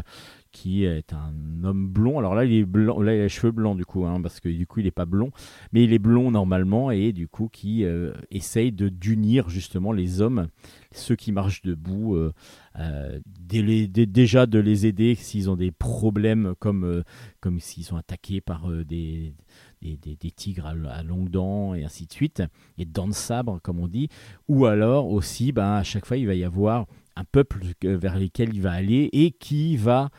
qui 0.53 0.85
est 0.85 1.13
un 1.13 1.65
homme 1.65 1.89
blond. 1.89 2.19
Alors 2.19 2.35
là, 2.35 2.45
il 2.45 2.53
est 2.53 2.65
blanc, 2.65 3.01
là, 3.01 3.15
il 3.15 3.21
a 3.21 3.23
les 3.25 3.29
cheveux 3.29 3.53
blancs 3.53 3.77
du 3.77 3.85
coup, 3.85 4.05
hein, 4.05 4.21
parce 4.21 4.41
que 4.41 4.49
du 4.49 4.67
coup, 4.67 4.81
il 4.81 4.85
n'est 4.85 4.91
pas 4.91 5.05
blond, 5.05 5.31
mais 5.73 5.85
il 5.85 5.93
est 5.93 5.99
blond 5.99 6.31
normalement 6.31 6.91
et 6.91 7.13
du 7.13 7.29
coup, 7.29 7.49
qui 7.53 7.85
euh, 7.85 8.13
essaye 8.31 8.73
de 8.73 8.89
d'unir 8.89 9.49
justement 9.49 9.93
les 9.93 10.21
hommes, 10.21 10.49
ceux 10.93 11.17
qui 11.17 11.33
marchent 11.33 11.63
debout, 11.63 12.17
euh, 12.17 12.33
euh, 12.79 13.21
déjà 13.27 14.47
de 14.47 14.59
les 14.59 14.87
aider 14.87 15.15
s'ils 15.15 15.49
ont 15.49 15.57
des 15.57 15.71
problèmes 15.71 16.55
comme 16.59 16.85
euh, 16.85 17.03
comme 17.41 17.61
s'ils 17.61 17.85
sont 17.85 17.97
attaqués 17.97 18.41
par 18.41 18.69
des, 18.85 19.35
des, 19.83 20.31
tigres 20.31 20.67
à, 20.67 21.03
longues 21.03 21.31
dents 21.31 21.75
et 21.75 21.85
ainsi 21.85 22.07
de 22.07 22.13
suite, 22.13 22.43
et 22.77 22.85
dents 22.85 23.09
de 23.09 23.15
sabre 23.15 23.61
comme 23.63 23.79
on 23.79 23.89
dit, 23.89 24.09
ou 24.49 24.67
alors 24.67 25.11
aussi, 25.11 25.53
ben, 25.53 25.73
à 25.75 25.83
chaque 25.83 26.07
fois, 26.07 26.17
il 26.17 26.27
va 26.27 26.35
y 26.35 26.45
avoir 26.45 26.87
un 27.17 27.25
peuple 27.25 27.61
vers 27.83 28.19
lequel 28.19 28.55
il 28.55 28.63
va 28.63 28.73
aller 28.73 29.09
et 29.13 29.31
qui 29.31 29.77
va, 29.77 30.11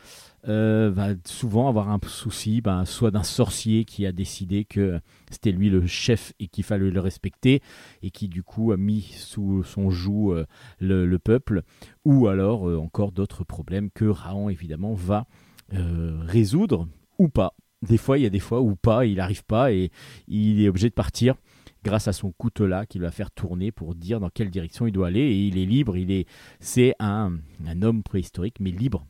euh, 0.48 0.90
va 0.92 1.10
souvent 1.24 1.68
avoir 1.68 1.88
un 1.90 2.00
souci, 2.06 2.60
ben, 2.60 2.84
soit 2.84 3.12
d'un 3.12 3.22
sorcier 3.22 3.84
qui 3.84 4.06
a 4.06 4.12
décidé 4.12 4.64
que 4.64 5.00
c'était 5.30 5.52
lui 5.52 5.70
le 5.70 5.86
chef 5.86 6.32
et 6.40 6.48
qu'il 6.48 6.64
fallait 6.64 6.90
le 6.90 7.00
respecter 7.00 7.62
et 8.02 8.10
qui 8.10 8.28
du 8.28 8.42
coup 8.42 8.72
a 8.72 8.76
mis 8.76 9.02
sous 9.02 9.62
son 9.62 9.90
joug 9.90 10.32
euh, 10.32 10.44
le, 10.80 11.06
le 11.06 11.18
peuple, 11.20 11.62
ou 12.04 12.26
alors 12.26 12.68
euh, 12.68 12.76
encore 12.76 13.12
d'autres 13.12 13.44
problèmes 13.44 13.90
que 13.90 14.04
Rahan 14.04 14.48
évidemment 14.48 14.94
va 14.94 15.26
résoudre 15.70 16.86
ou 17.18 17.30
pas. 17.30 17.54
Des 17.80 17.96
fois, 17.96 18.18
il 18.18 18.24
y 18.24 18.26
a 18.26 18.30
des 18.30 18.40
fois 18.40 18.60
où 18.60 18.76
pas, 18.76 19.06
il 19.06 19.16
n'arrive 19.16 19.42
pas 19.42 19.72
et 19.72 19.90
il 20.28 20.60
est 20.60 20.68
obligé 20.68 20.90
de 20.90 20.94
partir 20.94 21.34
grâce 21.82 22.08
à 22.08 22.12
son 22.12 22.30
couteau-là 22.30 22.84
qu'il 22.84 23.00
va 23.00 23.10
faire 23.10 23.30
tourner 23.30 23.72
pour 23.72 23.94
dire 23.94 24.20
dans 24.20 24.28
quelle 24.28 24.50
direction 24.50 24.86
il 24.86 24.92
doit 24.92 25.06
aller. 25.06 25.20
Et 25.20 25.46
il 25.46 25.56
est 25.56 25.64
libre, 25.64 25.96
il 25.96 26.10
est, 26.10 26.28
c'est 26.60 26.94
un 26.98 27.38
homme 27.80 28.02
préhistorique, 28.02 28.60
mais 28.60 28.70
libre, 28.70 29.06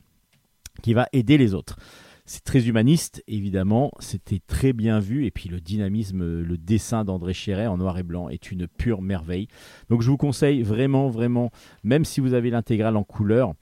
qui 0.83 0.95
va 0.95 1.07
aider 1.13 1.39
les 1.39 1.55
autres. 1.55 1.77
C'est 2.25 2.45
très 2.45 2.69
humaniste, 2.69 3.23
évidemment, 3.27 3.91
c'était 3.99 4.39
très 4.47 4.73
bien 4.73 5.01
vu, 5.01 5.27
et 5.27 5.33
puis 5.33 5.49
le 5.49 5.61
dynamisme, 5.61 6.41
le 6.41 6.57
dessin 6.57 7.05
d'André 7.05 7.35
Chéret 7.35 7.67
en 7.67 7.77
noir 7.79 7.99
et 7.99 8.05
blanc 8.05 8.29
est 8.29 8.53
une 8.53 8.69
pure 8.69 9.03
merveille. 9.03 9.49
Donc 9.91 10.03
je 10.03 10.11
vous 10.11 10.17
conseille 10.17 10.63
vraiment, 10.63 11.09
vraiment, 11.09 11.51
même 11.83 12.05
si 12.05 12.21
vous 12.21 12.33
avez 12.35 12.51
l'intégrale 12.51 12.97
en 12.97 13.03
couleur, 13.03 13.55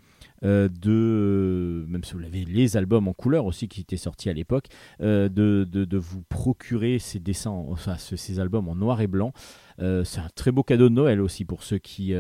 euh, 0.44 0.68
de, 0.68 1.86
même 1.88 2.04
si 2.04 2.12
vous 2.14 2.22
avez 2.22 2.44
les 2.44 2.76
albums 2.76 3.08
en 3.08 3.14
couleur 3.14 3.46
aussi 3.46 3.66
qui 3.66 3.80
étaient 3.80 3.96
sortis 3.96 4.28
à 4.28 4.34
l'époque, 4.34 4.66
euh, 5.00 5.30
de, 5.30 5.66
de, 5.70 5.96
vous 5.96 6.22
procurer 6.28 6.98
ces 6.98 7.18
dessins, 7.18 7.50
enfin 7.50 7.96
ce- 7.96 8.16
ces 8.16 8.40
albums 8.40 8.68
en 8.68 8.74
noir 8.74 9.00
et 9.00 9.06
blanc. 9.06 9.32
Euh, 9.80 10.04
c'est 10.04 10.20
un 10.20 10.28
très 10.34 10.52
beau 10.52 10.62
cadeau 10.62 10.90
de 10.90 10.94
Noël 10.94 11.20
aussi 11.22 11.46
pour 11.46 11.62
ceux 11.62 11.78
qui, 11.78 12.12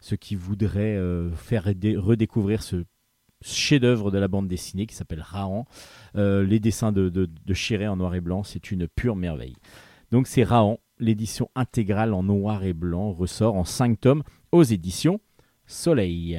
ceux 0.00 0.16
qui 0.16 0.34
voudraient 0.34 0.98
faire 1.36 1.66
redé- 1.66 1.96
redécouvrir 1.96 2.62
ce 2.64 2.84
chef-d'œuvre 3.44 4.10
de 4.10 4.18
la 4.18 4.28
bande 4.28 4.48
dessinée 4.48 4.86
qui 4.86 4.94
s'appelle 4.94 5.20
Rahan. 5.20 5.66
Euh, 6.16 6.44
les 6.44 6.60
dessins 6.60 6.92
de, 6.92 7.08
de, 7.08 7.28
en 7.86 7.96
noir 7.96 8.14
et 8.14 8.20
blanc, 8.20 8.42
c'est 8.42 8.70
une 8.70 8.88
pure 8.88 9.16
merveille. 9.16 9.56
Donc 10.10 10.26
c'est 10.26 10.44
Rahan, 10.44 10.78
l'édition 10.98 11.50
intégrale 11.54 12.14
en 12.14 12.22
noir 12.22 12.64
et 12.64 12.72
blanc 12.72 13.12
ressort 13.12 13.54
en 13.56 13.64
5 13.64 14.00
tomes 14.00 14.22
aux 14.52 14.62
éditions 14.62 15.20
Soleil. 15.66 16.38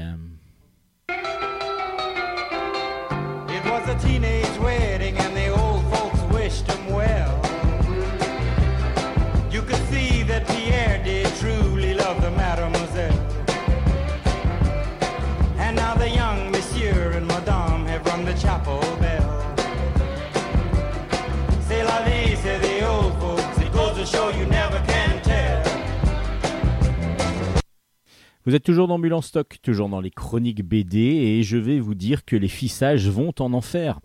Vous 28.45 28.53
êtes 28.53 28.63
toujours 28.63 28.87
dans 28.87 29.01
en 29.01 29.21
stock, 29.21 29.57
toujours 29.63 29.89
dans 29.89 30.01
les 30.01 30.11
chroniques 30.11 30.63
BD, 30.63 30.99
et 30.99 31.41
je 31.41 31.57
vais 31.57 31.79
vous 31.79 31.95
dire 31.95 32.25
que 32.25 32.35
les 32.35 32.47
fissages 32.47 33.09
vont 33.09 33.33
en 33.39 33.53
enfer. 33.53 33.99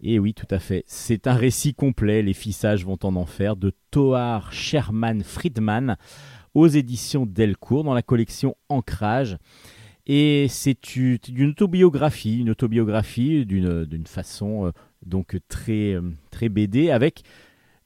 Et 0.00 0.20
oui, 0.20 0.32
tout 0.32 0.46
à 0.50 0.60
fait. 0.60 0.84
C'est 0.86 1.26
un 1.26 1.34
récit 1.34 1.74
complet, 1.74 2.22
Les 2.22 2.34
fissages 2.34 2.84
vont 2.84 2.98
en 3.02 3.16
enfer, 3.16 3.56
de 3.56 3.72
Toar 3.90 4.52
Sherman 4.52 5.24
Friedman 5.24 5.96
aux 6.54 6.68
éditions 6.68 7.26
Delcourt 7.26 7.82
dans 7.82 7.94
la 7.94 8.02
collection 8.02 8.56
Ancrage. 8.68 9.38
Et 10.06 10.46
c'est 10.48 10.94
une 10.94 11.18
autobiographie, 11.48 12.38
une 12.38 12.50
autobiographie 12.50 13.44
d'une 13.44 13.86
d'une 13.86 14.06
façon 14.06 14.66
euh, 14.66 14.70
donc 15.04 15.36
très, 15.48 15.94
euh, 15.94 16.02
très 16.30 16.48
BD 16.48 16.90
avec 16.90 17.22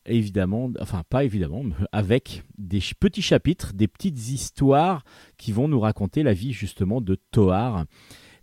évidemment, 0.09 0.71
enfin 0.81 1.03
pas 1.09 1.25
évidemment, 1.25 1.63
mais 1.63 1.75
avec 1.93 2.43
des 2.57 2.81
petits 2.99 3.23
chapitres, 3.23 3.73
des 3.75 3.89
petites 3.89 4.29
histoires 4.29 5.05
qui 5.37 5.53
vont 5.53 5.69
nous 5.69 5.81
raconter 5.81 6.23
la 6.23 6.33
vie 6.33 6.53
justement 6.53 7.01
de 7.01 7.17
Toar. 7.31 7.85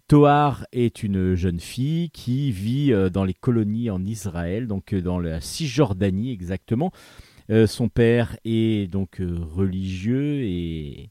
Toar 0.07 0.68
est 0.72 1.01
une 1.01 1.34
jeune 1.34 1.59
fille 1.59 2.11
qui 2.11 2.51
vit 2.51 2.93
euh, 2.93 3.09
dans 3.09 3.24
les 3.24 3.34
colonies 3.34 3.89
en 3.89 4.05
Israël, 4.05 4.68
donc 4.68 4.93
euh, 4.93 5.01
dans 5.01 5.20
la 5.20 5.41
Cisjordanie 5.41 6.32
exactement. 6.32 6.91
Euh, 7.49 7.66
son 7.66 7.89
père 7.89 8.38
est 8.45 8.89
donc 8.91 9.20
religieux 9.20 10.43
et 10.43 11.09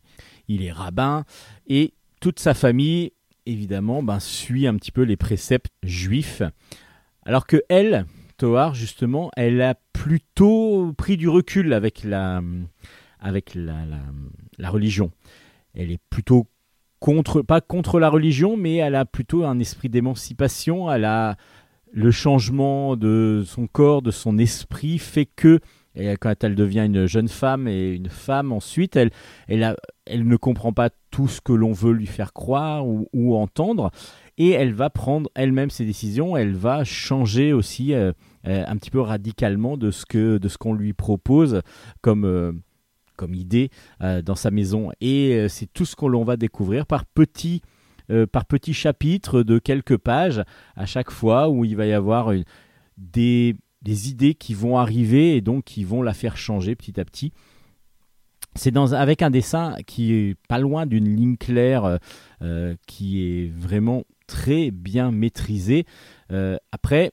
il 0.49 0.65
est 0.65 0.73
rabbin 0.73 1.25
et 1.67 1.95
toute 2.21 2.41
sa 2.41 2.55
famille 2.55 3.13
évidemment 3.47 4.03
ben, 4.03 4.21
suit 4.21 4.67
un 4.67 4.77
petit 4.77 4.93
peu 4.93 5.03
les 5.03 5.17
préceptes 5.17 5.73
juifs. 5.83 6.43
Alors 7.25 7.47
que 7.47 7.63
elle, 7.69 8.07
Toar 8.37 8.75
justement, 8.75 9.31
elle 9.37 9.61
a 9.63 9.75
plutôt 9.93 10.93
pris 10.97 11.17
du 11.17 11.29
recul 11.29 11.73
avec 11.73 12.05
la, 12.05 12.43
avec 13.21 13.55
la, 13.55 14.71
religion. 14.71 15.11
Elle 15.75 15.91
est 15.91 16.01
plutôt 16.11 16.47
contre, 17.01 17.43
pas 17.43 17.61
contre 17.61 17.99
la 17.99 18.09
religion, 18.09 18.57
mais 18.57 18.77
elle 18.77 18.95
a 18.95 19.05
plutôt 19.05 19.45
un 19.45 19.59
esprit 19.59 19.89
d'émancipation. 19.89 20.91
Elle 20.91 21.05
a 21.05 21.37
le 21.93 22.11
changement 22.11 22.97
de 22.97 23.43
son 23.47 23.67
corps, 23.67 24.03
de 24.03 24.11
son 24.11 24.39
esprit, 24.39 24.99
fait 24.99 25.27
que 25.27 25.61
quand 26.21 26.43
elle 26.43 26.57
devient 26.57 26.85
une 26.87 27.07
jeune 27.07 27.29
femme 27.29 27.69
et 27.69 27.91
une 27.91 28.09
femme 28.09 28.53
ensuite, 28.53 28.97
elle, 28.97 29.11
elle, 29.47 30.27
ne 30.27 30.37
comprend 30.37 30.73
pas 30.73 30.91
tout 31.13 31.29
ce 31.29 31.41
que 31.41 31.53
l'on 31.53 31.73
veut 31.73 31.93
lui 31.93 32.07
faire 32.07 32.33
croire 32.33 32.85
ou 32.85 33.37
entendre, 33.37 33.93
et 34.39 34.51
elle 34.51 34.73
va 34.73 34.91
prendre 34.91 35.31
elle-même 35.35 35.71
ses 35.71 35.85
décisions. 35.85 36.37
Elle 36.37 36.55
va 36.55 36.85
changer 36.85 37.53
aussi 37.53 37.95
euh, 37.95 38.13
euh, 38.47 38.65
un 38.67 38.77
petit 38.77 38.91
peu 38.91 39.01
radicalement 39.01 39.77
de 39.77 39.91
ce 39.91 40.07
que 40.07 40.39
de 40.39 40.49
ce 40.49 40.59
qu'on 40.59 40.75
lui 40.75 40.93
propose 40.93 41.63
comme 42.01 42.25
euh, 42.25 42.53
comme 43.17 43.35
idée 43.35 43.71
dans 44.01 44.35
sa 44.35 44.51
maison. 44.51 44.91
Et 45.01 45.47
c'est 45.49 45.73
tout 45.73 45.85
ce 45.85 45.95
que 45.95 46.05
l'on 46.05 46.25
va 46.25 46.37
découvrir 46.37 46.85
par 46.85 47.05
petits 47.05 47.63
par 48.33 48.45
petits 48.45 48.75
chapitres 48.75 49.45
de 49.45 49.61
quelques 49.61 49.97
pages 49.97 50.43
à 50.75 50.85
chaque 50.85 51.13
fois 51.13 51.49
où 51.49 51.65
il 51.65 51.77
va 51.77 51.87
y 51.87 51.93
avoir 51.93 52.33
des, 52.99 53.55
des 53.83 54.11
idées 54.11 54.35
qui 54.35 54.53
vont 54.53 54.79
arriver 54.79 55.37
et 55.37 55.43
donc 55.43 55.63
qui 55.63 55.85
vont 55.85 56.03
la 56.03 56.13
faire 56.13 56.37
changer 56.37 56.75
petit 56.75 56.99
à 57.01 57.05
petit. 57.05 57.33
C'est 58.57 58.77
avec 58.77 59.23
un 59.23 59.31
dessin 59.31 59.77
qui 59.87 60.13
est 60.13 60.37
pas 60.49 60.59
loin 60.59 60.87
d'une 60.87 61.09
ligne 61.09 61.37
claire, 61.37 61.85
euh, 61.85 61.97
euh, 62.43 62.75
qui 62.87 63.23
est 63.23 63.53
vraiment 63.53 64.05
très 64.27 64.71
bien 64.71 65.11
maîtrisé. 65.11 65.87
Euh, 66.31 66.57
après, 66.73 67.13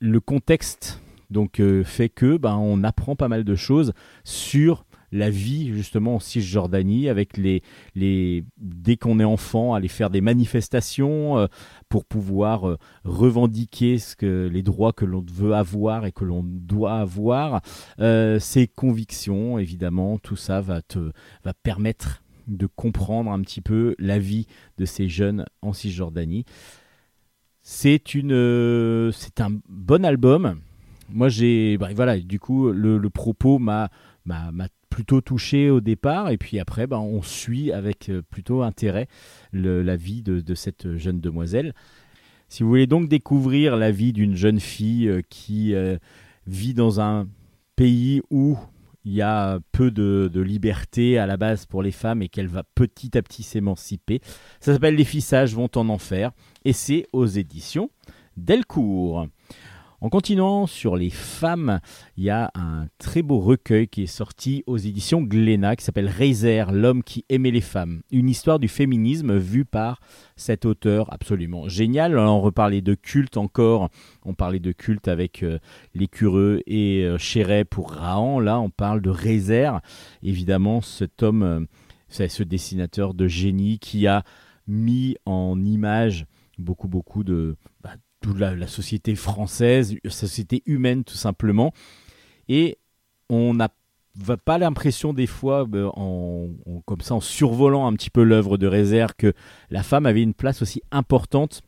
le 0.00 0.20
contexte 0.20 1.00
donc 1.30 1.62
fait 1.84 2.10
que 2.10 2.36
ben, 2.36 2.56
on 2.56 2.84
apprend 2.84 3.16
pas 3.16 3.28
mal 3.28 3.42
de 3.42 3.54
choses 3.54 3.94
sur 4.22 4.84
la 5.12 5.30
vie 5.30 5.72
justement 5.72 6.16
en 6.16 6.18
Cisjordanie 6.18 7.08
avec 7.08 7.38
les, 7.38 7.62
les 7.94 8.44
dès 8.58 8.96
qu'on 8.98 9.18
est 9.18 9.24
enfant 9.24 9.72
aller 9.72 9.88
faire 9.88 10.10
des 10.10 10.20
manifestations 10.20 11.48
pour 11.92 12.06
pouvoir 12.06 12.66
euh, 12.66 12.78
revendiquer 13.04 13.98
ce 13.98 14.16
que 14.16 14.48
les 14.50 14.62
droits 14.62 14.94
que 14.94 15.04
l'on 15.04 15.22
veut 15.30 15.52
avoir 15.52 16.06
et 16.06 16.12
que 16.12 16.24
l'on 16.24 16.42
doit 16.42 16.94
avoir. 16.94 17.60
Euh, 18.00 18.38
ses 18.38 18.66
convictions 18.66 19.58
évidemment 19.58 20.16
tout 20.16 20.34
ça 20.34 20.62
va 20.62 20.80
te 20.80 21.12
va 21.44 21.52
permettre 21.52 22.22
de 22.48 22.66
comprendre 22.66 23.30
un 23.30 23.42
petit 23.42 23.60
peu 23.60 23.94
la 23.98 24.18
vie 24.18 24.46
de 24.78 24.86
ces 24.86 25.06
jeunes 25.06 25.44
en 25.60 25.74
Cisjordanie. 25.74 26.46
C'est 27.60 28.14
une 28.14 28.32
euh, 28.32 29.12
c'est 29.12 29.42
un 29.42 29.50
bon 29.68 30.06
album. 30.06 30.60
Moi 31.10 31.28
j'ai 31.28 31.76
bah, 31.76 31.90
voilà 31.94 32.18
du 32.18 32.40
coup 32.40 32.70
le, 32.70 32.96
le 32.96 33.10
propos 33.10 33.58
m'a 33.58 33.90
m'a 34.24 34.50
plutôt 34.92 35.22
touché 35.22 35.70
au 35.70 35.80
départ 35.80 36.28
et 36.28 36.36
puis 36.36 36.60
après 36.60 36.86
bah, 36.86 37.00
on 37.00 37.22
suit 37.22 37.72
avec 37.72 38.10
euh, 38.10 38.20
plutôt 38.20 38.62
intérêt 38.62 39.08
la 39.54 39.96
vie 39.96 40.22
de, 40.22 40.54
cette 40.54 40.98
jeune 40.98 41.18
demoiselle 41.18 41.72
si 42.50 42.62
vous 42.62 42.68
voulez 42.68 42.86
donc 42.86 43.08
découvrir 43.08 43.76
la 43.76 43.90
vie 43.90 44.12
d'une 44.12 44.36
jeune 44.36 44.60
fille 44.60 45.08
euh, 45.08 45.22
qui 45.30 45.74
euh, 45.74 45.96
vit 46.46 46.74
dans 46.74 47.00
un 47.00 47.26
pays 47.74 48.20
où 48.30 48.58
il 49.06 49.14
y 49.14 49.22
a 49.22 49.60
peu 49.72 49.90
de, 49.90 50.30
de 50.30 50.40
liberté 50.42 51.16
à 51.16 51.24
la 51.26 51.38
base 51.38 51.64
pour 51.64 51.82
les 51.82 51.90
femmes 51.90 52.20
et 52.20 52.28
qu'elle 52.28 52.46
va 52.46 52.62
petit 52.74 53.16
à 53.16 53.22
petit 53.22 53.42
s'émanciper. 53.42 54.20
Ça 54.60 54.74
s'appelle 54.74 54.94
Les 54.94 55.04
filles 55.04 55.22
sages 55.22 55.54
vont 55.54 55.70
en 55.74 55.88
enfer 55.88 56.32
et 56.66 56.74
c'est 56.74 57.06
aux 57.14 57.26
éditions 57.26 57.90
Delcourt. 58.36 59.26
En 60.02 60.08
continuant 60.08 60.66
sur 60.66 60.96
les 60.96 61.10
femmes, 61.10 61.78
il 62.16 62.24
y 62.24 62.30
a 62.30 62.50
un 62.56 62.88
très 62.98 63.22
beau 63.22 63.38
recueil 63.38 63.86
qui 63.86 64.02
est 64.02 64.06
sorti 64.08 64.64
aux 64.66 64.76
éditions 64.76 65.22
Glénat 65.22 65.76
qui 65.76 65.84
s'appelle 65.84 66.08
Reiser, 66.08 66.64
l'homme 66.72 67.04
qui 67.04 67.24
aimait 67.28 67.52
les 67.52 67.60
femmes. 67.60 68.02
Une 68.10 68.28
histoire 68.28 68.58
du 68.58 68.66
féminisme 68.66 69.36
vue 69.36 69.64
par 69.64 70.00
cet 70.34 70.64
auteur 70.64 71.12
absolument 71.12 71.68
génial. 71.68 72.18
On 72.18 72.40
reparlait 72.40 72.80
de 72.80 72.94
culte 72.96 73.36
encore. 73.36 73.90
On 74.24 74.34
parlait 74.34 74.58
de 74.58 74.72
culte 74.72 75.06
avec 75.06 75.44
euh, 75.44 75.60
l'écureux 75.94 76.62
et 76.66 77.04
euh, 77.04 77.16
Chéret 77.16 77.64
pour 77.64 77.92
Rahan. 77.92 78.40
Là, 78.40 78.58
on 78.58 78.70
parle 78.70 79.02
de 79.02 79.10
Reiser. 79.10 79.70
Évidemment, 80.24 80.80
cet 80.80 81.22
homme, 81.22 81.44
euh, 81.44 81.60
ce 82.08 82.42
dessinateur 82.42 83.14
de 83.14 83.28
génie 83.28 83.78
qui 83.78 84.08
a 84.08 84.24
mis 84.66 85.16
en 85.26 85.64
image 85.64 86.26
beaucoup, 86.58 86.88
beaucoup 86.88 87.22
de 87.22 87.56
toute 88.22 88.38
la, 88.38 88.66
société 88.66 89.14
française, 89.14 89.94
la 90.02 90.10
société 90.10 90.62
humaine 90.66 91.04
tout 91.04 91.16
simplement. 91.16 91.72
Et 92.48 92.78
on 93.28 93.54
n'a 93.54 93.68
pas 94.44 94.58
l'impression 94.58 95.12
des 95.12 95.26
fois, 95.26 95.66
euh, 95.74 95.88
en, 95.94 96.48
en- 96.66 96.80
comme 96.86 97.00
ça, 97.00 97.14
en 97.14 97.20
survolant 97.20 97.86
un 97.86 97.92
petit 97.94 98.10
peu 98.10 98.22
l'œuvre 98.22 98.56
de 98.58 98.66
Réserve, 98.66 99.12
que 99.16 99.32
la 99.70 99.82
femme 99.82 100.06
avait 100.06 100.22
une 100.22 100.34
place 100.34 100.62
aussi 100.62 100.82
importante 100.90 101.62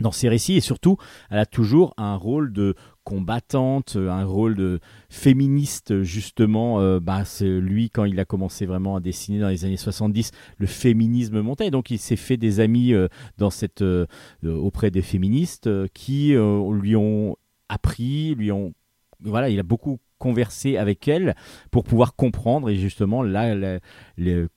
dans 0.00 0.12
ses 0.12 0.28
récits. 0.28 0.54
Et 0.54 0.60
surtout, 0.60 0.96
elle 1.30 1.38
a 1.38 1.46
toujours 1.46 1.94
un 1.96 2.16
rôle 2.16 2.52
de 2.52 2.74
combattante, 3.04 3.96
un 3.96 4.24
rôle 4.24 4.54
de 4.54 4.80
féministe 5.08 6.02
justement. 6.02 6.80
euh, 6.80 7.00
bah, 7.00 7.24
c'est 7.24 7.48
lui 7.48 7.90
quand 7.90 8.04
il 8.04 8.18
a 8.20 8.24
commencé 8.24 8.66
vraiment 8.66 8.96
à 8.96 9.00
dessiner 9.00 9.40
dans 9.40 9.48
les 9.48 9.64
années 9.64 9.76
70, 9.76 10.30
le 10.58 10.66
féminisme 10.66 11.40
montait, 11.40 11.70
donc 11.70 11.90
il 11.90 11.98
s'est 11.98 12.16
fait 12.16 12.36
des 12.36 12.60
amis 12.60 12.92
euh, 12.92 13.08
dans 13.38 13.50
cette 13.50 13.82
euh, 13.82 14.06
auprès 14.44 14.90
des 14.90 15.02
féministes 15.02 15.68
qui 15.94 16.34
lui 16.34 16.96
ont 16.96 17.36
appris, 17.68 18.34
lui 18.34 18.52
ont 18.52 18.72
voilà, 19.20 19.48
il 19.50 19.58
a 19.58 19.64
beaucoup 19.64 19.98
conversé 20.18 20.76
avec 20.76 21.06
elle 21.08 21.34
pour 21.70 21.84
pouvoir 21.84 22.14
comprendre 22.14 22.70
et 22.70 22.76
justement 22.76 23.22
là 23.22 23.78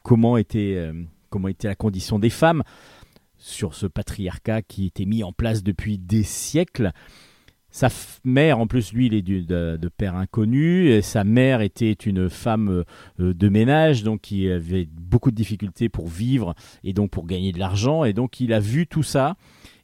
comment 0.03 0.37
était 0.37 0.91
comment 1.29 1.47
était 1.47 1.67
la 1.67 1.75
condition 1.75 2.19
des 2.19 2.29
femmes 2.29 2.63
sur 3.45 3.75
ce 3.75 3.85
patriarcat 3.85 4.63
qui 4.63 4.87
était 4.87 5.05
mis 5.05 5.23
en 5.23 5.31
place 5.31 5.61
depuis 5.61 5.99
des 5.99 6.23
siècles. 6.23 6.91
Sa 7.69 7.89
mère, 8.23 8.59
en 8.59 8.67
plus, 8.67 8.91
lui, 8.91 9.07
il 9.07 9.13
est 9.13 9.21
de, 9.21 9.77
de 9.77 9.87
père 9.89 10.15
inconnu. 10.15 10.89
Et 10.89 11.01
sa 11.01 11.23
mère 11.23 11.61
était 11.61 11.91
une 11.91 12.29
femme 12.29 12.83
euh, 13.19 13.33
de 13.33 13.49
ménage, 13.49 14.01
donc 14.03 14.21
qui 14.21 14.49
avait 14.49 14.87
beaucoup 14.91 15.29
de 15.29 15.35
difficultés 15.35 15.89
pour 15.89 16.07
vivre 16.07 16.55
et 16.83 16.93
donc 16.93 17.11
pour 17.11 17.27
gagner 17.27 17.51
de 17.51 17.59
l'argent. 17.59 18.03
Et 18.03 18.13
donc, 18.13 18.39
il 18.39 18.51
a 18.51 18.59
vu 18.59 18.87
tout 18.87 19.03
ça. 19.03 19.35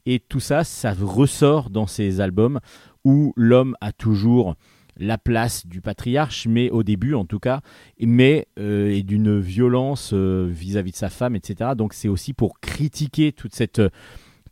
Et 0.07 0.19
tout 0.19 0.39
ça, 0.39 0.63
ça 0.63 0.93
ressort 0.93 1.69
dans 1.69 1.85
ses 1.85 2.19
albums 2.19 2.59
où 3.03 3.33
l'homme 3.35 3.75
a 3.81 3.91
toujours 3.91 4.55
la 5.01 5.17
place 5.17 5.65
du 5.65 5.81
patriarche, 5.81 6.47
mais 6.47 6.69
au 6.69 6.83
début 6.83 7.15
en 7.15 7.25
tout 7.25 7.39
cas, 7.39 7.61
mais 7.99 8.47
euh, 8.59 8.89
et 8.91 9.03
d'une 9.03 9.39
violence 9.39 10.11
euh, 10.13 10.47
vis-à-vis 10.49 10.91
de 10.91 10.95
sa 10.95 11.09
femme, 11.09 11.35
etc. 11.35 11.71
Donc 11.75 11.93
c'est 11.93 12.07
aussi 12.07 12.33
pour 12.33 12.59
critiquer 12.59 13.31
toute 13.31 13.55
cette, 13.55 13.79
euh, 13.79 13.89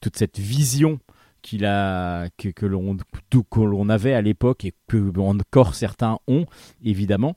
toute 0.02 0.18
cette 0.18 0.40
vision 0.40 1.00
qu'il 1.42 1.66
a, 1.66 2.28
que, 2.38 2.66
l'on 2.66 3.90
avait 3.90 4.14
à 4.14 4.22
l'époque 4.22 4.66
et 4.66 4.74
que 4.88 5.18
encore 5.20 5.76
certains 5.76 6.20
ont, 6.28 6.46
évidemment. 6.84 7.36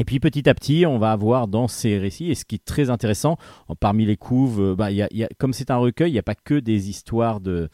Et 0.00 0.04
puis 0.04 0.20
petit 0.20 0.48
à 0.48 0.54
petit, 0.54 0.86
on 0.86 0.98
va 0.98 1.12
avoir 1.12 1.48
dans 1.48 1.66
ces 1.66 1.98
récits, 1.98 2.30
et 2.30 2.34
ce 2.34 2.44
qui 2.44 2.56
est 2.56 2.64
très 2.64 2.90
intéressant, 2.90 3.36
parmi 3.80 4.04
les 4.04 4.16
couves, 4.16 4.74
bah, 4.76 4.90
y 4.92 5.02
a- 5.02 5.28
comme 5.38 5.52
c'est 5.52 5.70
un 5.70 5.76
recueil, 5.76 6.10
il 6.10 6.12
n'y 6.14 6.18
a 6.20 6.22
pas 6.24 6.36
que 6.36 6.54
des 6.54 6.88
histoires 6.90 7.40
de- 7.40 7.68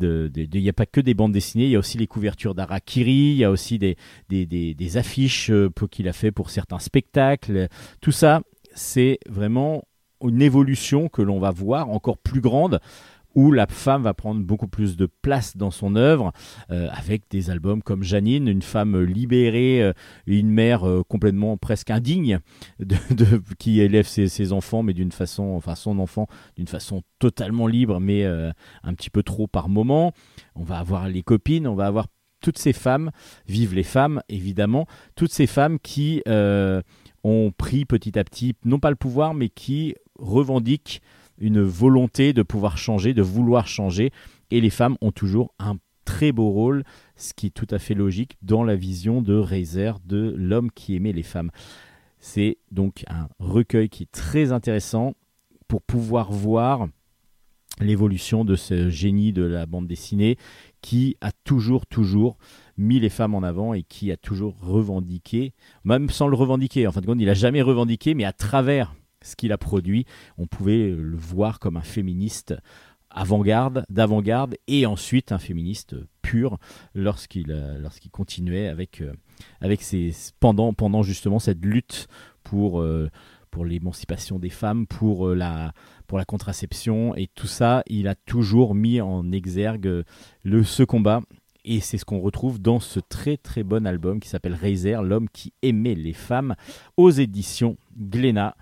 il 0.00 0.48
n'y 0.52 0.68
a 0.68 0.72
pas 0.72 0.86
que 0.86 1.00
des 1.00 1.14
bandes 1.14 1.32
dessinées, 1.32 1.64
il 1.64 1.70
y 1.70 1.76
a 1.76 1.78
aussi 1.78 1.98
les 1.98 2.06
couvertures 2.06 2.54
d'Arakiri, 2.54 3.32
il 3.32 3.36
y 3.36 3.44
a 3.44 3.50
aussi 3.50 3.78
des, 3.78 3.96
affiches 4.96 5.50
euh, 5.50 5.70
qu'il 5.90 6.08
a 6.08 6.12
fait 6.12 6.30
pour 6.30 6.50
certains 6.50 6.78
spectacles. 6.78 7.68
Tout 8.00 8.12
ça, 8.12 8.42
c'est 8.74 9.18
vraiment 9.28 9.84
une 10.22 10.42
évolution 10.42 11.08
que 11.08 11.22
l'on 11.22 11.38
va 11.38 11.50
voir 11.50 11.88
encore 11.90 12.18
plus 12.18 12.40
grande 12.40 12.80
où 13.34 13.52
la 13.52 13.66
femme 13.66 14.02
va 14.02 14.14
prendre 14.14 14.40
beaucoup 14.40 14.68
plus 14.68 14.96
de 14.96 15.06
place 15.06 15.56
dans 15.56 15.70
son 15.70 15.96
œuvre, 15.96 16.32
euh, 16.70 16.88
avec 16.92 17.22
des 17.30 17.50
albums 17.50 17.82
comme 17.82 18.02
Janine, 18.02 18.48
une 18.48 18.62
femme 18.62 19.00
libérée, 19.00 19.82
euh, 19.82 19.92
une 20.26 20.50
mère 20.50 20.88
euh, 20.88 21.02
complètement 21.06 21.56
presque 21.56 21.90
indigne, 21.90 22.40
de, 22.80 22.96
qui 23.58 23.80
élève 23.80 24.06
ses, 24.06 24.28
ses 24.28 24.52
enfants, 24.52 24.82
mais 24.82 24.94
d'une 24.94 25.12
façon, 25.12 25.44
enfin 25.54 25.74
son 25.74 25.98
enfant, 25.98 26.26
d'une 26.56 26.66
façon 26.66 27.02
totalement 27.18 27.66
libre, 27.66 28.00
mais 28.00 28.24
un 28.24 28.94
petit 28.94 29.10
peu 29.10 29.22
trop 29.22 29.46
par 29.46 29.68
moment. 29.68 30.12
On 30.54 30.62
va 30.62 30.78
avoir 30.78 31.08
les 31.08 31.22
copines, 31.22 31.66
on 31.66 31.74
va 31.74 31.86
avoir 31.86 32.06
toutes 32.40 32.58
ces 32.58 32.72
femmes, 32.72 33.10
vivent 33.46 33.74
les 33.74 33.82
femmes 33.82 34.22
évidemment, 34.28 34.86
toutes 35.16 35.32
ces 35.32 35.46
femmes 35.46 35.78
qui 35.78 36.22
ont 36.26 37.52
pris 37.56 37.84
petit 37.84 38.18
à 38.18 38.24
petit, 38.24 38.54
non 38.64 38.78
pas 38.78 38.90
le 38.90 38.96
pouvoir, 38.96 39.34
mais 39.34 39.48
qui 39.48 39.94
revendiquent 40.18 41.02
une 41.40 41.62
volonté 41.62 42.32
de 42.32 42.42
pouvoir 42.42 42.78
changer, 42.78 43.14
de 43.14 43.22
vouloir 43.22 43.66
changer. 43.66 44.12
Et 44.50 44.60
les 44.60 44.70
femmes 44.70 44.96
ont 45.00 45.12
toujours 45.12 45.54
un 45.58 45.76
très 46.04 46.32
beau 46.32 46.50
rôle, 46.50 46.84
ce 47.16 47.34
qui 47.34 47.46
est 47.46 47.50
tout 47.50 47.66
à 47.70 47.78
fait 47.78 47.94
logique 47.94 48.36
dans 48.42 48.64
la 48.64 48.76
vision 48.76 49.22
de 49.22 49.34
Reiser 49.34 49.92
de 50.04 50.34
l'homme 50.36 50.70
qui 50.70 50.96
aimait 50.96 51.12
les 51.12 51.22
femmes. 51.22 51.50
C'est 52.18 52.58
donc 52.70 53.04
un 53.08 53.28
recueil 53.38 53.88
qui 53.88 54.04
est 54.04 54.12
très 54.12 54.52
intéressant 54.52 55.14
pour 55.68 55.82
pouvoir 55.82 56.32
voir 56.32 56.88
l'évolution 57.80 58.44
de 58.44 58.56
ce 58.56 58.90
génie 58.90 59.32
de 59.32 59.42
la 59.42 59.66
bande 59.66 59.86
dessinée 59.86 60.36
qui 60.82 61.16
a 61.20 61.32
toujours, 61.32 61.86
toujours 61.86 62.36
mis 62.76 63.00
les 63.00 63.08
femmes 63.08 63.34
en 63.34 63.42
avant 63.42 63.74
et 63.74 63.82
qui 63.82 64.10
a 64.10 64.16
toujours 64.16 64.56
revendiqué, 64.60 65.52
même 65.84 66.10
sans 66.10 66.28
le 66.28 66.36
revendiquer, 66.36 66.86
en 66.86 66.92
fin 66.92 67.00
de 67.00 67.06
compte, 67.06 67.20
il 67.20 67.26
n'a 67.26 67.34
jamais 67.34 67.62
revendiqué, 67.62 68.14
mais 68.14 68.24
à 68.24 68.32
travers 68.32 68.94
ce 69.22 69.36
qu'il 69.36 69.52
a 69.52 69.58
produit, 69.58 70.06
on 70.38 70.46
pouvait 70.46 70.90
le 70.90 71.16
voir 71.16 71.58
comme 71.58 71.76
un 71.76 71.82
féministe 71.82 72.54
avant-garde, 73.10 73.84
d'avant-garde, 73.90 74.56
et 74.68 74.86
ensuite 74.86 75.32
un 75.32 75.38
féministe 75.38 75.96
pur 76.22 76.58
lorsqu'il 76.94 77.50
euh, 77.50 77.88
continuait 78.12 78.68
avec, 78.68 79.00
euh, 79.00 79.12
avec 79.60 79.82
ses, 79.82 80.12
pendant, 80.38 80.72
pendant 80.72 81.02
justement 81.02 81.38
cette 81.38 81.64
lutte 81.64 82.06
pour, 82.44 82.80
euh, 82.80 83.10
l'émancipation 83.64 84.38
des 84.38 84.48
femmes, 84.48 84.86
pour, 84.86 85.28
la, 85.28 85.72
contraception, 86.26 87.16
et 87.16 87.26
tout 87.34 87.48
ça, 87.48 87.82
il 87.88 88.06
a 88.06 88.14
toujours 88.14 88.74
mis 88.74 89.00
en 89.00 89.32
exergue 89.32 90.04
le, 90.44 90.64
ce 90.64 90.82
combat. 90.84 91.20
Et 91.64 91.80
c'est 91.80 91.98
ce 91.98 92.04
qu'on 92.06 92.20
retrouve 92.20 92.58
dans 92.60 92.80
ce 92.80 93.00
très 93.00 93.36
très 93.36 93.64
bon 93.64 93.86
album 93.86 94.18
qui 94.18 94.28
s'appelle 94.28 94.54
Reiser, 94.54 94.96
l'homme 95.02 95.28
qui 95.28 95.52
aimait 95.62 95.94
les 95.94 96.14
femmes, 96.14 96.54
aux 96.96 97.10
éditions 97.10 97.76
Glénat. 97.98 98.56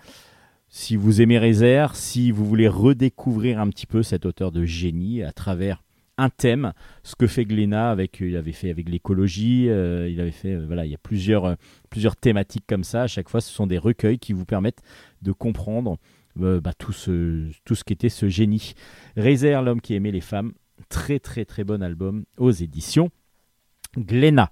Si 0.71 0.97
vous 0.97 1.23
aimez 1.23 1.39
Reiser, 1.39 1.87
si 1.95 2.31
vous 2.31 2.45
voulez 2.45 2.69
redécouvrir 2.69 3.59
un 3.59 3.69
petit 3.69 3.87
peu 3.87 4.03
cet 4.03 4.27
auteur 4.27 4.53
de 4.53 4.65
génie 4.65 5.23
à 5.23 5.33
travers 5.33 5.83
un 6.19 6.29
thème, 6.31 6.73
ce 7.05 7.15
que 7.15 7.27
fait 7.27 7.45
Glénat 7.45 7.91
avec, 7.91 8.19
il 8.21 8.37
avait 8.37 8.53
fait 8.53 8.71
avec 8.71 8.89
l'écologie, 8.89 9.69
euh, 9.69 10.09
il 10.11 10.21
avait 10.21 10.33
fait, 10.33 10.55
euh, 10.55 10.67
voilà, 10.67 10.85
il 10.85 10.91
y 10.91 10.95
a 10.95 10.99
plusieurs, 10.99 11.45
euh, 11.45 11.55
plusieurs 11.91 12.17
thématiques 12.17 12.65
comme 12.67 12.85
ça. 12.85 13.03
À 13.03 13.07
chaque 13.07 13.29
fois, 13.29 13.41
ce 13.41 13.53
sont 13.53 13.67
des 13.67 13.79
recueils 13.79 14.19
qui 14.19 14.33
vous 14.33 14.45
permettent 14.45 14.83
de 15.23 15.33
comprendre 15.33 15.97
euh, 16.41 16.61
bah, 16.61 16.73
tout, 16.77 16.93
ce, 16.93 17.51
tout 17.65 17.75
ce 17.75 17.85
qu'était 17.85 18.09
ce 18.09 18.29
génie. 18.29 18.75
Reiser, 19.17 19.53
l'homme 19.65 19.81
qui 19.81 19.95
aimait 19.95 20.11
les 20.11 20.21
femmes, 20.21 20.53
très 20.89 21.19
très 21.19 21.45
très 21.45 21.65
bon 21.65 21.83
album 21.83 22.25
aux 22.37 22.51
éditions 22.51 23.11
Glénat. 23.97 24.51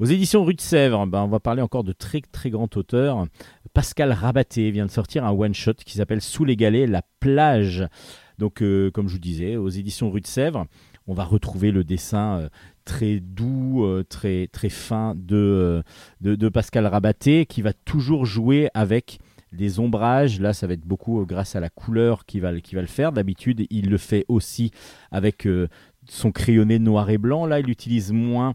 Aux 0.00 0.06
éditions 0.06 0.42
Rue 0.44 0.54
de 0.54 0.62
Sèvres, 0.62 1.06
ben, 1.06 1.24
on 1.24 1.28
va 1.28 1.40
parler 1.40 1.60
encore 1.60 1.84
de 1.84 1.92
très 1.92 2.22
très 2.22 2.48
grand 2.48 2.74
auteur. 2.78 3.26
Pascal 3.74 4.12
Rabaté 4.12 4.70
vient 4.70 4.86
de 4.86 4.90
sortir 4.90 5.26
un 5.26 5.30
one-shot 5.30 5.74
qui 5.74 5.98
s'appelle 5.98 6.22
Sous 6.22 6.46
les 6.46 6.56
galets, 6.56 6.86
la 6.86 7.02
plage. 7.20 7.86
Donc, 8.38 8.62
euh, 8.62 8.90
comme 8.90 9.08
je 9.08 9.12
vous 9.12 9.20
disais, 9.20 9.56
aux 9.56 9.68
éditions 9.68 10.10
Rue 10.10 10.22
de 10.22 10.26
Sèvres, 10.26 10.64
on 11.06 11.12
va 11.12 11.24
retrouver 11.24 11.70
le 11.70 11.84
dessin 11.84 12.38
euh, 12.38 12.48
très 12.86 13.20
doux, 13.20 13.84
euh, 13.84 14.02
très, 14.02 14.46
très 14.46 14.70
fin 14.70 15.14
de, 15.14 15.82
de, 16.22 16.34
de 16.34 16.48
Pascal 16.48 16.86
Rabaté, 16.86 17.44
qui 17.44 17.60
va 17.60 17.74
toujours 17.74 18.24
jouer 18.24 18.70
avec 18.72 19.18
les 19.52 19.80
ombrages. 19.80 20.40
Là, 20.40 20.54
ça 20.54 20.66
va 20.66 20.72
être 20.72 20.86
beaucoup 20.86 21.26
grâce 21.26 21.56
à 21.56 21.60
la 21.60 21.68
couleur 21.68 22.24
qui 22.24 22.40
va, 22.40 22.58
qui 22.60 22.74
va 22.74 22.80
le 22.80 22.86
faire. 22.86 23.12
D'habitude, 23.12 23.66
il 23.68 23.90
le 23.90 23.98
fait 23.98 24.24
aussi 24.28 24.70
avec 25.10 25.46
euh, 26.10 26.14
son 26.14 26.32
crayonné 26.32 26.78
noir 26.78 27.10
et 27.10 27.18
blanc. 27.18 27.46
Là, 27.46 27.60
il 27.60 27.70
utilise 27.70 28.12
moins 28.12 28.54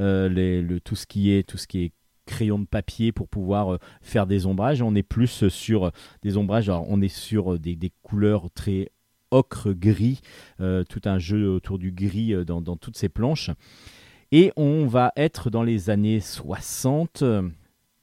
euh, 0.00 0.28
le, 0.28 0.80
tout, 0.80 0.96
ce 0.96 1.06
qui 1.06 1.32
est, 1.32 1.48
tout 1.48 1.58
ce 1.58 1.66
qui 1.66 1.84
est 1.84 1.92
crayon 2.26 2.58
de 2.58 2.66
papier 2.66 3.12
pour 3.12 3.28
pouvoir 3.28 3.74
euh, 3.74 3.78
faire 4.00 4.26
des 4.26 4.46
ombrages. 4.46 4.82
On 4.82 4.94
est 4.94 5.02
plus 5.02 5.48
sur 5.48 5.92
des 6.22 6.36
ombrages, 6.36 6.68
alors 6.68 6.86
on 6.88 7.00
est 7.00 7.08
sur 7.08 7.54
euh, 7.54 7.58
des, 7.58 7.92
couleurs 8.02 8.50
très 8.50 8.90
ocre 9.30 9.72
gris, 9.72 10.20
tout 10.58 11.00
un 11.06 11.18
jeu 11.18 11.48
autour 11.48 11.78
du 11.78 11.90
gris 11.90 12.34
dans, 12.44 12.60
dans 12.60 12.76
toutes 12.76 12.98
ces 12.98 13.08
planches. 13.08 13.50
Et 14.34 14.50
on 14.56 14.86
va 14.86 15.12
être 15.14 15.50
dans 15.50 15.62
les 15.62 15.90
années 15.90 16.20
60, 16.20 17.20
euh, 17.20 17.50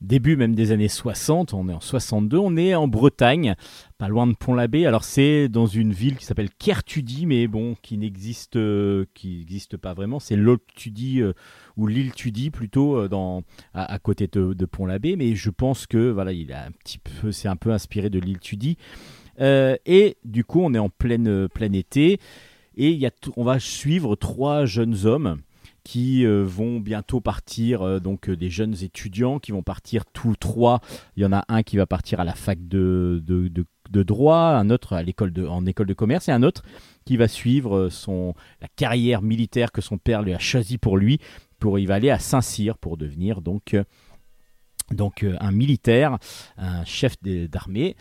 début 0.02 0.38
même 0.38 0.56
des 0.56 0.72
années 0.72 0.88
60, 0.88 1.54
on 1.54 1.68
est 1.68 1.74
en 1.74 1.82
62, 1.82 2.38
on 2.38 2.56
est 2.56 2.74
en 2.76 2.88
Bretagne, 2.88 3.56
pas 3.98 4.08
loin 4.08 4.28
de 4.28 4.34
Pont-l'Abbé. 4.34 4.86
Alors 4.86 5.04
c'est 5.04 5.50
dans 5.50 5.66
une 5.66 5.92
ville 5.92 6.18
qui 6.18 6.26
s'appelle 6.26 6.50
Kertudi, 6.52 7.26
mais 7.26 7.48
bon, 7.48 7.76
qui 7.82 7.98
n'existe 7.98 8.56
euh, 8.56 9.06
qui 9.14 9.46
pas 9.82 9.94
vraiment. 9.94 10.20
C'est 10.20 10.38
Tudy 10.76 11.22
euh, 11.22 11.34
ou 11.78 11.88
l'île 11.88 12.14
Tudy 12.14 12.50
plutôt 12.50 12.98
euh, 12.98 13.42
à, 13.74 14.00
côté 14.00 14.28
de, 14.28 14.66
Pont-l'Abbé, 14.66 15.16
mais 15.16 15.36
je 15.36 15.50
pense 15.50 15.86
que 15.86 16.10
voilà, 16.10 16.32
il 16.32 16.54
a 16.54 16.66
un 16.66 16.72
petit 16.72 17.00
peu, 17.00 17.32
c'est 17.32 17.48
un 17.48 17.56
peu 17.56 17.72
inspiré 17.72 18.10
de 18.10 18.20
l'île 18.20 18.40
Tudy. 18.40 18.78
Et 19.40 20.18
du 20.26 20.44
coup, 20.44 20.60
on 20.62 20.74
est 20.74 20.80
en 20.80 20.90
plein 20.90 21.74
été. 21.74 22.20
Et 22.76 23.00
on 23.36 23.44
va 23.44 23.60
suivre 23.60 24.16
trois 24.16 24.66
jeunes 24.66 25.06
hommes 25.06 25.42
qui 25.84 26.26
euh, 26.26 26.44
vont 26.46 26.80
bientôt 26.80 27.22
partir, 27.22 27.82
euh, 27.82 28.00
donc 28.00 28.30
euh, 28.30 28.36
des 28.36 28.50
jeunes 28.50 28.76
étudiants 28.82 29.40
qui 29.40 29.52
vont 29.52 29.64
partir 29.64 30.06
tous 30.06 30.36
trois. 30.36 30.82
Il 31.16 31.24
y 31.24 31.26
en 31.26 31.34
a 31.34 31.44
un 31.48 31.64
qui 31.64 31.78
va 31.78 31.86
partir 31.86 32.20
à 32.20 32.24
la 32.24 32.34
fac 32.34 32.68
de, 32.68 33.22
de, 33.26 33.48
de- 33.48 34.04
droit, 34.04 34.38
un 34.38 34.70
autre 34.70 34.94
à 34.94 35.04
l'école 35.04 35.34
de, 35.34 35.46
en 35.46 35.66
école 35.66 35.88
de 35.88 35.94
commerce 35.94 36.30
et 36.30 36.32
un 36.32 36.44
autre 36.44 36.64
qui 37.06 37.18
va 37.18 37.28
suivre 37.28 37.90
son, 37.90 38.34
la 38.62 38.68
carrière 38.76 39.22
militaire 39.22 39.72
que 39.72 39.82
son 39.82 39.98
père 39.98 40.22
lui 40.22 40.34
a 40.34 40.40
choisi 40.40 40.78
pour 40.78 40.98
lui. 40.98 41.20
Pour, 41.60 41.80
il 41.80 41.88
va 41.88 41.96
aller 41.96 42.12
à 42.12 42.20
Saint-Cyr 42.20 42.78
pour 42.78 42.98
devenir 42.98 43.42
donc, 43.42 43.76
donc 44.92 45.26
un 45.40 45.52
militaire, 45.52 46.18
un 46.58 46.86
chef 46.86 47.16
d'armée. 47.22 47.96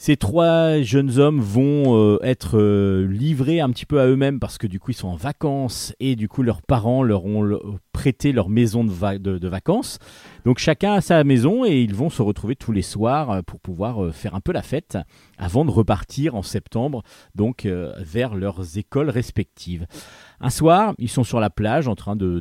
Ces 0.00 0.16
trois 0.16 0.80
jeunes 0.80 1.18
hommes 1.18 1.40
vont 1.40 1.96
euh, 1.96 2.18
être 2.22 2.56
euh, 2.56 3.04
livrés 3.08 3.58
un 3.60 3.68
petit 3.70 3.84
peu 3.84 4.00
à 4.00 4.06
eux-mêmes 4.06 4.38
parce 4.38 4.56
que 4.56 4.68
du 4.68 4.78
coup 4.78 4.92
ils 4.92 4.96
sont 4.96 5.08
en 5.08 5.16
vacances 5.16 5.92
et 5.98 6.14
du 6.14 6.28
coup 6.28 6.44
leurs 6.44 6.62
parents 6.62 7.02
leur 7.02 7.24
ont 7.24 7.58
prêté 7.92 8.30
leur 8.30 8.48
maison 8.48 8.84
de, 8.84 8.92
va- 8.92 9.18
de- 9.18 9.38
de 9.38 9.48
vacances. 9.48 9.98
Donc 10.44 10.58
chacun 10.58 10.92
a 10.92 11.00
sa 11.00 11.24
maison 11.24 11.64
et 11.64 11.82
ils 11.82 11.96
vont 11.96 12.10
se 12.10 12.22
retrouver 12.22 12.54
tous 12.54 12.70
les 12.70 12.82
soirs 12.82 13.30
euh, 13.32 13.42
pour 13.42 13.58
pouvoir 13.58 14.14
faire 14.14 14.36
un 14.36 14.40
peu 14.40 14.52
la 14.52 14.62
fête 14.62 14.96
avant 15.36 15.64
de 15.64 15.72
repartir 15.72 16.36
en 16.36 16.42
septembre 16.42 17.02
donc 17.34 17.66
vers 17.98 18.36
leurs 18.36 18.78
écoles 18.78 19.10
respectives. 19.10 19.86
Un 20.40 20.50
soir, 20.50 20.94
ils 20.98 21.08
sont 21.08 21.24
sur 21.24 21.40
la 21.40 21.50
plage 21.50 21.88
en 21.88 21.96
train 21.96 22.14
de 22.14 22.38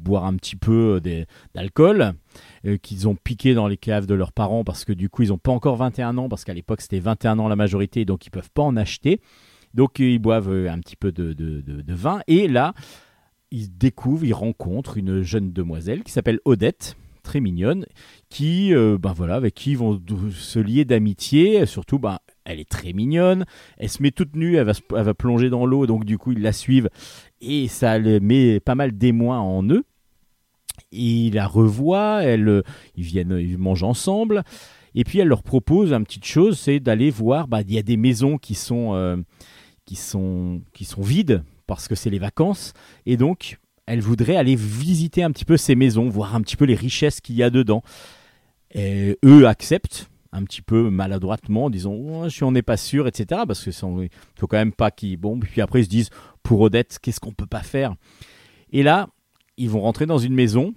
boire 0.00 0.24
un 0.24 0.34
petit 0.34 0.56
peu 0.56 1.00
euh, 1.04 1.24
d'alcool 1.54 2.12
euh, 2.66 2.76
qu'ils 2.76 3.08
ont 3.08 3.14
piqué 3.14 3.54
dans 3.54 3.68
les 3.68 3.76
caves 3.76 4.06
de 4.06 4.14
leurs 4.14 4.32
parents 4.32 4.64
parce 4.64 4.84
que 4.84 4.92
du 4.92 5.08
coup 5.08 5.22
ils 5.22 5.28
n'ont 5.28 5.38
pas 5.38 5.52
encore 5.52 5.76
21 5.76 6.16
ans 6.18 6.28
parce 6.28 6.44
qu'à 6.44 6.54
l'époque 6.54 6.80
c'était 6.80 7.00
21 7.00 7.38
ans 7.38 7.48
la 7.48 7.56
majorité 7.56 8.04
donc 8.04 8.26
ils 8.26 8.30
peuvent 8.30 8.50
pas 8.52 8.62
en 8.62 8.76
acheter. 8.76 9.20
Donc 9.74 10.00
euh, 10.00 10.10
ils 10.10 10.18
boivent 10.18 10.50
un 10.50 10.78
petit 10.80 10.96
peu 10.96 11.12
de, 11.12 11.74
vin 11.88 12.20
et 12.26 12.48
là 12.48 12.74
ils 13.52 13.76
découvrent, 13.76 14.24
ils 14.24 14.34
rencontrent 14.34 14.96
une 14.96 15.22
jeune 15.22 15.52
demoiselle 15.52 16.04
qui 16.04 16.12
s'appelle 16.12 16.38
Odette, 16.44 16.96
très 17.24 17.40
mignonne, 17.40 17.84
qui 18.28 18.72
ben 18.72 19.12
voilà 19.12 19.34
avec 19.34 19.54
qui 19.54 19.72
ils 19.72 19.78
vont 19.78 20.00
se 20.30 20.60
lier 20.60 20.84
d'amitié. 20.84 21.66
Surtout 21.66 21.98
ben 21.98 22.18
elle 22.44 22.60
est 22.60 22.68
très 22.68 22.92
mignonne, 22.92 23.44
elle 23.76 23.88
se 23.88 24.02
met 24.02 24.12
toute 24.12 24.36
nue, 24.36 24.56
elle 24.56 24.66
va, 24.66 24.72
elle 24.96 25.02
va 25.02 25.14
plonger 25.14 25.50
dans 25.50 25.66
l'eau 25.66 25.86
donc 25.86 26.04
du 26.04 26.16
coup 26.16 26.30
ils 26.30 26.42
la 26.42 26.52
suivent 26.52 26.88
et 27.40 27.68
ça 27.68 27.98
les 27.98 28.20
met 28.20 28.60
pas 28.60 28.74
mal 28.74 28.92
d'émoi 28.92 29.38
en 29.38 29.64
eux. 29.68 29.84
Ils 30.92 31.34
la 31.34 31.46
revoient, 31.46 32.22
elle, 32.22 32.48
euh, 32.48 32.62
ils 32.96 33.04
viennent, 33.04 33.36
ils 33.38 33.58
mangent 33.58 33.82
ensemble. 33.82 34.42
Et 34.94 35.04
puis 35.04 35.20
elle 35.20 35.28
leur 35.28 35.42
propose 35.42 35.92
une 35.92 36.04
petite 36.04 36.24
chose, 36.24 36.58
c'est 36.58 36.80
d'aller 36.80 37.10
voir. 37.10 37.48
Bah, 37.48 37.60
il 37.62 37.72
y 37.72 37.78
a 37.78 37.82
des 37.82 37.96
maisons 37.96 38.38
qui 38.38 38.54
sont, 38.54 38.94
euh, 38.94 39.16
qui 39.84 39.96
sont, 39.96 40.62
qui 40.72 40.84
sont 40.84 41.02
vides 41.02 41.42
parce 41.66 41.86
que 41.86 41.94
c'est 41.94 42.10
les 42.10 42.18
vacances, 42.18 42.72
et 43.06 43.16
donc 43.16 43.58
elle 43.86 44.00
voudrait 44.00 44.36
aller 44.36 44.56
visiter 44.56 45.22
un 45.22 45.30
petit 45.30 45.44
peu 45.44 45.56
ces 45.56 45.74
maisons, 45.74 46.08
voir 46.08 46.34
un 46.34 46.40
petit 46.42 46.56
peu 46.56 46.64
les 46.64 46.74
richesses 46.74 47.20
qu'il 47.20 47.36
y 47.36 47.42
a 47.42 47.50
dedans. 47.50 47.82
Et 48.72 49.18
eux 49.24 49.46
acceptent 49.46 50.08
un 50.32 50.44
petit 50.44 50.62
peu 50.62 50.90
maladroitement, 50.90 51.64
en 51.64 51.70
disant 51.70 51.92
oh, 51.92 52.28
si 52.28 52.44
on 52.44 52.52
n'est 52.52 52.62
pas 52.62 52.76
sûr, 52.76 53.08
etc. 53.08 53.42
Parce 53.46 53.64
que 53.64 53.70
il 53.70 54.08
faut 54.38 54.46
quand 54.46 54.58
même 54.58 54.72
pas 54.72 54.90
qu'ils. 54.90 55.16
Bon, 55.16 55.38
puis 55.38 55.60
après 55.60 55.80
ils 55.80 55.84
se 55.84 55.90
disent 55.90 56.10
pour 56.42 56.60
Odette, 56.60 56.98
qu'est-ce 57.00 57.20
qu'on 57.20 57.32
peut 57.32 57.46
pas 57.46 57.62
faire? 57.62 57.94
Et 58.72 58.82
là, 58.82 59.08
ils 59.60 59.70
vont 59.70 59.80
rentrer 59.82 60.06
dans 60.06 60.18
une 60.18 60.34
maison 60.34 60.74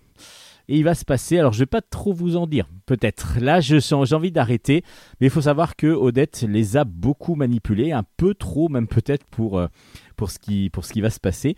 et 0.67 0.77
il 0.77 0.83
va 0.83 0.95
se 0.95 1.05
passer. 1.05 1.39
Alors, 1.39 1.53
je 1.53 1.59
vais 1.59 1.65
pas 1.65 1.81
trop 1.81 2.13
vous 2.13 2.35
en 2.37 2.47
dire, 2.47 2.67
peut-être. 2.85 3.37
Là, 3.39 3.59
j'ai 3.59 3.79
envie 3.93 4.31
d'arrêter, 4.31 4.83
mais 5.19 5.27
il 5.27 5.29
faut 5.29 5.41
savoir 5.41 5.75
que 5.75 5.87
Odette 5.87 6.45
les 6.47 6.77
a 6.77 6.83
beaucoup 6.83 7.35
manipulés, 7.35 7.91
un 7.91 8.03
peu 8.17 8.33
trop, 8.33 8.69
même 8.69 8.87
peut-être 8.87 9.25
pour, 9.25 9.57
euh, 9.57 9.67
pour, 10.15 10.31
ce 10.31 10.39
qui, 10.39 10.69
pour 10.69 10.85
ce 10.85 10.93
qui 10.93 11.01
va 11.01 11.09
se 11.09 11.19
passer. 11.19 11.55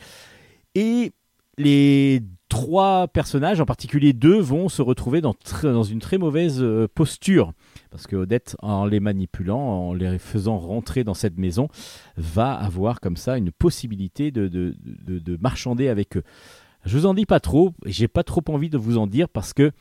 Et 0.73 1.11
les 1.57 2.21
trois 2.49 3.07
personnages, 3.07 3.61
en 3.61 3.65
particulier 3.65 4.11
deux, 4.13 4.39
vont 4.39 4.69
se 4.69 4.81
retrouver 4.81 5.21
dans, 5.21 5.35
dans 5.63 5.83
une 5.83 5.99
très 5.99 6.17
mauvaise 6.17 6.61
euh, 6.61 6.87
posture. 6.93 7.53
Parce 7.91 8.07
que 8.07 8.15
Odette, 8.15 8.57
en 8.61 8.85
les 8.85 8.99
manipulant, 8.99 9.59
en 9.89 9.93
les 9.93 10.19
faisant 10.19 10.57
rentrer 10.57 11.03
dans 11.03 11.13
cette 11.13 11.37
maison, 11.37 11.69
va 12.17 12.53
avoir 12.53 12.99
comme 12.99 13.15
ça 13.17 13.37
une 13.37 13.51
possibilité 13.51 14.31
de, 14.31 14.47
de- 14.49 14.75
de 15.19 15.37
marchander 15.39 15.87
avec 15.87 16.17
eux. 16.17 16.23
Je 16.85 16.97
vous 16.97 17.07
en 17.07 17.15
dis 17.15 17.25
pas 17.25 17.39
trop, 17.39 17.73
j'ai 17.85 18.07
pas 18.07 18.23
trop 18.23 18.43
envie 18.49 18.69
de 18.69 18.77
vous 18.77 18.97
en 18.97 19.07
dire 19.07 19.27
parce 19.27 19.53
que 19.53 19.71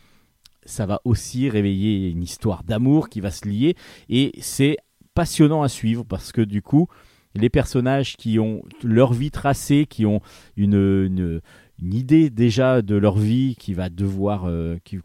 ça 0.64 0.86
va 0.86 1.02
aussi 1.04 1.50
réveiller 1.50 2.08
une 2.08 2.22
histoire 2.22 2.64
d'amour 2.64 3.10
qui 3.10 3.20
va 3.20 3.30
se 3.30 3.46
lier 3.46 3.76
et 4.08 4.32
c'est 4.40 4.78
passionnant 5.14 5.62
à 5.62 5.68
suivre 5.68 6.04
parce 6.04 6.32
que 6.32 6.40
du 6.40 6.62
coup, 6.62 6.88
les 7.34 7.50
personnages 7.50 8.16
qui 8.16 8.38
ont 8.38 8.62
leur 8.82 9.12
vie 9.12 9.30
tracée, 9.30 9.86
qui 9.88 10.06
ont 10.06 10.20
une, 10.56 11.40
idée 11.82 12.30
déjà 12.30 12.80
de 12.80 12.94
leur 12.94 13.18
vie, 13.18 13.56
qui 13.58 13.74
va 13.74 13.90
devoir, 13.90 14.44
euh, 14.46 14.78
qui, 14.84 15.00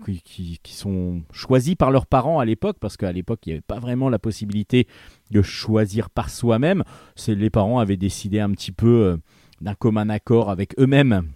sont 0.68 1.22
choisis 1.34 1.76
par 1.76 1.92
leurs 1.92 2.06
parents 2.06 2.40
à 2.40 2.46
l'époque, 2.46 2.78
parce 2.80 2.96
qu'à 2.96 3.12
l'époque 3.12 3.42
il 3.46 3.50
n'y 3.50 3.54
avait 3.54 3.62
pas 3.62 3.80
vraiment 3.80 4.08
la 4.08 4.20
possibilité 4.20 4.88
de 5.32 5.42
choisir 5.42 6.10
par 6.10 6.30
soi-même. 6.30 6.84
Les 7.28 7.50
parents 7.50 7.80
avaient 7.80 7.98
décidé 7.98 8.40
un 8.40 8.52
petit 8.52 8.72
peu 8.72 8.88
euh, 8.88 9.18
d'un 9.60 9.76
commun 9.76 10.08
accord 10.10 10.50
avec 10.50 10.80
eux-mêmes 10.80 11.30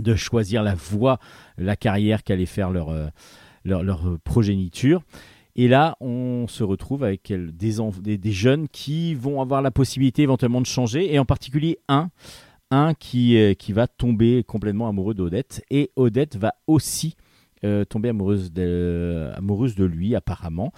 de 0.00 0.14
choisir 0.14 0.62
la 0.62 0.74
voie, 0.74 1.18
la 1.56 1.76
carrière 1.76 2.22
qu'allait 2.22 2.46
faire 2.46 2.70
leur, 2.70 2.90
euh, 2.90 3.08
euh, 3.66 4.18
progéniture. 4.24 5.02
Et 5.56 5.68
là, 5.68 5.96
on 6.00 6.46
se 6.48 6.62
retrouve 6.62 7.02
avec 7.02 7.32
des, 7.32 8.32
jeunes 8.32 8.68
qui 8.68 9.14
vont 9.14 9.40
avoir 9.40 9.60
la 9.60 9.70
possibilité 9.70 10.22
éventuellement 10.22 10.60
de 10.60 10.66
changer, 10.66 11.12
et 11.12 11.18
en 11.18 11.24
particulier 11.24 11.78
un, 11.88 12.10
un 12.70 12.94
qui, 12.94 13.36
euh, 13.36 13.54
va 13.70 13.88
tomber 13.88 14.44
complètement 14.44 14.88
amoureux 14.88 15.14
d'Odette, 15.14 15.64
et 15.70 15.90
Odette 15.96 16.36
va 16.36 16.54
aussi 16.66 17.16
tomber 17.88 18.08
amoureuse 18.08 18.52
de, 18.52 19.84
lui 19.84 20.14
apparemment. 20.14 20.72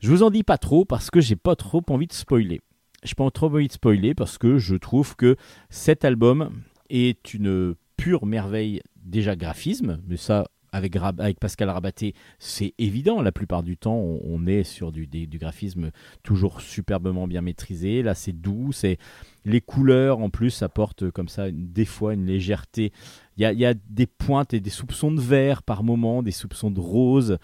Je 0.00 0.10
vous 0.10 0.24
en 0.24 0.30
dis 0.30 0.42
pas 0.42 0.58
trop 0.58 0.84
parce 0.84 1.08
que 1.08 1.20
j'ai 1.20 1.36
pas 1.36 1.54
trop 1.54 1.84
envie 1.88 2.08
de 2.08 2.12
spoiler. 2.12 2.60
J'ai 3.04 3.14
pas 3.14 3.30
trop 3.30 3.46
envie 3.46 3.68
de 3.68 3.72
spoiler 3.72 4.14
parce 4.14 4.36
que 4.36 4.58
je 4.58 4.74
trouve 4.74 5.14
que 5.14 5.36
cet 5.68 6.04
album 6.04 6.50
est 6.90 7.32
une 7.32 7.74
pure 8.00 8.26
merveille 8.26 8.80
déjà 8.96 9.36
graphisme, 9.36 10.00
mais 10.08 10.16
ça 10.16 10.46
avec, 10.72 10.94
avec 10.96 11.40
Pascal 11.40 11.68
Rabaté 11.68 12.14
c'est 12.38 12.74
évident. 12.78 13.20
La 13.22 13.32
plupart 13.32 13.62
du 13.62 13.76
temps 13.76 13.96
on, 13.96 14.46
est 14.46 14.62
sur 14.62 14.92
du, 14.92 15.06
du 15.06 15.38
graphisme 15.38 15.90
toujours 16.22 16.60
superbement 16.60 17.26
bien 17.26 17.42
maîtrisé. 17.42 18.02
Là 18.02 18.14
c'est 18.14 18.32
doux, 18.32 18.72
c'est 18.72 18.96
les 19.44 19.60
couleurs 19.60 20.20
en 20.20 20.30
plus 20.30 20.62
apportent 20.62 21.10
comme 21.10 21.28
ça 21.28 21.48
une- 21.48 21.72
des 21.72 21.84
fois 21.84 22.14
une 22.14 22.24
légèreté. 22.26 22.92
Il 23.36 23.42
y 23.42 23.44
a, 23.44 23.52
y 23.52 23.66
a 23.66 23.74
des 23.74 24.06
pointes 24.06 24.54
et 24.54 24.60
des 24.60 24.70
soupçons 24.70 25.10
de 25.12 25.20
vert 25.20 25.62
par 25.62 25.82
moment, 25.82 26.22
des 26.22 26.30
soupçons 26.30 26.70
de 26.70 26.80
rose, 26.80 27.38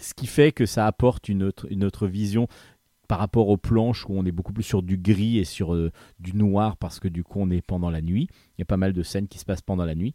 ce 0.00 0.12
qui 0.12 0.26
fait 0.26 0.52
que 0.52 0.66
ça 0.66 0.86
apporte 0.86 1.28
une 1.28 1.44
autre, 1.44 1.66
une 1.70 1.84
autre 1.84 2.06
vision 2.08 2.48
par 3.08 3.18
rapport 3.18 3.48
aux 3.48 3.56
planches 3.56 4.08
où 4.08 4.12
on 4.12 4.24
est 4.24 4.32
beaucoup 4.32 4.52
plus 4.52 4.62
sur 4.62 4.82
du 4.82 4.96
gris 4.96 5.38
et 5.38 5.44
sur 5.44 5.74
euh, 5.74 5.90
du 6.18 6.34
noir 6.34 6.76
parce 6.76 7.00
que 7.00 7.08
du 7.08 7.22
coup 7.22 7.40
on 7.40 7.50
est 7.50 7.62
pendant 7.62 7.90
la 7.90 8.00
nuit. 8.00 8.28
Il 8.56 8.60
y 8.60 8.62
a 8.62 8.66
pas 8.66 8.76
mal 8.76 8.92
de 8.92 9.02
scènes 9.02 9.28
qui 9.28 9.38
se 9.38 9.44
passent 9.44 9.62
pendant 9.62 9.84
la 9.84 9.94
nuit. 9.94 10.14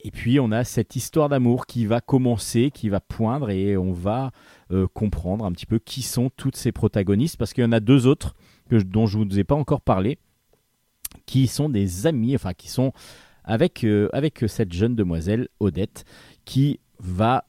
Et 0.00 0.10
puis 0.10 0.40
on 0.40 0.50
a 0.50 0.64
cette 0.64 0.96
histoire 0.96 1.28
d'amour 1.28 1.66
qui 1.66 1.86
va 1.86 2.00
commencer, 2.00 2.70
qui 2.72 2.88
va 2.88 3.00
poindre 3.00 3.50
et 3.50 3.76
on 3.76 3.92
va 3.92 4.32
euh, 4.70 4.86
comprendre 4.92 5.44
un 5.44 5.52
petit 5.52 5.66
peu 5.66 5.78
qui 5.78 6.02
sont 6.02 6.30
toutes 6.36 6.56
ces 6.56 6.72
protagonistes 6.72 7.36
parce 7.36 7.52
qu'il 7.52 7.62
y 7.62 7.66
en 7.66 7.72
a 7.72 7.80
deux 7.80 8.06
autres 8.06 8.34
que, 8.68 8.76
dont 8.76 9.06
je 9.06 9.18
ne 9.18 9.24
vous 9.24 9.38
ai 9.38 9.44
pas 9.44 9.54
encore 9.54 9.80
parlé 9.80 10.18
qui 11.26 11.46
sont 11.46 11.68
des 11.68 12.06
amis, 12.06 12.34
enfin 12.34 12.52
qui 12.54 12.68
sont 12.68 12.92
avec, 13.44 13.84
euh, 13.84 14.08
avec 14.12 14.44
cette 14.46 14.72
jeune 14.72 14.94
demoiselle 14.96 15.48
Odette 15.60 16.04
qui 16.44 16.80
va 16.98 17.44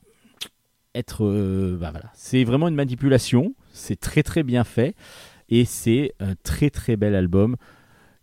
être... 0.95 1.77
bah 1.79 1.91
voilà. 1.91 2.11
C'est 2.13 2.43
vraiment 2.43 2.67
une 2.67 2.75
manipulation, 2.75 3.55
c'est 3.73 3.99
très 3.99 4.23
très 4.23 4.43
bien 4.43 4.63
fait 4.63 4.95
et 5.49 5.65
c'est 5.65 6.13
un 6.19 6.35
très 6.43 6.69
très 6.69 6.95
bel 6.95 7.15
album. 7.15 7.57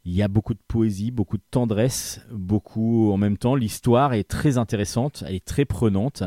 Il 0.06 0.14
y 0.14 0.22
a 0.22 0.28
beaucoup 0.28 0.54
de 0.54 0.60
poésie, 0.66 1.10
beaucoup 1.10 1.36
de 1.36 1.42
tendresse, 1.50 2.22
beaucoup 2.32 3.12
en 3.12 3.18
même 3.18 3.36
temps. 3.36 3.54
L'histoire 3.54 4.14
est 4.14 4.24
très 4.24 4.56
intéressante, 4.56 5.22
elle 5.26 5.34
est 5.34 5.44
très 5.44 5.66
prenante. 5.66 6.22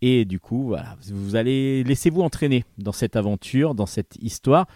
Et 0.00 0.24
du 0.24 0.40
coup, 0.40 0.68
voilà, 0.68 0.96
vous 1.12 1.36
allez 1.36 1.84
laissez-vous 1.84 2.22
entraîner 2.22 2.64
dans 2.78 2.92
cette 2.92 3.16
aventure, 3.16 3.74
dans 3.74 3.86
cette 3.86 4.16
histoire. 4.22 4.66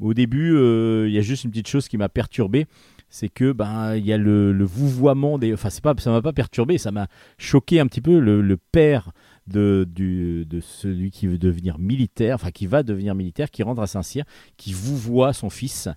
Au 0.00 0.14
début, 0.14 0.54
euh, 0.54 1.08
il 1.08 1.14
y 1.14 1.18
a 1.18 1.22
juste 1.22 1.44
une 1.44 1.50
petite 1.50 1.68
chose 1.68 1.88
qui 1.88 1.96
m'a 1.96 2.08
perturbé, 2.08 2.66
c'est 3.10 3.28
que 3.28 3.52
ben 3.52 3.94
il 3.94 4.06
y 4.06 4.12
a 4.12 4.16
le, 4.16 4.64
vouvoiement 4.64 5.38
des. 5.38 5.52
Enfin, 5.52 5.70
c'est 5.70 5.82
pas, 5.82 5.94
ça 5.98 6.10
m'a 6.10 6.22
pas 6.22 6.32
perturbé, 6.32 6.78
ça 6.78 6.90
m'a 6.90 7.08
choqué 7.38 7.78
un 7.78 7.86
petit 7.86 8.00
peu. 8.00 8.18
Le, 8.18 8.40
le 8.40 8.56
père 8.56 9.12
de, 9.46 9.86
celui 10.60 11.10
qui 11.10 11.26
veut 11.26 11.38
devenir 11.38 11.78
militaire, 11.78 12.36
enfin 12.36 12.50
qui 12.50 12.66
va 12.66 12.82
devenir 12.82 13.14
militaire, 13.14 13.50
qui 13.50 13.62
rentre 13.62 13.82
à 13.82 13.86
Saint-Cyr, 13.86 14.24
qui 14.56 14.72
vouvoie 14.72 15.32
son 15.32 15.50
fils. 15.50 15.88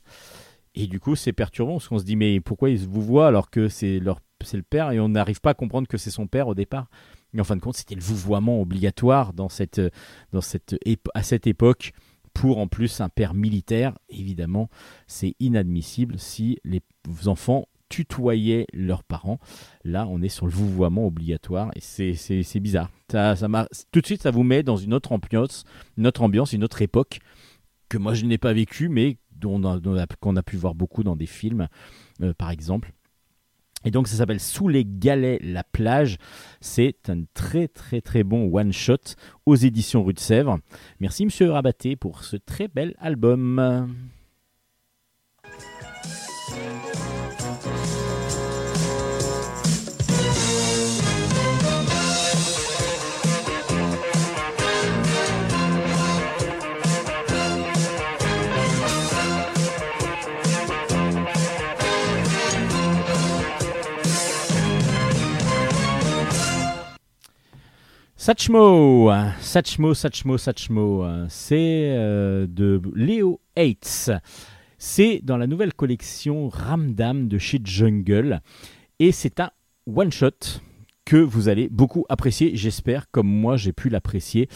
Et 0.73 0.87
du 0.87 0.99
coup, 0.99 1.15
c'est 1.15 1.33
perturbant 1.33 1.73
parce 1.73 1.87
qu'on 1.87 1.99
se 1.99 2.03
dit 2.03 2.15
mais 2.15 2.39
pourquoi 2.41 2.69
il 2.69 2.77
vous 2.77 3.01
voit 3.01 3.27
alors 3.27 3.49
que 3.49 3.69
c'est 3.69 3.99
leur 3.99 4.19
c'est 4.43 4.57
le 4.57 4.63
père 4.63 4.91
et 4.91 4.99
on 4.99 5.09
n'arrive 5.09 5.39
pas 5.39 5.51
à 5.51 5.53
comprendre 5.53 5.87
que 5.87 5.97
c'est 5.97 6.11
son 6.11 6.27
père 6.27 6.47
au 6.47 6.55
départ. 6.55 6.87
Mais 7.33 7.41
en 7.41 7.45
fin 7.45 7.55
de 7.55 7.61
compte, 7.61 7.75
c'était 7.75 7.95
le 7.95 8.01
vouvoiement 8.01 8.61
obligatoire 8.61 9.33
dans 9.33 9.49
cette, 9.49 9.81
dans 10.31 10.41
cette, 10.41 10.75
à 11.13 11.23
cette 11.23 11.47
époque 11.47 11.93
pour 12.33 12.59
en 12.59 12.67
plus 12.67 13.01
un 13.01 13.09
père 13.09 13.33
militaire. 13.33 13.97
Évidemment, 14.09 14.69
c'est 15.07 15.35
inadmissible 15.39 16.19
si 16.19 16.59
les 16.63 16.81
enfants 17.25 17.67
tutoyaient 17.89 18.67
leurs 18.73 19.03
parents. 19.03 19.39
Là, 19.83 20.07
on 20.09 20.21
est 20.21 20.29
sur 20.29 20.45
le 20.45 20.51
vouvoiement 20.51 21.05
obligatoire 21.05 21.71
et 21.75 21.81
c'est 21.81 22.59
bizarre. 22.59 22.89
Ça, 23.11 23.35
tout 23.91 24.01
de 24.01 24.05
suite, 24.05 24.23
ça 24.23 24.31
vous 24.31 24.43
met 24.43 24.63
dans 24.63 24.77
une 24.77 24.93
autre 24.93 25.11
ambiance, 25.11 25.63
une 25.97 26.07
autre 26.07 26.23
ambiance, 26.23 26.53
une 26.53 26.63
autre 26.63 26.81
époque 26.81 27.19
que 27.87 27.97
moi 27.97 28.13
je 28.13 28.25
n'ai 28.25 28.37
pas 28.37 28.53
vécu, 28.53 28.89
mais 28.89 29.17
qu'on 30.19 30.35
a 30.35 30.43
pu 30.43 30.57
voir 30.57 30.73
beaucoup 30.75 31.03
dans 31.03 31.15
des 31.15 31.27
films, 31.27 31.67
euh, 32.21 32.33
par 32.33 32.49
exemple. 32.49 32.93
Et 33.83 33.91
donc 33.91 34.07
ça 34.07 34.17
s'appelle 34.17 34.39
Sous 34.39 34.67
les 34.67 34.83
galets, 34.83 35.39
la 35.43 35.63
plage. 35.63 36.17
C'est 36.59 37.09
un 37.09 37.23
très 37.35 37.67
très 37.67 38.01
très 38.01 38.23
bon 38.23 38.49
one-shot 38.51 39.13
aux 39.45 39.55
éditions 39.55 40.03
Rue 40.03 40.13
de 40.13 40.19
Sèvres. 40.19 40.57
Merci 40.99 41.25
Monsieur 41.25 41.51
Rabaté 41.51 41.95
pour 41.95 42.23
ce 42.23 42.37
très 42.37 42.67
bel 42.67 42.95
album. 42.97 43.95
Satchmo, 68.25 69.11
Satchmo, 69.39 69.93
Satchmo, 69.93 70.39
Satchmo, 70.39 71.05
c'est 71.29 71.93
euh, 71.95 72.47
de 72.49 72.81
Léo 72.95 73.39
Hates. 73.55 74.09
C'est 74.79 75.19
dans 75.21 75.37
la 75.37 75.45
nouvelle 75.45 75.75
collection 75.75 76.49
Ramdam 76.49 77.27
de 77.27 77.37
chez 77.37 77.61
Jungle. 77.63 78.41
Et 78.97 79.11
c'est 79.11 79.39
un 79.39 79.51
one-shot 79.85 80.59
que 81.05 81.17
vous 81.17 81.49
allez 81.49 81.69
beaucoup 81.69 82.03
apprécier, 82.09 82.55
j'espère, 82.55 83.11
comme 83.11 83.27
moi 83.27 83.57
j'ai 83.57 83.73
pu 83.73 83.89
l'apprécier. 83.89 84.49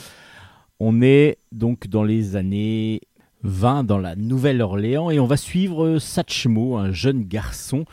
On 0.80 1.04
est 1.04 1.38
donc 1.52 1.86
dans 1.86 2.04
les 2.04 2.36
années 2.36 3.02
20 3.44 3.84
dans 3.84 4.00
la 4.00 4.16
Nouvelle-Orléans 4.16 5.12
et 5.12 5.20
on 5.20 5.28
va 5.28 5.38
suivre 5.38 6.00
Satchmo, 6.00 6.76
un 6.76 6.92
jeune 6.92 7.24
garçon 7.24 7.86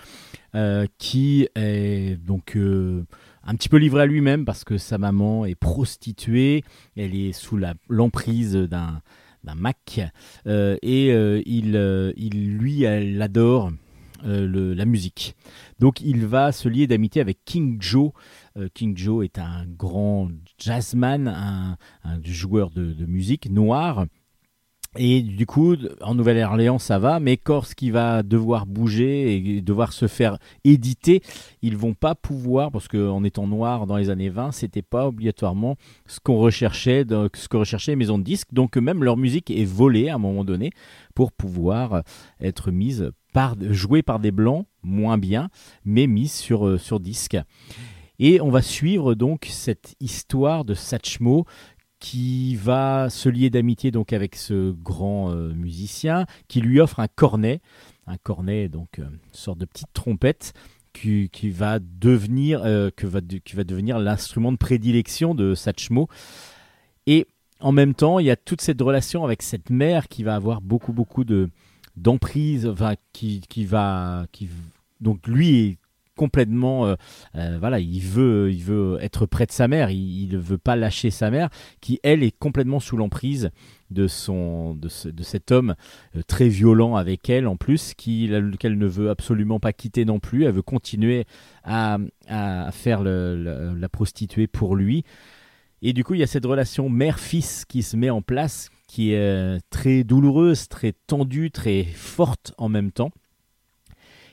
euh, 0.55 0.87
qui 0.97 1.49
est 1.55 2.17
donc 2.17 2.57
euh, 2.57 3.05
un 3.47 3.55
petit 3.55 3.69
peu 3.69 3.77
livré 3.77 4.03
à 4.03 4.07
lui-même 4.07 4.45
parce 4.45 4.65
que 4.65 4.77
sa 4.77 4.99
maman 4.99 5.45
est 5.47 5.55
prostituée, 5.55 6.65
elle 6.97 7.15
est 7.15 7.33
sous 7.33 7.59
l'emprise 7.89 8.55
d'un 8.55 9.03
Mac 9.55 10.01
euh, 10.47 10.77
et 10.83 11.13
euh, 11.13 11.41
il, 11.47 11.77
euh, 11.77 12.13
il 12.17 12.57
lui 12.57 12.83
elle 12.83 13.21
adore 13.23 13.71
la 14.25 14.87
musique. 14.87 15.37
Donc 15.79 16.01
il 16.01 16.27
va 16.27 16.51
se 16.51 16.69
lier 16.69 16.89
d'amitié 16.89 17.21
avec 17.21 17.45
King 17.45 17.77
Joe. 17.81 18.11
King 18.75 18.97
Joe 18.97 19.25
est 19.25 19.39
un 19.39 19.67
grand 19.67 20.31
jazzman, 20.59 21.29
un, 21.29 21.77
joueur 22.25 22.71
de 22.71 23.07
musique 23.07 23.49
noir. 23.49 24.07
Et 24.99 25.23
du 25.23 25.47
coup, 25.47 25.77
en 26.01 26.15
Nouvelle-Orléans, 26.15 26.79
ça 26.79 26.99
va, 26.99 27.21
mais 27.21 27.39
lorsqu'il 27.47 27.93
va 27.93 28.23
devoir 28.23 28.67
bouger 28.67 29.37
et 29.37 29.61
devoir 29.61 29.93
se 29.93 30.07
faire 30.07 30.39
éditer, 30.65 31.23
ils 31.63 31.77
vont 31.77 31.95
pas 31.95 32.15
pouvoir, 32.15 32.71
parce 32.71 32.89
qu'en 32.89 33.25
étant 33.25 33.47
noir 33.47 33.87
dans 33.87 33.97
les 33.97 34.11
années 34.11 34.29
20, 34.29 34.53
c'était 34.53 34.83
pas 34.83 35.07
obligatoirement 35.07 35.77
ce 36.07 36.21
qu'on 36.21 36.37
recherchait, 36.37 37.05
ce 37.09 37.49
que 37.49 37.57
recherchaient 37.57 37.93
les 37.93 37.97
maisons 37.97 38.19
de 38.19 38.25
disques. 38.25 38.53
Donc 38.53 38.77
même 38.77 39.05
leur 39.05 39.17
musique 39.17 39.51
est 39.51 39.65
volée 39.65 40.09
à 40.09 40.15
un 40.15 40.19
moment 40.19 40.45
donné 40.45 40.71
pour 41.15 41.33
pouvoir 41.33 42.03
être 42.41 42.71
mise 42.71 43.11
par, 43.33 43.55
jouée 43.71 44.03
par 44.03 44.19
des 44.19 44.31
blancs, 44.31 44.67
moins 44.83 45.19
bien, 45.19 45.49
mais 45.85 46.07
mise 46.07 46.33
sur, 46.33 46.67
euh, 46.67 46.79
sur 46.79 47.01
disque. 47.01 47.37
Et 48.19 48.41
on 48.41 48.51
va 48.51 48.63
suivre 48.63 49.15
donc 49.15 49.47
cette 49.51 49.95
histoire 50.01 50.65
de 50.65 50.73
Satchmo 50.73 51.45
qui 52.07 52.55
va 52.55 53.11
se 53.11 53.29
lier 53.29 53.51
d'amitié 53.51 53.91
donc 53.91 54.13
avec 54.13 54.37
ce 54.37 54.71
grand 54.71 55.33
euh, 55.33 55.53
musicien 55.53 56.25
qui 56.47 56.61
lui 56.61 56.79
offre 56.79 57.01
un 57.01 57.09
cornet, 57.09 57.61
un 58.07 58.17
cornet 58.17 58.69
donc 58.69 59.01
euh, 59.01 59.07
une 59.07 59.19
sorte 59.33 59.59
de 59.59 59.65
petite 59.65 59.93
trompette 59.93 60.53
qui, 60.93 61.29
qui 61.31 61.51
va 61.51 61.81
devenir 61.81 62.63
euh, 62.65 62.91
que 62.95 63.09
va 63.09 63.21
qui 63.21 63.57
va 63.57 63.65
devenir 63.65 63.99
l'instrument 63.99 64.53
de 64.53 64.57
prédilection 64.57 65.35
de 65.35 65.57
Satchmo. 65.57 66.09
Et 67.09 67.27
en 67.59 67.73
même 67.73 67.93
temps 67.93 68.21
il 68.21 68.27
y 68.27 68.31
a 68.31 68.37
toute 68.37 68.61
cette 68.61 68.81
relation 68.81 69.25
avec 69.25 69.43
cette 69.43 69.71
mère 69.71 70.07
qui 70.07 70.23
va 70.23 70.37
avoir 70.37 70.61
beaucoup 70.61 70.93
beaucoup 70.93 71.25
de 71.25 71.51
d'emprise 71.97 72.69
enfin 72.69 72.95
qui, 73.13 73.41
qui 73.49 73.65
va 73.65 74.27
qui 74.31 74.49
donc 75.01 75.27
lui 75.27 75.57
est 75.57 75.79
complètement 76.17 76.87
euh, 76.87 76.95
euh, 77.37 77.57
voilà 77.61 77.79
il 77.79 78.01
veut 78.01 78.51
il 78.53 78.63
veut 78.65 78.99
être 79.01 79.27
près 79.27 79.47
de 79.47 79.53
sa 79.53 79.69
mère 79.69 79.91
il 79.91 80.29
ne 80.33 80.39
veut 80.39 80.59
pas 80.59 80.75
lâcher 80.75 81.11
sa 81.11 81.31
mère 81.31 81.49
qui 81.81 82.01
elle 82.03 82.23
est 82.25 82.37
complètement 82.37 82.81
sous 82.81 82.97
l'emprise 82.97 83.51
de 83.91 84.09
son 84.09 84.75
de, 84.75 84.89
ce- 84.89 85.09
de 85.09 85.23
cet 85.23 85.53
homme 85.53 85.77
euh, 86.17 86.23
très 86.27 86.49
violent 86.49 86.97
avec 86.97 87.31
elle 87.31 87.47
en 87.47 87.57
plus 87.57 87.93
qu'elle 87.95 88.51
ne 88.79 88.87
veut 88.87 89.11
absolument 89.11 89.61
pas 89.61 89.73
quitter 89.73 90.05
non 90.05 90.19
plus. 90.19 90.45
Elle 90.45 90.55
veut 90.55 90.63
continuer 90.63 91.25
à, 91.63 91.99
à 92.29 92.73
faire 92.73 93.03
la 93.05 93.89
prostituée 93.89 94.49
pour 94.49 94.75
lui. 94.75 95.05
Et 95.83 95.93
du 95.93 96.03
coup 96.03 96.15
il 96.15 96.21
y 96.21 96.25
a 96.25 96.27
cette 96.27 96.47
relation 96.47 96.89
mère-fils 96.89 97.65
qui 97.67 97.83
se 97.83 97.97
met 97.97 98.11
en 98.11 98.23
place 98.23 98.71
qui 98.89 99.13
est 99.13 99.61
très 99.71 100.03
douloureuse 100.05 100.69
très 100.69 100.93
tendue 101.07 101.51
très 101.51 101.85
forte 101.85 102.55
en 102.57 102.69
même 102.69 102.91
temps 102.93 103.11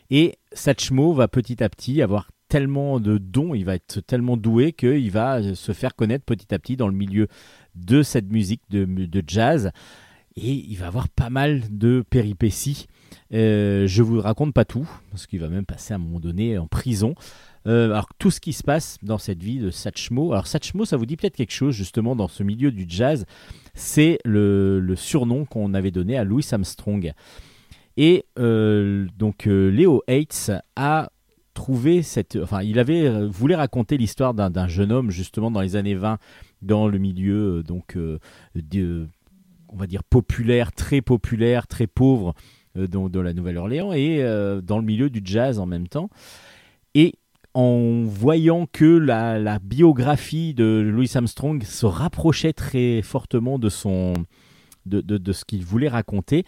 et 0.10 0.36
Satchmo 0.51 1.14
va 1.14 1.28
petit 1.28 1.64
à 1.64 1.70
petit 1.70 2.01
avoir 2.01 2.30
tellement 2.54 2.99
de 2.99 3.18
dons, 3.18 3.56
il 3.56 3.66
va 3.66 3.74
être 3.74 3.99
tellement 4.01 4.38
doué 4.38 4.74
qu'il 4.74 5.10
va 5.10 5.56
se 5.56 5.72
faire 5.72 5.95
connaître 5.95 6.24
petit 6.24 6.54
à 6.54 6.60
petit 6.60 6.78
dans 6.78 6.88
le 6.88 6.93
milieu 6.93 7.28
de 7.74 8.04
cette 8.04 8.32
musique 8.32 8.62
de, 8.70 9.24
jazz. 9.26 9.72
Et 10.36 10.51
il 10.51 10.76
va 10.76 10.86
avoir 10.86 11.10
pas 11.10 11.32
mal 11.32 11.64
de 11.72 12.04
péripéties. 12.08 12.86
Euh, 13.34 13.88
je 13.88 14.04
vous 14.04 14.22
raconte 14.22 14.54
pas 14.54 14.66
tout, 14.66 14.88
parce 15.10 15.26
qu'il 15.26 15.39
va 15.39 15.47
même 15.47 15.66
passer 15.66 15.93
à 15.93 15.95
un 15.95 15.99
moment 15.99 16.20
donné 16.20 16.60
en 16.60 16.68
prison. 16.68 17.16
Euh, 17.66 17.86
alors 17.86 18.10
tout 18.20 18.30
ce 18.30 18.39
qui 18.39 18.54
se 18.54 18.62
passe 18.62 18.97
dans 19.01 19.18
cette 19.18 19.41
vie 19.41 19.58
de 19.58 19.72
Satchmo, 19.72 20.34
alors 20.34 20.45
Satchmo 20.45 20.86
ça 20.86 20.95
vous 20.95 21.08
dit 21.08 21.16
peut-être 21.18 21.38
quelque 21.38 21.54
chose 21.54 21.74
justement 21.74 22.16
dans 22.16 22.28
ce 22.28 22.43
milieu 22.43 22.72
du 22.72 22.86
jazz, 22.88 23.26
c'est 23.74 24.20
le 24.26 24.93
surnom 24.95 25.45
qu'on 25.45 25.74
avait 25.74 25.89
donné 25.89 26.18
à 26.18 26.24
Louis 26.24 26.45
Armstrong. 26.51 27.14
Et 27.98 28.26
euh, 28.39 29.08
donc 29.18 29.48
euh, 29.48 29.70
Léo 29.70 30.02
Hates 30.08 30.52
a 30.76 31.12
trouvé 31.54 32.02
cette, 32.02 32.38
enfin 32.41 32.64
il 32.64 32.80
avait 32.80 33.06
euh, 33.08 33.28
voulait 33.28 33.56
raconter 33.56 33.98
l'histoire 33.98 34.34
d'un 34.34 34.68
jeune 34.68 34.91
homme 34.91 35.12
justement 35.12 35.52
dans 35.52 35.62
les 35.62 35.76
années 35.76 35.94
20 35.94 36.18
dans 36.64 36.88
le 36.88 36.98
milieu 36.98 37.60
euh, 37.60 37.64
donc 37.64 37.96
de, 38.56 39.08
on 39.70 39.76
va 39.76 39.86
dire 39.86 40.04
populaire, 40.04 40.72
très 40.72 41.02
populaire, 41.02 41.68
très 41.68 41.88
pauvre 41.88 42.34
dans- 42.76 43.10
de 43.10 43.20
la 43.20 43.34
Nouvelle-Orléans 43.34 43.94
et 43.94 44.24
dans 44.64 44.80
le 44.80 44.84
milieu 44.86 45.10
du 45.12 45.22
jazz 45.24 45.60
en 45.60 45.68
même 45.68 45.88
temps. 45.88 46.10
Et 46.96 47.14
en 47.54 48.02
voyant 48.04 48.66
que 48.72 48.86
la, 48.86 49.60
biographie 49.60 50.56
de 50.56 50.82
Louis 50.84 51.12
Armstrong 51.14 51.62
se 51.64 51.86
rapprochait 51.86 52.54
très 52.54 53.04
fortement 53.04 53.60
de 53.60 53.70
son 53.70 54.14
de- 54.88 55.02
de 55.02 55.32
ce 55.32 55.46
qu'il 55.46 55.64
voulait 55.64 55.88
raconter, 55.88 56.46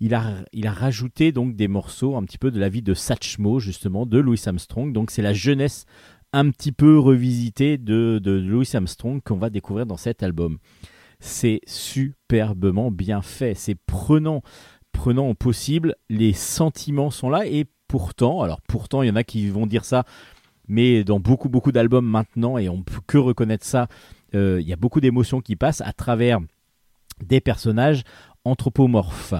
il 0.00 0.14
a, 0.14 0.44
rajouté 0.66 1.32
donc 1.32 1.56
des 1.56 1.68
morceaux 1.68 2.16
un 2.16 2.22
petit 2.22 2.38
peu 2.38 2.50
de 2.50 2.60
la 2.60 2.68
vie 2.68 2.82
de 2.82 2.94
Satchmo 2.94 3.58
justement 3.58 4.06
de 4.06 4.18
Louis 4.18 4.40
Armstrong. 4.46 4.92
Donc 4.92 5.10
c'est 5.10 5.22
la 5.22 5.32
jeunesse 5.32 5.86
un 6.32 6.50
petit 6.50 6.72
peu 6.72 6.98
revisitée 6.98 7.78
de, 7.78 8.20
de 8.22 8.32
Louis 8.32 8.68
Armstrong 8.74 9.20
qu'on 9.22 9.36
va 9.36 9.50
découvrir 9.50 9.86
dans 9.86 9.96
cet 9.96 10.22
album. 10.22 10.58
C'est 11.20 11.60
superbement 11.66 12.90
bien 12.90 13.22
fait, 13.22 13.54
c'est 13.54 13.74
prenant, 13.74 14.42
prenant 14.92 15.28
au 15.28 15.34
possible, 15.34 15.96
les 16.08 16.32
sentiments 16.32 17.10
sont 17.10 17.30
là 17.30 17.46
et 17.46 17.66
pourtant, 17.88 18.42
alors 18.42 18.60
pourtant 18.60 19.02
il 19.02 19.08
y 19.08 19.10
en 19.10 19.16
a 19.16 19.24
qui 19.24 19.48
vont 19.48 19.66
dire 19.66 19.84
ça, 19.84 20.04
mais 20.68 21.02
dans 21.02 21.18
beaucoup 21.18 21.48
beaucoup 21.48 21.72
d'albums 21.72 22.06
maintenant 22.06 22.56
et 22.56 22.68
on 22.68 22.82
peut 22.82 23.00
que 23.06 23.18
reconnaître 23.18 23.66
ça, 23.66 23.88
euh, 24.34 24.58
il 24.60 24.68
y 24.68 24.72
a 24.72 24.76
beaucoup 24.76 25.00
d'émotions 25.00 25.40
qui 25.40 25.56
passent 25.56 25.80
à 25.80 25.92
travers 25.92 26.38
des 27.24 27.40
personnages 27.40 28.04
anthropomorphes. 28.44 29.34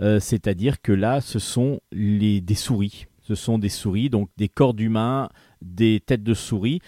Euh, 0.00 0.20
C'est-à-dire 0.20 0.80
que 0.80 0.92
là, 0.92 1.20
ce 1.20 1.38
sont 1.38 1.80
les, 1.92 2.40
des 2.40 2.54
souris. 2.54 3.06
Ce 3.22 3.34
sont 3.34 3.58
des 3.58 3.68
souris, 3.68 4.08
donc 4.08 4.30
des 4.36 4.48
corps 4.48 4.74
d'humains, 4.74 5.28
des 5.60 6.00
têtes 6.00 6.22
de 6.22 6.34
souris. 6.34 6.80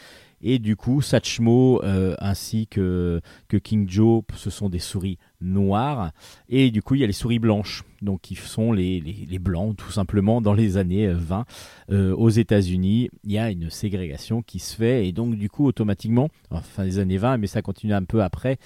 Et 0.42 0.58
du 0.58 0.74
coup, 0.74 1.02
Satchmo 1.02 1.82
euh, 1.84 2.14
ainsi 2.18 2.66
que, 2.66 3.20
King 3.62 3.88
Joe, 3.88 4.22
ce 4.34 4.48
sont 4.48 4.70
des 4.70 4.78
souris 4.78 5.18
noires. 5.40 6.12
Et 6.48 6.70
du 6.70 6.82
coup, 6.82 6.94
il 6.94 7.02
y 7.02 7.04
a 7.04 7.06
les 7.06 7.12
souris 7.12 7.38
blanches, 7.38 7.84
donc 8.00 8.22
qui 8.22 8.34
sont 8.36 8.72
les, 8.72 9.00
les, 9.00 9.26
les 9.28 9.38
blancs, 9.38 9.76
tout 9.76 9.90
simplement, 9.90 10.40
dans 10.40 10.54
les 10.54 10.78
années 10.78 11.08
euh, 11.08 11.14
20. 11.14 11.44
Euh, 11.90 12.14
aux 12.14 12.30
États-Unis, 12.30 13.11
il 13.24 13.32
y 13.32 13.38
a 13.38 13.50
une 13.50 13.68
ségrégation 13.68 14.40
qui 14.40 14.61
se 14.61 14.76
fait. 14.76 15.06
Et 15.06 15.12
donc, 15.12 15.36
du 15.36 15.50
coup, 15.50 15.66
automatiquement, 15.66 16.30
enfin, 16.50 16.84
les 16.84 16.98
années 16.98 17.18
20, 17.18 17.36
mais 17.36 17.46
ça 17.46 17.61
continue 17.61 17.92
un 17.92 18.04
peu 18.04 18.22
après, 18.22 18.58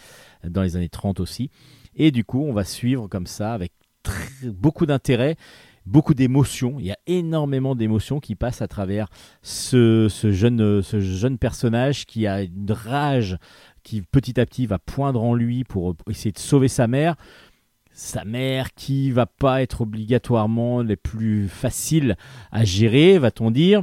dans 0.49 0.63
les 0.63 0.77
années 0.77 0.89
30 0.89 1.19
aussi. 1.19 1.51
Et 1.97 2.11
du 2.11 2.25
coup, 2.25 2.45
on 2.45 2.53
va 2.53 2.65
suivre 2.65 3.09
comme 3.09 3.27
ça, 3.27 3.53
avec 3.53 3.73
beaucoup 4.45 4.87
d'intérêt, 4.87 5.37
beaucoup 5.87 6.15
d'émotions. 6.15 6.77
Il 6.79 6.87
y 6.87 6.93
a 6.93 6.99
énormément 7.07 7.75
d'émotions 7.75 8.21
qui 8.21 8.35
passent 8.35 8.63
à 8.63 8.69
travers 8.69 9.09
ce, 9.43 10.09
ce 10.09 10.33
jeune, 10.33 10.83
ce 10.83 11.01
jeune 11.01 11.39
personnage 11.39 12.07
qui 12.07 12.27
a 12.27 12.43
une 12.43 12.73
rage 12.73 13.39
qui 13.83 14.03
petit 14.03 14.41
à 14.41 14.47
petit 14.47 14.67
va 14.67 14.79
poindre 14.79 15.23
en 15.23 15.35
lui 15.35 15.65
pour 15.65 15.95
essayer 16.09 16.33
de 16.33 16.39
sauver 16.39 16.69
sa 16.69 16.87
mère. 16.87 17.17
Sa 17.93 18.25
mère 18.25 18.75
qui 18.75 19.13
va 19.13 19.27
pas 19.27 19.63
être 19.63 19.83
obligatoirement 19.83 20.83
les 20.83 20.97
plus 20.97 21.49
faciles 21.49 22.17
à 22.51 22.65
gérer, 22.65 23.19
va-t-on 23.19 23.53
dire. 23.53 23.83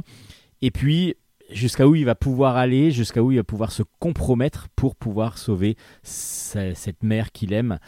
Et 0.60 0.70
puis 0.70 1.14
jusqu'à 1.52 1.86
où 1.86 1.94
il 1.94 2.04
va 2.04 2.14
pouvoir 2.14 2.56
aller, 2.56 2.90
jusqu'à 2.90 3.22
où 3.22 3.30
il 3.30 3.36
va 3.36 3.44
pouvoir 3.44 3.72
se 3.72 3.82
compromettre 3.98 4.68
pour 4.76 4.96
pouvoir 4.96 5.38
sauver 5.38 5.76
sa- 6.02 6.74
cette 6.74 7.02
mère 7.02 7.32
qu'il 7.32 7.52
aime. 7.52 7.78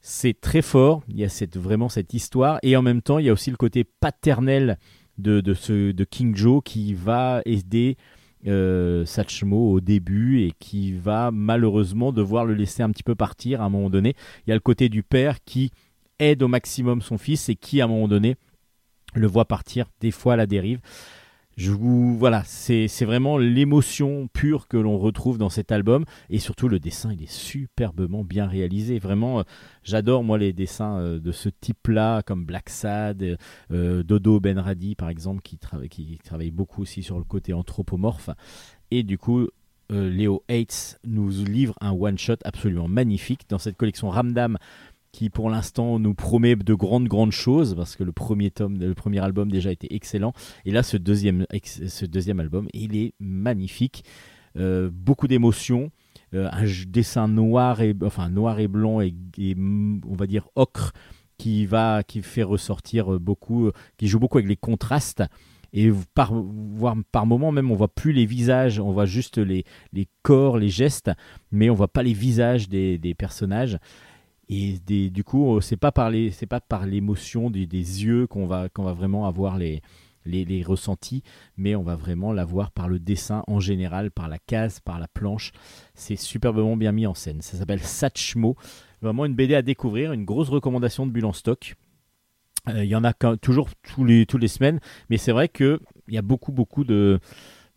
C'est 0.00 0.40
très 0.40 0.62
fort, 0.62 1.02
il 1.08 1.18
y 1.18 1.24
a 1.24 1.46
vraiment 1.56 1.88
cette 1.88 2.14
histoire, 2.14 2.58
et 2.62 2.76
en 2.76 2.82
même 2.82 3.02
temps, 3.02 3.18
il 3.18 3.26
y 3.26 3.28
a 3.28 3.32
aussi 3.32 3.50
le 3.50 3.56
côté 3.56 3.84
paternel 3.84 4.78
de 5.18 6.04
King 6.04 6.34
Joe 6.34 6.62
qui 6.64 6.94
va 6.94 7.42
aider 7.44 7.96
euh, 8.46 9.04
Satchmo 9.04 9.70
au 9.70 9.80
début 9.80 10.40
et 10.40 10.52
qui 10.58 10.92
va 10.92 11.30
malheureusement 11.30 12.12
devoir 12.12 12.46
le 12.46 12.54
laisser 12.54 12.82
un 12.82 12.90
petit 12.90 13.02
peu 13.02 13.14
partir 13.14 13.60
à 13.60 13.64
un 13.64 13.68
moment 13.68 13.90
donné. 13.90 14.14
Il 14.46 14.50
y 14.50 14.52
a 14.52 14.56
le 14.56 14.60
côté 14.60 14.88
du 14.88 15.02
père 15.02 15.44
qui 15.44 15.70
aide 16.18 16.42
au 16.42 16.48
maximum 16.48 17.02
son 17.02 17.18
fils 17.18 17.50
et 17.50 17.54
qui, 17.56 17.82
à 17.82 17.84
un 17.84 17.88
moment 17.88 18.08
donné, 18.08 18.36
le 19.14 19.26
voit 19.26 19.44
partir 19.44 19.86
des 20.00 20.10
fois 20.10 20.34
à 20.34 20.36
la 20.36 20.46
dérive. 20.46 20.80
Je 21.56 21.72
vous 21.72 22.16
voilà, 22.16 22.42
c'est 22.44 22.86
vraiment 23.04 23.36
l'émotion 23.36 24.28
pure 24.32 24.66
que 24.66 24.76
l'on 24.76 24.98
retrouve 24.98 25.36
dans 25.36 25.50
cet 25.50 25.72
album 25.72 26.04
et 26.30 26.38
surtout 26.38 26.68
le 26.68 26.78
dessin, 26.78 27.12
il 27.12 27.22
est 27.22 27.30
superbement 27.30 28.24
bien 28.24 28.46
réalisé. 28.46 28.98
Vraiment, 28.98 29.40
euh, 29.40 29.42
j'adore 29.82 30.24
moi 30.24 30.38
les 30.38 30.52
dessins 30.52 30.96
euh, 30.96 31.18
de 31.18 31.32
ce 31.32 31.48
type-là, 31.48 32.22
comme 32.22 32.46
Black 32.46 32.70
Sad, 32.70 33.36
euh, 33.72 34.02
Dodo 34.02 34.40
Benradi 34.40 34.94
par 34.94 35.10
exemple, 35.10 35.42
qui, 35.42 35.58
qui 35.90 36.18
travaille 36.18 36.50
beaucoup 36.50 36.82
aussi 36.82 37.02
sur 37.02 37.18
le 37.18 37.24
côté 37.24 37.52
anthropomorphe. 37.52 38.30
Et 38.90 39.02
du 39.02 39.18
coup, 39.18 39.46
euh, 39.90 40.08
Léo 40.08 40.44
Hates 40.48 41.00
nous 41.04 41.30
livre 41.44 41.74
un 41.80 41.90
one-shot 41.90 42.36
absolument 42.44 42.86
magnifique 42.86 43.42
dans 43.48 43.58
cette 43.58 43.76
collection 43.76 44.08
Ramdam 44.08 44.56
qui 45.12 45.30
pour 45.30 45.50
l'instant 45.50 45.98
nous 45.98 46.14
promet 46.14 46.56
de 46.56 46.74
grandes 46.74 47.08
grandes 47.08 47.32
choses 47.32 47.74
parce 47.74 47.96
que 47.96 48.04
le 48.04 48.12
premier 48.12 48.50
tome, 48.50 48.78
le 48.78 48.94
premier 48.94 49.20
album 49.20 49.50
déjà 49.50 49.70
était 49.72 49.94
excellent. 49.94 50.32
Et 50.64 50.70
là 50.70 50.82
ce 50.82 50.96
deuxième, 50.96 51.46
ce 51.64 52.06
deuxième 52.06 52.40
album 52.40 52.68
il 52.72 52.96
est 52.96 53.14
magnifique, 53.20 54.04
Euh, 54.56 54.90
beaucoup 54.92 55.28
d'émotions, 55.28 55.92
euh, 56.34 56.48
un 56.50 56.64
dessin 56.88 57.28
noir 57.28 57.80
et 57.82 57.94
enfin 58.02 58.28
noir 58.28 58.58
et 58.58 58.66
blanc 58.66 59.00
et, 59.00 59.14
on 59.56 60.16
va 60.16 60.26
dire 60.26 60.48
ocre 60.56 60.92
qui 61.38 61.66
va 61.66 62.02
qui 62.02 62.20
fait 62.20 62.42
ressortir 62.42 63.14
euh, 63.14 63.18
beaucoup, 63.20 63.70
qui 63.96 64.08
joue 64.08 64.18
beaucoup 64.18 64.38
avec 64.38 64.48
les 64.48 64.56
contrastes. 64.56 65.22
Et 65.72 65.92
par 66.16 66.34
voire 66.34 66.96
par 67.12 67.26
moment 67.26 67.52
même 67.52 67.70
on 67.70 67.76
voit 67.76 67.94
plus 67.94 68.12
les 68.12 68.26
visages, 68.26 68.80
on 68.80 68.90
voit 68.90 69.06
juste 69.06 69.38
les, 69.38 69.62
les 69.92 70.08
corps, 70.22 70.58
les 70.58 70.68
gestes, 70.68 71.12
mais 71.52 71.70
on 71.70 71.74
voit 71.76 71.92
pas 71.92 72.02
les 72.02 72.12
visages 72.12 72.68
des 72.68 73.14
personnages. 73.16 73.78
Et 74.52 74.80
du 75.10 75.22
coup, 75.22 75.56
euh, 75.56 75.60
c'est 75.60 75.76
pas 75.76 75.92
par 75.92 76.10
les, 76.10 76.32
c'est 76.32 76.46
pas 76.46 76.60
par 76.60 76.84
l'émotion 76.84 77.50
des, 77.50 77.66
yeux 77.66 78.26
qu'on 78.26 78.46
va, 78.46 78.68
qu'on 78.68 78.82
va 78.82 78.92
vraiment 78.92 79.26
avoir 79.26 79.56
les, 79.56 79.80
les, 80.24 80.44
les 80.44 80.64
ressentis, 80.64 81.22
mais 81.56 81.76
on 81.76 81.84
va 81.84 81.94
vraiment 81.94 82.32
l'avoir 82.32 82.72
par 82.72 82.88
le 82.88 82.98
dessin 82.98 83.44
en 83.46 83.60
général, 83.60 84.10
par 84.10 84.28
la 84.28 84.38
case, 84.38 84.80
par 84.80 84.98
la 84.98 85.06
planche. 85.06 85.52
C'est 85.94 86.16
superbement 86.16 86.76
bien 86.76 86.90
mis 86.90 87.06
en 87.06 87.14
scène. 87.14 87.42
Ça 87.42 87.56
s'appelle 87.56 87.80
Satchmo. 87.80 88.56
Vraiment 89.00 89.24
une 89.24 89.36
BD 89.36 89.54
à 89.54 89.62
découvrir, 89.62 90.12
une 90.12 90.24
grosse 90.24 90.48
recommandation 90.48 91.06
de 91.06 91.12
Bulle 91.12 91.26
en 91.26 91.32
stock. 91.32 91.76
Euh, 92.68 92.84
Il 92.84 92.90
y 92.90 92.96
en 92.96 93.04
a 93.04 93.12
toujours 93.36 93.68
tous 93.94 94.04
les, 94.04 94.26
toutes 94.26 94.42
les 94.42 94.48
semaines, 94.48 94.80
mais 95.10 95.16
c'est 95.16 95.32
vrai 95.32 95.48
qu'il 95.48 95.78
y 96.08 96.18
a 96.18 96.22
beaucoup, 96.22 96.50
beaucoup 96.50 96.82
de, 96.82 97.20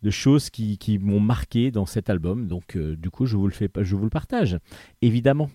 de 0.02 0.10
choses 0.10 0.50
qui, 0.50 0.76
qui 0.76 0.98
m'ont 0.98 1.20
marqué 1.20 1.70
dans 1.70 1.86
cet 1.86 2.10
album. 2.10 2.48
Donc, 2.48 2.76
euh, 2.76 2.96
du 2.96 3.10
coup, 3.10 3.26
je 3.26 3.36
vous 3.36 3.46
le 3.46 3.52
fais, 3.52 3.70
je 3.80 3.94
vous 3.94 4.04
le 4.04 4.10
partage, 4.10 4.58
évidemment. 5.02 5.50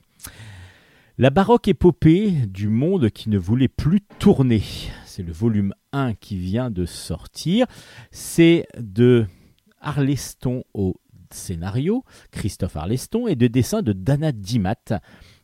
La 1.21 1.31
baroque 1.31 1.67
épopée 1.67 2.31
du 2.47 2.69
monde 2.69 3.09
qui 3.09 3.29
ne 3.29 3.37
voulait 3.37 3.67
plus 3.67 3.99
tourner. 4.19 4.63
C'est 5.03 5.21
le 5.21 5.33
volume 5.33 5.73
1 5.91 6.13
qui 6.13 6.37
vient 6.37 6.71
de 6.71 6.85
sortir. 6.85 7.65
C'est 8.09 8.65
de 8.79 9.25
Arleston 9.81 10.63
au 10.73 10.95
scénario, 11.29 12.05
Christophe 12.31 12.77
Arleston, 12.77 13.27
et 13.27 13.35
de 13.35 13.47
dessin 13.47 13.81
de 13.81 13.91
Dana 13.91 14.31
Dimat. 14.31 15.01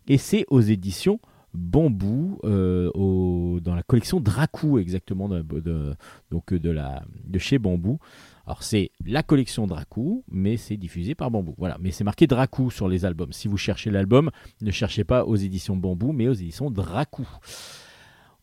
Et 0.08 0.18
c'est 0.18 0.46
aux 0.48 0.62
éditions 0.62 1.20
Bambou, 1.54 2.40
euh, 2.46 3.60
dans 3.60 3.76
la 3.76 3.84
collection 3.84 4.22
Dracou, 4.22 4.80
exactement, 4.80 5.28
donc 5.28 6.54
de 6.54 7.38
chez 7.38 7.60
Bambou. 7.60 8.00
Alors 8.48 8.62
c'est 8.62 8.92
la 9.06 9.24
collection 9.24 9.66
Dracou, 9.66 10.24
mais 10.30 10.58
c'est 10.58 10.78
diffusé 10.78 11.16
par 11.16 11.32
Bambou. 11.32 11.56
Voilà, 11.58 11.78
mais 11.80 11.92
c'est 11.92 12.04
marqué 12.04 12.28
Dracou 12.28 12.70
sur 12.70 12.88
les 12.88 13.06
albums. 13.06 13.34
Si 13.34 13.48
vous 13.48 13.58
cherchez 13.58 13.90
l'album, 13.90 14.30
ne 14.62 14.72
cherchez 14.72 15.04
pas 15.04 15.26
aux 15.26 15.36
éditions 15.36 15.76
Bambou, 15.76 16.12
mais 16.12 16.28
aux 16.28 16.34
éditions 16.34 16.70
Dracou. 16.70 17.28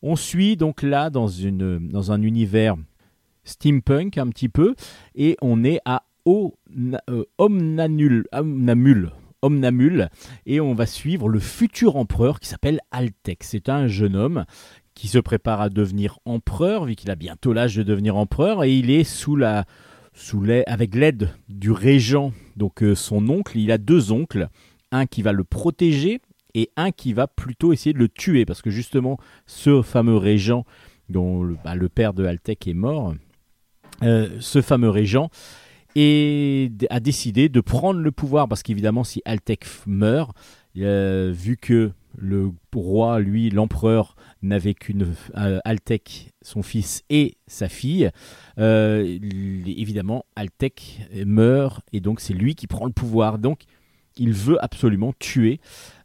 On 0.02 0.16
suit 0.16 0.56
donc 0.56 0.82
là 0.82 1.10
dans, 1.10 1.30
un 2.10 2.22
univers 2.22 2.74
steampunk 3.44 4.18
un 4.18 4.28
petit 4.28 4.48
peu, 4.48 4.74
et 5.14 5.36
on 5.40 5.62
est 5.62 5.80
à 5.84 6.04
euh, 6.26 7.24
Omnanul, 7.38 8.26
Omnamul, 8.32 9.12
Omnamul, 9.42 10.08
et 10.46 10.60
on 10.60 10.74
va 10.74 10.86
suivre 10.86 11.28
le 11.28 11.38
futur 11.38 11.96
empereur 11.96 12.40
qui 12.40 12.48
s'appelle 12.48 12.80
Altec. 12.90 13.44
C'est 13.44 13.68
un 13.68 13.86
jeune 13.86 14.16
homme 14.16 14.44
qui 14.94 15.06
se 15.06 15.18
prépare 15.18 15.60
à 15.60 15.68
devenir 15.68 16.18
empereur, 16.24 16.84
vu 16.86 16.96
qu'il 16.96 17.10
a 17.10 17.16
bientôt 17.16 17.52
l'âge 17.52 17.76
de 17.76 17.84
devenir 17.84 18.16
empereur, 18.16 18.64
et 18.64 18.74
il 18.74 18.90
est 18.90 19.04
sous 19.04 19.36
la, 19.36 19.64
avec 20.66 20.94
l'aide 20.94 21.30
du 21.48 21.70
régent, 21.70 22.32
donc 22.56 22.82
euh, 22.82 22.94
son 22.94 23.28
oncle. 23.28 23.58
Il 23.58 23.72
a 23.72 23.78
deux 23.78 24.12
oncles, 24.12 24.48
un 24.90 25.06
qui 25.06 25.22
va 25.22 25.32
le 25.32 25.44
protéger 25.44 26.20
et 26.54 26.70
un 26.76 26.90
qui 26.90 27.12
va 27.12 27.26
plutôt 27.26 27.72
essayer 27.72 27.92
de 27.92 27.98
le 27.98 28.08
tuer, 28.08 28.44
parce 28.44 28.62
que 28.62 28.70
justement, 28.70 29.18
ce 29.46 29.82
fameux 29.82 30.16
régent, 30.16 30.64
dont 31.08 31.42
le, 31.42 31.56
bah, 31.64 31.74
père 31.94 32.14
de 32.14 32.24
Altec 32.24 32.66
est 32.68 32.74
mort, 32.74 33.14
euh, 34.02 34.28
ce 34.40 34.60
fameux 34.60 34.90
régent 34.90 35.30
a 35.96 37.00
décidé 37.00 37.48
de 37.48 37.60
prendre 37.60 38.00
le 38.00 38.10
pouvoir 38.10 38.48
parce 38.48 38.62
qu'évidemment 38.62 39.04
si 39.04 39.20
Altec 39.24 39.66
meurt, 39.86 40.34
euh, 40.78 41.30
vu 41.34 41.56
que 41.56 41.92
le 42.16 42.50
roi, 42.74 43.20
lui, 43.20 43.50
l'empereur, 43.50 44.16
n'avait 44.42 44.74
qu'une 44.74 45.14
euh, 45.36 45.60
Altec, 45.64 46.32
son 46.42 46.62
fils 46.62 47.02
et 47.10 47.36
sa 47.46 47.68
fille, 47.68 48.10
euh, 48.58 49.18
évidemment 49.66 50.24
Altec 50.36 51.00
meurt 51.26 51.82
et 51.92 52.00
donc 52.00 52.20
c'est 52.20 52.34
lui 52.34 52.54
qui 52.54 52.66
prend 52.66 52.86
le 52.86 52.92
pouvoir. 52.92 53.38
Donc 53.38 53.62
il 54.16 54.32
veut 54.32 54.62
absolument 54.62 55.12
tuer 55.18 55.60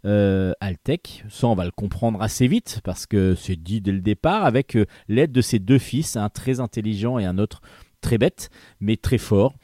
euh, 0.05 0.53
Altec. 0.59 1.23
Ça, 1.29 1.47
on 1.47 1.55
va 1.55 1.65
le 1.65 1.71
comprendre 1.71 2.21
assez 2.21 2.47
vite 2.47 2.81
parce 2.83 3.05
que 3.05 3.35
c'est 3.35 3.55
dit 3.55 3.81
dès 3.81 3.91
le 3.91 4.01
départ 4.01 4.45
avec 4.45 4.77
l'aide 5.07 5.31
de 5.31 5.41
ses 5.41 5.59
deux 5.59 5.79
fils, 5.79 6.15
un 6.15 6.29
très 6.29 6.59
intelligent 6.59 7.19
et 7.19 7.25
un 7.25 7.37
autre 7.37 7.61
très 8.01 8.17
bête, 8.17 8.49
mais 8.79 8.97
très 8.97 9.17
fort. 9.17 9.55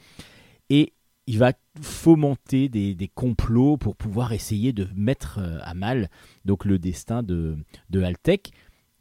Et 0.70 0.93
il 1.26 1.38
va 1.38 1.52
fomenter 1.80 2.68
des, 2.68 3.10
complots 3.14 3.76
pour 3.76 3.96
pouvoir 3.96 4.32
essayer 4.32 4.72
de 4.72 4.88
mettre 4.94 5.38
euh, 5.38 5.58
à 5.62 5.74
mal 5.74 6.10
donc 6.44 6.64
le 6.64 6.78
destin 6.78 7.22
de, 7.22 7.56
de 7.90 8.02
Altec. 8.02 8.52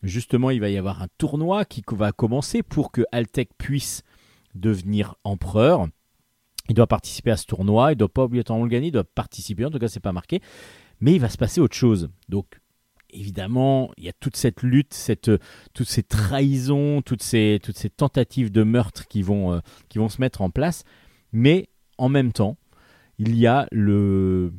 Justement, 0.04 0.50
il 0.50 0.60
va 0.60 0.70
y 0.70 0.78
avoir 0.78 1.02
un 1.02 1.08
tournoi 1.18 1.66
qui 1.66 1.84
va 1.92 2.12
commencer 2.12 2.64
pour 2.64 2.92
que 2.92 3.04
Altec 3.12 3.50
puisse 3.58 4.04
devenir 4.56 5.16
empereur. 5.24 5.88
Il 6.70 6.76
doit 6.76 6.88
participer 6.88 7.32
à 7.32 7.38
ce 7.38 7.46
tournoi, 7.46 7.92
il 7.92 7.96
ne 7.96 8.00
doit 8.00 8.10
pas 8.14 8.24
obligatoirement 8.24 8.66
le 8.66 8.70
gagner, 8.70 8.88
il 8.88 8.92
doit 8.92 9.04
participer, 9.04 9.66
en 9.66 9.70
tout 9.70 9.80
cas 9.80 9.88
c'est 9.88 10.00
pas 10.00 10.14
marqué. 10.14 10.42
Mais 11.02 11.14
il 11.14 11.20
va 11.20 11.30
se 11.30 11.38
passer 11.38 11.60
autre 11.60 11.76
chose. 11.76 12.10
Donc 12.30 12.60
évidemment, 13.10 13.92
il 13.98 14.06
y 14.06 14.10
a 14.10 14.14
toute 14.14 14.38
cette 14.38 14.62
lutte, 14.64 14.94
cette, 14.94 15.32
toutes 15.74 15.90
ces 15.90 16.04
trahisons, 16.04 17.02
toutes 17.02 17.24
ces, 17.24 17.60
toutes 17.62 17.78
ces 17.78 17.90
tentatives 17.90 18.52
de 18.52 18.64
meurtre 18.64 19.08
qui 19.08 19.22
vont, 19.22 19.54
euh, 19.54 19.60
qui 19.90 19.98
vont 20.00 20.10
se 20.10 20.22
mettre 20.22 20.42
en 20.42 20.50
place. 20.50 20.84
Mais 21.32 21.70
en 21.98 22.10
même 22.10 22.32
temps, 22.32 22.58
il 23.18 23.36
y 23.36 23.48
a 23.48 23.68
le, 23.72 24.52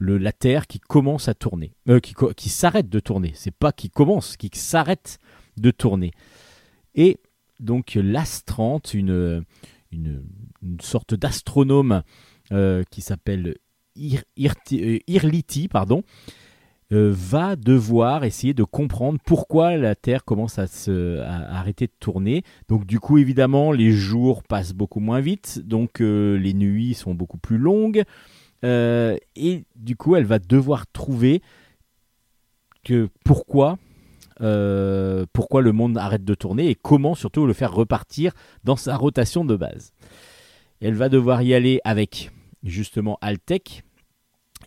la 0.00 0.32
Terre 0.32 0.66
qui 0.66 0.80
commence 0.80 1.28
à 1.28 1.34
tourner, 1.34 1.74
euh, 1.88 2.00
qui, 2.00 2.48
s'arrête 2.48 2.88
de 2.88 3.00
tourner. 3.00 3.32
C'est 3.34 3.54
pas 3.54 3.72
qui 3.72 3.90
commence, 3.90 4.36
qui 4.36 4.50
s'arrête 4.54 5.18
de 5.56 5.70
tourner. 5.70 6.12
Et 6.94 7.18
donc 7.60 7.94
l'Astrante, 7.94 8.94
une, 8.94 9.44
sorte 10.80 11.14
d'astronome 11.14 12.02
euh, 12.50 12.82
qui 12.90 13.00
s'appelle 13.00 13.56
Ir- 13.94 14.24
euh, 14.72 14.98
Irliti, 15.06 15.68
pardon, 15.68 16.02
va 16.96 17.56
devoir 17.56 18.24
essayer 18.24 18.54
de 18.54 18.64
comprendre 18.64 19.18
pourquoi 19.24 19.76
la 19.76 19.94
Terre 19.94 20.24
commence 20.24 20.58
à, 20.58 20.66
se, 20.66 21.20
à- 21.20 21.58
arrêter 21.58 21.86
de 21.86 21.92
tourner. 21.98 22.42
Donc 22.68 22.86
du 22.86 23.00
coup, 23.00 23.18
évidemment, 23.18 23.72
les 23.72 23.92
jours 23.92 24.42
passent 24.42 24.74
beaucoup 24.74 25.00
moins 25.00 25.20
vite, 25.20 25.60
donc 25.64 26.00
euh, 26.00 26.36
les 26.38 26.54
nuits 26.54 26.94
sont 26.94 27.14
beaucoup 27.14 27.38
plus 27.38 27.58
longues. 27.58 28.02
Euh, 28.64 29.16
et 29.36 29.64
du 29.74 29.96
coup, 29.96 30.16
elle 30.16 30.24
va 30.24 30.38
devoir 30.38 30.86
trouver 30.86 31.42
que 32.84 33.08
pourquoi, 33.24 33.78
euh, 34.40 35.24
pourquoi 35.32 35.62
le 35.62 35.72
monde 35.72 35.98
arrête 35.98 36.24
de 36.24 36.34
tourner 36.34 36.68
et 36.68 36.74
comment 36.74 37.14
surtout 37.14 37.46
le 37.46 37.52
faire 37.52 37.72
repartir 37.72 38.32
dans 38.64 38.76
sa 38.76 38.96
rotation 38.96 39.44
de 39.44 39.56
base. 39.56 39.92
Elle 40.80 40.94
va 40.94 41.08
devoir 41.08 41.42
y 41.42 41.54
aller 41.54 41.80
avec 41.84 42.30
justement 42.64 43.18
Altec 43.20 43.82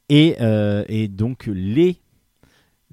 et, 0.09 0.35
euh, 0.41 0.83
et 0.87 1.07
donc 1.07 1.45
les, 1.47 2.01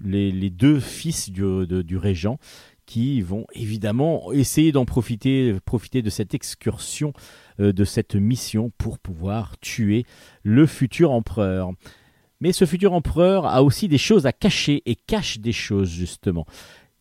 les, 0.03 0.51
deux 0.51 0.81
fils 0.81 1.31
du, 1.31 1.67
du 1.67 1.97
régent 1.97 2.39
qui 2.87 3.23
vont 3.23 3.47
évidemment 3.55 4.33
essayer 4.33 4.73
d'en 4.73 4.85
profiter, 4.85 5.57
profiter 5.65 6.03
de 6.03 6.11
cette 6.11 6.35
excursion, 6.35 7.13
euh, 7.61 7.73
de 7.73 7.85
cette 7.85 8.17
mission 8.17 8.71
pour 8.77 8.99
pouvoir 8.99 9.59
tuer 9.61 10.05
le 10.43 10.67
futur 10.67 11.13
empereur. 11.13 11.71
Mais 12.41 12.53
ce 12.53 12.65
futur 12.65 12.93
empereur 12.93 13.47
a 13.47 13.63
aussi 13.63 13.89
des 13.89 13.99
choses 13.99 14.27
à 14.27 14.33
cacher 14.33 14.83
et 14.85 14.97
cache 14.97 15.39
des 15.39 15.53
choses 15.53 15.89
justement. 15.89 16.45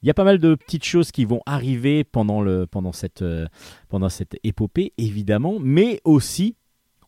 Il 0.03 0.07
y 0.07 0.09
a 0.09 0.13
pas 0.13 0.23
mal 0.23 0.39
de 0.39 0.55
petites 0.55 0.85
choses 0.85 1.11
qui 1.11 1.25
vont 1.25 1.41
arriver 1.45 2.03
pendant, 2.03 2.41
le, 2.41 2.65
pendant, 2.65 2.91
cette, 2.91 3.21
euh, 3.21 3.47
pendant 3.87 4.09
cette 4.09 4.37
épopée, 4.43 4.93
évidemment, 4.97 5.57
mais 5.59 5.99
aussi 6.05 6.55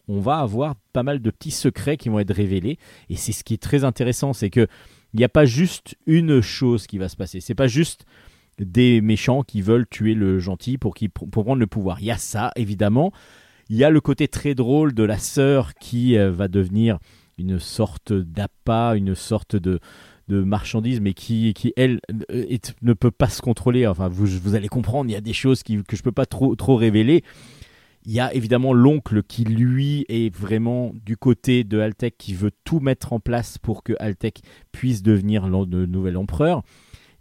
on 0.08 0.20
va 0.20 0.40
avoir 0.40 0.76
pas 0.92 1.04
mal 1.04 1.22
de 1.22 1.32
petits 1.32 1.52
secrets 1.52 1.96
qui 1.96 2.10
vont 2.10 2.20
être 2.20 2.34
révélés. 2.34 2.78
Et 3.10 3.16
c'est 3.16 3.32
ce 3.32 3.44
qui 3.44 3.54
est 3.54 3.62
très 3.62 3.84
intéressant, 3.84 4.34
c'est 4.34 4.50
que 4.50 4.68
il 5.14 5.18
n'y 5.18 5.24
a 5.24 5.30
pas 5.30 5.46
juste 5.46 5.96
une 6.06 6.42
chose 6.42 6.88
qui 6.88 6.98
va 6.98 7.10
se 7.10 7.16
passer. 7.16 7.40
C'est 7.40 7.56
pas 7.56 7.68
juste 7.68 8.06
des 8.60 9.02
méchants 9.02 9.44
qui 9.44 9.62
veulent 9.62 9.88
tuer 9.88 10.14
le 10.14 10.40
gentil 10.40 10.78
pour, 10.78 10.96
pour 11.14 11.44
prendre 11.44 11.60
le 11.60 11.68
pouvoir. 11.68 12.00
Il 12.00 12.06
y 12.06 12.12
a 12.12 12.18
ça, 12.18 12.52
évidemment. 12.56 13.12
Il 13.70 13.78
y 13.78 13.84
a 13.84 13.90
le 13.90 14.02
côté 14.02 14.28
très 14.28 14.56
drôle 14.56 14.94
de 14.94 15.04
la 15.04 15.18
sœur 15.18 15.74
qui 15.76 16.18
euh, 16.18 16.32
va 16.32 16.48
devenir 16.48 17.00
une 17.38 17.60
sorte 17.60 18.14
d'appât, 18.14 18.96
une 18.96 19.16
sorte 19.16 19.56
de, 19.56 19.80
de 20.28 20.44
marchandise, 20.44 21.00
mais 21.00 21.14
qui, 21.14 21.54
qui 21.54 21.74
elle, 21.76 22.00
euh, 22.32 22.58
ne 22.82 22.94
peut 22.94 23.12
pas 23.12 23.30
se 23.30 23.42
contrôler. 23.42 23.88
Enfin, 23.88 24.08
vous, 24.08 24.26
vous 24.26 24.56
allez 24.56 24.68
comprendre, 24.68 25.10
il 25.10 25.14
y 25.14 25.18
a 25.18 25.22
des 25.22 25.34
choses 25.34 25.64
que 25.64 25.74
je 25.74 25.78
ne 25.78 26.04
peux 26.04 26.12
pas 26.12 26.26
trop, 26.26 26.56
trop 26.56 26.76
révéler. 26.76 27.24
Il 28.06 28.12
y 28.12 28.20
a 28.20 28.34
évidemment 28.34 28.74
l'oncle 28.74 29.24
qui, 29.24 29.46
lui, 29.46 30.06
est 30.10 30.34
vraiment 30.36 30.92
du 31.06 31.16
côté 31.16 31.64
de 31.64 31.80
Altec, 31.80 32.18
qui 32.18 32.34
veut 32.34 32.52
tout 32.66 32.80
mettre 32.80 33.14
en 33.14 33.20
place 33.20 33.58
pour 33.58 33.82
que 33.82 33.94
Altec 34.00 34.42
puisse 34.72 35.04
devenir 35.04 35.48
le 35.48 35.86
nouvel 35.86 36.18
empereur. 36.18 36.64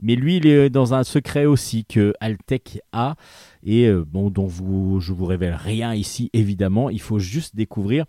Mais 0.00 0.16
lui, 0.16 0.38
il 0.38 0.46
est 0.48 0.68
dans 0.68 0.94
un 0.94 1.04
secret 1.04 1.44
aussi 1.44 1.84
que 1.84 2.12
Altec 2.20 2.80
a, 2.90 3.14
et 3.62 3.86
euh, 3.86 4.04
dont 4.04 4.46
vous, 4.46 4.98
je 4.98 5.12
vous 5.12 5.26
révèle 5.26 5.54
rien 5.54 5.94
ici, 5.94 6.28
évidemment. 6.32 6.90
Il 6.90 7.00
faut 7.00 7.20
juste 7.20 7.54
découvrir 7.54 8.04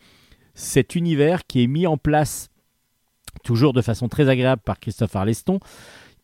cet 0.55 0.95
univers 0.95 1.45
qui 1.45 1.63
est 1.63 1.67
mis 1.67 1.85
en 1.85 1.97
place 1.97 2.49
toujours 3.43 3.73
de 3.73 3.81
façon 3.81 4.09
très 4.09 4.27
agréable 4.27 4.63
par 4.65 4.79
Christophe 4.79 5.15
Arleston, 5.15 5.59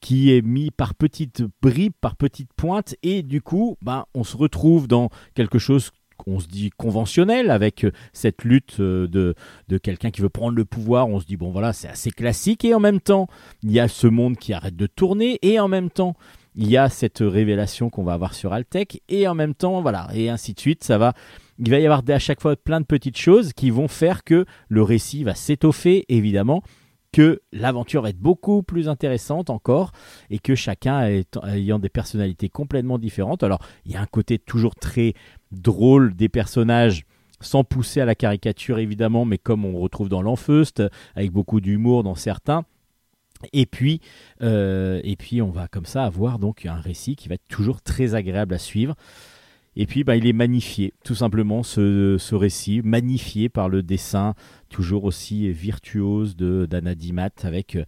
qui 0.01 0.31
est 0.31 0.41
mis 0.41 0.71
par 0.71 0.95
petites 0.95 1.43
bribes, 1.61 1.93
par 2.01 2.15
petites 2.15 2.53
pointes, 2.53 2.95
et 3.03 3.21
du 3.21 3.41
coup, 3.41 3.77
ben, 3.81 4.05
on 4.15 4.23
se 4.23 4.37
retrouve 4.37 4.87
dans 4.87 5.09
quelque 5.35 5.59
chose 5.59 5.91
qu'on 6.19 6.39
se 6.39 6.47
dit 6.47 6.69
conventionnel 6.69 7.49
avec 7.49 7.85
euh, 7.85 7.91
cette 8.13 8.43
lutte 8.43 8.79
euh, 8.79 9.07
de, 9.07 9.77
quelqu'un 9.77 10.11
qui 10.11 10.21
veut 10.21 10.29
prendre 10.29 10.55
le 10.55 10.65
pouvoir. 10.65 11.07
On 11.07 11.19
se 11.19 11.25
dit, 11.25 11.37
bon 11.37 11.51
voilà, 11.51 11.73
c'est 11.73 11.87
assez 11.87 12.11
classique, 12.11 12.65
et 12.65 12.73
en 12.73 12.79
même 12.79 12.99
temps, 12.99 13.27
il 13.63 13.71
y 13.71 13.79
a 13.79 13.87
ce 13.87 14.07
monde 14.07 14.37
qui 14.37 14.53
arrête 14.53 14.75
de 14.75 14.87
tourner, 14.87 15.39
et 15.41 15.59
en 15.59 15.67
même 15.67 15.89
temps, 15.89 16.15
il 16.55 16.69
y 16.69 16.77
a 16.77 16.89
cette 16.89 17.19
révélation 17.19 17.89
qu'on 17.89 18.03
va 18.03 18.13
avoir 18.13 18.33
sur 18.33 18.53
Altec, 18.53 19.01
et 19.09 19.27
en 19.27 19.35
même 19.35 19.55
temps, 19.55 19.81
voilà, 19.81 20.09
et 20.13 20.29
ainsi 20.29 20.53
de 20.53 20.59
suite, 20.59 20.83
ça 20.83 20.97
va. 20.97 21.13
Il 21.57 21.69
va 21.69 21.79
y 21.79 21.85
avoir 21.85 22.03
à 22.07 22.19
chaque 22.19 22.41
fois 22.41 22.55
plein 22.55 22.79
de 22.79 22.85
petites 22.85 23.17
choses 23.17 23.53
qui 23.53 23.69
vont 23.69 23.87
faire 23.87 24.23
que 24.23 24.45
le 24.69 24.81
récit 24.81 25.23
va 25.23 25.35
s'étoffer, 25.35 26.05
évidemment, 26.07 26.63
que 27.11 27.41
l'aventure 27.51 28.01
va 28.01 28.09
être 28.09 28.19
beaucoup 28.19 28.63
plus 28.63 28.87
intéressante 28.87 29.49
encore 29.49 29.91
et 30.29 30.39
que 30.39 30.55
chacun 30.55 31.23
ayant 31.47 31.79
des 31.79 31.89
personnalités 31.89 32.49
complètement 32.49 32.97
différentes. 32.97 33.43
Alors, 33.43 33.59
il 33.85 33.91
y 33.91 33.95
a 33.95 34.01
un 34.01 34.05
côté 34.05 34.37
toujours 34.37 34.75
très 34.75 35.13
drôle 35.51 36.15
des 36.15 36.29
personnages 36.29 37.05
sans 37.41 37.63
pousser 37.63 38.01
à 38.01 38.05
la 38.05 38.15
caricature 38.15 38.79
évidemment, 38.79 39.25
mais 39.25 39.37
comme 39.37 39.65
on 39.65 39.79
retrouve 39.79 40.09
dans 40.09 40.21
l'Enfeust, 40.21 40.83
avec 41.15 41.31
beaucoup 41.31 41.61
d'humour 41.61 42.03
dans 42.03 42.15
certains. 42.15 42.65
Et 43.53 43.65
puis, 43.65 44.01
euh, 44.41 44.99
et 45.03 45.15
puis, 45.15 45.41
on 45.41 45.49
va 45.49 45.67
comme 45.67 45.85
ça 45.85 46.03
avoir 46.03 46.39
donc 46.39 46.65
un 46.65 46.75
récit 46.75 47.15
qui 47.15 47.29
va 47.29 47.35
être 47.35 47.47
toujours 47.47 47.81
très 47.81 48.13
agréable 48.13 48.53
à 48.53 48.57
suivre. 48.57 48.95
Et 49.75 49.85
puis, 49.85 50.03
bah, 50.03 50.17
il 50.17 50.27
est 50.27 50.33
magnifié, 50.33 50.93
tout 51.05 51.15
simplement, 51.15 51.63
ce, 51.63 52.17
ce 52.19 52.35
récit, 52.35 52.81
magnifié 52.83 53.47
par 53.47 53.69
le 53.69 53.81
dessin 53.81 54.35
toujours 54.67 55.05
aussi 55.05 55.51
virtuose 55.53 56.35
de 56.35 56.67
d'Anna 56.69 56.95
Dimat, 56.95 57.29
avec 57.43 57.75
euh, 57.75 57.85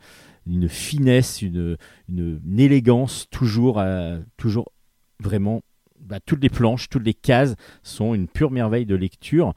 une 0.47 0.69
finesse, 0.69 1.41
une, 1.41 1.77
une, 2.07 2.59
élégance, 2.59 3.27
toujours, 3.29 3.79
euh, 3.79 4.19
toujours 4.37 4.71
vraiment. 5.19 5.61
Bah, 6.01 6.19
toutes 6.25 6.41
les 6.41 6.49
planches, 6.49 6.89
toutes 6.89 7.05
les 7.05 7.13
cases 7.13 7.55
sont 7.83 8.13
une 8.13 8.27
pure 8.27 8.51
merveille 8.51 8.85
de 8.85 8.95
lecture 8.95 9.53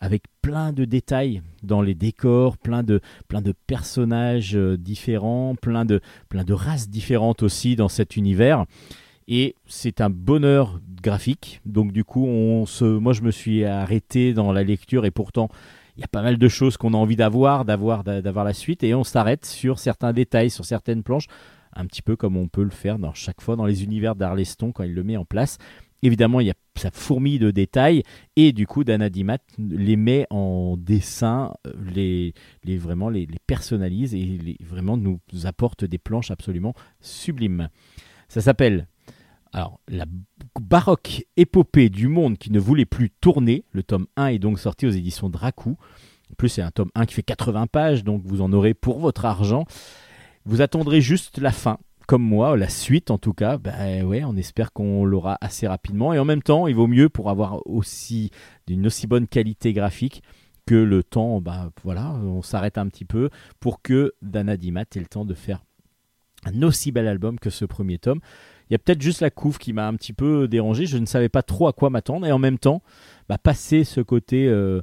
avec 0.00 0.22
plein 0.40 0.72
de 0.72 0.84
détails 0.84 1.42
dans 1.62 1.82
les 1.82 1.94
décors, 1.94 2.56
plein 2.56 2.82
de, 2.82 3.00
plein 3.28 3.42
de 3.42 3.52
personnages 3.66 4.56
euh, 4.56 4.78
différents, 4.78 5.54
plein 5.54 5.84
de, 5.84 6.00
plein 6.28 6.44
de 6.44 6.54
races 6.54 6.88
différentes 6.88 7.42
aussi 7.42 7.76
dans 7.76 7.88
cet 7.88 8.16
univers. 8.16 8.64
Et 9.28 9.54
c'est 9.66 10.00
un 10.00 10.10
bonheur 10.10 10.80
graphique. 11.02 11.60
Donc 11.66 11.92
du 11.92 12.02
coup, 12.02 12.26
on 12.26 12.66
se, 12.66 12.84
moi 12.84 13.12
je 13.12 13.22
me 13.22 13.30
suis 13.30 13.64
arrêté 13.64 14.32
dans 14.32 14.52
la 14.52 14.64
lecture 14.64 15.04
et 15.04 15.10
pourtant 15.10 15.48
il 15.96 16.00
y 16.00 16.04
a 16.04 16.08
pas 16.08 16.22
mal 16.22 16.38
de 16.38 16.48
choses 16.48 16.78
qu'on 16.78 16.94
a 16.94 16.96
envie 16.96 17.16
d'avoir, 17.16 17.66
d'avoir, 17.66 18.02
d'avoir 18.04 18.44
la 18.44 18.54
suite 18.54 18.82
et 18.82 18.94
on 18.94 19.04
s'arrête 19.04 19.44
sur 19.44 19.78
certains 19.78 20.14
détails, 20.14 20.48
sur 20.48 20.64
certaines 20.64 21.02
planches, 21.02 21.26
un 21.74 21.86
petit 21.86 22.02
peu 22.02 22.16
comme 22.16 22.36
on 22.36 22.48
peut 22.48 22.62
le 22.62 22.70
faire 22.70 22.98
dans 22.98 23.14
chaque 23.14 23.40
fois 23.40 23.56
dans 23.56 23.66
les 23.66 23.84
univers 23.84 24.16
d'Arleston 24.16 24.72
quand 24.72 24.84
il 24.84 24.94
le 24.94 25.04
met 25.04 25.16
en 25.16 25.24
place. 25.24 25.58
Évidemment, 26.02 26.40
il 26.40 26.46
y 26.46 26.50
a 26.50 26.54
sa 26.76 26.90
fourmille 26.90 27.38
de 27.38 27.50
détails 27.50 28.02
et 28.34 28.52
du 28.52 28.66
coup, 28.66 28.84
Dana 28.84 29.10
Dimat 29.10 29.38
les 29.58 29.96
met 29.96 30.26
en 30.30 30.78
dessin, 30.78 31.52
euh, 31.66 31.72
les, 31.94 32.32
vraiment 32.78 33.10
les, 33.10 33.26
les 33.26 33.38
personnalise 33.46 34.14
et 34.14 34.56
vraiment 34.64 34.96
nous 34.96 35.20
apporte 35.44 35.84
des 35.84 35.98
planches 35.98 36.30
absolument 36.30 36.74
sublimes. 37.00 37.68
Ça 38.28 38.40
s'appelle 38.40 38.86
alors 39.52 39.80
la 39.88 40.04
baroque 40.60 41.24
épopée 41.36 41.88
du 41.88 42.08
monde 42.08 42.38
qui 42.38 42.52
ne 42.52 42.60
voulait 42.60 42.84
plus 42.84 43.10
tourner. 43.10 43.64
Le 43.72 43.82
tome 43.82 44.06
1 44.16 44.28
est 44.28 44.38
donc 44.38 44.58
sorti 44.58 44.86
aux 44.86 44.90
éditions 44.90 45.28
Dracou. 45.28 45.76
En 46.30 46.34
plus, 46.36 46.48
c'est 46.48 46.62
un 46.62 46.70
tome 46.70 46.90
1 46.94 47.06
qui 47.06 47.14
fait 47.14 47.22
80 47.22 47.66
pages, 47.66 48.04
donc 48.04 48.22
vous 48.24 48.40
en 48.40 48.52
aurez 48.52 48.74
pour 48.74 49.00
votre 49.00 49.24
argent. 49.24 49.64
Vous 50.46 50.62
attendrez 50.62 51.00
juste 51.00 51.38
la 51.38 51.52
fin, 51.52 51.78
comme 52.06 52.22
moi, 52.22 52.56
la 52.56 52.68
suite 52.68 53.10
en 53.10 53.18
tout 53.18 53.34
cas. 53.34 53.58
Ben 53.58 54.04
ouais, 54.04 54.24
on 54.24 54.36
espère 54.36 54.72
qu'on 54.72 55.04
l'aura 55.04 55.38
assez 55.40 55.66
rapidement. 55.66 56.12
Et 56.12 56.18
en 56.18 56.24
même 56.24 56.42
temps, 56.42 56.66
il 56.66 56.74
vaut 56.74 56.86
mieux 56.86 57.08
pour 57.08 57.30
avoir 57.30 57.66
aussi 57.66 58.30
d'une 58.66 58.86
aussi 58.86 59.06
bonne 59.06 59.26
qualité 59.26 59.72
graphique 59.72 60.22
que 60.66 60.74
le 60.74 61.02
temps. 61.02 61.40
Ben 61.40 61.70
voilà, 61.84 62.12
on 62.12 62.42
s'arrête 62.42 62.78
un 62.78 62.88
petit 62.88 63.04
peu 63.04 63.28
pour 63.60 63.82
que 63.82 64.14
Dana 64.22 64.56
Dimat 64.56 64.84
ait 64.94 65.00
le 65.00 65.06
temps 65.06 65.24
de 65.24 65.34
faire 65.34 65.62
un 66.46 66.62
aussi 66.62 66.90
bel 66.90 67.06
album 67.06 67.38
que 67.38 67.50
ce 67.50 67.64
premier 67.64 67.98
tome. 67.98 68.20
Il 68.68 68.72
y 68.72 68.76
a 68.76 68.78
peut-être 68.78 69.02
juste 69.02 69.20
la 69.20 69.30
couve 69.30 69.58
qui 69.58 69.72
m'a 69.72 69.86
un 69.86 69.94
petit 69.94 70.12
peu 70.12 70.48
dérangé. 70.48 70.86
Je 70.86 70.96
ne 70.96 71.06
savais 71.06 71.28
pas 71.28 71.42
trop 71.42 71.66
à 71.66 71.72
quoi 71.72 71.90
m'attendre. 71.90 72.26
Et 72.26 72.32
en 72.32 72.38
même 72.38 72.58
temps, 72.58 72.82
bah, 73.28 73.36
passer 73.36 73.84
ce 73.84 74.00
côté 74.00 74.46
euh, 74.46 74.80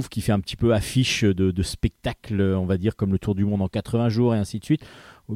qui 0.00 0.20
fait 0.20 0.32
un 0.32 0.40
petit 0.40 0.56
peu 0.56 0.74
affiche 0.74 1.24
de, 1.24 1.62
spectacle, 1.62 2.40
on 2.40 2.64
va 2.64 2.78
dire, 2.78 2.96
comme 2.96 3.12
le 3.12 3.18
Tour 3.18 3.34
du 3.34 3.44
Monde 3.44 3.62
en 3.62 3.68
80 3.68 4.08
jours 4.08 4.34
et 4.34 4.38
ainsi 4.38 4.58
de 4.58 4.64
suite, 4.64 4.84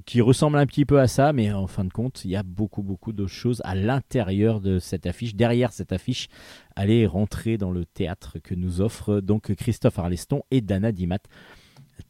qui 0.04 0.20
ressemble 0.20 0.58
un 0.58 0.66
petit 0.66 0.84
peu 0.84 0.98
à 0.98 1.08
ça. 1.08 1.32
Mais 1.32 1.52
en 1.52 1.66
fin 1.66 1.84
de 1.84 1.92
compte, 1.92 2.24
il 2.24 2.30
y 2.30 2.36
a 2.36 2.42
beaucoup, 2.42 2.82
beaucoup 2.82 3.12
de 3.12 3.26
choses 3.26 3.60
à 3.64 3.74
l'intérieur 3.74 4.60
de 4.60 4.78
cette 4.78 5.06
affiche. 5.06 5.34
Derrière 5.34 5.72
cette 5.72 5.92
affiche, 5.92 6.28
allez 6.74 7.06
rentrer 7.06 7.58
dans 7.58 7.70
le 7.70 7.84
théâtre 7.84 8.38
que 8.42 8.54
nous 8.54 8.80
offre 8.80 9.20
donc 9.20 9.54
Christophe 9.54 9.98
Arleston 9.98 10.42
et 10.50 10.60
Dana 10.60 10.92
Dimat. 10.92 11.18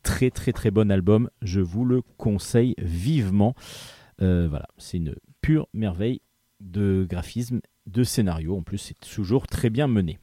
Très, 0.02 0.31
très, 0.31 0.52
très 0.52 0.70
bon 0.70 0.90
album. 0.90 1.31
Je 1.43 1.60
vous 1.60 1.85
le 1.85 2.02
conseille 2.16 2.74
vivement. 2.78 3.55
Euh, 4.23 4.47
voilà, 4.48 4.66
c'est 4.78 4.97
une 4.97 5.14
pure 5.40 5.68
merveille 5.74 6.20
de 6.60 7.06
graphisme, 7.09 7.60
de 7.86 8.05
scénario. 8.05 8.56
En 8.56 8.62
plus, 8.62 8.78
c'est 8.78 8.98
toujours 9.01 9.47
très 9.47 9.70
bien 9.70 9.86
mené. 9.86 10.18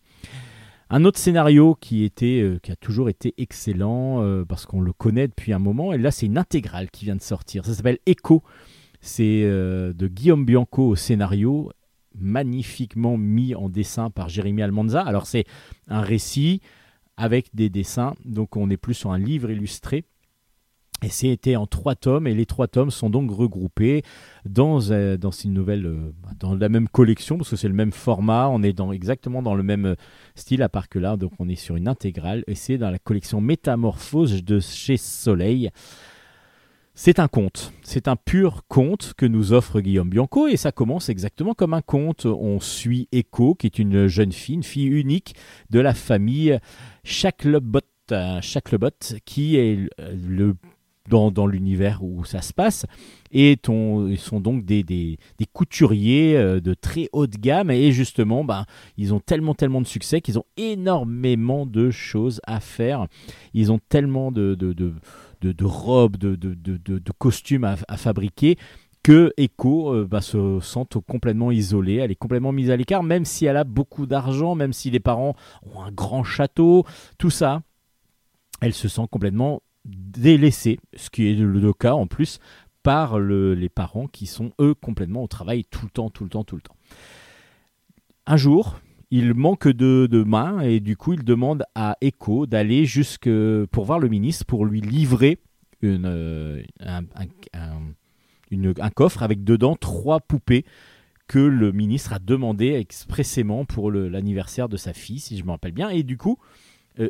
Un 0.96 1.06
autre 1.06 1.18
scénario 1.18 1.76
euh, 1.92 2.60
qui 2.60 2.72
a 2.72 2.76
toujours 2.76 3.10
été 3.10 3.34
excellent 3.40 4.22
euh, 4.22 4.46
parce 4.46 4.68
qu'on 4.68 4.80
le 4.80 4.94
connaît 4.94 5.28
depuis 5.28 5.52
un 5.52 5.58
moment, 5.58 5.92
et 5.92 5.98
là 5.98 6.12
c'est 6.12 6.28
une 6.28 6.38
intégrale 6.38 6.92
qui 6.92 7.06
vient 7.06 7.16
de 7.16 7.22
sortir. 7.24 7.66
Ça 7.66 7.74
s'appelle 7.74 7.98
Echo. 8.06 8.44
C'est 9.02 9.42
euh, 9.44 9.92
de 9.92 10.08
Guillaume 10.08 10.46
Bianco 10.46 10.90
au 10.90 10.96
scénario, 10.96 11.72
magnifiquement 12.14 13.18
mis 13.18 13.56
en 13.56 13.70
dessin 13.70 14.12
par 14.12 14.30
Jérémy 14.30 14.62
Almanza. 14.62 15.02
Alors 15.02 15.26
c'est 15.26 15.46
un 15.88 16.02
récit 16.02 16.62
avec 17.18 17.48
des 17.56 17.72
dessins, 17.72 18.14
donc 18.24 18.56
on 18.56 18.70
est 18.70 18.78
plus 18.78 18.94
sur 18.94 19.12
un 19.12 19.18
livre 19.18 19.50
illustré. 19.50 20.06
Et 21.04 21.10
c'était 21.10 21.58
en 21.58 21.68
trois 21.68 21.96
tomes, 21.96 22.28
et 22.28 22.34
les 22.34 22.46
trois 22.46 22.68
tomes 22.68 22.90
sont 22.90 23.10
donc 23.10 23.30
regroupés 23.30 24.04
dans, 24.46 24.80
euh, 24.90 25.18
dans 25.18 25.32
une 25.32 25.54
nouvelle, 25.54 25.86
euh, 25.86 26.14
dans 26.40 26.56
la 26.56 26.70
même 26.70 26.88
collection, 26.88 27.38
parce 27.38 27.50
que 27.50 27.56
c'est 27.58 27.68
le 27.68 27.74
même 27.74 27.92
format, 27.92 28.48
on 28.48 28.64
est 28.64 28.72
dans, 28.72 28.94
exactement 28.94 29.42
dans 29.42 29.54
le 29.54 29.64
même 29.64 29.86
euh, 29.86 29.96
style, 30.36 30.62
à 30.62 30.70
part 30.70 30.88
que 30.88 31.00
là, 31.00 31.18
donc 31.18 31.34
on 31.40 31.50
est 31.50 31.56
sur 31.56 31.76
une 31.76 31.90
intégrale, 31.90 32.46
et 32.48 32.56
c'est 32.56 32.78
dans 32.78 32.90
la 32.90 33.00
collection 33.00 33.42
Métamorphose 33.42 34.46
de 34.46 34.62
chez 34.62 34.96
Soleil. 34.96 35.72
C'est 36.96 37.20
un 37.20 37.28
conte, 37.28 37.74
c'est 37.82 38.08
un 38.08 38.16
pur 38.16 38.62
conte 38.70 39.14
que 39.18 39.26
nous 39.26 39.52
offre 39.52 39.82
Guillaume 39.82 40.10
Bianco, 40.10 40.48
et 40.48 40.58
ça 40.58 40.72
commence 40.72 41.10
exactement 41.10 41.54
comme 41.54 41.74
un 41.74 41.82
conte. 41.82 42.28
On 42.28 42.60
suit 42.62 43.10
Echo, 43.12 43.56
qui 43.56 43.66
est 43.66 43.80
une 43.80 44.08
jeune 44.08 44.32
fille, 44.32 44.56
une 44.56 44.64
fille 44.64 44.86
unique 44.86 45.36
de 45.70 45.80
la 45.80 45.96
famille 45.96 46.60
Chaclebot, 47.04 47.80
euh, 48.12 48.40
Chaclebot, 48.42 48.92
qui 49.26 49.58
est 49.58 49.90
le 49.98 50.56
dans, 51.10 51.32
dans 51.32 51.48
l'univers 51.48 52.04
où 52.04 52.24
ça 52.26 52.42
se 52.42 52.54
passe. 52.54 52.86
Et 53.32 53.58
ils 53.68 54.20
sont 54.20 54.40
donc 54.40 54.64
des, 54.64 54.84
des, 54.84 55.18
couturiers 55.52 56.38
euh, 56.38 56.60
de 56.60 56.74
très 56.74 57.10
haute 57.12 57.38
gamme. 57.38 57.72
Et 57.72 57.92
justement, 57.92 58.44
ben, 58.44 58.66
ils 58.98 59.14
ont 59.14 59.20
tellement, 59.20 59.56
tellement 59.56 59.82
de 59.82 59.88
succès 59.88 60.22
qu'ils 60.22 60.40
ont 60.40 60.46
énormément 60.58 61.66
de 61.66 61.90
choses 61.90 62.40
à 62.46 62.60
faire. 62.60 63.08
Ils 63.54 63.72
ont 63.72 63.80
tellement 63.90 64.32
de, 64.32 64.56
de, 64.56 64.74
de, 64.74 64.94
de, 65.42 65.52
de 65.52 65.66
robes, 65.66 66.18
de, 66.18 66.36
de, 66.36 67.12
costumes 67.18 67.64
à, 67.64 67.98
fabriquer 67.98 68.58
que 69.02 69.34
Echo 69.36 69.94
euh, 69.94 70.08
bah, 70.10 70.22
se 70.22 70.60
sent 70.62 70.86
complètement 71.06 71.52
isolée, 71.52 71.96
elle 71.96 72.12
est 72.12 72.16
complètement 72.16 72.54
mise 72.54 72.70
à 72.72 72.78
l'écart, 72.78 73.04
même 73.04 73.26
si 73.26 73.46
elle 73.46 73.58
a 73.58 73.66
beaucoup 73.66 74.06
d'argent, 74.06 74.56
même 74.56 74.72
si 74.72 74.92
les 74.92 75.02
parents 75.02 75.36
ont 75.64 75.82
un 75.82 75.92
grand 75.92 76.24
château, 76.24 76.86
tout 77.18 77.30
ça, 77.30 77.62
elle 78.62 78.74
se 78.74 78.88
sent 78.88 79.04
complètement 79.12 79.62
délaissée, 79.86 80.80
ce 80.96 81.10
qui 81.10 81.30
est 81.30 81.34
le, 81.36 81.74
cas 81.74 81.94
en 81.94 82.08
plus 82.08 82.40
par 82.84 83.20
le- 83.20 83.54
les 83.56 83.70
parents 83.70 84.08
qui 84.08 84.26
sont 84.26 84.52
eux 84.60 84.74
complètement 84.74 85.24
au 85.24 85.28
travail 85.28 85.64
tout 85.66 85.86
le 85.86 85.90
temps, 85.90 86.10
tout 86.10 86.24
le 86.24 86.30
temps, 86.30 86.44
tout 86.44 86.56
le 86.56 86.62
temps. 86.62 86.76
Un 88.26 88.38
jour, 88.38 88.80
il 89.12 89.34
manque 89.34 89.68
de, 89.68 90.08
de 90.10 90.24
mains 90.24 90.62
et 90.62 90.80
du 90.80 90.96
coup 90.98 91.14
il 91.14 91.24
demande 91.24 91.64
à 91.76 91.98
Echo 92.02 92.46
d'aller 92.46 92.86
jusque 92.86 93.30
pour 93.72 93.86
voir 93.86 94.00
le 94.00 94.10
ministre 94.10 94.46
pour 94.46 94.66
lui 94.66 94.82
livrer 94.82 95.40
euh, 95.84 96.64
un, 96.80 97.04
un- 97.16 98.90
coffre 98.96 99.24
avec 99.24 99.44
dedans 99.44 99.76
trois 99.76 100.20
poupées 100.20 100.66
que 101.28 101.40
le 101.40 101.72
ministre 101.72 102.14
a 102.14 102.20
demandé 102.20 102.74
expressément 102.74 103.66
pour 103.66 103.92
l'anniversaire 103.92 104.70
de 104.70 104.78
sa 104.78 104.94
fille, 104.94 105.20
si 105.20 105.38
je 105.38 105.44
me 105.44 105.52
rappelle 105.52 105.72
bien. 105.72 105.90
Et 105.90 106.04
du 106.04 106.18
coup, 106.18 106.38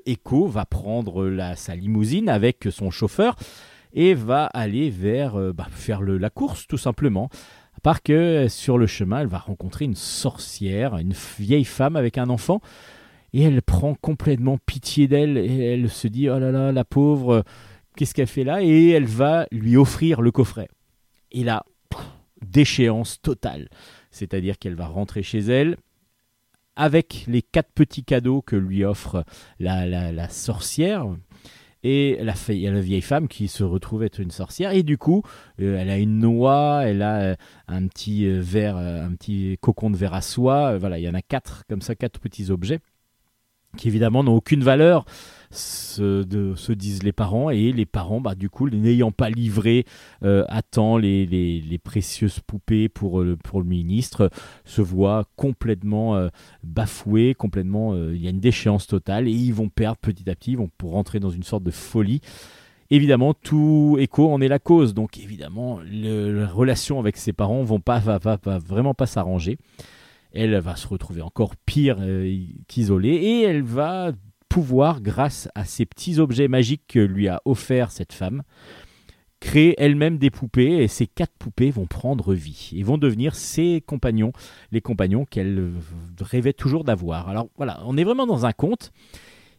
Echo 0.05 0.47
va 0.47 0.65
prendre 0.65 1.25
la, 1.25 1.55
sa 1.55 1.75
limousine 1.75 2.29
avec 2.29 2.67
son 2.71 2.91
chauffeur 2.91 3.35
et 3.93 4.13
va 4.13 4.45
aller 4.45 4.89
vers 4.89 5.35
euh, 5.35 5.53
bah, 5.53 5.67
faire 5.71 6.01
la 6.01 6.29
course 6.29 6.67
tout 6.67 6.77
simplement. 6.77 7.29
À 7.75 7.79
part 7.79 8.03
que 8.03 8.13
euh, 8.13 8.49
sur 8.49 8.77
le 8.77 8.87
chemin, 8.87 9.21
elle 9.21 9.27
va 9.27 9.37
rencontrer 9.37 9.85
une 9.85 9.95
sorcière, 9.95 10.97
une 10.97 11.13
vieille 11.39 11.65
femme 11.65 11.95
avec 11.95 12.17
un 12.17 12.29
enfant, 12.29 12.61
et 13.33 13.43
elle 13.43 13.61
prend 13.61 13.95
complètement 13.95 14.57
pitié 14.65 15.07
d'elle 15.07 15.37
et 15.37 15.73
elle 15.73 15.89
se 15.89 16.07
dit 16.07 16.29
oh 16.29 16.39
là 16.39 16.51
là 16.51 16.71
la 16.71 16.85
pauvre, 16.85 17.33
euh, 17.33 17.41
qu'est-ce 17.95 18.13
qu'elle 18.13 18.27
fait 18.27 18.43
là? 18.43 18.61
Et 18.61 18.89
elle 18.89 19.05
va 19.05 19.47
lui 19.51 19.77
offrir 19.77 20.21
le 20.21 20.31
coffret. 20.31 20.67
Et 21.31 21.43
là, 21.43 21.63
déchéance 22.45 23.21
totale. 23.21 23.69
C'est-à-dire 24.11 24.59
qu'elle 24.59 24.75
va 24.75 24.87
rentrer 24.87 25.23
chez 25.23 25.39
elle 25.39 25.77
avec 26.75 27.25
les 27.27 27.41
quatre 27.41 27.71
petits 27.73 28.03
cadeaux 28.03 28.41
que 28.41 28.55
lui 28.55 28.83
offre 28.83 29.23
la, 29.59 30.29
sorcière 30.29 31.05
et 31.83 32.17
la, 32.21 32.33
la 32.47 32.81
vieille 32.81 33.01
femme 33.01 33.27
qui 33.27 33.47
se 33.47 33.63
retrouve 33.63 34.03
être 34.03 34.19
une 34.19 34.31
sorcière. 34.31 34.71
Et 34.71 34.83
du 34.83 34.97
coup 34.97 35.23
euh, 35.61 35.77
elle 35.77 35.89
a 35.89 35.97
une 35.97 36.19
noix 36.19 36.83
elle 36.85 37.01
a 37.01 37.21
euh, 37.21 37.35
un 37.67 37.87
petit 37.87 38.25
euh, 38.25 38.39
verre 38.41 38.77
un 38.77 39.13
petit 39.15 39.57
cocon 39.61 39.89
de 39.89 39.97
verre 39.97 40.13
à 40.13 40.21
soie. 40.21 40.77
Voilà 40.77 40.99
il 40.99 41.03
y 41.03 41.09
en 41.09 41.13
a 41.13 41.21
quatre 41.21 41.63
comme 41.67 41.81
ça 41.81 41.95
quatre 41.95 42.19
petits 42.19 42.51
objets 42.51 42.79
qui 43.77 43.87
évidemment 43.87 44.23
n'ont 44.23 44.35
aucune 44.35 44.63
valeur 44.63 45.05
se, 45.53 46.23
de- 46.23 46.55
se 46.55 46.73
disent 46.73 47.03
les 47.03 47.11
parents 47.13 47.49
et 47.49 47.71
les 47.71 47.85
parents, 47.85 48.19
bah, 48.19 48.35
du 48.35 48.49
coup, 48.49 48.69
n'ayant 48.69 49.11
pas 49.11 49.29
livré 49.29 49.85
euh, 50.23 50.43
à 50.49 50.61
temps 50.61 50.97
les, 50.97 51.25
les- 51.25 51.61
les 51.61 51.77
précieuses 51.77 52.39
poupées 52.39 52.89
pour, 52.89 53.21
euh, 53.21 53.37
pour 53.43 53.61
le 53.61 53.65
ministre, 53.67 54.29
se 54.65 54.81
voient 54.81 55.25
complètement 55.35 56.15
euh, 56.15 56.27
bafoués, 56.63 57.33
complètement, 57.33 57.93
euh, 57.93 58.15
il 58.15 58.21
y 58.21 58.27
a 58.27 58.31
une 58.31 58.39
déchéance 58.39 58.87
totale 58.87 59.27
et 59.27 59.31
ils 59.31 59.53
vont 59.53 59.69
perdre 59.69 59.97
petit 60.01 60.29
à 60.29 60.35
petit, 60.35 60.51
ils 60.51 60.57
vont 60.57 60.69
pour 60.77 60.91
rentrer 60.91 61.19
dans 61.19 61.29
une 61.29 61.43
sorte 61.43 61.63
de 61.63 61.71
folie. 61.71 62.21
Évidemment, 62.89 63.33
tout 63.33 63.95
écho 63.99 64.31
en 64.31 64.41
est 64.41 64.47
la 64.47 64.59
cause. 64.59 64.93
Donc, 64.93 65.17
évidemment, 65.17 65.79
le- 65.79 66.31
la 66.41 66.47
relation 66.47 66.99
avec 66.99 67.17
ses 67.17 67.33
parents 67.33 67.63
vont 67.63 67.79
pas, 67.79 67.99
va, 67.99 68.17
va- 68.19 68.39
va 68.43 68.59
vraiment 68.59 68.93
pas 68.93 69.05
s'arranger. 69.05 69.57
Elle 70.35 70.55
va 70.57 70.75
se 70.75 70.87
retrouver 70.87 71.21
encore 71.21 71.55
pire 71.55 71.97
euh, 72.01 72.35
qu'isolée 72.67 73.09
et 73.15 73.41
elle 73.43 73.61
va 73.61 74.11
pouvoir, 74.53 75.01
grâce 75.01 75.49
à 75.55 75.65
ces 75.65 75.83
petits 75.83 76.19
objets 76.19 76.47
magiques 76.47 76.83
que 76.87 76.99
lui 76.99 77.27
a 77.27 77.41
offert 77.43 77.89
cette 77.89 78.13
femme, 78.13 78.43
créer 79.39 79.73
elle-même 79.79 80.19
des 80.19 80.29
poupées 80.29 80.83
et 80.83 80.87
ces 80.87 81.07
quatre 81.07 81.33
poupées 81.39 81.71
vont 81.71 81.87
prendre 81.87 82.35
vie 82.35 82.69
et 82.75 82.83
vont 82.83 82.99
devenir 82.99 83.33
ses 83.33 83.81
compagnons, 83.81 84.31
les 84.71 84.79
compagnons 84.79 85.25
qu'elle 85.25 85.71
rêvait 86.21 86.53
toujours 86.53 86.83
d'avoir. 86.83 87.29
Alors 87.29 87.47
voilà, 87.57 87.81
on 87.87 87.97
est 87.97 88.03
vraiment 88.03 88.27
dans 88.27 88.45
un 88.45 88.51
conte. 88.51 88.91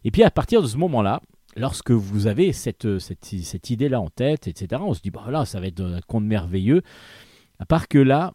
Et 0.05 0.11
puis 0.11 0.23
à 0.23 0.31
partir 0.31 0.61
de 0.61 0.67
ce 0.67 0.77
moment-là, 0.77 1.21
lorsque 1.57 1.91
vous 1.91 2.27
avez 2.27 2.53
cette, 2.53 2.97
cette, 2.99 3.25
cette 3.25 3.69
idée-là 3.69 3.99
en 3.99 4.09
tête, 4.09 4.47
etc., 4.47 4.81
on 4.81 4.93
se 4.93 5.01
dit, 5.01 5.11
bah 5.11 5.19
voilà, 5.23 5.43
ça 5.43 5.59
va 5.59 5.67
être 5.67 5.81
un 5.81 5.99
conte 6.07 6.23
merveilleux. 6.23 6.83
À 7.59 7.65
part 7.65 7.89
que 7.89 7.99
là, 7.99 8.31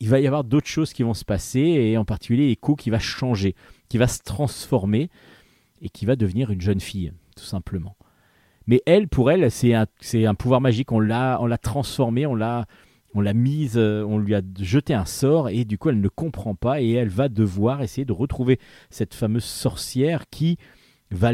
il 0.00 0.08
va 0.08 0.18
y 0.18 0.26
avoir 0.26 0.44
d'autres 0.44 0.66
choses 0.66 0.94
qui 0.94 1.02
vont 1.02 1.12
se 1.12 1.26
passer, 1.26 1.60
et 1.60 1.98
en 1.98 2.06
particulier 2.06 2.50
Echo 2.50 2.74
qui 2.74 2.88
va 2.88 2.98
changer, 2.98 3.54
qui 3.90 3.98
va 3.98 4.08
se 4.08 4.20
transformer, 4.22 5.10
et 5.84 5.90
qui 5.90 6.06
va 6.06 6.16
devenir 6.16 6.50
une 6.50 6.60
jeune 6.60 6.80
fille, 6.80 7.12
tout 7.36 7.44
simplement. 7.44 7.96
Mais 8.66 8.82
elle, 8.86 9.08
pour 9.08 9.30
elle, 9.30 9.50
c'est 9.50 9.74
un, 9.74 9.86
un 10.14 10.34
pouvoir 10.34 10.60
magique. 10.60 10.90
On 10.90 10.98
l'a, 10.98 11.38
on 11.40 11.46
l'a 11.46 11.58
transformée, 11.58 12.26
on 12.26 12.34
l'a, 12.34 12.66
on 13.14 13.20
l'a 13.20 13.34
mise, 13.34 13.76
euh, 13.76 14.02
on 14.02 14.18
lui 14.18 14.34
a 14.34 14.40
jeté 14.58 14.94
un 14.94 15.04
sort, 15.04 15.50
et 15.50 15.64
du 15.64 15.78
coup, 15.78 15.90
elle 15.90 16.00
ne 16.00 16.08
comprend 16.08 16.54
pas, 16.54 16.80
et 16.80 16.92
elle 16.92 17.10
va 17.10 17.28
devoir 17.28 17.82
essayer 17.82 18.04
de 18.04 18.12
retrouver 18.12 18.58
cette 18.90 19.14
fameuse 19.14 19.44
sorcière 19.44 20.24
qui 20.30 20.56
va, 21.10 21.32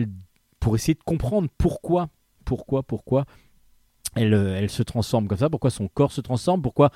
pour 0.59 0.75
essayer 0.75 0.95
de 0.95 1.03
comprendre 1.05 1.49
pourquoi, 1.57 2.09
pourquoi, 2.45 2.83
pourquoi 2.83 3.25
elle, 4.17 4.35
euh, 4.35 4.59
elle 4.59 4.71
se 4.71 4.83
transforme 4.83 5.29
comme 5.29 5.39
ça, 5.39 5.49
pourquoi 5.49 5.71
son 5.71 5.87
corps 5.87 6.13
se 6.13 6.21
transforme, 6.21 6.63
pourquoi 6.63 6.91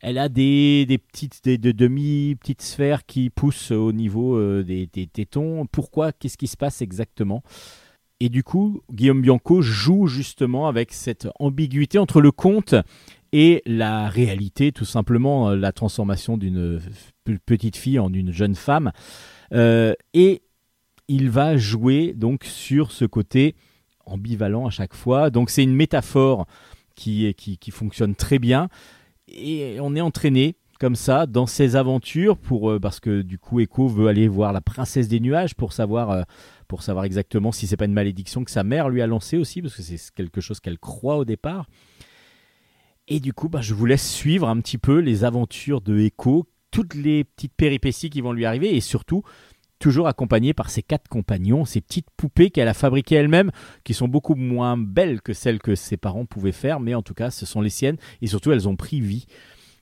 elle 0.00 0.18
a 0.18 0.28
des, 0.28 1.00
petites 1.12 1.42
des, 1.44 1.58
de 1.58 1.72
demi 1.72 2.36
petites 2.36 2.62
sphères 2.62 3.06
qui 3.06 3.30
poussent 3.30 3.70
au 3.70 3.92
niveau 3.92 4.36
euh, 4.36 4.62
des, 4.62 4.88
tétons. 5.06 5.66
Pourquoi? 5.66 6.12
Qu'est-ce 6.12 6.36
qui 6.36 6.46
se 6.46 6.56
passe 6.56 6.82
exactement? 6.82 7.42
Et 8.20 8.28
du 8.28 8.42
coup, 8.42 8.82
Guillaume 8.92 9.20
Bianco 9.20 9.60
joue 9.60 10.06
justement 10.06 10.68
avec 10.68 10.92
cette 10.92 11.28
ambiguïté 11.38 11.98
entre 11.98 12.20
le 12.20 12.30
conte 12.30 12.74
et 13.32 13.62
la 13.66 14.08
réalité, 14.08 14.72
tout 14.72 14.84
simplement 14.84 15.50
euh, 15.50 15.56
la 15.56 15.72
transformation 15.72 16.36
d'une 16.36 16.80
petite 17.44 17.76
fille 17.76 17.98
en 17.98 18.12
une 18.12 18.32
jeune 18.32 18.54
femme. 18.54 18.92
Euh, 19.52 19.92
et 20.14 20.42
il 21.08 21.30
va 21.30 21.56
jouer 21.56 22.14
donc 22.14 22.44
sur 22.44 22.90
ce 22.90 23.04
côté 23.04 23.54
ambivalent 24.06 24.66
à 24.66 24.70
chaque 24.70 24.94
fois. 24.94 25.30
Donc 25.30 25.50
c'est 25.50 25.62
une 25.62 25.74
métaphore 25.74 26.46
qui, 26.94 27.34
qui 27.34 27.70
fonctionne 27.70 28.14
très 28.14 28.38
bien. 28.38 28.68
Et 29.28 29.78
on 29.80 29.94
est 29.94 30.00
entraîné 30.00 30.56
comme 30.78 30.94
ça 30.94 31.26
dans 31.26 31.46
ses 31.46 31.74
aventures 31.74 32.36
pour 32.36 32.70
euh, 32.70 32.78
parce 32.78 33.00
que 33.00 33.22
du 33.22 33.38
coup 33.38 33.60
Echo 33.60 33.88
veut 33.88 34.08
aller 34.08 34.28
voir 34.28 34.52
la 34.52 34.60
princesse 34.60 35.08
des 35.08 35.20
nuages 35.20 35.54
pour 35.54 35.72
savoir 35.72 36.10
euh, 36.10 36.22
pour 36.68 36.82
savoir 36.82 37.04
exactement 37.04 37.50
si 37.50 37.66
c'est 37.66 37.76
pas 37.76 37.86
une 37.86 37.92
malédiction 37.92 38.44
que 38.44 38.50
sa 38.50 38.62
mère 38.62 38.88
lui 38.88 39.00
a 39.00 39.06
lancée 39.06 39.38
aussi 39.38 39.62
parce 39.62 39.74
que 39.74 39.82
c'est 39.82 39.98
quelque 40.14 40.40
chose 40.40 40.60
qu'elle 40.60 40.78
croit 40.78 41.16
au 41.16 41.24
départ. 41.24 41.66
Et 43.08 43.20
du 43.20 43.32
coup, 43.32 43.48
bah, 43.48 43.60
je 43.60 43.72
vous 43.72 43.86
laisse 43.86 44.08
suivre 44.08 44.48
un 44.48 44.60
petit 44.60 44.78
peu 44.78 44.98
les 44.98 45.22
aventures 45.22 45.80
de 45.80 45.98
Echo, 46.00 46.48
toutes 46.72 46.94
les 46.94 47.22
petites 47.22 47.54
péripéties 47.54 48.10
qui 48.10 48.20
vont 48.20 48.32
lui 48.32 48.44
arriver 48.44 48.74
et 48.74 48.80
surtout 48.80 49.22
toujours 49.78 50.08
accompagné 50.08 50.54
par 50.54 50.70
ses 50.70 50.82
quatre 50.82 51.08
compagnons, 51.08 51.64
ces 51.64 51.80
petites 51.80 52.10
poupées 52.16 52.50
qu'elle 52.50 52.68
a 52.68 52.74
fabriquées 52.74 53.16
elle-même, 53.16 53.50
qui 53.84 53.94
sont 53.94 54.08
beaucoup 54.08 54.34
moins 54.34 54.76
belles 54.76 55.20
que 55.20 55.32
celles 55.32 55.60
que 55.60 55.74
ses 55.74 55.96
parents 55.96 56.26
pouvaient 56.26 56.52
faire, 56.52 56.80
mais 56.80 56.94
en 56.94 57.02
tout 57.02 57.14
cas, 57.14 57.30
ce 57.30 57.46
sont 57.46 57.60
les 57.60 57.70
siennes, 57.70 57.98
et 58.22 58.26
surtout, 58.26 58.52
elles 58.52 58.68
ont 58.68 58.76
pris 58.76 59.00
vie. 59.00 59.26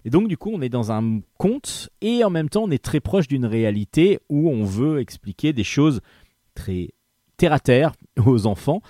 Et 0.05 0.11
donc, 0.11 0.29
du 0.29 0.37
coup, 0.37 0.51
on 0.53 0.61
est 0.61 0.69
dans 0.69 0.93
un 0.93 1.21
conte, 1.39 1.89
et 2.01 2.25
en 2.25 2.31
même 2.31 2.49
temps, 2.49 2.65
on 2.65 2.71
est 2.71 2.83
très 2.83 3.01
proche 3.01 3.29
d'une 3.29 3.47
réalité 3.47 4.19
où 4.29 4.51
on 4.51 4.65
veut 4.65 5.01
expliquer 5.01 5.53
des 5.53 5.65
choses 5.65 6.01
très 6.55 6.91
terre-à-terre 7.37 7.93
aux 8.25 8.47
enfants, 8.47 8.83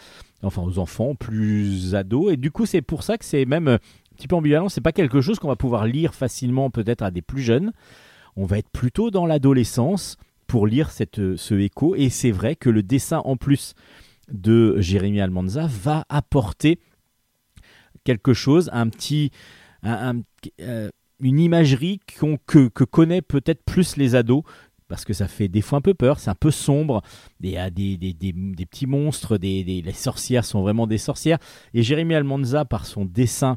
enfin 0.43 0.63
aux 0.63 0.79
enfants 0.79 1.15
plus 1.15 1.95
ados, 1.95 2.33
et 2.33 2.37
du 2.37 2.51
coup, 2.51 2.67
c'est 2.67 2.83
pour 2.83 3.03
ça 3.03 3.17
que 3.17 3.25
c'est 3.25 3.45
même 3.45 3.69
un 3.69 3.79
petit 4.17 4.29
peu 4.29 4.37
ambivalent, 4.37 4.69
c'est 4.69 4.81
pas 4.81 4.93
quelque 4.93 5.21
chose 5.21 5.39
qu'on 5.39 5.49
va 5.49 5.57
pouvoir 5.57 5.87
lire 5.87 6.15
facilement 6.15 6.71
peut-être 6.71 7.03
à 7.03 7.11
des 7.11 7.23
plus 7.23 7.43
jeunes, 7.43 7.73
on 8.37 8.45
va 8.45 8.59
être 8.59 8.71
plutôt 8.71 9.11
dans 9.11 9.27
l'adolescence, 9.27 10.17
pour 10.55 10.69
lire 10.69 10.93
cette, 10.93 11.35
ce 11.35 11.55
écho. 11.55 11.97
Et 11.97 12.11
c'est 12.11 12.31
vrai 12.31 12.55
que 12.55 12.71
le 12.71 12.85
dessin, 12.85 13.19
en 13.25 13.37
plus 13.37 13.75
de 14.31 14.77
Jérémy 14.79 15.21
Almanza, 15.21 15.67
va 15.67 16.05
apporter 16.09 16.79
quelque 18.05 18.35
chose, 18.35 18.71
un 18.73 18.89
petit, 18.89 19.33
euh, 19.85 20.91
une 21.19 21.41
imagerie 21.41 21.99
qu'on- 22.21 22.39
que, 22.47 22.69
connaît 22.69 23.21
peut-être 23.21 23.65
plus 23.65 23.97
les 23.97 24.15
ados. 24.15 24.45
Parce 24.87 25.05
que 25.05 25.13
ça 25.13 25.27
fait 25.27 25.49
des 25.49 25.61
fois 25.61 25.79
un 25.79 25.81
peu 25.81 25.95
peur, 25.95 26.21
c'est 26.21 26.31
un 26.31 26.37
peu 26.37 26.53
sombre. 26.53 27.03
Il 27.41 27.51
y 27.51 27.57
a 27.57 27.69
des, 27.71 27.97
des, 27.97 28.13
des- 28.13 28.33
des 28.33 28.67
petits 28.67 28.87
monstres, 28.87 29.39
des- 29.39 29.65
les 29.65 29.93
sorcières 29.93 30.45
sont 30.45 30.63
vraiment 30.63 30.87
des 30.87 30.99
sorcières. 30.99 31.39
Et 31.73 31.83
Jérémy 31.83 32.15
Almanza, 32.15 32.65
par 32.65 32.87
son 32.87 33.05
dessin, 33.07 33.57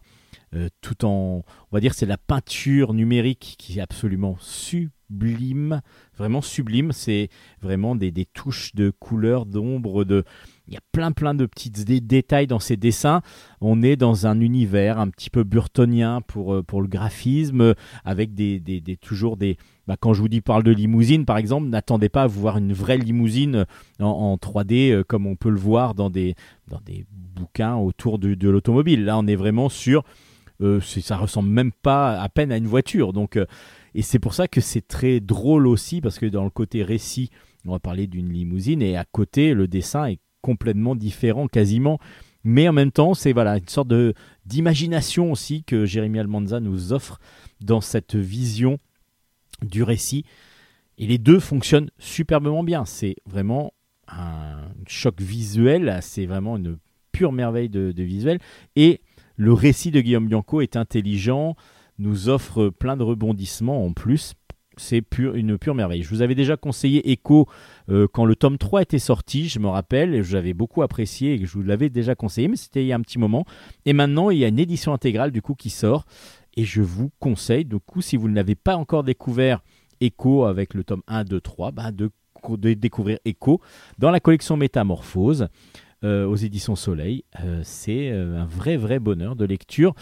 euh, 0.56 0.68
tout 0.82 1.06
en, 1.06 1.44
on 1.72 1.76
va 1.76 1.80
dire, 1.80 1.94
c'est 1.94 2.08
la 2.08 2.18
peinture 2.18 2.96
numérique 2.96 3.54
qui 3.60 3.78
est 3.78 3.82
absolument 3.84 4.36
sublime, 4.40 4.90
vraiment 5.10 6.42
sublime. 6.42 6.92
C'est 6.92 7.30
vraiment 7.62 7.96
des, 7.96 8.12
des 8.12 8.26
touches 8.26 8.74
de 8.76 8.90
couleurs, 8.90 9.46
d'ombre, 9.46 10.04
de, 10.04 10.24
il 10.68 10.74
y 10.74 10.78
a 10.78 10.82
plein 10.92 11.12
plein 11.12 11.34
de 11.34 11.46
petits 11.46 11.70
dé- 11.70 12.02
détails 12.02 12.48
dans 12.48 12.60
ces 12.60 12.78
dessins. 12.78 13.22
On 13.62 13.82
est 13.84 13.96
dans 13.96 14.28
un 14.28 14.40
univers 14.42 15.00
un 15.00 15.10
petit 15.10 15.30
peu 15.30 15.44
burtonien 15.44 16.22
pour, 16.22 16.54
euh, 16.56 16.64
pour 16.64 16.82
le 16.82 16.88
graphisme, 16.88 17.74
avec 18.06 18.34
des, 18.34 18.60
des, 18.60 18.82
toujours 18.98 19.38
des. 19.38 19.58
bah, 19.88 19.96
quand 20.00 20.14
je 20.14 20.22
vous 20.22 20.28
dis 20.30 20.42
parle 20.42 20.64
de 20.64 20.72
limousine, 20.72 21.26
par 21.26 21.38
exemple, 21.38 21.68
n'attendez 21.68 22.10
pas 22.10 22.24
à 22.24 22.28
voir 22.28 22.58
une 22.58 22.74
vraie 22.74 22.98
limousine 22.98 23.66
en, 24.00 24.06
en 24.06 24.36
3D 24.36 24.92
euh, 24.92 25.04
comme 25.04 25.26
on 25.28 25.36
peut 25.36 25.50
le 25.50 25.60
voir 25.60 25.94
dans 25.94 26.10
des, 26.10 26.36
dans 26.68 26.82
des 26.86 27.06
bouquins 27.36 27.76
autour 27.76 28.20
de, 28.20 28.34
de 28.34 28.50
l'automobile. 28.50 29.06
Là, 29.06 29.18
on 29.18 29.28
est 29.28 29.36
vraiment 29.36 29.70
sur. 29.70 30.04
euh, 30.62 30.82
ça 30.82 31.18
ressemble 31.18 31.50
même 31.50 31.72
pas 31.72 32.20
à 32.20 32.30
peine 32.30 32.52
à 32.52 32.58
une 32.58 32.68
voiture. 32.68 33.14
Donc, 33.14 33.38
euh, 33.38 33.46
et 33.98 34.04
c'est 34.04 34.20
pour 34.20 34.36
ça 34.36 34.48
que 34.48 34.62
c'est 34.62 34.88
très 34.88 35.20
drôle 35.20 35.66
aussi, 35.66 36.02
parce 36.02 36.20
que 36.20 36.28
dans 36.28 36.44
le 36.44 36.52
côté 36.52 36.84
récit, 36.84 37.32
on 37.66 37.72
va 37.72 37.80
parler 37.80 38.06
d'une 38.06 38.32
limousine, 38.32 38.84
et 38.84 38.96
à 38.96 39.06
côté, 39.06 39.56
le 39.56 39.68
dessin 39.68 40.06
est 40.06 40.20
complètement 40.44 40.96
différent, 40.96 41.48
quasiment. 41.48 41.98
Mais 42.44 42.70
en 42.70 42.74
même 42.74 42.92
temps, 42.92 43.16
c'est 43.16 43.34
voilà, 43.34 43.58
une 43.58 43.68
sorte 43.68 43.88
de, 43.88 44.14
d'imagination 44.46 45.32
aussi 45.32 45.64
que 45.64 45.88
Jérémy 45.88 46.20
Almanza 46.20 46.60
nous 46.60 46.94
offre 46.94 47.20
dans 47.60 47.82
cette 47.82 48.16
vision 48.16 48.78
du 49.64 49.82
récit. 49.82 50.26
Et 51.00 51.08
les 51.08 51.18
deux 51.18 51.40
fonctionnent 51.40 51.90
superbement 51.98 52.64
bien. 52.64 52.86
C'est 52.86 53.16
vraiment 53.26 53.74
un 54.08 54.60
choc 54.86 55.20
visuel, 55.20 55.98
c'est 56.04 56.28
vraiment 56.28 56.58
une 56.58 56.78
pure 57.14 57.32
merveille 57.32 57.70
de, 57.70 57.92
de 57.94 58.04
visuel. 58.04 58.38
Et 58.76 59.02
le 59.38 59.54
récit 59.54 59.90
de 59.90 60.02
Guillaume 60.02 60.28
Bianco 60.28 60.62
est 60.62 60.76
intelligent, 60.76 61.56
nous 62.00 62.30
offre 62.30 62.70
plein 62.70 62.98
de 62.98 63.04
rebondissements 63.04 63.86
en 63.86 63.94
plus. 63.94 64.34
C'est 64.78 65.04
une 65.20 65.58
pure 65.58 65.76
merveille. 65.76 66.04
Je 66.04 66.10
vous 66.10 66.22
avais 66.22 66.36
déjà 66.36 66.56
conseillé 66.56 67.12
Echo 67.12 67.48
euh, 67.90 68.08
quand 68.12 68.26
le 68.26 68.36
tome 68.36 68.60
3 68.60 68.84
était 68.84 69.00
sorti, 69.00 69.50
je 69.50 69.58
me 69.58 69.68
rappelle, 69.68 70.14
et 70.14 70.24
j'avais 70.24 70.54
beaucoup 70.54 70.84
apprécié 70.84 71.34
et 71.34 71.46
je 71.46 71.52
vous 71.54 71.64
l'avais 71.64 71.90
déjà 71.90 72.14
conseillé, 72.14 72.48
mais 72.48 72.58
c'était 72.58 72.84
il 72.84 72.88
y 72.88 72.94
a 72.94 72.96
un 72.96 73.02
petit 73.02 73.18
moment. 73.18 73.46
Et 73.86 73.94
maintenant, 73.94 74.30
il 74.30 74.38
y 74.38 74.46
a 74.46 74.48
une 74.48 74.60
édition 74.60 74.94
intégrale 74.94 75.32
du 75.32 75.42
coup 75.42 75.56
qui 75.56 75.72
sort. 75.72 76.06
Et 76.56 76.64
je 76.64 76.82
vous 76.82 77.12
conseille, 77.20 77.66
du 77.66 77.80
coup, 77.80 78.02
si 78.02 78.18
vous 78.18 78.30
ne 78.30 78.36
l'avez 78.36 78.56
pas 78.56 78.76
encore 78.76 79.04
découvert, 79.04 79.62
Echo 80.00 80.46
avec 80.46 80.76
le 80.76 80.84
tome 80.84 81.02
1, 81.08 81.24
2, 81.24 81.42
3, 81.42 81.72
bah, 81.72 81.92
de, 81.92 82.12
découvrir 82.74 83.18
Echo 83.26 83.62
dans 83.98 84.12
la 84.12 84.20
collection 84.20 84.58
Métamorphose 84.58 85.48
euh, 86.04 86.26
aux 86.28 86.36
éditions 86.36 86.76
Soleil. 86.76 87.24
Euh, 87.44 87.62
c'est 87.64 88.12
un 88.12 88.46
vrai, 88.46 88.78
vrai 88.78 89.00
bonheur 89.00 89.36
de 89.36 89.46
lecture 89.46 89.96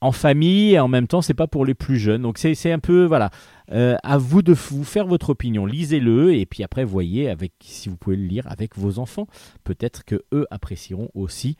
en 0.00 0.12
famille 0.12 0.74
et 0.74 0.78
en 0.78 0.88
même 0.88 1.06
temps 1.06 1.22
c'est 1.22 1.34
pas 1.34 1.46
pour 1.46 1.64
les 1.64 1.74
plus 1.74 1.98
jeunes. 1.98 2.22
Donc 2.22 2.38
c'est 2.38 2.72
un 2.72 2.78
peu 2.78 3.04
voilà. 3.04 3.30
Euh, 3.70 3.96
à 4.02 4.16
vous 4.16 4.40
de 4.40 4.54
vous 4.54 4.84
faire 4.84 5.06
votre 5.06 5.30
opinion. 5.30 5.66
Lisez-le 5.66 6.34
et 6.34 6.46
puis 6.46 6.62
après 6.62 6.84
voyez 6.84 7.28
avec 7.28 7.52
si 7.60 7.88
vous 7.88 7.96
pouvez 7.96 8.16
le 8.16 8.26
lire 8.26 8.46
avec 8.50 8.76
vos 8.76 8.98
enfants. 8.98 9.26
Peut-être 9.64 10.04
que 10.04 10.22
eux 10.32 10.46
apprécieront 10.50 11.10
aussi 11.14 11.56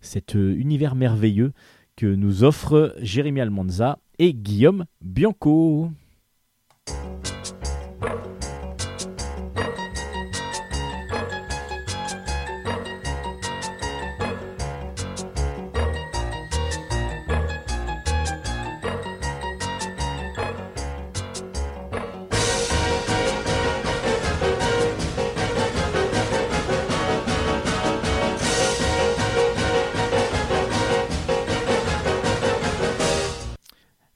cet 0.00 0.34
euh, 0.34 0.54
univers 0.56 0.94
merveilleux 0.94 1.52
que 1.96 2.06
nous 2.06 2.42
offrent 2.44 2.94
Jérémy 3.00 3.40
Almanza 3.40 3.98
et 4.18 4.34
Guillaume 4.34 4.86
Bianco. 5.00 5.90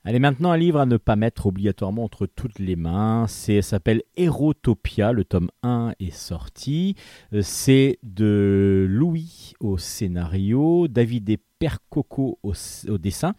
Allez, 0.08 0.20
maintenant 0.20 0.52
un 0.52 0.56
livre 0.56 0.78
à 0.78 0.86
ne 0.86 0.98
pas 0.98 1.16
mettre 1.16 1.46
obligatoirement 1.46 2.04
entre 2.04 2.26
toutes 2.26 2.60
les 2.60 2.76
mains. 2.76 3.26
C'est 3.26 3.60
s'appelle 3.60 4.04
Erotopia, 4.16 5.10
le 5.10 5.24
tome 5.24 5.50
1 5.64 5.94
est 5.98 6.14
sorti. 6.14 6.94
Euh, 7.32 7.40
C'est 7.42 7.98
de 8.04 8.86
Louis 8.88 9.54
au 9.58 9.78
scénario, 9.78 10.86
David 10.86 11.38
Percoco 11.58 12.38
au, 12.44 12.52
au 12.88 12.98
dessin 12.98 13.34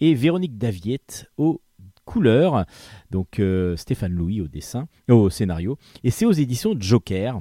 et 0.00 0.12
Véronique 0.14 0.58
Daviette 0.58 1.30
au 1.36 1.62
couleur. 2.04 2.66
Donc 3.12 3.38
euh, 3.38 3.76
Stéphane 3.76 4.12
Louis 4.12 4.40
au 4.40 4.48
dessin, 4.48 4.88
au 5.08 5.30
scénario. 5.30 5.78
Et 6.02 6.10
c'est 6.10 6.26
aux 6.26 6.32
éditions 6.32 6.74
Joker. 6.76 7.38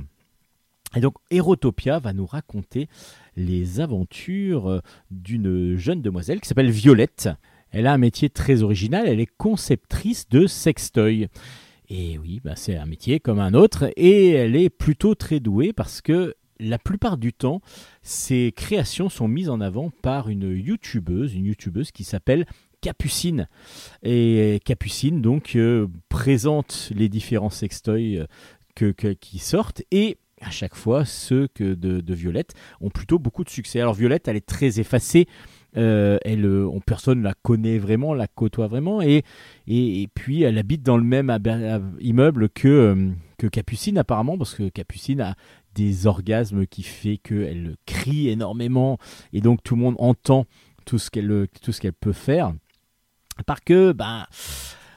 Et 0.95 0.99
donc 0.99 1.15
Erotopia 1.31 1.97
va 1.97 2.13
nous 2.13 2.27
raconter 2.27 2.89
les 3.35 3.79
aventures 3.79 4.69
euh, 4.69 4.81
d'une 5.09 5.77
jeune 5.77 6.03
demoiselle 6.03 6.41
qui 6.41 6.47
s'appelle 6.47 6.69
Violette. 6.69 7.29
Elle 7.77 7.85
a 7.85 7.93
un 7.93 7.99
métier 7.99 8.31
très 8.31 8.63
original, 8.63 9.07
elle 9.07 9.19
est 9.19 9.29
conceptrice 9.37 10.27
de 10.29 10.47
sextoy. 10.47 11.27
Et 11.89 12.17
oui, 12.17 12.41
bah, 12.43 12.55
c'est 12.55 12.75
un 12.75 12.87
métier 12.87 13.19
comme 13.19 13.39
un 13.39 13.53
autre, 13.53 13.91
et 13.95 14.31
elle 14.31 14.55
est 14.55 14.71
plutôt 14.71 15.13
très 15.13 15.39
douée 15.39 15.73
parce 15.73 16.01
que 16.01 16.33
la 16.59 16.79
plupart 16.79 17.17
du 17.17 17.33
temps, 17.33 17.61
ses 18.01 18.51
créations 18.51 19.09
sont 19.09 19.27
mises 19.27 19.49
en 19.49 19.61
avant 19.61 19.91
par 20.01 20.27
une 20.27 20.57
youtubeuse, 20.57 21.35
une 21.35 21.45
youtubeuse 21.45 21.91
qui 21.91 22.03
s'appelle 22.03 22.47
Capucine. 22.81 23.47
Et 24.01 24.59
Capucine, 24.65 25.21
donc, 25.21 25.55
euh, 25.55 25.85
présente 26.09 26.91
les 26.95 27.09
différents 27.09 27.51
sextoys 27.51 28.17
euh, 28.17 28.25
que, 28.73 29.13
qui 29.13 29.37
sortent, 29.37 29.83
et 29.91 30.17
à 30.41 30.49
chaque 30.49 30.75
fois, 30.75 31.05
ceux 31.05 31.47
de 31.59 32.13
Violette 32.15 32.55
ont 32.81 32.89
plutôt 32.89 33.19
beaucoup 33.19 33.43
de 33.43 33.49
succès. 33.49 33.79
Alors 33.79 33.93
Violette, 33.93 34.27
elle 34.27 34.37
est 34.37 34.45
très 34.45 34.79
effacée, 34.79 35.27
euh, 35.77 36.17
elle, 36.25 36.45
euh, 36.45 36.67
on, 36.67 36.79
personne 36.79 37.21
la 37.21 37.33
connaît 37.33 37.77
vraiment, 37.77 38.13
la 38.13 38.27
côtoie 38.27 38.67
vraiment, 38.67 39.01
et, 39.01 39.23
puis 40.15 40.41
elle 40.41 40.57
habite 40.57 40.81
dans 40.83 40.97
le 40.97 41.03
même 41.03 41.35
immeuble 41.99 42.49
que, 42.49 42.67
euh, 42.67 43.11
que 43.37 43.47
Capucine 43.47 43.97
apparemment, 43.97 44.37
parce 44.37 44.55
que 44.55 44.69
Capucine 44.69 45.21
a 45.21 45.35
des 45.75 46.07
orgasmes 46.07 46.65
qui 46.65 46.81
fait 46.81 47.17
qu'elle 47.17 47.75
crie 47.85 48.29
énormément, 48.29 48.97
et 49.33 49.41
donc 49.41 49.61
tout 49.63 49.75
le 49.75 49.81
monde 49.81 49.95
entend 49.99 50.45
tout 50.85 50.97
ce 50.97 51.11
qu'elle 51.11 51.93
peut 51.93 52.13
faire. 52.13 52.53
Parce 53.45 53.61
que, 53.61 53.91
ben, 53.91 54.25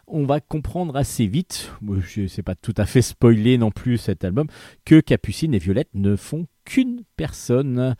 on 0.06 0.24
va 0.24 0.40
comprendre 0.40 0.96
assez 0.96 1.26
vite, 1.26 1.70
je 2.00 2.22
ne 2.22 2.26
sais 2.26 2.42
pas 2.42 2.54
tout 2.54 2.74
à 2.76 2.86
fait 2.86 3.02
spoiler 3.02 3.58
non 3.58 3.70
plus 3.70 3.98
cet 3.98 4.24
album, 4.24 4.46
que 4.84 5.00
Capucine 5.00 5.54
et 5.54 5.58
Violette 5.58 5.90
ne 5.94 6.16
font 6.16 6.46
qu'une 6.64 7.02
personne. 7.16 7.94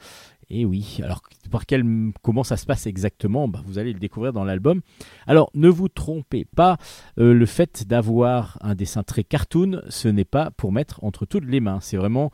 Et 0.51 0.65
oui, 0.65 0.99
alors 1.03 1.23
par 1.51 1.65
quel, 1.65 1.85
comment 2.23 2.43
ça 2.43 2.57
se 2.57 2.67
passe 2.67 2.87
exactement? 2.87 3.47
Bah, 3.47 3.63
Vous 3.65 3.79
allez 3.79 3.93
le 3.93 4.01
découvrir 4.01 4.33
dans 4.33 4.45
l'album. 4.45 4.81
Alors 5.27 5.51
ne 5.55 5.69
vous 5.69 5.89
trompez 5.89 6.45
pas, 6.45 6.77
euh, 7.19 7.33
le 7.33 7.47
fait 7.47 7.87
d'avoir 7.87 8.59
un 8.61 8.75
dessin 8.75 9.05
très 9.05 9.23
cartoon, 9.23 9.81
ce 9.89 10.09
n'est 10.09 10.25
pas 10.25 10.51
pour 10.51 10.73
mettre 10.73 11.03
entre 11.05 11.25
toutes 11.25 11.45
les 11.45 11.61
mains. 11.61 11.79
C'est 11.81 11.97
vraiment 11.97 12.33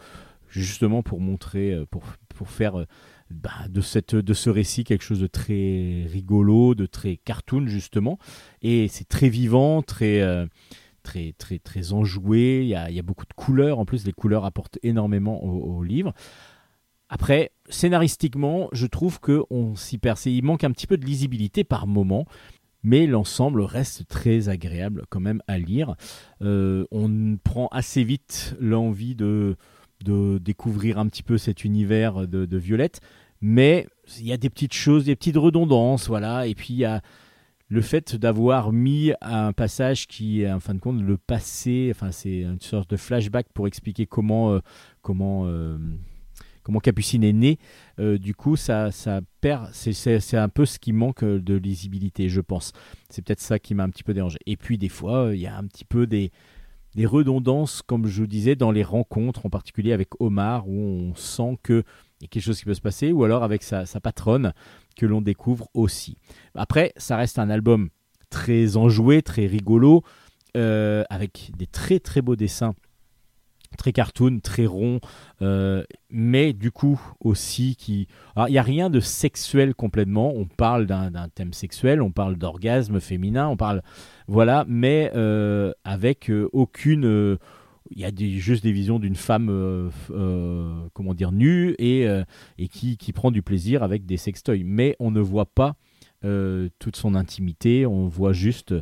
justement 0.48 1.02
pour 1.02 1.20
montrer, 1.20 1.72
euh, 1.74 1.84
pour, 1.90 2.04
pour 2.34 2.48
faire 2.48 2.78
euh, 2.80 2.86
bah, 3.30 3.68
de, 3.68 3.82
cette, 3.82 4.14
de 4.14 4.34
ce 4.34 4.48
récit 4.48 4.84
quelque 4.84 5.04
chose 5.04 5.20
de 5.20 5.26
très 5.26 6.06
rigolo, 6.10 6.74
de 6.74 6.86
très 6.86 7.18
cartoon 7.18 7.66
justement. 7.66 8.18
Et 8.62 8.88
c'est 8.88 9.08
très 9.08 9.28
vivant, 9.28 9.82
très... 9.82 10.46
Très, 11.02 11.34
très, 11.38 11.60
très 11.60 11.92
enjoué, 11.92 12.62
il 12.62 12.66
y, 12.66 12.74
a, 12.74 12.90
il 12.90 12.96
y 12.96 12.98
a 12.98 13.02
beaucoup 13.02 13.26
de 13.26 13.32
couleurs, 13.32 13.78
en 13.78 13.84
plus 13.84 14.04
les 14.04 14.12
couleurs 14.12 14.44
apportent 14.44 14.80
énormément 14.82 15.40
au 15.44 15.84
livre. 15.84 16.12
Après, 17.08 17.52
scénaristiquement, 17.68 18.68
je 18.72 18.86
trouve 18.86 19.20
qu'on 19.20 19.76
s'y 19.76 19.98
perd. 19.98 20.18
Il 20.26 20.44
manque 20.44 20.64
un 20.64 20.72
petit 20.72 20.86
peu 20.86 20.96
de 20.96 21.06
lisibilité 21.06 21.62
par 21.62 21.86
moment, 21.86 22.26
mais 22.82 23.06
l'ensemble 23.06 23.62
reste 23.62 24.06
très 24.08 24.48
agréable 24.48 25.04
quand 25.08 25.20
même 25.20 25.42
à 25.46 25.58
lire. 25.58 25.94
Euh, 26.42 26.84
on 26.90 27.36
prend 27.42 27.68
assez 27.68 28.04
vite 28.04 28.56
l'envie 28.60 29.14
de, 29.14 29.56
découvrir 30.02 30.98
un 30.98 31.06
petit 31.08 31.22
peu 31.22 31.38
cet 31.38 31.64
univers 31.64 32.28
de, 32.28 32.44
de 32.44 32.56
Violette, 32.56 33.00
mais 33.40 33.86
il 34.18 34.26
y 34.26 34.32
a 34.32 34.36
des 34.36 34.50
petites 34.50 34.74
choses, 34.74 35.04
des 35.04 35.16
petites 35.16 35.36
redondances, 35.36 36.08
voilà, 36.08 36.46
et 36.46 36.54
puis 36.54 36.74
il 36.74 36.78
y 36.78 36.84
a 36.84 37.02
le 37.68 37.80
fait 37.80 38.14
d'avoir 38.14 38.72
mis 38.72 39.12
un 39.20 39.52
passage 39.52 40.06
qui 40.06 40.42
est 40.42 40.52
en 40.52 40.60
fin 40.60 40.74
de 40.74 40.78
compte 40.78 41.02
le 41.02 41.16
passé, 41.16 41.88
enfin 41.90 42.12
c'est 42.12 42.42
une 42.42 42.60
sorte 42.60 42.90
de 42.90 42.96
flashback 42.96 43.48
pour 43.52 43.66
expliquer 43.66 44.06
comment 44.06 44.52
euh, 44.52 44.60
comment 45.02 45.46
euh, 45.46 45.76
comment 46.66 46.80
Capucine 46.80 47.22
est 47.22 47.32
née. 47.32 47.58
Euh, 48.00 48.18
du 48.18 48.34
coup, 48.34 48.56
ça 48.56 48.90
ça 48.90 49.20
perd, 49.40 49.68
c'est- 49.72 50.34
un 50.34 50.48
peu 50.48 50.66
ce 50.66 50.80
qui 50.80 50.92
manque 50.92 51.22
euh, 51.22 51.40
de 51.40 51.54
lisibilité, 51.54 52.28
je 52.28 52.40
pense. 52.40 52.72
C'est 53.08 53.24
peut-être 53.24 53.40
ça 53.40 53.60
qui 53.60 53.74
m'a 53.76 53.84
un 53.84 53.88
petit 53.90 54.02
peu 54.02 54.12
dérangé. 54.14 54.38
Et 54.46 54.56
puis 54.56 54.76
des 54.76 54.88
fois, 54.88 55.26
euh, 55.26 55.36
il 55.36 55.40
y 55.40 55.46
a 55.46 55.56
un 55.56 55.64
petit 55.66 55.84
peu 55.84 56.06
des 56.08 56.32
des 56.96 57.06
redondances, 57.06 57.82
comme 57.82 58.06
je 58.06 58.22
vous 58.22 58.26
disais, 58.26 58.56
dans 58.56 58.72
les 58.72 58.82
rencontres, 58.82 59.44
en 59.44 59.50
particulier 59.50 59.92
avec 59.92 60.08
Omar, 60.18 60.66
où 60.66 60.72
on 60.72 61.14
sent 61.14 61.58
que 61.62 61.84
il 62.20 62.24
y 62.24 62.24
a 62.24 62.28
quelque 62.28 62.42
chose 62.42 62.58
qui 62.58 62.64
peut 62.64 62.72
se 62.74 62.80
passer, 62.80 63.12
ou 63.12 63.22
alors 63.22 63.44
avec 63.44 63.62
sa, 63.62 63.84
sa 63.86 64.00
patronne, 64.00 64.54
que 64.96 65.04
l'on 65.06 65.20
découvre 65.20 65.68
aussi. 65.74 66.16
Après, 66.54 66.92
ça 66.96 67.16
reste 67.18 67.38
un 67.38 67.50
album 67.50 67.90
très 68.30 68.76
enjoué, 68.78 69.20
très 69.20 69.46
rigolo, 69.46 70.02
euh, 70.56 71.04
avec 71.10 71.50
des 71.58 71.66
très 71.66 72.00
très 72.00 72.22
beaux 72.22 72.34
dessins, 72.36 72.74
très 73.76 73.92
cartoon, 73.92 74.40
très 74.42 74.66
rond, 74.66 75.00
euh, 75.42 75.84
mais 76.10 76.52
du 76.52 76.70
coup 76.70 77.00
aussi 77.20 77.76
qui... 77.76 78.08
Alors, 78.34 78.48
il 78.48 78.52
n'y 78.52 78.58
a 78.58 78.62
rien 78.62 78.90
de 78.90 79.00
sexuel 79.00 79.74
complètement, 79.74 80.32
on 80.34 80.46
parle 80.46 80.86
d'un 80.86 81.28
thème 81.34 81.52
sexuel, 81.52 82.02
on 82.02 82.10
parle 82.10 82.36
d'orgasme 82.36 83.00
féminin, 83.00 83.48
on 83.48 83.56
parle... 83.56 83.82
Voilà, 84.28 84.64
mais 84.66 85.12
euh, 85.14 85.72
avec 85.84 86.30
euh, 86.30 86.48
aucune... 86.52 87.38
il 87.90 88.00
y 88.00 88.04
a 88.04 88.10
juste 88.38 88.64
des 88.64 88.72
visions 88.72 88.98
d'une 88.98 89.14
femme, 89.14 89.90
comment 90.92 91.14
dire, 91.14 91.30
nue 91.30 91.76
et, 91.78 92.06
et 92.58 92.68
qui, 92.68 92.96
qui 92.96 93.12
prend 93.12 93.30
du 93.30 93.42
plaisir 93.42 93.82
avec 93.82 94.06
des 94.06 94.16
sextoys. 94.16 94.64
Mais 94.64 94.96
on 94.98 95.10
ne 95.12 95.20
voit 95.20 95.46
pas 95.46 95.76
toute 96.22 96.96
son 96.96 97.14
intimité, 97.14 97.86
on 97.86 98.08
voit 98.08 98.32
juste 98.32 98.74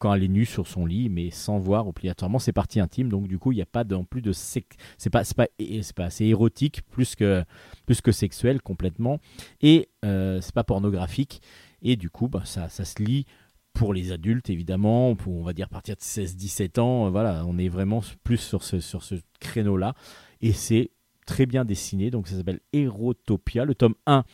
quand 0.00 0.14
elle 0.14 0.24
est 0.24 0.28
nue 0.28 0.46
sur 0.46 0.66
son 0.66 0.86
lit, 0.86 1.08
mais 1.08 1.30
sans 1.30 1.58
voir 1.58 1.86
obligatoirement 1.86 2.40
ses 2.40 2.52
parties 2.52 2.80
intimes. 2.80 3.10
Donc 3.10 3.28
du 3.28 3.38
coup, 3.38 3.52
il 3.52 3.56
n'y 3.56 3.62
a 3.62 3.66
pas 3.66 3.84
non 3.84 4.04
plus 4.04 4.22
de 4.22 4.32
c'est 4.32 4.64
pas 5.12 5.22
c'est 5.22 5.36
pas 5.36 5.46
c'est 5.58 5.94
pas 5.94 6.06
assez 6.06 6.24
érotique 6.24 6.82
plus 6.90 7.14
que 7.14 7.44
plus 7.86 8.00
que 8.00 8.10
sexuel 8.10 8.60
complètement. 8.62 9.20
Et 9.60 9.90
euh, 10.04 10.40
c'est 10.40 10.54
pas 10.54 10.64
pornographique. 10.64 11.42
Et 11.82 11.96
du 11.96 12.10
coup, 12.10 12.28
bah, 12.28 12.42
ça 12.44 12.68
ça 12.68 12.84
se 12.84 13.02
lit 13.02 13.26
pour 13.74 13.94
les 13.94 14.10
adultes 14.10 14.50
évidemment, 14.50 15.14
pour 15.14 15.34
on 15.34 15.44
va 15.44 15.52
dire 15.52 15.68
partir 15.68 15.94
de 15.94 16.00
16-17 16.00 16.80
ans, 16.80 17.06
euh, 17.06 17.10
voilà, 17.10 17.44
on 17.46 17.58
est 17.58 17.68
vraiment 17.68 18.00
plus 18.24 18.38
sur 18.38 18.64
ce 18.64 18.80
sur 18.80 19.04
ce 19.04 19.16
créneau 19.38 19.76
là 19.76 19.94
et 20.40 20.52
c'est 20.52 20.90
très 21.26 21.46
bien 21.46 21.64
dessiné. 21.64 22.10
Donc 22.10 22.26
ça 22.26 22.36
s'appelle 22.36 22.60
Erotopia, 22.72 23.64
le 23.64 23.74
tome 23.74 23.94
1 24.06 24.24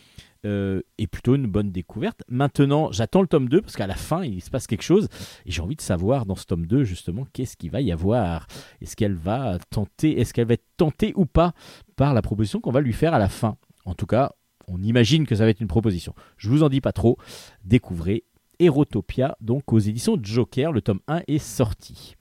euh, 0.47 0.81
est 0.99 1.07
plutôt 1.07 1.35
une 1.35 1.47
bonne 1.47 1.73
découverte. 1.73 2.23
Maintenant, 2.29 2.93
j'attends 2.93 3.21
le 3.21 3.27
tome 3.27 3.49
2 3.49 3.61
parce 3.61 3.77
qu'à 3.77 3.87
la 3.87 3.97
fin, 3.97 4.25
il 4.25 4.41
se 4.41 4.51
passe 4.51 4.67
quelque 4.67 4.83
chose 4.83 5.09
et 5.45 5.51
j'ai 5.51 5.61
envie 5.61 5.77
de 5.77 5.83
savoir 5.83 6.25
dans 6.25 6.37
ce 6.37 6.47
tome 6.47 6.67
2 6.67 6.85
justement 6.85 7.27
qu'est-ce 7.33 7.57
qu'il 7.57 7.71
va 7.71 7.81
y 7.81 7.93
avoir. 7.93 8.47
Est-ce 8.81 8.95
qu'elle 8.95 9.15
va 9.15 9.59
tenter, 9.71 10.21
est-ce 10.21 10.33
qu'elle 10.33 10.47
va 10.47 10.55
être 10.55 10.67
tentée 10.77 11.13
ou 11.17 11.27
pas 11.27 11.53
par 11.97 12.15
la 12.15 12.23
proposition 12.23 12.61
qu'on 12.61 12.71
va 12.71 12.81
lui 12.81 12.93
faire 12.93 13.13
à 13.13 13.19
la 13.19 13.29
fin? 13.29 13.57
En 13.85 13.95
tout 13.95 14.07
cas, 14.07 14.33
on 14.69 14.83
imagine 14.83 15.27
que 15.27 15.35
ça 15.35 15.45
va 15.45 15.51
être 15.51 15.61
une 15.61 15.67
proposition. 15.67 16.15
Je 16.37 16.49
vous 16.49 16.63
en 16.63 16.69
dis 16.69 16.81
pas 16.81 16.93
trop. 16.93 17.19
Découvrez 17.65 18.25
Erotopia 18.59 19.37
donc 19.41 19.73
aux 19.73 19.79
éditions 19.79 20.17
Joker, 20.23 20.73
le 20.73 20.81
tome 20.81 21.01
1 21.09 21.23
est 21.27 21.39
sorti. 21.39 22.17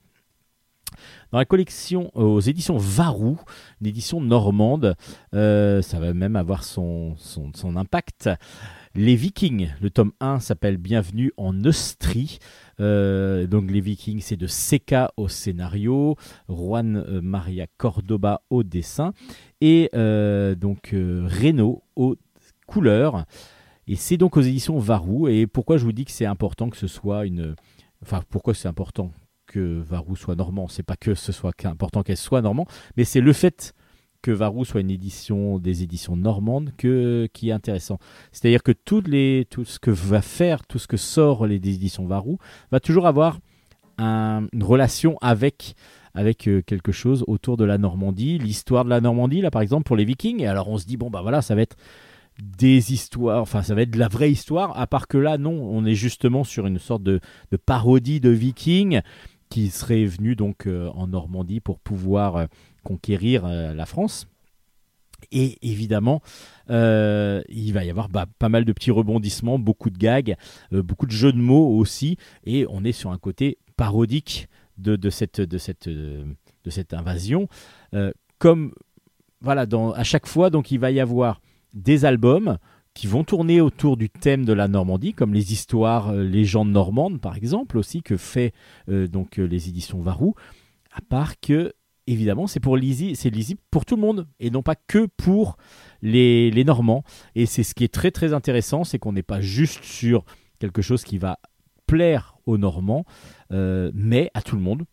Dans 1.32 1.38
la 1.38 1.44
collection 1.44 2.10
euh, 2.16 2.22
aux 2.22 2.40
éditions 2.40 2.76
Varou, 2.76 3.38
une 3.80 3.86
édition 3.86 4.20
normande, 4.20 4.96
euh, 5.34 5.82
ça 5.82 6.00
va 6.00 6.14
même 6.14 6.36
avoir 6.36 6.64
son, 6.64 7.16
impact. 7.76 8.30
Les 8.94 9.16
Vikings, 9.16 9.70
le 9.82 9.90
tome 9.90 10.12
1 10.20 10.40
s'appelle 10.40 10.78
Bienvenue 10.78 11.32
en 11.36 11.64
Austrie. 11.64 12.38
Euh, 12.80 13.46
donc 13.46 13.70
les 13.70 13.80
Vikings, 13.80 14.20
c'est 14.20 14.36
de 14.36 14.46
Seka 14.46 15.12
au 15.16 15.28
scénario, 15.28 16.16
Juan 16.48 17.04
Maria 17.20 17.66
Cordoba 17.76 18.42
au 18.48 18.62
dessin 18.62 19.12
et 19.60 19.90
donc 20.56 20.92
euh, 20.92 21.28
Reno 21.28 21.82
aux 21.94 22.16
couleurs. 22.66 23.24
Et 23.86 23.96
c'est 23.96 24.16
donc 24.16 24.36
aux 24.36 24.40
éditions 24.40 24.78
Varou. 24.78 25.28
Et 25.28 25.46
pourquoi 25.46 25.76
je 25.76 25.84
vous 25.84 25.92
dis 25.92 26.04
que 26.04 26.10
c'est 26.10 26.26
important 26.26 26.70
que 26.70 26.76
ce 26.76 26.88
soit 26.88 27.26
une... 27.26 27.54
Enfin, 28.02 28.22
pourquoi 28.28 28.54
c'est 28.54 28.68
important 28.68 29.12
que 29.56 29.80
Varou 29.90 30.16
soit 30.16 30.36
normand 30.36 30.68
C'est 30.68 30.82
pas 30.82 30.96
que 30.96 31.14
ce 31.14 31.32
soit 31.32 31.52
important 31.64 32.02
qu'elle 32.02 32.16
soit 32.16 32.42
normand, 32.42 32.66
mais 32.96 33.04
c'est 33.04 33.22
le 33.22 33.32
fait 33.32 33.72
que 34.22 34.30
Varou 34.32 34.64
soit 34.64 34.80
une 34.80 34.90
édition 34.90 35.58
des 35.58 35.82
éditions 35.82 36.16
normandes 36.16 36.70
que, 36.76 37.28
qui 37.32 37.48
est 37.50 37.52
intéressant. 37.52 37.98
C'est-à-dire 38.32 38.62
que 38.62 38.72
toutes 38.72 39.08
les, 39.08 39.46
tout 39.48 39.64
ce 39.64 39.78
que 39.78 39.90
va 39.92 40.20
faire, 40.20 40.66
tout 40.66 40.78
ce 40.78 40.86
que 40.88 40.96
sort 40.96 41.46
les 41.46 41.56
éditions 41.56 42.06
Varou, 42.06 42.38
va 42.72 42.80
toujours 42.80 43.06
avoir 43.06 43.38
un- 43.98 44.46
une 44.52 44.64
relation 44.64 45.16
avec 45.20 45.74
avec 46.14 46.48
euh, 46.48 46.62
quelque 46.62 46.92
chose 46.92 47.24
autour 47.26 47.56
de 47.58 47.64
la 47.66 47.76
Normandie, 47.78 48.38
l'histoire 48.38 48.84
de 48.86 48.90
la 48.90 49.00
Normandie 49.02 49.42
là 49.42 49.50
par 49.50 49.62
exemple 49.62 49.84
pour 49.84 49.96
les 49.96 50.04
Vikings. 50.06 50.40
Et 50.40 50.46
alors 50.46 50.68
on 50.68 50.78
se 50.78 50.86
dit 50.86 50.96
bon 50.96 51.10
bah 51.10 51.20
voilà 51.22 51.40
ça 51.42 51.54
va 51.54 51.62
être 51.62 51.76
des 52.42 52.92
histoires, 52.92 53.40
enfin 53.40 53.62
ça 53.62 53.74
va 53.74 53.82
être 53.82 53.90
de 53.92 53.98
la 53.98 54.08
vraie 54.08 54.30
histoire, 54.30 54.78
à 54.78 54.86
part 54.86 55.06
que 55.08 55.18
là 55.18 55.38
non, 55.38 55.52
on 55.52 55.84
est 55.86 55.94
justement 55.94 56.42
sur 56.44 56.66
une 56.66 56.78
sorte 56.78 57.02
de, 57.02 57.20
de 57.52 57.56
parodie 57.56 58.20
de 58.20 58.30
vikings 58.30 59.00
qui 59.48 59.70
serait 59.70 60.04
venu 60.04 60.36
donc 60.36 60.66
euh, 60.66 60.88
en 60.90 61.06
Normandie 61.08 61.60
pour 61.60 61.78
pouvoir 61.78 62.36
euh, 62.36 62.46
conquérir 62.82 63.44
euh, 63.44 63.74
la 63.74 63.86
France. 63.86 64.28
Et 65.32 65.58
évidemment, 65.62 66.20
il 66.68 67.72
va 67.72 67.84
y 67.84 67.90
avoir 67.90 68.10
bah, 68.10 68.26
pas 68.38 68.50
mal 68.50 68.66
de 68.66 68.72
petits 68.72 68.90
rebondissements, 68.90 69.58
beaucoup 69.58 69.88
de 69.88 69.96
gags, 69.96 70.36
beaucoup 70.70 71.06
de 71.06 71.10
jeux 71.10 71.32
de 71.32 71.38
mots 71.38 71.74
aussi, 71.78 72.18
et 72.44 72.66
on 72.68 72.84
est 72.84 72.92
sur 72.92 73.10
un 73.10 73.18
côté 73.18 73.56
parodique 73.76 74.46
de, 74.76 75.08
cette, 75.08 75.40
de, 75.40 75.56
cette, 75.56 75.88
de 75.88 76.36
cette 76.68 76.92
invasion. 76.92 77.48
Comme 78.38 78.74
voilà, 79.40 79.64
à 79.94 80.04
chaque 80.04 80.26
fois, 80.26 80.50
donc 80.50 80.70
il 80.70 80.78
va 80.78 80.90
y 80.90 81.00
avoir 81.00 81.40
des 81.72 82.04
albums 82.04 82.58
qui 82.96 83.06
vont 83.06 83.24
tourner 83.24 83.60
autour 83.60 83.98
du 83.98 84.08
thème 84.08 84.46
de 84.46 84.54
la 84.54 84.68
Normandie, 84.68 85.12
comme 85.12 85.34
les 85.34 85.52
histoires 85.52 86.08
euh, 86.08 86.24
légendes 86.24 86.70
normandes, 86.70 87.20
par 87.20 87.36
exemple, 87.36 87.76
aussi 87.76 88.02
que 88.02 88.16
fait 88.16 88.54
euh, 88.88 89.06
donc 89.06 89.38
euh, 89.38 89.44
les 89.44 89.68
éditions 89.68 90.00
Varou. 90.00 90.34
À 90.92 91.02
part 91.02 91.38
que 91.38 91.74
évidemment, 92.06 92.46
c'est 92.46 92.58
pour 92.58 92.78
lisi- 92.78 93.14
c'est 93.14 93.28
lisible 93.28 93.60
pour 93.70 93.84
tout 93.84 93.96
le 93.96 94.00
monde 94.00 94.26
et 94.40 94.48
non 94.50 94.62
pas 94.62 94.76
que 94.76 95.06
pour 95.18 95.58
les, 96.00 96.50
les 96.50 96.64
Normands. 96.64 97.04
Et 97.34 97.44
c'est 97.44 97.64
ce 97.64 97.74
qui 97.74 97.84
est 97.84 97.92
très 97.92 98.10
très 98.10 98.32
intéressant, 98.32 98.82
c'est 98.82 98.98
qu'on 98.98 99.12
n'est 99.12 99.22
pas 99.22 99.42
juste 99.42 99.84
sur 99.84 100.24
quelque 100.58 100.80
chose 100.80 101.04
qui 101.04 101.18
va 101.18 101.38
plaire 101.86 102.38
aux 102.46 102.56
Normands, 102.56 103.04
mais 103.50 104.30
à 104.32 104.40
tout 104.40 104.56
le 104.56 104.62
monde. 104.62 104.84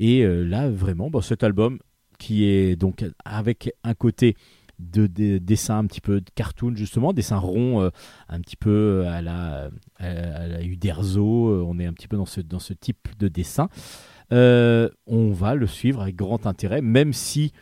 Et 0.00 0.24
là, 0.24 0.68
vraiment, 0.68 1.10
bon, 1.10 1.20
cet 1.20 1.44
album 1.44 1.78
qui 2.18 2.44
est 2.44 2.76
donc 2.76 3.04
avec 3.24 3.72
un 3.84 3.94
côté 3.94 4.36
de, 4.90 5.06
de- 5.06 5.38
dessin 5.38 5.78
un 5.78 5.86
petit 5.86 6.00
peu 6.00 6.20
de 6.20 6.30
cartoon 6.34 6.74
justement, 6.74 7.12
dessin 7.12 7.38
rond 7.38 7.82
euh, 7.82 7.90
un 8.28 8.40
petit 8.40 8.56
peu 8.56 9.06
à 9.06 9.22
la, 9.22 9.70
à, 9.98 10.06
à 10.06 10.46
la 10.48 10.62
Uderzo, 10.62 11.48
euh, 11.48 11.64
on 11.66 11.78
est 11.78 11.86
un 11.86 11.92
petit 11.92 12.08
peu 12.08 12.16
dans 12.16 12.26
ce, 12.26 12.40
dans 12.40 12.58
ce 12.58 12.72
type 12.72 13.08
de 13.18 13.28
dessin. 13.28 13.68
Euh, 14.32 14.88
on 15.06 15.30
va 15.30 15.54
le 15.54 15.66
suivre 15.66 16.00
avec 16.02 16.16
grand 16.16 16.46
intérêt, 16.46 16.80
même 16.80 17.12
si 17.12 17.52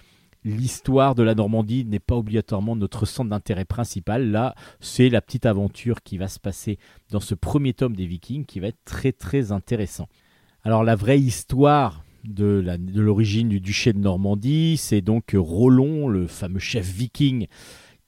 l'histoire 0.45 1.15
de 1.15 1.23
la 1.23 1.35
Normandie 1.35 1.85
n'est 1.85 1.99
pas 1.99 2.17
obligatoirement 2.17 2.75
notre 2.75 3.05
centre 3.07 3.29
d'intérêt 3.29 3.65
principal. 3.65 4.31
Là, 4.31 4.55
c'est 4.81 5.11
la 5.11 5.21
petite 5.21 5.45
aventure 5.47 6.03
qui 6.03 6.17
va 6.17 6.29
se 6.29 6.39
passer 6.39 6.79
dans 7.11 7.21
ce 7.21 7.35
premier 7.35 7.75
tome 7.75 7.95
des 7.95 8.07
Vikings 8.07 8.47
qui 8.47 8.61
va 8.61 8.69
être 8.69 8.85
très 8.85 9.13
très 9.13 9.53
intéressant. 9.53 10.09
Alors 10.63 10.85
la 10.85 10.97
vraie 10.97 11.21
histoire 11.21 12.05
de 12.25 12.63
l'origine 12.95 13.49
du 13.49 13.61
duché 13.61 13.93
de 13.93 13.99
Normandie, 13.99 14.77
c'est 14.77 15.01
donc 15.01 15.35
Rollon, 15.35 16.09
le 16.09 16.27
fameux 16.27 16.59
chef 16.59 16.87
viking 16.87 17.47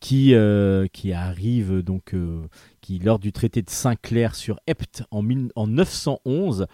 qui, 0.02 0.34
euh, 0.34 0.86
arrive 1.14 1.80
donc 1.80 2.12
euh, 2.12 2.42
qui 2.80 2.98
lors 2.98 3.18
du 3.18 3.32
traité 3.32 3.62
de 3.62 3.70
Saint-Clair 3.70 4.34
sur 4.34 4.58
Epte 4.66 5.04
en, 5.10 5.24
en 5.54 5.66
911 5.68 6.66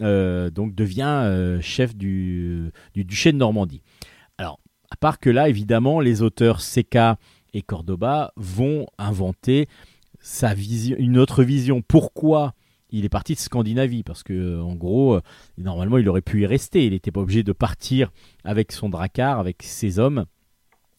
euh, 0.00 0.50
devient 0.50 1.58
chef 1.60 1.94
du, 1.94 2.72
du 2.94 3.04
duché 3.04 3.30
de 3.30 3.36
Normandie. 3.36 3.82
Alors, 4.38 4.58
à 4.90 4.96
part 4.96 5.20
que 5.20 5.30
là, 5.30 5.48
évidemment, 5.48 6.00
les 6.00 6.22
auteurs 6.22 6.62
Seca 6.62 7.18
et 7.52 7.62
Cordoba 7.62 8.32
vont 8.36 8.86
inventer 8.98 9.68
une 10.98 11.18
autre 11.18 11.44
vision. 11.44 11.82
Pourquoi 11.82 12.54
il 12.92 13.04
est 13.04 13.08
parti 13.08 13.34
de 13.34 13.38
Scandinavie 13.38 14.02
Parce 14.02 14.22
que, 14.22 14.32
euh, 14.32 14.62
en 14.62 14.74
gros, 14.74 15.14
euh, 15.14 15.20
normalement, 15.58 15.98
il 15.98 16.08
aurait 16.08 16.22
pu 16.22 16.42
y 16.42 16.46
rester. 16.46 16.86
Il 16.86 16.92
n'était 16.92 17.10
pas 17.10 17.20
obligé 17.20 17.42
de 17.42 17.52
partir 17.52 18.12
avec 18.44 18.70
son 18.70 18.88
dracar, 18.88 19.40
avec 19.40 19.62
ses 19.62 19.98
hommes, 19.98 20.26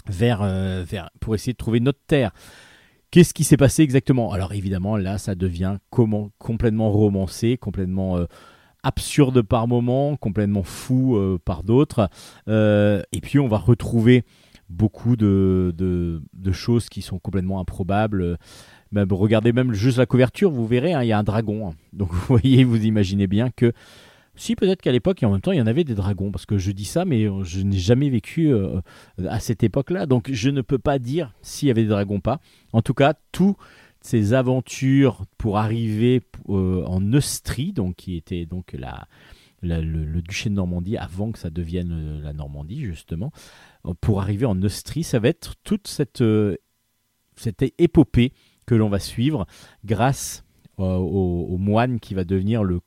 vers, 0.07 0.41
euh, 0.41 0.83
vers, 0.85 1.09
pour 1.21 1.35
essayer 1.35 1.53
de 1.53 1.57
trouver 1.57 1.79
notre 1.79 2.01
terre. 2.07 2.31
Qu'est-ce 3.11 3.33
qui 3.33 3.43
s'est 3.43 3.57
passé 3.57 3.83
exactement? 3.83 4.31
Alors 4.31 4.53
évidemment, 4.53 4.97
là, 4.97 5.19
ça 5.19 5.35
devient 5.35 5.77
comment, 5.91 6.31
complètement 6.39 6.91
romancé, 6.91 7.57
complètement 7.57 8.17
absurde 8.81 9.43
par 9.43 9.67
moments, 9.67 10.17
complètement 10.17 10.63
fou 10.63 11.19
par 11.45 11.61
d'autres. 11.61 12.09
Et 12.47 13.21
puis 13.21 13.37
on 13.37 13.47
va 13.47 13.59
retrouver 13.59 14.23
beaucoup 14.67 15.15
de 15.15 15.71
choses 16.51 16.89
qui 16.89 17.03
sont 17.03 17.19
complètement 17.19 17.59
improbables. 17.59 18.39
Regardez 18.95 19.53
même 19.53 19.73
juste 19.73 19.97
la 19.97 20.05
couverture, 20.05 20.51
vous 20.51 20.67
verrez, 20.67 20.93
hein, 20.93 21.03
il 21.03 21.07
y 21.07 21.11
a 21.11 21.17
un 21.17 21.23
dragon. 21.23 21.69
hein. 21.69 21.73
Donc 21.93 22.11
vous 22.13 22.25
voyez, 22.27 22.63
vous 22.63 22.85
imaginez 22.85 23.27
bien 23.27 23.49
que 23.49 23.73
si 24.35 24.55
peut-être 24.55 24.81
qu'à 24.81 24.91
l'époque, 24.91 25.21
et 25.21 25.25
en 25.25 25.31
même 25.31 25.41
temps, 25.41 25.51
il 25.51 25.59
y 25.59 25.61
en 25.61 25.67
avait 25.67 25.83
des 25.83 25.95
dragons, 25.95 26.31
parce 26.31 26.45
que 26.45 26.57
je 26.57 26.71
dis 26.71 26.85
ça, 26.85 27.05
mais 27.05 27.25
euh, 27.25 27.43
je 27.43 27.61
n'ai 27.61 27.77
jamais 27.77 28.09
vécu 28.09 28.51
euh, 28.51 28.81
à 29.27 29.39
cette 29.39 29.63
époque-là, 29.63 30.05
donc 30.05 30.31
je 30.31 30.49
ne 30.49 30.61
peux 30.61 30.79
pas 30.79 30.99
dire 30.99 31.33
s'il 31.41 31.67
y 31.67 31.71
avait 31.71 31.83
des 31.83 31.89
dragons 31.89 32.15
ou 32.15 32.21
pas. 32.21 32.39
En 32.71 32.81
tout 32.81 32.93
cas, 32.93 33.13
toutes 33.31 33.57
ces 34.01 34.33
aventures 34.33 35.23
pour 35.37 35.57
arriver 35.57 36.21
euh, 36.49 36.83
en 36.85 36.99
Neustrie, 36.99 37.73
donc 37.73 37.95
qui 37.95 38.15
était 38.17 38.45
donc 38.45 38.73
la, 38.73 39.07
le, 39.61 40.21
duché 40.21 40.49
de 40.49 40.55
Normandie 40.55 40.97
avant 40.97 41.31
que 41.31 41.39
ça 41.39 41.49
devienne 41.49 42.21
la 42.21 42.33
Normandie 42.33 42.83
justement, 42.83 43.31
pour 44.01 44.21
arriver 44.21 44.45
en 44.45 44.55
Neustrie, 44.55 45.03
ça 45.03 45.19
va 45.19 45.29
être 45.29 45.53
toute 45.63 45.87
cette 45.87 46.21
épopée 47.77 48.33
que 48.65 48.75
l'on 48.75 48.89
va 48.89 48.99
suivre 48.99 49.45
grâce 49.85 50.43
euh, 50.79 50.95
au, 50.95 51.57
moine 51.57 51.99
qui 51.99 52.13
va 52.13 52.23
devenir 52.23 52.63
le 52.63 52.79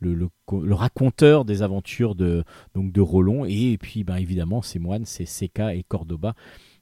le, 0.00 0.14
le 0.14 0.28
co- 0.44 0.62
le 0.62 0.74
raconteur 0.74 1.44
des 1.44 1.62
aventures 1.62 2.14
de, 2.14 2.44
donc 2.74 2.92
de. 2.92 3.02
Et, 3.48 3.78
puis, 3.78 4.04
ben, 4.04 4.16
évidemment, 4.16 4.60
ces 4.60 4.78
moines, 4.78 5.04
c'est 5.04 5.24
Seca 5.24 5.74
et 5.74 5.82
Cordoba 5.82 6.34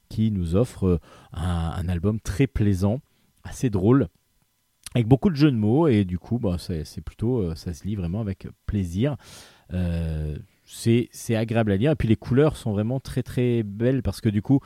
qui 0.09 0.31
nous 0.31 0.55
offrent 0.55 0.87
euh, 0.87 0.99
un, 1.31 1.87
album 1.87 2.19
très 2.19 2.47
plaisant, 2.47 3.01
assez 3.43 3.69
drôle, 3.69 4.07
avec 4.93 5.07
beaucoup 5.07 5.29
de 5.29 5.35
jeux 5.35 5.51
de 5.51 5.57
mots. 5.57 5.87
Et 5.87 6.05
du 6.05 6.19
coup, 6.19 6.39
ben, 6.39 6.57
c'est 6.57 7.01
plutôt, 7.01 7.39
euh, 7.39 7.55
ça 7.55 7.73
se 7.73 7.85
lit 7.85 7.95
vraiment 7.95 8.21
avec 8.21 8.47
plaisir. 8.65 9.15
C'est 10.73 11.35
agréable 11.35 11.71
à 11.71 11.77
lire 11.77 11.91
et 11.91 11.95
puis 11.95 12.07
les 12.07 12.15
couleurs 12.15 12.57
sont 12.57 12.71
vraiment 12.71 12.99
très 12.99 13.21
très 13.21 13.63
belles 13.63 14.01
parce 14.01 14.21
que 14.21 14.29
du 14.29 14.41
coup 14.41 14.59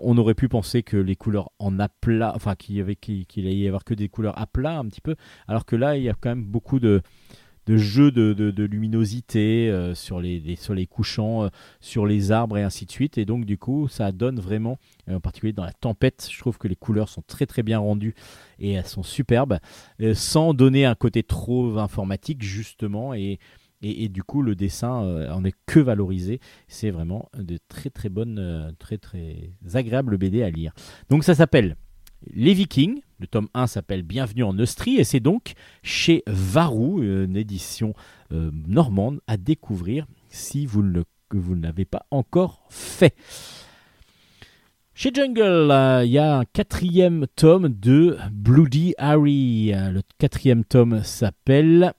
on 0.00 0.16
aurait 0.16 0.34
pu 0.34 0.48
penser 0.48 0.82
que 0.82 0.96
les 0.96 1.16
couleurs 1.16 1.50
en 1.58 1.78
aplat 1.78 2.32
enfin 2.36 2.54
qu'il 2.54 2.76
y 2.76 2.80
avait 2.80 2.94
qu'il 2.96 3.26
allait 3.36 3.56
y 3.56 3.66
avoir 3.66 3.84
que 3.84 3.94
des 3.94 4.08
couleurs 4.08 4.38
à 4.38 4.46
plat 4.46 4.78
un 4.78 4.86
petit 4.86 5.00
peu 5.00 5.16
alors 5.48 5.66
que 5.66 5.74
là 5.76 5.96
il 5.96 6.04
y 6.04 6.08
a 6.08 6.14
quand 6.14 6.30
même 6.30 6.44
beaucoup 6.44 6.78
de 6.78 7.02
jeux 7.76 8.10
de, 8.10 8.64
luminosité 8.64 9.70
euh, 9.70 9.94
sur 9.94 10.20
les, 10.20 10.86
couchants, 10.88 11.44
euh, 11.44 11.48
sur 11.80 12.06
les 12.06 12.32
arbres 12.32 12.58
et 12.58 12.62
ainsi 12.62 12.86
de 12.86 12.90
suite. 12.90 13.18
Et 13.18 13.24
donc, 13.24 13.44
du 13.44 13.58
coup, 13.58 13.88
ça 13.88 14.12
donne 14.12 14.40
vraiment, 14.40 14.78
euh, 15.08 15.16
en 15.16 15.20
particulier 15.20 15.52
dans 15.52 15.64
la 15.64 15.72
tempête, 15.72 16.28
je 16.30 16.38
trouve 16.38 16.58
que 16.58 16.68
les 16.68 16.76
couleurs 16.76 17.08
sont 17.08 17.22
très 17.22 17.46
très 17.46 17.62
bien 17.62 17.78
rendues 17.78 18.14
et 18.58 18.72
elles 18.72 18.86
sont 18.86 19.02
superbes, 19.02 19.58
sans 20.14 20.54
donner 20.54 20.84
un 20.84 20.94
côté 20.94 21.22
trop 21.22 21.78
informatique, 21.78 22.42
justement. 22.42 23.14
Et, 23.14 23.38
et, 23.82 24.08
du 24.08 24.22
coup, 24.22 24.42
le 24.42 24.54
dessin 24.54 25.02
euh, 25.02 25.30
en 25.30 25.44
est 25.44 25.54
que 25.66 25.80
valorisé. 25.80 26.40
C'est 26.68 26.90
vraiment 26.90 27.30
de 27.36 27.58
très 27.68 27.90
très 27.90 28.08
bonnes, 28.08 28.38
euh, 28.38 28.70
très 28.78 28.98
très 28.98 29.52
agréables 29.74 30.18
BD 30.18 30.42
à 30.42 30.50
lire. 30.50 30.72
Donc, 31.08 31.24
ça 31.24 31.34
s'appelle 31.34 31.76
Les 32.30 32.52
Vikings. 32.52 33.00
Le 33.18 33.26
tome 33.26 33.48
1 33.54 33.66
s'appelle 33.66 34.02
Bienvenue 34.02 34.44
en 34.44 34.52
Neustrie 34.52 34.96
et 34.96 35.04
c'est 35.04 35.20
donc 35.20 35.52
chez 35.82 36.22
Varou, 36.26 37.02
une 37.02 37.36
édition 37.36 37.94
euh, 38.32 38.50
normande 38.66 39.20
à 39.26 39.36
découvrir 39.36 40.06
si 40.28 40.66
vous 40.66 40.82
ne 40.82 41.62
l'avez 41.62 41.84
pas 41.84 42.06
encore 42.10 42.66
fait. 42.70 43.14
Chez 44.94 45.10
Jungle, 45.14 46.02
il 46.04 46.10
y 46.10 46.18
a 46.18 46.38
un 46.38 46.44
quatrième 46.44 47.26
tome 47.34 47.68
de 47.68 48.18
Bloody 48.32 48.94
Harry. 48.98 49.72
Le 49.72 50.02
quatrième 50.18 50.64
tome 50.64 51.02
s'appelle 51.02 51.94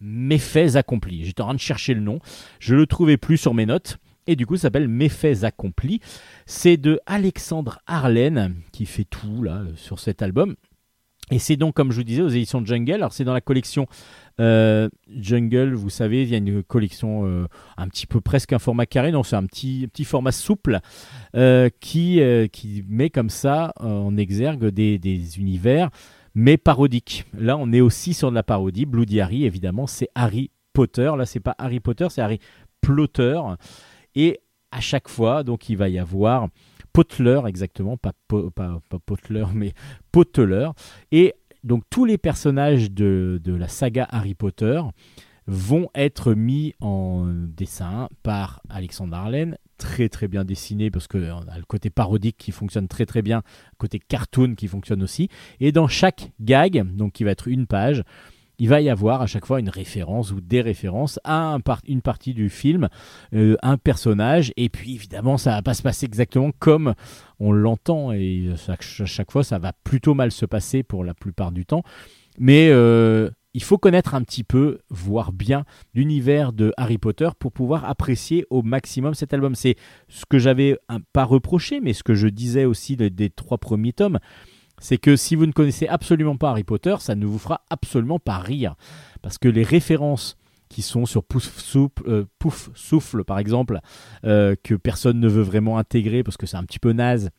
Méfaits 0.00 0.76
accomplis. 0.76 1.24
J'étais 1.24 1.42
en 1.42 1.46
train 1.46 1.54
de 1.54 1.60
chercher 1.60 1.94
le 1.94 2.00
nom. 2.00 2.18
Je 2.58 2.74
le 2.74 2.86
trouvais 2.86 3.16
plus 3.16 3.36
sur 3.36 3.54
mes 3.54 3.66
notes. 3.66 3.98
Et 4.26 4.36
du 4.36 4.46
coup, 4.46 4.56
ça 4.56 4.62
s'appelle 4.62 4.88
Méfaits 4.88 5.44
accomplis. 5.44 6.00
C'est 6.46 6.76
de 6.76 7.00
Alexandre 7.06 7.80
Arlen 7.86 8.56
qui 8.72 8.86
fait 8.86 9.04
tout 9.04 9.42
là 9.42 9.62
sur 9.76 10.00
cet 10.00 10.22
album. 10.22 10.56
Et 11.32 11.40
c'est 11.40 11.56
donc, 11.56 11.74
comme 11.74 11.90
je 11.90 11.96
vous 11.96 12.04
disais, 12.04 12.22
aux 12.22 12.28
éditions 12.28 12.64
Jungle. 12.64 12.92
Alors, 12.94 13.12
c'est 13.12 13.24
dans 13.24 13.34
la 13.34 13.40
collection 13.40 13.88
euh, 14.38 14.88
Jungle, 15.08 15.74
vous 15.74 15.90
savez, 15.90 16.22
il 16.22 16.28
y 16.28 16.34
a 16.34 16.38
une 16.38 16.62
collection 16.62 17.26
euh, 17.26 17.46
un 17.76 17.88
petit 17.88 18.06
peu 18.06 18.20
presque 18.20 18.52
un 18.52 18.60
format 18.60 18.86
carré. 18.86 19.10
Non, 19.10 19.24
c'est 19.24 19.34
un 19.34 19.44
petit, 19.44 19.88
petit 19.92 20.04
format 20.04 20.30
souple 20.30 20.78
euh, 21.34 21.68
qui, 21.80 22.20
qui 22.52 22.84
met 22.88 23.10
comme 23.10 23.30
ça 23.30 23.72
en 23.80 24.16
exergue 24.16 24.66
des, 24.66 24.98
des 24.98 25.38
univers, 25.40 25.90
mais 26.38 26.58
parodiques. 26.58 27.24
Là, 27.36 27.56
on 27.56 27.72
est 27.72 27.80
aussi 27.80 28.12
sur 28.12 28.28
de 28.30 28.34
la 28.34 28.42
parodie. 28.42 28.84
Bloody 28.84 29.22
Harry, 29.22 29.44
évidemment, 29.46 29.86
c'est 29.86 30.10
Harry 30.14 30.50
Potter. 30.74 31.10
Là, 31.16 31.24
c'est 31.24 31.40
pas 31.40 31.54
Harry 31.56 31.80
Potter, 31.80 32.08
c'est 32.10 32.20
Harry 32.20 32.38
Plotter. 32.82 33.40
Et 34.14 34.38
à 34.70 34.80
chaque 34.80 35.08
fois, 35.08 35.42
donc, 35.42 35.70
il 35.70 35.78
va 35.78 35.88
y 35.88 35.98
avoir 35.98 36.48
Potler, 36.92 37.40
exactement, 37.46 37.96
pas, 37.96 38.12
Po- 38.28 38.52
Potler, 39.06 39.46
mais 39.54 39.72
Poteler. 40.12 40.68
Et 41.10 41.32
donc, 41.64 41.84
tous 41.88 42.04
les 42.04 42.18
personnages 42.18 42.90
de, 42.90 43.40
de 43.42 43.54
la 43.54 43.68
saga 43.68 44.06
Harry 44.10 44.34
Potter 44.34 44.82
vont 45.46 45.88
être 45.94 46.34
mis 46.34 46.74
en 46.80 47.28
dessin 47.28 48.10
par 48.22 48.60
Alexandre 48.68 49.16
Arlen, 49.16 49.56
très 49.78 50.08
très 50.08 50.28
bien 50.28 50.44
dessiné 50.44 50.90
parce 50.90 51.08
qu'on 51.08 51.18
a 51.18 51.58
le 51.58 51.64
côté 51.66 51.90
parodique 51.90 52.36
qui 52.38 52.52
fonctionne 52.52 52.88
très 52.88 53.06
très 53.06 53.22
bien, 53.22 53.42
le 53.72 53.78
côté 53.78 53.98
cartoon 53.98 54.54
qui 54.54 54.68
fonctionne 54.68 55.02
aussi. 55.02 55.28
Et 55.60 55.72
dans 55.72 55.88
chaque 55.88 56.30
gag, 56.40 56.84
donc 56.96 57.12
qui 57.12 57.24
va 57.24 57.30
être 57.30 57.48
une 57.48 57.66
page, 57.66 58.02
il 58.58 58.68
va 58.68 58.80
y 58.80 58.88
avoir 58.88 59.22
à 59.22 59.26
chaque 59.26 59.46
fois 59.46 59.60
une 59.60 59.68
référence 59.68 60.32
ou 60.32 60.40
des 60.40 60.60
références 60.60 61.20
à 61.24 61.58
une 61.86 62.00
partie 62.00 62.34
du 62.34 62.48
film, 62.48 62.88
euh, 63.34 63.56
un 63.62 63.76
personnage, 63.76 64.52
et 64.56 64.68
puis 64.68 64.94
évidemment 64.94 65.36
ça 65.36 65.50
va 65.50 65.62
pas 65.62 65.74
se 65.74 65.82
passer 65.82 66.06
exactement 66.06 66.50
comme 66.58 66.94
on 67.38 67.52
l'entend, 67.52 68.12
et 68.12 68.50
à 68.68 68.76
chaque 68.80 69.30
fois 69.30 69.44
ça 69.44 69.58
va 69.58 69.72
plutôt 69.84 70.14
mal 70.14 70.30
se 70.30 70.46
passer 70.46 70.82
pour 70.82 71.04
la 71.04 71.14
plupart 71.14 71.52
du 71.52 71.66
temps. 71.66 71.82
Mais 72.38 72.68
euh, 72.70 73.30
il 73.56 73.62
faut 73.62 73.78
connaître 73.78 74.14
un 74.14 74.20
petit 74.20 74.44
peu, 74.44 74.80
voire 74.90 75.32
bien, 75.32 75.64
l'univers 75.94 76.52
de 76.52 76.74
Harry 76.76 76.98
Potter 76.98 77.30
pour 77.38 77.52
pouvoir 77.52 77.86
apprécier 77.86 78.44
au 78.50 78.62
maximum 78.62 79.14
cet 79.14 79.32
album. 79.32 79.54
C'est 79.54 79.76
ce 80.10 80.26
que 80.26 80.38
j'avais 80.38 80.78
pas 81.14 81.24
reproché, 81.24 81.80
mais 81.80 81.94
ce 81.94 82.02
que 82.02 82.14
je 82.14 82.28
disais 82.28 82.66
aussi 82.66 82.98
des, 82.98 83.30
trois 83.30 83.56
premiers 83.56 83.94
tomes. 83.94 84.18
C'est 84.78 84.98
que 84.98 85.16
si 85.16 85.36
vous 85.36 85.46
ne 85.46 85.52
connaissez 85.52 85.88
absolument 85.88 86.36
pas 86.36 86.50
Harry 86.50 86.64
Potter, 86.64 86.96
ça 86.98 87.14
ne 87.14 87.24
vous 87.24 87.38
fera 87.38 87.62
absolument 87.70 88.18
pas 88.18 88.36
rire. 88.36 88.74
Parce 89.22 89.38
que 89.38 89.48
les 89.48 89.62
références 89.62 90.36
qui 90.68 90.82
sont 90.82 91.06
sur 91.06 91.24
Pouf 91.24 91.58
Souffle, 91.58 92.02
euh, 92.06 92.24
Pouf 92.38 92.68
Souffle 92.74 93.24
par 93.24 93.38
exemple, 93.38 93.80
euh, 94.26 94.54
que 94.62 94.74
personne 94.74 95.18
ne 95.18 95.28
veut 95.28 95.40
vraiment 95.40 95.78
intégrer 95.78 96.22
parce 96.22 96.36
que 96.36 96.44
c'est 96.44 96.58
un 96.58 96.64
petit 96.64 96.78
peu 96.78 96.92
naze, 96.92 97.30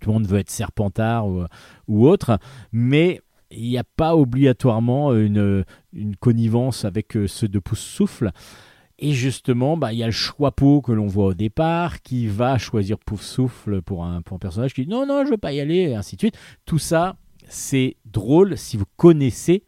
tout 0.00 0.08
le 0.08 0.14
monde 0.14 0.26
veut 0.26 0.38
être 0.38 0.48
Serpentard 0.48 1.28
ou, 1.28 1.44
ou 1.88 2.08
autre, 2.08 2.38
mais 2.72 3.20
il 3.50 3.68
n'y 3.68 3.78
a 3.78 3.84
pas 3.84 4.16
obligatoirement 4.16 5.14
une, 5.14 5.64
une 5.92 6.16
connivence 6.16 6.84
avec 6.84 7.16
euh, 7.16 7.26
ceux 7.26 7.48
de 7.48 7.58
Pouce 7.58 7.80
Souffle. 7.80 8.32
Et 8.98 9.12
justement, 9.12 9.76
bah, 9.76 9.92
il 9.92 9.98
y 9.98 10.02
a 10.02 10.06
le 10.06 10.80
que 10.80 10.92
l'on 10.92 11.06
voit 11.06 11.26
au 11.26 11.34
départ 11.34 12.00
qui 12.00 12.26
va 12.26 12.56
choisir 12.56 12.98
Pouf 12.98 13.20
Souffle 13.20 13.82
pour 13.82 14.04
un, 14.04 14.22
personnage 14.22 14.72
qui 14.72 14.84
dit 14.84 14.90
non, 14.90 15.04
non, 15.06 15.24
je 15.24 15.30
veux 15.30 15.36
pas 15.36 15.52
y 15.52 15.60
aller, 15.60 15.90
et 15.90 15.94
ainsi 15.94 16.16
de 16.16 16.20
suite. 16.22 16.38
Tout 16.64 16.78
ça, 16.78 17.16
c'est 17.46 17.96
drôle 18.06 18.56
si 18.56 18.78
vous 18.78 18.86
connaissez 18.96 19.64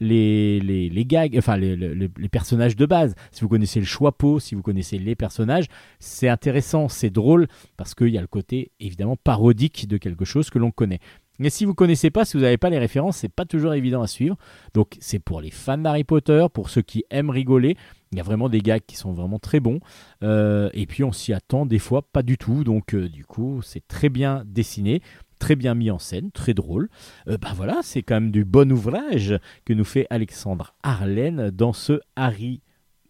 les, 0.00 1.04
gags, 1.06 1.36
enfin 1.38 1.56
les- 1.56 1.76
les 1.76 2.28
personnages 2.28 2.74
de 2.74 2.86
base. 2.86 3.14
Si 3.30 3.42
vous 3.42 3.48
connaissez 3.48 3.78
le 3.78 3.86
choix-peau, 3.86 4.40
si 4.40 4.56
vous 4.56 4.62
connaissez 4.62 4.98
les 4.98 5.14
personnages, 5.14 5.66
c'est 6.00 6.28
intéressant, 6.28 6.88
c'est 6.88 7.10
drôle 7.10 7.46
parce 7.76 7.94
qu'il 7.94 8.08
y 8.08 8.18
a 8.18 8.20
le 8.20 8.26
côté 8.26 8.72
évidemment 8.80 9.16
parodique 9.16 9.86
de 9.86 9.98
quelque 9.98 10.24
chose 10.24 10.50
que 10.50 10.58
l'on 10.58 10.72
connaît. 10.72 11.00
Mais 11.38 11.50
si 11.50 11.64
vous 11.64 11.74
connaissez 11.74 12.10
pas, 12.10 12.24
si 12.24 12.36
vous 12.36 12.42
n'avez 12.42 12.58
pas 12.58 12.70
les 12.70 12.78
références, 12.78 13.18
c'est 13.18 13.28
pas 13.28 13.44
toujours 13.44 13.74
évident 13.74 14.02
à 14.02 14.06
suivre. 14.06 14.36
Donc 14.74 14.96
c'est 15.00 15.18
pour 15.18 15.40
les 15.40 15.50
fans 15.50 15.78
d'Harry 15.78 16.04
Potter, 16.04 16.46
pour 16.52 16.70
ceux 16.70 16.82
qui 16.82 17.04
aiment 17.10 17.30
rigoler. 17.30 17.76
Il 18.12 18.18
y 18.18 18.20
a 18.20 18.24
vraiment 18.24 18.48
des 18.48 18.60
gags 18.60 18.82
qui 18.86 18.96
sont 18.96 19.12
vraiment 19.12 19.38
très 19.38 19.60
bons. 19.60 19.80
Euh, 20.22 20.70
et 20.72 20.86
puis 20.86 21.04
on 21.04 21.12
s'y 21.12 21.32
attend 21.32 21.66
des 21.66 21.78
fois 21.78 22.02
pas 22.02 22.22
du 22.22 22.38
tout. 22.38 22.64
Donc 22.64 22.94
euh, 22.94 23.08
du 23.08 23.24
coup, 23.24 23.60
c'est 23.62 23.86
très 23.86 24.08
bien 24.08 24.42
dessiné, 24.46 25.00
très 25.38 25.56
bien 25.56 25.74
mis 25.74 25.90
en 25.90 25.98
scène, 25.98 26.30
très 26.32 26.54
drôle. 26.54 26.88
Bah 27.26 27.52
voilà, 27.54 27.80
c'est 27.82 28.02
quand 28.02 28.16
même 28.16 28.30
du 28.30 28.44
bon 28.44 28.72
ouvrage 28.72 29.38
que 29.64 29.72
nous 29.72 29.84
fait 29.84 30.06
Alexandre 30.10 30.74
Arlen 30.82 31.50
dans 31.50 31.72
ce 31.72 32.00
Harry 32.16 32.62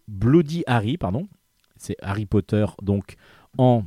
Bloody 0.07 0.63
Harry, 0.67 0.97
pardon. 0.97 1.27
C'est 1.77 1.95
Harry 2.01 2.25
Potter 2.25 2.65
donc 2.81 3.15
en 3.57 3.83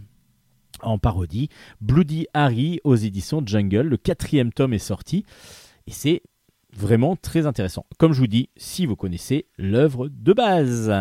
en 0.83 0.99
parodie. 0.99 1.49
Bloody 1.81 2.27
Harry 2.35 2.81
aux 2.85 2.97
éditions 2.97 3.43
Jungle. 3.45 3.89
Le 3.89 3.97
quatrième 3.97 4.53
tome 4.53 4.75
est 4.75 4.79
sorti 4.79 5.25
et 5.87 5.93
c'est 5.93 6.23
vraiment 6.77 7.17
très 7.17 7.47
intéressant. 7.47 7.87
Comme 7.99 8.13
je 8.13 8.21
vous 8.21 8.27
dis, 8.27 8.49
si 8.57 8.87
vous 8.87 8.97
connaissez 8.97 9.47
l'œuvre 9.59 10.09
de 10.09 10.33
base. 10.33 10.93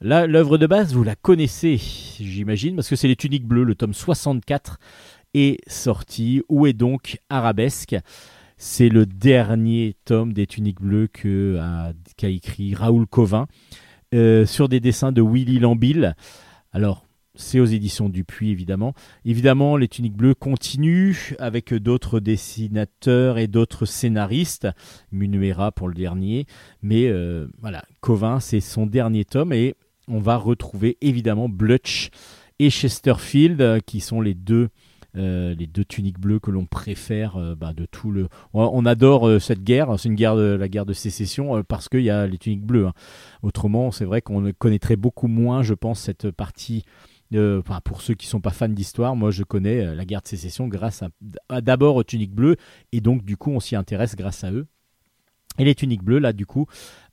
Là, 0.00 0.26
l'œuvre 0.26 0.58
de 0.58 0.66
base, 0.66 0.94
vous 0.94 1.04
la 1.04 1.14
connaissez, 1.14 1.76
j'imagine, 1.76 2.74
parce 2.74 2.88
que 2.88 2.96
c'est 2.96 3.06
les 3.06 3.16
tuniques 3.16 3.46
bleues. 3.46 3.62
Le 3.62 3.76
tome 3.76 3.94
64 3.94 4.80
est 5.34 5.58
sorti. 5.68 6.42
Où 6.48 6.66
est 6.66 6.72
donc 6.72 7.20
Arabesque? 7.28 7.96
C'est 8.56 8.88
le 8.88 9.06
dernier 9.06 9.96
tome 10.04 10.32
des 10.32 10.46
tuniques 10.46 10.80
bleues 10.80 11.08
que 11.08 11.58
qu'a 12.16 12.28
écrit 12.28 12.74
Raoul 12.74 13.06
Covin 13.06 13.46
euh, 14.14 14.44
sur 14.44 14.68
des 14.68 14.80
dessins 14.80 15.10
de 15.10 15.22
Willy 15.22 15.58
Lambil. 15.58 16.14
Alors, 16.72 17.04
c'est 17.34 17.60
aux 17.60 17.66
éditions 17.66 18.08
Dupuis, 18.08 18.50
évidemment. 18.50 18.94
Évidemment, 19.24 19.76
les 19.76 19.88
Tuniques 19.88 20.16
Bleues 20.16 20.34
continuent 20.34 21.34
avec 21.38 21.72
d'autres 21.72 22.20
dessinateurs 22.20 23.38
et 23.38 23.46
d'autres 23.46 23.86
scénaristes. 23.86 24.68
Munuera 25.12 25.72
pour 25.72 25.88
le 25.88 25.94
dernier. 25.94 26.46
Mais 26.82 27.08
euh, 27.08 27.46
voilà, 27.60 27.84
Covin, 28.00 28.40
c'est 28.40 28.60
son 28.60 28.86
dernier 28.86 29.24
tome 29.24 29.52
et 29.52 29.74
on 30.08 30.18
va 30.18 30.36
retrouver 30.36 30.98
évidemment 31.00 31.48
Blutch 31.48 32.10
et 32.58 32.70
Chesterfield, 32.70 33.60
euh, 33.60 33.80
qui 33.80 34.00
sont 34.00 34.20
les 34.20 34.34
deux. 34.34 34.68
euh, 35.16 35.54
les 35.54 35.66
deux 35.66 35.84
tuniques 35.84 36.18
bleues 36.18 36.38
que 36.38 36.50
l'on 36.50 36.64
préfère 36.64 37.36
bah, 37.56 37.72
de 37.74 37.86
tout 37.86 38.10
le. 38.10 38.28
On, 38.54 38.86
adore 38.86 39.40
cette 39.40 39.62
guerre, 39.62 39.98
c'est 39.98 40.08
une 40.08 40.14
guerre 40.14 40.36
de 40.36 40.56
la 40.58 40.68
guerre 40.68 40.86
de 40.86 40.94
sécession 40.94 41.62
parce 41.64 41.88
qu'il 41.88 42.02
y 42.02 42.10
a 42.10 42.26
les 42.26 42.38
tuniques 42.38 42.64
bleues. 42.64 42.86
hein. 42.86 42.92
Autrement, 43.42 43.90
c'est 43.90 44.06
vrai 44.06 44.22
qu'on 44.22 44.52
connaîtrait 44.58 44.96
beaucoup 44.96 45.28
moins, 45.28 45.62
je 45.62 45.74
pense, 45.74 46.00
cette 46.00 46.30
partie 46.30 46.84
euh, 47.34 47.62
pour 47.84 48.02
ceux 48.02 48.14
qui 48.14 48.26
sont 48.26 48.40
pas 48.40 48.50
fans 48.50 48.68
d'histoire, 48.68 49.16
moi 49.16 49.30
je 49.30 49.42
connais 49.42 49.86
euh, 49.86 49.94
la 49.94 50.04
guerre 50.04 50.22
de 50.22 50.28
sécession 50.28 50.68
grâce 50.68 51.02
à, 51.02 51.60
d'abord 51.60 51.96
aux 51.96 52.04
tuniques 52.04 52.34
bleues 52.34 52.56
et 52.92 53.00
donc 53.00 53.24
du 53.24 53.36
coup 53.36 53.50
on 53.50 53.60
s'y 53.60 53.76
intéresse 53.76 54.16
grâce 54.16 54.44
à 54.44 54.52
eux. 54.52 54.66
Et 55.58 55.64
les 55.64 55.74
tuniques 55.74 56.02
bleues 56.02 56.18
là 56.18 56.32
du 56.32 56.46
coup 56.46 56.66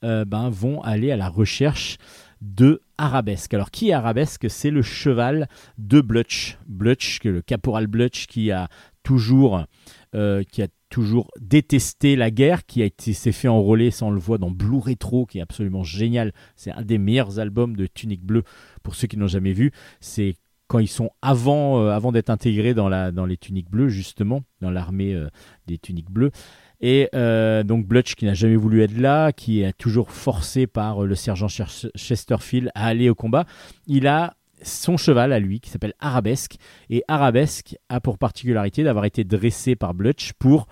euh, 0.03 0.25
ben, 0.25 0.49
vont 0.49 0.81
aller 0.81 1.11
à 1.11 1.17
la 1.17 1.29
recherche 1.29 1.97
de 2.41 2.81
Arabesque. 2.97 3.53
Alors 3.53 3.71
qui 3.71 3.89
est 3.89 3.93
Arabesque? 3.93 4.49
C'est 4.49 4.71
le 4.71 4.81
cheval 4.81 5.47
de 5.77 5.99
Blutch. 5.99 6.57
Blutch, 6.67 7.19
le 7.23 7.41
caporal 7.41 7.87
Blutch 7.87 8.27
qui 8.27 8.51
a 8.51 8.69
toujours 9.03 9.65
qui 10.13 10.61
a 10.61 10.67
toujours 10.89 11.31
détesté 11.39 12.15
la 12.15 12.31
guerre, 12.31 12.65
qui 12.65 12.81
a 12.81 12.85
été 12.85 13.13
s'est 13.13 13.31
fait 13.31 13.47
enrôler, 13.47 13.91
ça 13.91 14.05
on 14.05 14.11
le 14.11 14.19
voit 14.19 14.37
dans 14.37 14.51
Blue 14.51 14.79
Retro, 14.79 15.25
qui 15.25 15.39
est 15.39 15.41
absolument 15.41 15.83
génial. 15.83 16.33
C'est 16.55 16.71
un 16.71 16.81
des 16.81 16.97
meilleurs 16.97 17.39
albums 17.39 17.75
de 17.75 17.87
Tunique 17.87 18.23
Bleue 18.23 18.43
pour 18.83 18.95
ceux 18.95 19.07
qui 19.07 19.17
n'ont 19.17 19.27
jamais 19.27 19.53
vu. 19.53 19.71
C'est 20.01 20.35
quand 20.69 20.79
ils 20.79 20.87
sont 20.87 21.09
avant, 21.21 21.81
euh, 21.81 21.89
avant 21.89 22.11
d'être 22.11 22.29
intégrés 22.29 22.73
dans, 22.73 22.87
la, 22.89 23.11
dans 23.11 23.25
les 23.25 23.37
tuniques 23.37 23.71
bleues, 23.71 23.89
justement, 23.89 24.43
dans 24.61 24.69
l'armée 24.69 25.15
euh, 25.15 25.27
des 25.65 25.79
tuniques 25.79 26.11
bleues. 26.11 26.31
Et 26.79 27.09
euh, 27.15 27.63
donc 27.63 27.87
Blutch 27.87 28.15
qui 28.15 28.25
n'a 28.25 28.35
jamais 28.35 28.55
voulu 28.55 28.83
être 28.83 28.95
là, 28.95 29.33
qui 29.33 29.61
est 29.61 29.73
toujours 29.73 30.11
forcé 30.11 30.67
par 30.67 31.01
le 31.01 31.15
sergent 31.15 31.47
Chesterfield 31.49 32.71
à 32.75 32.85
aller 32.85 33.09
au 33.09 33.15
combat, 33.15 33.45
il 33.87 34.07
a 34.07 34.35
son 34.61 34.97
cheval 34.97 35.33
à 35.33 35.39
lui 35.39 35.59
qui 35.59 35.69
s'appelle 35.69 35.93
Arabesque. 35.99 36.57
Et 36.89 37.03
Arabesque 37.07 37.75
a 37.89 37.99
pour 38.01 38.17
particularité 38.17 38.83
d'avoir 38.83 39.05
été 39.05 39.23
dressé 39.23 39.75
par 39.75 39.93
Blutch 39.93 40.33
pour 40.33 40.67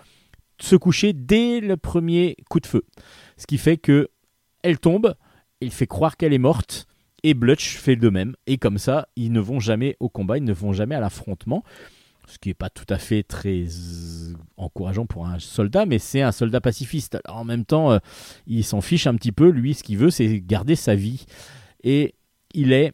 se 0.60 0.76
coucher 0.76 1.12
dès 1.12 1.60
le 1.60 1.76
premier 1.76 2.36
coup 2.48 2.60
de 2.60 2.66
feu. 2.66 2.82
Ce 3.36 3.46
qui 3.46 3.58
fait 3.58 3.76
que 3.76 4.08
elle 4.62 4.78
tombe, 4.78 5.14
il 5.60 5.70
fait 5.70 5.86
croire 5.86 6.16
qu'elle 6.16 6.32
est 6.32 6.38
morte, 6.38 6.86
et 7.22 7.34
Blutch 7.34 7.76
fait 7.76 7.96
de 7.96 8.08
même. 8.08 8.34
Et 8.46 8.58
comme 8.58 8.78
ça, 8.78 9.08
ils 9.16 9.32
ne 9.32 9.40
vont 9.40 9.60
jamais 9.60 9.96
au 10.00 10.08
combat, 10.08 10.38
ils 10.38 10.44
ne 10.44 10.52
vont 10.52 10.72
jamais 10.72 10.94
à 10.94 11.00
l'affrontement. 11.00 11.64
Ce 12.26 12.38
qui 12.38 12.50
n'est 12.50 12.54
pas 12.54 12.68
tout 12.68 12.84
à 12.90 12.98
fait 12.98 13.22
très 13.22 13.64
euh, 13.64 14.34
encourageant 14.58 15.06
pour 15.06 15.26
un 15.26 15.38
soldat, 15.38 15.86
mais 15.86 15.98
c'est 15.98 16.20
un 16.20 16.32
soldat 16.32 16.60
pacifiste. 16.60 17.18
En 17.26 17.44
même 17.44 17.64
temps, 17.64 17.92
euh, 17.92 17.98
il 18.46 18.64
s'en 18.64 18.82
fiche 18.82 19.06
un 19.06 19.14
petit 19.14 19.32
peu. 19.32 19.48
Lui, 19.48 19.74
ce 19.74 19.82
qu'il 19.82 19.96
veut, 19.96 20.10
c'est 20.10 20.40
garder 20.40 20.76
sa 20.76 20.94
vie. 20.94 21.24
Et 21.82 22.14
il 22.52 22.72
est 22.72 22.92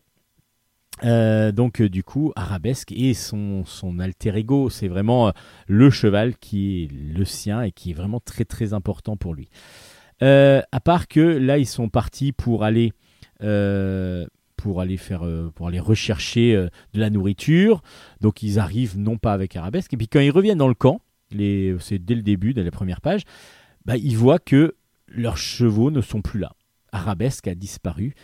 euh, 1.03 1.51
donc 1.51 1.81
euh, 1.81 1.89
du 1.89 2.05
coup 2.05 2.33
arabesque 2.37 2.93
et 2.93 3.15
son, 3.15 3.65
alter 3.99 4.37
ego 4.37 4.71
c'est 4.71 4.87
vraiment 4.87 5.29
euh, 5.29 5.31
le 5.67 5.91
cheval 5.91 6.37
qui 6.37 6.85
est 6.85 6.89
le 6.93 7.25
sien 7.25 7.63
et 7.63 7.73
qui 7.73 7.91
est 7.91 7.95
vraiment 7.95 8.21
très 8.21 8.45
très 8.45 8.73
important 8.73 9.17
pour 9.17 9.35
lui. 9.35 9.49
À 10.21 10.81
part 10.83 11.09
que 11.09 11.21
là 11.21 11.59
ils 11.59 11.67
sont 11.67 11.89
partis 11.89 12.33
pour 12.33 12.65
aller 12.65 12.93
pour 14.57 14.81
aller 14.81 14.97
faire 14.97 15.29
pour 15.55 15.69
aller 15.69 15.81
rechercher 15.81 16.55
de 16.95 17.01
la 17.01 17.11
nourriture. 17.11 17.83
Donc 18.23 18.43
ils 18.43 18.59
arrivent 18.59 18.99
non 18.99 19.19
pas 19.19 19.35
avec 19.35 19.55
arabesque. 19.57 19.93
Et 19.93 19.97
puis 19.99 20.09
quand 20.09 20.21
ils 20.21 20.31
reviennent 20.31 20.59
dans 20.59 20.69
le 20.69 20.75
camp 20.75 21.03
c'est 21.31 21.99
dès 21.99 22.15
le 22.15 22.23
début 22.23 22.55
dès 22.55 22.63
la 22.63 22.71
première 22.71 23.01
page 23.01 23.23
bah, 23.85 23.97
ils 23.97 24.17
voient 24.17 24.39
que 24.39 24.77
leurs 25.09 25.37
chevaux 25.37 25.91
ne 25.91 26.01
sont 26.01 26.23
plus 26.23 26.41
là. 26.41 26.53
Arabesque 26.93 27.49
a 27.49 27.55
disparu 27.55 28.15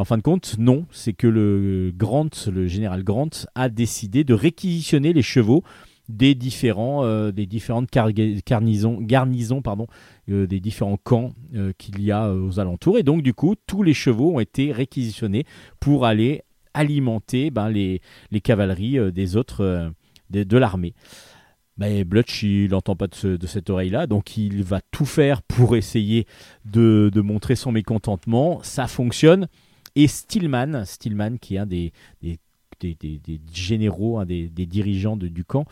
en 0.00 0.04
fin 0.04 0.16
de 0.16 0.22
compte, 0.22 0.56
non, 0.58 0.86
c'est 0.90 1.12
que 1.12 1.26
le 1.26 1.92
Grant, 1.96 2.30
le 2.52 2.66
général 2.66 3.02
Grant, 3.02 3.30
a 3.54 3.68
décidé 3.68 4.24
de 4.24 4.34
réquisitionner 4.34 5.12
les 5.12 5.22
chevaux 5.22 5.62
des 6.08 6.34
différents, 6.34 7.04
euh, 7.04 7.32
des 7.32 7.46
différentes 7.46 7.88
garnisons, 7.92 8.98
garnisons, 9.00 9.60
pardon, 9.60 9.86
euh, 10.30 10.46
des 10.46 10.58
différents 10.58 10.96
camps 10.96 11.32
euh, 11.54 11.72
qu'il 11.76 12.02
y 12.02 12.10
a 12.12 12.32
aux 12.32 12.58
alentours. 12.60 12.98
Et 12.98 13.02
donc, 13.02 13.22
du 13.22 13.34
coup, 13.34 13.54
tous 13.66 13.82
les 13.82 13.92
chevaux 13.92 14.36
ont 14.36 14.40
été 14.40 14.72
réquisitionnés 14.72 15.44
pour 15.80 16.06
aller 16.06 16.42
alimenter 16.72 17.50
ben, 17.50 17.68
les, 17.68 18.00
les 18.30 18.40
cavaleries 18.40 19.12
des 19.12 19.36
autres 19.36 19.92
de, 20.30 20.44
de 20.44 20.56
l'armée. 20.56 20.94
Mais 21.76 22.04
Blutch, 22.04 22.42
il 22.42 22.70
n'entend 22.70 22.96
pas 22.96 23.06
de, 23.06 23.14
ce- 23.14 23.36
de 23.36 23.46
cette 23.46 23.70
oreille-là, 23.70 24.06
donc 24.06 24.36
il 24.36 24.62
va 24.64 24.80
tout 24.90 25.04
faire 25.04 25.42
pour 25.42 25.76
essayer 25.76 26.26
de, 26.64 27.10
de 27.12 27.20
montrer 27.20 27.54
son 27.54 27.70
mécontentement. 27.70 28.60
Ça 28.62 28.86
fonctionne. 28.86 29.46
Et 29.98 30.06
Stillman, 30.06 30.84
Stillman 30.84 31.38
qui 31.38 31.56
est 31.56 31.58
un 31.58 31.66
des, 31.66 31.92
des 32.22 32.38
généraux, 33.52 34.18
un 34.20 34.26
des, 34.26 34.48
dirigeants 34.48 35.16
de- 35.16 35.26
du 35.26 35.44
camp, 35.44 35.66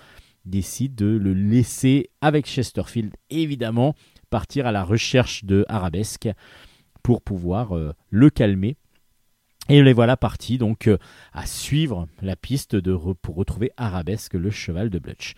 décide 0.45 0.97
de 0.97 1.07
le 1.07 1.33
laisser 1.33 2.11
avec 2.21 2.47
Chesterfield, 2.47 3.15
évidemment, 3.31 3.95
partir 4.29 4.67
à 4.67 4.73
la 4.73 4.83
recherche 4.83 5.45
de 5.45 5.65
Arabesque 5.69 6.29
pour 7.05 7.23
pouvoir 7.23 7.77
euh, 7.77 7.93
le 8.11 8.29
calmer. 8.29 8.77
Et 9.69 9.81
les 9.81 9.93
voilà 9.93 10.17
partis 10.17 10.59
donc 10.59 10.89
euh, 10.89 10.99
à 11.33 11.47
suivre 11.47 12.09
la 12.21 12.35
piste 12.35 12.75
de 12.75 12.97
pour 13.23 13.37
retrouver 13.37 13.71
Arabesque, 13.77 14.35
le 14.35 14.51
cheval 14.51 14.91
de 14.91 14.99
Blutch. 14.99 15.35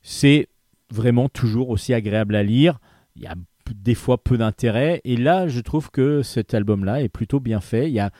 C'est 0.00 0.48
vraiment 0.90 1.28
toujours 1.28 1.68
aussi 1.68 1.92
agréable 1.92 2.34
à 2.34 2.42
lire. 2.42 2.78
Il 3.14 3.26
a 3.26 3.34
des 3.74 3.94
fois 3.94 4.22
peu 4.22 4.36
d'intérêt. 4.38 5.00
Et 5.04 5.16
là, 5.16 5.48
je 5.48 5.60
trouve 5.60 5.90
que 5.90 6.22
cet 6.22 6.54
album-là 6.54 7.02
est 7.02 7.08
plutôt 7.08 7.40
bien 7.40 7.60
fait. 7.60 7.88
Il 7.88 7.94
y 7.94 8.00
a 8.00 8.10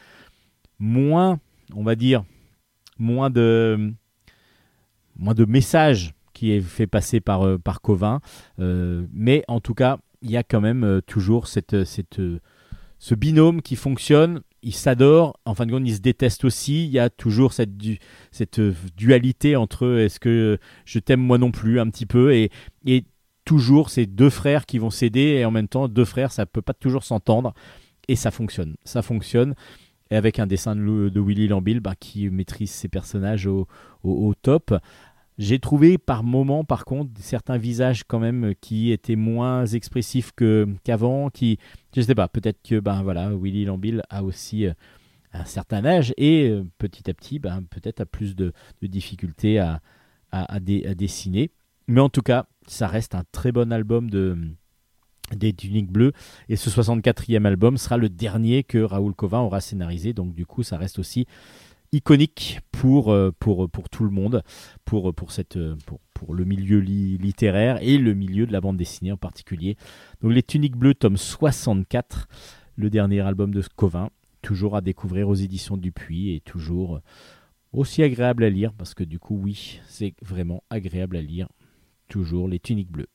moins, 0.78 1.38
on 1.74 1.82
va 1.82 1.94
dire, 1.94 2.24
moins 2.98 3.30
de, 3.30 3.92
moins 5.16 5.34
de 5.34 5.44
messages 5.44 6.14
qui 6.32 6.52
est 6.52 6.60
fait 6.60 6.86
passer 6.86 7.20
par, 7.20 7.46
euh, 7.46 7.58
par 7.58 7.80
Covin. 7.80 8.20
Euh, 8.58 9.06
mais 9.12 9.42
en 9.48 9.60
tout 9.60 9.74
cas, 9.74 9.98
il 10.22 10.30
y 10.30 10.36
a 10.36 10.42
quand 10.42 10.60
même 10.60 10.84
euh, 10.84 11.00
toujours 11.00 11.46
cette, 11.46 11.84
cette, 11.84 12.20
ce 12.98 13.14
binôme 13.14 13.62
qui 13.62 13.76
fonctionne. 13.76 14.40
Ils 14.62 14.74
s'adorent, 14.74 15.38
en 15.44 15.54
fin 15.54 15.64
de 15.64 15.70
compte, 15.70 15.86
ils 15.86 15.94
se 15.94 16.00
détestent 16.00 16.44
aussi. 16.44 16.84
Il 16.86 16.90
y 16.90 16.98
a 16.98 17.08
toujours 17.08 17.52
cette, 17.52 17.76
du- 17.76 17.98
cette 18.32 18.60
dualité 18.96 19.56
entre. 19.56 19.98
Est-ce 19.98 20.18
que 20.18 20.58
je 20.84 20.98
t'aime 20.98 21.20
moi 21.20 21.38
non 21.38 21.52
plus 21.52 21.78
un 21.78 21.88
petit 21.88 22.06
peu 22.06 22.34
et, 22.34 22.50
et 22.84 23.04
toujours 23.46 23.88
ces 23.88 24.04
deux 24.04 24.28
frères 24.28 24.66
qui 24.66 24.78
vont 24.78 24.90
s'aider 24.90 25.38
et 25.38 25.46
en 25.46 25.50
même 25.50 25.68
temps 25.68 25.88
deux 25.88 26.04
frères 26.04 26.32
ça 26.32 26.44
peut 26.44 26.60
pas 26.60 26.74
toujours 26.74 27.04
s'entendre. 27.04 27.54
Et 28.08 28.16
ça 28.16 28.30
fonctionne. 28.30 28.76
Ça 28.84 29.00
fonctionne. 29.00 29.54
Et 30.10 30.16
avec 30.16 30.38
un 30.38 30.46
dessin 30.46 30.76
de, 30.76 31.20
Willy 31.20 31.48
Lambill 31.48 31.80
bah, 31.80 31.94
qui 31.98 32.28
maîtrise 32.28 32.70
ses 32.70 32.88
personnages 32.88 33.46
au, 33.46 33.66
au- 34.04 34.34
top. 34.34 34.74
J'ai 35.38 35.58
trouvé 35.58 35.98
par 35.98 36.22
moments 36.22 36.64
par 36.64 36.84
contre 36.84 37.10
certains 37.20 37.58
visages 37.58 38.04
quand 38.04 38.18
même 38.18 38.54
qui 38.60 38.90
étaient 38.92 39.16
moins 39.16 39.66
expressifs 39.66 40.32
que 40.32 40.66
qu'avant 40.82 41.28
qui 41.28 41.58
je 41.94 42.00
sais 42.00 42.14
pas 42.14 42.26
peut-être 42.26 42.62
que 42.62 42.80
ben 42.80 43.02
voilà 43.02 43.30
Willy 43.34 43.66
Lambill 43.66 44.00
a 44.08 44.24
aussi 44.24 44.66
euh, 44.66 44.72
un 45.34 45.44
certain 45.44 45.84
âge 45.84 46.14
et 46.16 46.48
euh, 46.48 46.64
petit 46.78 47.10
à 47.10 47.14
petit 47.14 47.38
ben, 47.38 47.62
peut-être 47.68 48.00
a 48.00 48.06
plus 48.06 48.34
de, 48.34 48.54
difficultés 48.80 49.58
à, 49.58 49.82
à 50.30 50.58
dessiner. 50.60 51.50
Mais 51.88 52.00
en 52.00 52.08
tout 52.08 52.22
cas, 52.22 52.46
ça 52.66 52.86
reste 52.86 53.14
un 53.14 53.24
très 53.32 53.52
bon 53.52 53.72
album 53.72 54.10
de 54.10 54.36
des 55.36 55.52
Tuniques 55.52 55.90
Bleues. 55.90 56.12
Et 56.48 56.54
ce 56.56 56.70
64e 56.70 57.44
album 57.46 57.78
sera 57.78 57.96
le 57.96 58.08
dernier 58.08 58.62
que 58.62 58.78
Raoul 58.78 59.12
Covin 59.14 59.40
aura 59.40 59.60
scénarisé. 59.60 60.12
Donc 60.12 60.34
du 60.34 60.46
coup, 60.46 60.62
ça 60.62 60.78
reste 60.78 60.98
aussi 61.00 61.26
iconique 61.92 62.60
pour, 62.72 63.10
euh, 63.12 63.32
pour, 63.38 63.68
pour 63.68 63.88
tout 63.88 64.04
le 64.04 64.10
monde, 64.10 64.42
pour, 64.84 65.12
pour, 65.14 65.32
cette, 65.32 65.56
euh, 65.56 65.76
pour, 65.86 66.00
pour 66.14 66.34
le 66.34 66.44
milieu 66.44 66.78
li- 66.78 67.18
littéraire 67.18 67.78
et 67.82 67.98
le 67.98 68.14
milieu 68.14 68.46
de 68.46 68.52
la 68.52 68.60
bande 68.60 68.76
dessinée 68.76 69.12
en 69.12 69.16
particulier. 69.16 69.76
Donc 70.20 70.32
les 70.32 70.42
Tuniques 70.42 70.76
Bleues, 70.76 70.94
tome 70.94 71.16
64, 71.16 72.28
le 72.76 72.90
dernier 72.90 73.20
album 73.20 73.52
de 73.52 73.62
Covin, 73.74 74.10
toujours 74.42 74.76
à 74.76 74.80
découvrir 74.80 75.28
aux 75.28 75.34
éditions 75.34 75.76
Dupuis 75.76 76.34
et 76.34 76.40
toujours 76.40 77.00
aussi 77.72 78.02
agréable 78.02 78.44
à 78.44 78.50
lire 78.50 78.72
parce 78.72 78.94
que 78.94 79.02
du 79.04 79.18
coup, 79.18 79.38
oui, 79.42 79.80
c'est 79.88 80.14
vraiment 80.22 80.62
agréable 80.70 81.16
à 81.16 81.22
lire 81.22 81.48
toujours 82.08 82.48
les 82.48 82.58
tuniques 82.58 82.90
bleues. 82.90 83.08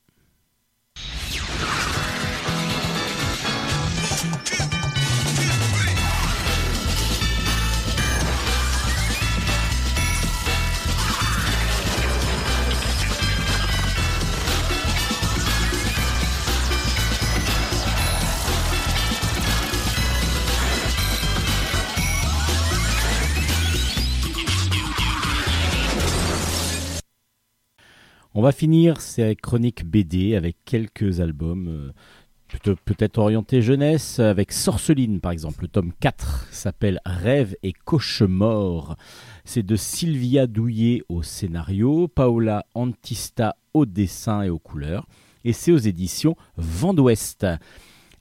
On 28.34 28.42
va 28.42 28.54
finir 28.54 29.02
ces 29.02 29.36
chroniques 29.36 29.84
BD 29.84 30.36
avec 30.36 30.56
quelques 30.64 31.20
albums 31.20 31.68
euh, 31.68 32.76
peut-être 32.86 33.18
orientés 33.18 33.62
jeunesse, 33.62 34.20
avec 34.20 34.54
Sorceline 34.54 35.20
par 35.20 35.34
exemple. 35.34 35.64
Le 35.64 35.68
tome 35.68 35.92
4 36.00 36.48
s'appelle 36.50 37.02
Rêve 37.06 37.58
et 37.62 37.74
cauchemar. 37.74 38.96
C'est 39.44 39.66
de 39.66 39.76
Sylvia 39.76 40.48
Douillet 40.48 41.02
au 41.10 41.24
scénario, 41.24 42.08
Paola 42.08 42.66
Antista 42.74 43.58
au 43.74 43.86
dessin 43.86 44.44
et 44.44 44.50
aux 44.50 44.60
couleurs. 44.60 45.08
Et 45.44 45.52
c'est 45.52 45.74
aux 45.74 45.78
éditions 45.78 46.38
Vent 46.56 46.94
d'Ouest. 46.94 47.46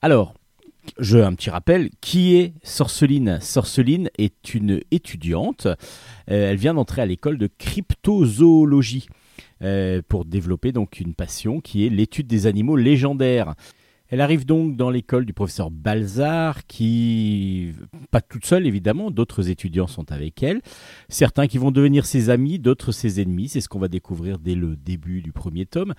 Alors, 0.03 0.35
un 0.99 1.35
petit 1.35 1.51
rappel, 1.51 1.91
qui 2.01 2.35
est 2.35 2.55
Sorceline? 2.65 3.39
Sorceline 3.41 4.11
est 4.19 4.55
une 4.55 4.81
étudiante. 4.91 5.67
Euh, 5.67 6.51
elle 6.51 6.57
vient 6.57 6.75
d'entrer 6.75 7.01
à 7.01 7.07
l'école 7.07 7.39
de 7.39 7.49
cryptozoologie 7.59 9.07
euh, 9.63 10.03
pour 10.09 10.25
développer 10.25 10.73
donc 10.73 11.01
une 11.01 11.15
passion 11.15 11.61
qui 11.61 11.87
est 11.87 11.91
l'étude 11.91 12.27
des 12.27 12.47
animaux 12.47 12.77
légendaires. 12.77 13.55
Elle 14.11 14.21
arrive 14.21 14.45
donc 14.45 14.77
dans 14.77 14.91
l'école 14.91 15.25
du 15.25 15.33
professeur 15.33 15.71
Balzar, 15.71 16.67
qui, 16.67 17.73
pas 18.11 18.21
toute 18.21 18.45
seule 18.45 18.67
évidemment, 18.67 19.13
d'autres 19.13 19.51
étudiants 19.51 19.87
sont 19.87 20.11
avec 20.11 20.43
elle. 20.43 20.63
Certains 21.09 21.47
qui 21.47 21.59
vont 21.59 21.71
devenir 21.71 22.05
ses 22.05 22.29
amis, 22.29 22.59
d'autres 22.59 22.91
ses 22.91 23.21
ennemis. 23.21 23.49
C'est 23.49 23.61
ce 23.61 23.69
qu'on 23.69 23.79
va 23.79 23.87
découvrir 23.87 24.39
dès 24.39 24.57
le 24.57 24.75
début 24.75 25.23
du 25.23 25.33
premier 25.33 25.65
tome. 25.65 25.95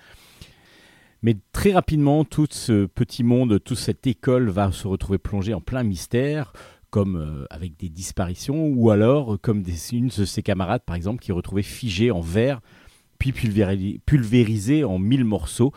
Mais 1.22 1.36
très 1.52 1.72
rapidement, 1.72 2.24
tout 2.24 2.48
ce 2.50 2.84
petit 2.84 3.22
monde, 3.22 3.62
toute 3.64 3.78
cette 3.78 4.06
école 4.06 4.50
va 4.50 4.72
se 4.72 4.86
retrouver 4.88 5.18
plongée 5.18 5.54
en 5.54 5.60
plein 5.60 5.82
mystère, 5.82 6.52
comme 6.90 7.16
euh, 7.16 7.46
avec 7.48 7.78
des 7.78 7.88
disparitions, 7.88 8.66
ou 8.66 8.90
alors 8.90 9.38
comme 9.40 9.62
des, 9.62 9.94
une 9.94 10.08
de 10.08 10.24
ses 10.26 10.42
camarades, 10.42 10.82
par 10.84 10.96
exemple, 10.96 11.22
qui 11.22 11.30
est 11.30 11.34
retrouvée 11.34 11.62
figée 11.62 12.10
en 12.10 12.20
verre, 12.20 12.60
puis 13.22 13.30
pulvéri- 13.30 14.00
pulvérisée 14.04 14.82
en 14.82 14.98
mille 14.98 15.24
morceaux. 15.24 15.72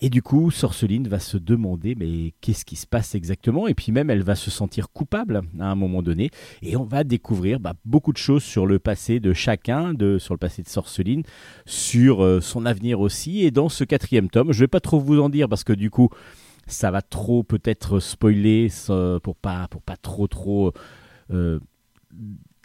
Et 0.00 0.10
du 0.10 0.22
coup, 0.22 0.50
Sorceline 0.50 1.06
va 1.06 1.20
se 1.20 1.36
demander 1.38 1.94
mais 1.94 2.34
qu'est-ce 2.40 2.64
qui 2.64 2.74
se 2.74 2.86
passe 2.86 3.14
exactement? 3.14 3.68
Et 3.68 3.74
puis 3.74 3.92
même, 3.92 4.10
elle 4.10 4.24
va 4.24 4.34
se 4.34 4.50
sentir 4.50 4.90
coupable 4.90 5.42
à 5.60 5.70
un 5.70 5.76
moment 5.76 6.02
donné. 6.02 6.30
Et 6.62 6.76
on 6.76 6.82
va 6.82 7.04
découvrir 7.04 7.60
bah, 7.60 7.74
beaucoup 7.84 8.12
de 8.12 8.18
choses 8.18 8.42
sur 8.42 8.66
le 8.66 8.80
passé 8.80 9.20
de 9.20 9.32
chacun, 9.32 9.94
sur 10.18 10.34
le 10.34 10.38
passé 10.38 10.62
de 10.62 10.68
Sorceline, 10.68 11.22
sur 11.64 12.24
euh, 12.24 12.40
son 12.40 12.66
avenir 12.66 13.00
aussi. 13.00 13.44
Et 13.44 13.50
dans 13.52 13.68
ce 13.68 13.84
quatrième 13.84 14.28
tome, 14.28 14.52
je 14.52 14.60
vais 14.60 14.68
pas 14.68 14.80
trop 14.80 14.98
vous 14.98 15.20
en 15.20 15.28
dire 15.28 15.48
parce 15.48 15.64
que 15.64 15.72
du 15.72 15.90
coup, 15.90 16.10
ça 16.66 16.90
va 16.90 17.00
trop 17.00 17.44
peut-être 17.44 18.00
spoiler 18.00 18.68
pour 19.22 19.36
pas 19.36 19.68
pour 19.68 19.82
pas 19.82 19.96
trop 19.96 20.26
trop 20.26 20.72
euh, 21.30 21.60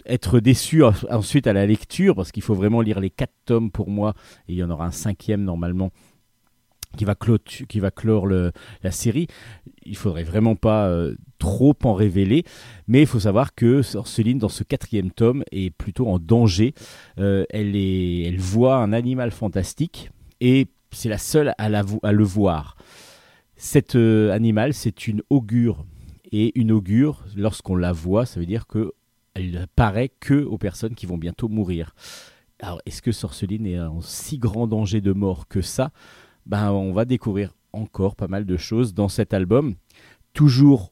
être 0.09 0.39
déçu 0.39 0.83
en- 0.83 0.93
ensuite 1.09 1.47
à 1.47 1.53
la 1.53 1.65
lecture 1.65 2.15
parce 2.15 2.31
qu'il 2.31 2.43
faut 2.43 2.55
vraiment 2.55 2.81
lire 2.81 2.99
les 2.99 3.09
quatre 3.09 3.33
tomes 3.45 3.71
pour 3.71 3.89
moi 3.89 4.13
et 4.47 4.53
il 4.53 4.55
y 4.57 4.63
en 4.63 4.69
aura 4.69 4.85
un 4.85 4.91
cinquième 4.91 5.43
normalement 5.43 5.91
qui 6.97 7.05
va, 7.05 7.13
clotu- 7.13 7.67
qui 7.67 7.79
va 7.79 7.91
clore 7.91 8.27
la 8.27 8.91
série. 8.91 9.27
Il 9.85 9.95
faudrait 9.95 10.23
vraiment 10.23 10.55
pas 10.55 10.87
euh, 10.87 11.15
trop 11.37 11.75
en 11.83 11.93
révéler, 11.93 12.43
mais 12.87 13.01
il 13.01 13.07
faut 13.07 13.19
savoir 13.19 13.53
que 13.53 13.83
Sorceline, 13.83 14.39
dans 14.39 14.49
ce 14.49 14.63
quatrième 14.63 15.11
tome, 15.11 15.43
est 15.51 15.69
plutôt 15.69 16.07
en 16.07 16.17
danger. 16.17 16.73
Euh, 17.19 17.45
elle, 17.51 17.75
est, 17.75 18.23
elle 18.23 18.39
voit 18.39 18.77
un 18.77 18.91
animal 18.91 19.29
fantastique 19.29 20.09
et 20.41 20.67
c'est 20.91 21.09
la 21.09 21.19
seule 21.19 21.53
à 21.59 22.11
le 22.11 22.23
voir. 22.23 22.75
Cet 23.55 23.95
euh, 23.95 24.31
animal, 24.31 24.73
c'est 24.73 25.07
une 25.07 25.21
augure. 25.29 25.85
Et 26.31 26.57
une 26.59 26.71
augure, 26.71 27.23
lorsqu'on 27.35 27.75
la 27.75 27.91
voit, 27.91 28.25
ça 28.25 28.39
veut 28.39 28.45
dire 28.45 28.67
que 28.67 28.93
elle 29.33 29.67
paraît 29.75 30.11
que 30.19 30.43
aux 30.43 30.57
personnes 30.57 30.95
qui 30.95 31.05
vont 31.05 31.17
bientôt 31.17 31.47
mourir. 31.47 31.93
Alors, 32.61 32.81
est-ce 32.85 33.01
que 33.01 33.11
Sorceline 33.11 33.65
est 33.65 33.79
en 33.79 34.01
si 34.01 34.37
grand 34.37 34.67
danger 34.67 35.01
de 35.01 35.13
mort 35.13 35.47
que 35.47 35.61
ça? 35.61 35.91
Ben, 36.45 36.71
On 36.71 36.91
va 36.91 37.05
découvrir 37.05 37.53
encore 37.73 38.15
pas 38.15 38.27
mal 38.27 38.45
de 38.45 38.57
choses 38.57 38.93
dans 38.93 39.09
cet 39.09 39.33
album, 39.33 39.75
toujours 40.33 40.91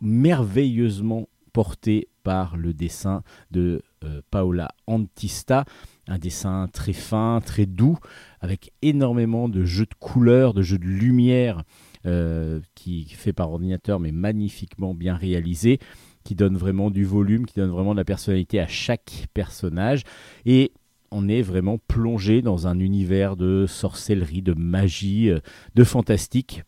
merveilleusement 0.00 1.28
porté 1.52 2.08
par 2.22 2.56
le 2.56 2.72
dessin 2.72 3.22
de 3.50 3.82
euh, 4.04 4.20
Paola 4.30 4.68
Antista, 4.86 5.64
un 6.06 6.18
dessin 6.18 6.68
très 6.72 6.92
fin, 6.92 7.40
très 7.44 7.66
doux, 7.66 7.98
avec 8.40 8.72
énormément 8.82 9.48
de 9.48 9.64
jeux 9.64 9.86
de 9.86 9.94
couleurs, 9.98 10.54
de 10.54 10.62
jeux 10.62 10.78
de 10.78 10.86
lumière, 10.86 11.64
euh, 12.06 12.60
qui 12.74 13.04
fait 13.04 13.32
par 13.32 13.50
ordinateur, 13.50 14.00
mais 14.00 14.12
magnifiquement 14.12 14.94
bien 14.94 15.16
réalisé, 15.16 15.78
qui 16.24 16.34
donne 16.34 16.56
vraiment 16.56 16.90
du 16.90 17.04
volume, 17.04 17.46
qui 17.46 17.54
donne 17.54 17.70
vraiment 17.70 17.92
de 17.92 17.98
la 17.98 18.04
personnalité 18.04 18.60
à 18.60 18.66
chaque 18.66 19.28
personnage. 19.34 20.02
Et 20.46 20.72
on 21.10 21.28
est 21.28 21.42
vraiment 21.42 21.78
plongé 21.78 22.42
dans 22.42 22.66
un 22.66 22.78
univers 22.78 23.36
de 23.36 23.66
sorcellerie, 23.66 24.42
de 24.42 24.54
magie, 24.54 25.30
euh, 25.30 25.40
de 25.74 25.84
fantastique. 25.84 26.62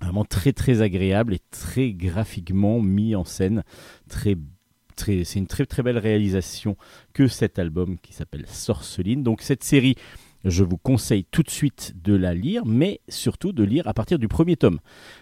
Vraiment 0.00 0.24
très 0.24 0.52
très 0.52 0.80
agréable 0.80 1.34
et 1.34 1.40
très 1.50 1.92
graphiquement 1.92 2.80
mis 2.80 3.16
en 3.16 3.24
scène, 3.24 3.64
très 4.08 4.36
très, 4.94 5.24
c'est 5.24 5.38
une 5.38 5.46
très 5.46 5.66
très 5.66 5.82
belle 5.82 5.98
réalisation 5.98 6.76
que 7.14 7.26
cet 7.26 7.58
album 7.58 7.98
qui 7.98 8.12
s'appelle 8.12 8.44
Sorceline. 8.46 9.22
Donc 9.22 9.42
cette 9.42 9.64
série, 9.64 9.96
je 10.44 10.64
vous 10.64 10.76
conseille 10.76 11.24
tout 11.24 11.42
de 11.42 11.50
suite 11.50 11.94
de 12.02 12.14
la 12.14 12.34
lire, 12.34 12.64
mais 12.64 13.00
surtout 13.08 13.52
de 13.52 13.64
lire 13.64 13.86
à 13.88 13.94
partir 13.94 14.18
du 14.18 14.28
premier 14.28 14.56
tome, 14.56 14.78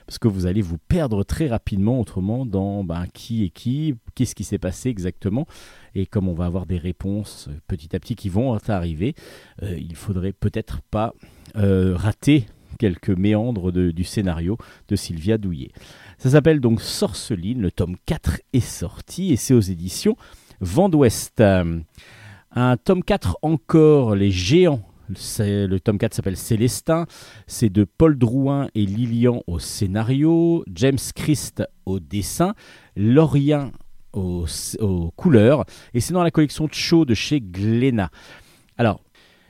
parce 0.06 0.18
que 0.18 0.28
vous 0.28 0.46
allez 0.46 0.62
vous 0.62 0.78
perdre 0.78 1.24
très 1.24 1.48
rapidement 1.48 2.00
autrement 2.00 2.46
dans 2.46 2.84
ben, 2.84 3.06
qui 3.12 3.44
est 3.44 3.50
qui, 3.50 3.94
qu'est-ce 4.14 4.34
qui 4.34 4.44
s'est 4.44 4.58
passé 4.58 4.88
exactement, 4.88 5.46
et 5.94 6.06
comme 6.06 6.28
on 6.28 6.34
va 6.34 6.46
avoir 6.46 6.66
des 6.66 6.78
réponses 6.78 7.48
euh, 7.48 7.58
petit 7.66 7.94
à 7.96 8.00
petit 8.00 8.14
qui 8.14 8.28
vont 8.28 8.56
arriver, 8.68 9.14
euh, 9.62 9.78
il 9.78 9.96
faudrait 9.96 10.32
peut-être 10.32 10.82
pas 10.90 11.14
euh, 11.56 11.94
rater 11.96 12.46
quelques 12.78 13.10
méandres 13.10 13.72
du 13.72 14.04
scénario 14.04 14.58
de 14.88 14.96
Sylvia 14.96 15.38
Douillet. 15.38 15.70
Ça 16.18 16.30
s'appelle 16.30 16.60
donc 16.60 16.80
Sorceline, 16.80 17.60
le 17.60 17.70
tome 17.70 17.96
4 18.06 18.40
est 18.52 18.60
sorti 18.60 19.32
et 19.32 19.36
c'est 19.36 19.54
aux 19.54 19.60
éditions 19.60 20.16
Vent 20.60 20.88
d'Ouest. 20.88 21.40
Euh, 21.40 21.80
Un 22.52 22.76
tome 22.76 23.02
4 23.02 23.38
encore, 23.42 24.14
Les 24.14 24.30
Géants. 24.30 24.82
Le 25.08 25.78
tome 25.78 25.98
4 25.98 26.14
s'appelle 26.14 26.36
Célestin. 26.36 27.06
C'est 27.46 27.70
de 27.70 27.84
Paul 27.84 28.18
Drouin 28.18 28.68
et 28.74 28.86
Lilian 28.86 29.42
au 29.46 29.58
scénario, 29.58 30.64
James 30.72 30.98
Christ 31.14 31.62
au 31.84 32.00
dessin, 32.00 32.54
Lorien 32.96 33.72
aux, 34.12 34.46
couleurs. 35.16 35.64
Et 35.94 36.00
c'est 36.00 36.12
dans 36.14 36.22
la 36.22 36.30
collection 36.30 36.68
Cho 36.70 37.04
de 37.04 37.14
chez 37.14 37.40
Glénat. 37.40 38.10
Alors, 38.78 39.00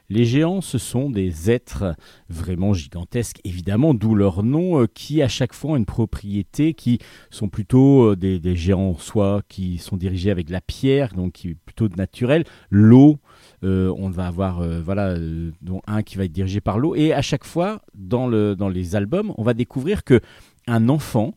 les 0.08 0.24
géants, 0.24 0.60
ce 0.60 0.78
sont 0.78 1.10
des 1.10 1.50
êtres 1.50 1.96
vraiment 2.28 2.72
gigantesques, 2.72 3.40
évidemment, 3.42 3.92
d'où 3.92 4.14
leur 4.14 4.44
nom, 4.44 4.80
euh, 4.80 4.86
qui 4.86 5.20
à 5.20 5.26
chaque 5.26 5.52
fois 5.52 5.72
ont 5.72 5.76
une 5.76 5.84
propriété, 5.84 6.74
qui 6.74 7.00
sont 7.30 7.48
plutôt 7.48 8.12
euh, 8.12 8.16
des, 8.16 8.54
géants, 8.54 8.96
soit 8.98 9.42
qui 9.48 9.78
sont 9.78 9.96
dirigés 9.96 10.30
avec 10.30 10.48
la 10.48 10.60
pierre, 10.60 11.12
donc 11.14 11.32
qui 11.32 11.48
est 11.50 11.56
plutôt 11.56 11.88
naturel, 11.88 12.44
l'eau, 12.70 13.18
on 13.62 14.10
va 14.10 14.26
avoir 14.26 14.60
euh, 14.60 14.80
voilà, 14.84 15.08
euh, 15.08 15.50
dont 15.62 15.82
un 15.86 16.02
qui 16.02 16.16
va 16.16 16.24
être 16.24 16.32
dirigé 16.32 16.60
par 16.60 16.78
l'eau, 16.78 16.94
et 16.94 17.12
à 17.12 17.22
chaque 17.22 17.44
fois, 17.44 17.82
dans, 17.94 18.26
le, 18.26 18.54
dans 18.54 18.68
les 18.68 18.96
albums, 18.96 19.32
on 19.36 19.42
va 19.42 19.54
découvrir 19.54 20.04
que 20.04 20.20
un 20.66 20.88
enfant, 20.88 21.34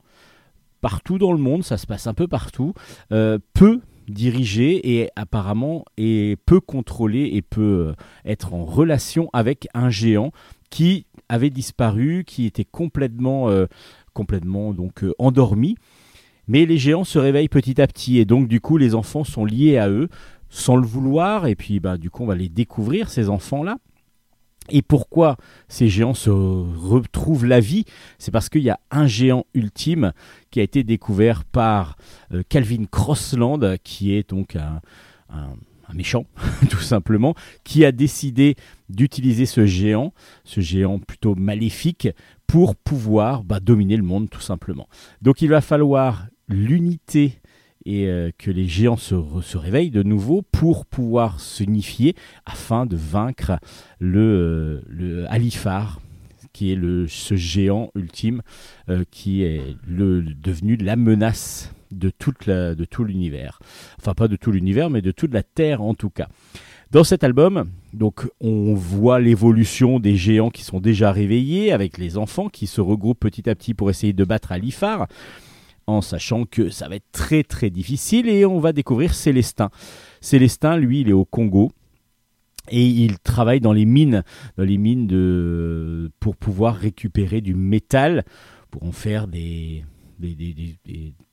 partout 0.82 1.18
dans 1.18 1.32
le 1.32 1.40
monde, 1.40 1.64
ça 1.64 1.78
se 1.78 1.88
passe 1.88 2.08
un 2.08 2.14
peu 2.14 2.28
partout, 2.28 2.74
euh, 3.12 3.38
peut 3.54 3.82
diriger 4.10 5.00
et 5.00 5.10
apparemment 5.16 5.86
et 5.98 6.38
peut 6.46 6.60
contrôler 6.60 7.30
et 7.34 7.42
peut 7.42 7.90
euh, 7.90 7.94
être 8.26 8.54
en 8.54 8.66
relation 8.66 9.30
avec 9.34 9.68
un 9.74 9.90
géant 9.90 10.32
qui 10.70 11.06
avait 11.30 11.50
disparu, 11.50 12.24
qui 12.26 12.46
était 12.46 12.66
complètement, 12.66 13.50
euh, 13.50 13.68
complètement 14.14 14.74
donc 14.74 15.04
euh, 15.04 15.14
endormi. 15.20 15.76
Mais 16.48 16.66
les 16.66 16.80
géants 16.80 17.04
se 17.04 17.20
réveillent 17.20 17.50
petit 17.50 17.80
à 17.80 17.88
petit 17.88 18.18
et 18.18 18.26
donc 18.26 18.48
du 18.48 18.60
coup 18.60 18.78
les 18.78 18.96
enfants 18.96 19.24
sont 19.24 19.46
liés 19.46 19.78
à 19.78 19.90
eux 19.90 20.10
sans 20.50 20.76
le 20.76 20.86
vouloir 20.86 21.48
et 21.48 21.56
puis 21.56 21.80
bah, 21.80 21.98
du 21.98 22.10
coup 22.10 22.24
on 22.24 22.28
va 22.28 22.36
les 22.36 22.50
découvrir 22.50 23.10
ces 23.10 23.30
enfants 23.30 23.64
là. 23.64 23.78
Et 24.72 24.84
pourquoi 24.84 25.38
ces 25.68 25.90
géants 25.90 26.14
se 26.14 26.30
retrouvent 26.30 27.46
la 27.48 27.60
vie? 27.60 27.86
C'est 28.20 28.30
parce 28.30 28.50
qu'il 28.50 28.62
y 28.62 28.70
a 28.70 28.80
un 28.92 29.08
géant 29.08 29.46
ultime 29.56 30.14
qui 30.52 30.60
a 30.60 30.64
été 30.64 30.84
découvert 30.84 31.44
par 31.44 31.96
euh, 32.34 32.44
Calvin 32.48 32.86
Crossland, 32.92 33.60
qui 33.84 34.14
est 34.14 34.30
donc 34.30 34.56
un, 34.56 34.80
un- 35.32 35.56
un 35.88 35.94
méchant, 35.96 36.26
tout 36.70 36.82
simplement, 36.82 37.34
qui 37.64 37.84
a 37.84 37.92
décidé 37.92 38.56
d'utiliser 38.90 39.48
ce 39.48 39.66
géant, 39.66 40.14
ce 40.44 40.62
géant 40.62 41.00
plutôt 41.00 41.34
maléfique, 41.34 42.08
pour 42.46 42.76
pouvoir 42.76 43.44
bah, 43.44 43.60
dominer 43.60 43.98
le 43.98 44.04
monde, 44.04 44.30
tout 44.30 44.40
simplement. 44.42 44.88
Donc 45.24 45.42
il 45.42 45.50
va 45.50 45.62
falloir 45.62 46.28
l'unité 46.48 47.39
et 47.90 48.06
euh, 48.06 48.30
que 48.38 48.52
les 48.52 48.68
géants 48.68 48.98
se, 48.98 49.58
réveillent 49.58 49.90
de 49.90 50.04
nouveau 50.04 50.44
pour 50.44 50.86
pouvoir 50.86 51.40
s'unifier 51.40 52.16
afin 52.46 52.86
de 52.86 52.96
vaincre 52.96 53.54
le, 53.98 54.84
euh, 55.02 55.26
Alifar, 55.28 56.00
qui 56.54 56.72
est 56.72 56.76
le, 56.76 57.08
ce 57.08 57.36
géant 57.36 57.90
ultime 57.96 58.44
euh, 58.90 59.04
qui 59.10 59.42
est 59.42 59.76
le, 59.88 60.22
devenu 60.22 60.76
la 60.76 60.96
menace 60.96 61.74
de, 61.90 62.12
toute 62.12 62.48
de 62.48 62.86
tout 62.86 63.04
l'univers. 63.04 63.60
Enfin, 63.98 64.14
pas 64.14 64.28
de 64.28 64.36
tout 64.36 64.52
l'univers, 64.52 64.92
mais 64.92 65.02
de 65.02 65.12
toute 65.12 65.34
la 65.34 65.42
Terre 65.42 65.82
en 65.82 65.96
tout 65.96 66.12
cas. 66.12 66.28
Dans 66.92 67.04
cet 67.04 67.24
album, 67.24 67.70
donc, 67.94 68.28
on 68.40 68.74
voit 68.76 69.20
l'évolution 69.20 70.00
des 70.00 70.16
géants 70.16 70.52
qui 70.52 70.64
sont 70.64 70.80
déjà 70.80 71.12
réveillés 71.12 71.72
avec 71.72 71.98
les 71.98 72.18
enfants 72.18 72.50
qui 72.50 72.68
se 72.68 72.82
regroupent 72.82 73.20
petit 73.20 73.50
à 73.50 73.56
petit 73.56 73.74
pour 73.74 73.90
essayer 73.90 74.14
de 74.14 74.24
battre 74.24 74.52
Alifar, 74.52 75.08
en 75.90 76.02
sachant 76.02 76.46
que 76.46 76.70
ça 76.70 76.88
va 76.88 76.96
être 76.96 77.12
très 77.12 77.44
très 77.44 77.70
difficile 77.70 78.30
et 78.30 78.46
on 78.46 78.60
va 78.60 78.72
découvrir 78.74 79.14
Célestin. 79.14 79.70
Célestin, 80.22 80.78
lui, 80.78 81.02
il 81.02 81.10
est 81.10 81.14
au 81.14 81.26
Congo 81.26 81.72
et 82.70 82.86
il 82.86 83.20
travaille 83.20 83.60
dans 83.60 83.74
les 83.74 83.86
mines, 83.86 84.24
dans 84.58 84.64
les 84.64 84.78
mines 84.78 86.10
pour 86.20 86.36
pouvoir 86.36 86.76
récupérer 86.76 87.42
du 87.42 87.56
métal 87.56 88.24
pour 88.72 88.84
en 88.84 88.92
faire 88.92 89.28
des- 89.28 89.84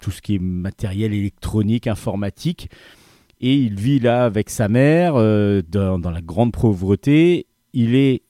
tout 0.01 0.11
ce 0.11 0.23
qui 0.23 0.37
est 0.37 0.39
matériel 0.39 1.13
électronique, 1.13 1.87
informatique. 1.89 2.71
Et 3.41 3.55
il 3.55 3.75
vit 3.75 3.99
là 3.99 4.25
avec 4.25 4.49
sa 4.49 4.69
mère 4.69 5.15
euh, 5.17 5.61
dans, 5.69 5.99
dans 5.99 6.11
la 6.11 6.23
grande 6.23 6.53
pauvreté. 6.53 7.47
Il 7.73 7.95
est, 7.95 8.23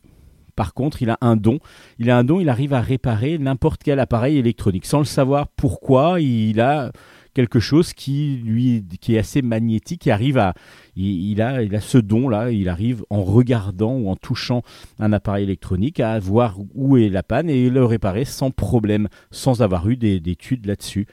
par 0.56 0.74
contre, 0.74 1.02
il 1.02 1.10
a 1.10 1.18
un 1.20 1.36
don. 1.36 1.58
Il 1.98 2.10
a 2.10 2.18
un 2.18 2.24
don, 2.24 2.40
il 2.40 2.48
arrive 2.48 2.72
à 2.72 2.80
réparer 2.80 3.38
n'importe 3.38 3.82
quel 3.84 4.00
appareil 4.00 4.38
électronique 4.38 4.86
sans 4.86 4.98
le 4.98 5.04
savoir 5.04 5.46
pourquoi. 5.48 6.20
Il 6.20 6.60
a 6.60 6.90
quelque 7.34 7.60
chose 7.60 7.92
qui 7.92 8.40
lui 8.42 8.82
est 9.08 9.18
assez 9.18 9.42
magnétique, 9.42 10.00
qui 10.00 10.10
arrive 10.10 10.38
à 10.38 10.54
il, 10.96 11.42
a 11.42 11.80
ce 11.80 11.98
don 11.98 12.30
là, 12.30 12.50
il 12.50 12.70
arrive 12.70 13.04
en 13.10 13.22
regardant 13.22 13.92
ou 13.94 14.08
en 14.08 14.16
touchant 14.16 14.62
un 14.98 15.12
appareil 15.12 15.44
électronique 15.44 16.00
à 16.00 16.18
voir 16.18 16.56
où 16.74 16.96
est 16.96 17.10
la 17.10 17.22
panne 17.22 17.50
et 17.50 17.68
le 17.68 17.84
réparer 17.84 18.24
sans 18.24 18.50
problème, 18.50 19.08
sans 19.30 19.60
avoir 19.60 19.86
eu 19.90 19.96
des- 19.98 20.18
d'études 20.18 20.64
là-dessus. 20.64 21.06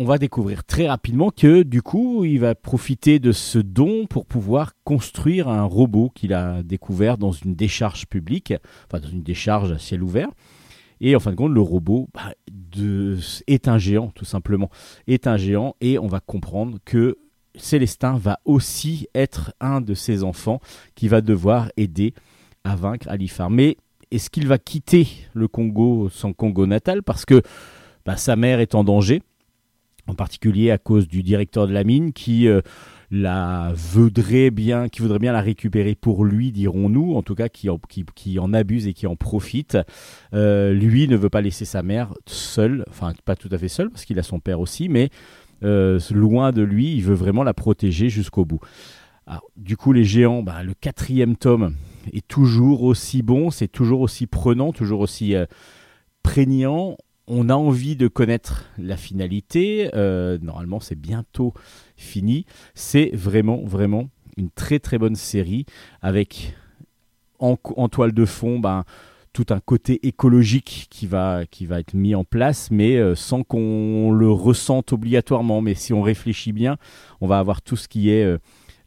On 0.00 0.06
va 0.06 0.18
découvrir 0.18 0.64
très 0.64 0.88
rapidement 0.88 1.30
que 1.30 1.62
du 1.62 1.80
coup, 1.80 2.24
il 2.24 2.40
va 2.40 2.56
profiter 2.56 3.20
de 3.20 3.30
ce 3.30 3.60
don 3.60 4.06
pour 4.06 4.26
pouvoir 4.26 4.72
construire 4.82 5.46
un 5.48 5.62
robot 5.62 6.10
qu'il 6.12 6.34
a 6.34 6.64
découvert 6.64 7.16
dans 7.16 7.30
une 7.30 7.54
décharge 7.54 8.06
publique, 8.06 8.52
enfin 8.86 8.98
dans 8.98 9.08
une 9.08 9.22
décharge 9.22 9.70
à 9.70 9.78
ciel 9.78 10.02
ouvert. 10.02 10.26
Et 11.00 11.14
en 11.14 11.20
fin 11.20 11.30
de 11.30 11.36
compte, 11.36 11.52
le 11.52 11.60
robot 11.60 12.08
bah, 12.12 12.32
est 13.46 13.68
un 13.68 13.78
géant, 13.78 14.08
tout 14.08 14.24
simplement. 14.24 14.68
Est 15.06 15.28
un 15.28 15.36
géant 15.36 15.76
et 15.80 15.96
on 16.00 16.08
va 16.08 16.18
comprendre 16.18 16.78
que 16.84 17.16
Célestin 17.54 18.18
va 18.18 18.40
aussi 18.44 19.06
être 19.14 19.52
un 19.60 19.80
de 19.80 19.94
ses 19.94 20.24
enfants 20.24 20.58
qui 20.96 21.06
va 21.06 21.20
devoir 21.20 21.70
aider 21.76 22.14
à 22.64 22.74
vaincre 22.74 23.08
Alifar. 23.08 23.48
Mais 23.48 23.76
est-ce 24.10 24.28
qu'il 24.28 24.48
va 24.48 24.58
quitter 24.58 25.06
le 25.34 25.46
Congo, 25.46 26.08
son 26.08 26.32
Congo 26.32 26.66
natal, 26.66 27.04
parce 27.04 27.24
que 27.24 27.42
bah, 28.04 28.16
sa 28.16 28.34
mère 28.34 28.58
est 28.58 28.74
en 28.74 28.82
danger, 28.82 29.22
en 30.06 30.14
particulier 30.14 30.70
à 30.70 30.78
cause 30.78 31.08
du 31.08 31.22
directeur 31.22 31.66
de 31.66 31.72
la 31.72 31.84
mine 31.84 32.12
qui 32.12 32.46
euh, 32.48 32.60
la 33.10 33.72
voudrait 33.74 34.50
bien, 34.50 34.88
qui 34.88 35.00
voudrait 35.00 35.18
bien 35.18 35.32
la 35.32 35.40
récupérer 35.40 35.94
pour 35.94 36.24
lui, 36.24 36.52
dirons-nous, 36.52 37.14
en 37.14 37.22
tout 37.22 37.34
cas 37.34 37.48
qui 37.48 37.68
en, 37.68 38.52
abuse 38.52 38.86
et 38.86 38.92
qui 38.92 39.06
en 39.06 39.16
profite. 39.16 39.78
Euh, 40.34 40.72
lui 40.72 41.08
ne 41.08 41.16
veut 41.16 41.30
pas 41.30 41.40
laisser 41.40 41.64
sa 41.64 41.82
mère 41.82 42.12
seule, 42.26 42.84
enfin 42.88 43.12
pas 43.24 43.36
tout 43.36 43.48
à 43.52 43.58
fait 43.58 43.68
seule 43.68 43.90
parce 43.90 44.04
qu'il 44.04 44.18
a 44.18 44.22
son 44.22 44.40
père 44.40 44.60
aussi, 44.60 44.88
mais 44.88 45.10
euh, 45.62 45.98
loin 46.10 46.52
de 46.52 46.62
lui, 46.62 46.94
il 46.94 47.02
veut 47.02 47.14
vraiment 47.14 47.44
la 47.44 47.54
protéger 47.54 48.08
jusqu'au 48.08 48.44
bout. 48.44 48.60
Du 49.56 49.78
coup, 49.78 49.94
les 49.94 50.04
géants, 50.04 50.42
bah, 50.42 50.62
le 50.62 50.74
quatrième 50.74 51.36
tome 51.36 51.76
est 52.12 52.28
toujours 52.28 52.82
aussi 52.82 53.22
bon, 53.22 53.50
c'est 53.50 53.68
toujours 53.68 54.02
aussi 54.02 54.26
prenant, 54.26 54.70
toujours 54.72 55.00
aussi 55.00 55.34
prégnant. 56.22 56.98
On 57.26 57.48
a 57.48 57.54
envie 57.54 57.96
de 57.96 58.06
connaître 58.06 58.64
la 58.78 58.96
finalité. 58.96 59.90
euh, 59.94 60.38
normalement, 60.42 60.80
c'est 60.80 60.98
bientôt 60.98 61.54
fini. 61.96 62.44
C'est 62.74 63.10
vraiment, 63.14 63.62
vraiment 63.64 64.10
une 64.36 64.50
très 64.50 64.78
très 64.78 64.98
bonne 64.98 65.16
série 65.16 65.64
avec 66.02 66.54
en, 67.38 67.56
toile 67.88 68.12
de 68.12 68.24
fond 68.24 68.58
ben, 68.58 68.84
tout 69.32 69.46
un 69.50 69.60
côté 69.60 70.06
écologique 70.06 70.86
qui 70.90 71.06
va, 71.06 71.44
qui 71.50 71.66
va 71.66 71.80
être 71.80 71.94
mis 71.94 72.14
en 72.14 72.24
place, 72.24 72.70
mais 72.70 72.96
euh, 72.96 73.14
sans 73.14 73.42
qu'on 73.42 74.12
le 74.12 74.30
ressente 74.30 74.92
obligatoirement. 74.92 75.60
Mais 75.60 75.74
si 75.74 75.92
on 75.92 76.02
réfléchit 76.02 76.52
bien, 76.52 76.76
on 77.20 77.26
va 77.26 77.38
avoir 77.38 77.62
tout 77.62 77.76
ce 77.76 77.88
qui 77.88 78.10
est 78.10 78.24
euh, 78.24 78.38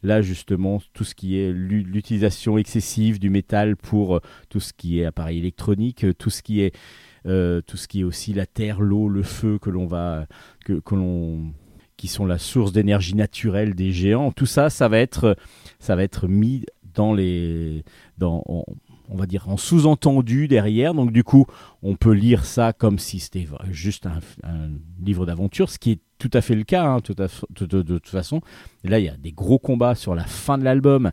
là 0.02 0.22
justement, 0.22 0.80
tout 0.92 1.04
ce 1.04 1.14
qui 1.14 1.38
est 1.38 1.52
l'u- 1.52 1.82
l'utilisation 1.82 2.56
excessive 2.56 3.18
du 3.18 3.30
métal 3.30 3.76
pour 3.76 4.20
tout 4.48 4.60
ce 4.60 4.72
qui 4.72 5.00
est 5.00 5.04
appareil 5.04 5.38
électronique, 5.38 6.06
tout 6.18 6.30
ce 6.30 6.42
qui 6.42 6.60
est 6.60 6.72
euh, 7.26 7.60
tout 7.60 7.76
ce 7.76 7.88
qui 7.88 8.00
est 8.00 8.04
aussi 8.04 8.32
la 8.32 8.46
terre, 8.46 8.80
l'eau, 8.80 9.08
le 9.08 9.22
feu 9.22 9.58
que 9.58 9.70
l'on 9.70 9.86
va 9.86 10.26
que, 10.64 10.74
que 10.74 10.94
l'on 10.94 11.52
qui 11.96 12.06
sont 12.06 12.26
la 12.26 12.38
source 12.38 12.72
d'énergie 12.72 13.14
naturelle 13.14 13.74
des 13.74 13.92
géants. 13.92 14.30
Tout 14.30 14.46
ça, 14.46 14.70
ça 14.70 14.88
va 14.88 14.98
être 14.98 15.36
ça 15.80 15.96
va 15.96 16.04
être 16.04 16.28
mis 16.28 16.64
dans 16.94 17.12
les 17.12 17.84
dans 18.18 18.42
on 19.10 19.16
va 19.16 19.26
dire 19.26 19.48
en 19.48 19.56
sous-entendu 19.56 20.48
derrière. 20.48 20.94
Donc 20.94 21.12
du 21.12 21.24
coup, 21.24 21.46
on 21.82 21.96
peut 21.96 22.12
lire 22.12 22.44
ça 22.44 22.72
comme 22.72 22.98
si 22.98 23.18
c'était 23.20 23.46
juste 23.70 24.06
un, 24.06 24.70
livre 25.04 25.26
d'aventure, 25.26 25.70
ce 25.70 25.78
qui 25.78 25.92
est 25.92 26.00
tout 26.18 26.30
à 26.32 26.40
fait 26.40 26.54
le 26.54 26.64
cas, 26.64 26.84
hein, 26.84 27.00
tout 27.00 27.16
à 27.18 27.26
de, 27.64 27.82
toute 27.82 28.08
façon. 28.08 28.40
Là, 28.84 28.98
il 28.98 29.04
y 29.04 29.08
a 29.08 29.16
des 29.16 29.32
gros 29.32 29.58
combats 29.58 29.94
sur 29.94 30.14
la 30.14 30.24
fin 30.24 30.58
de 30.58 30.64
l'album 30.64 31.10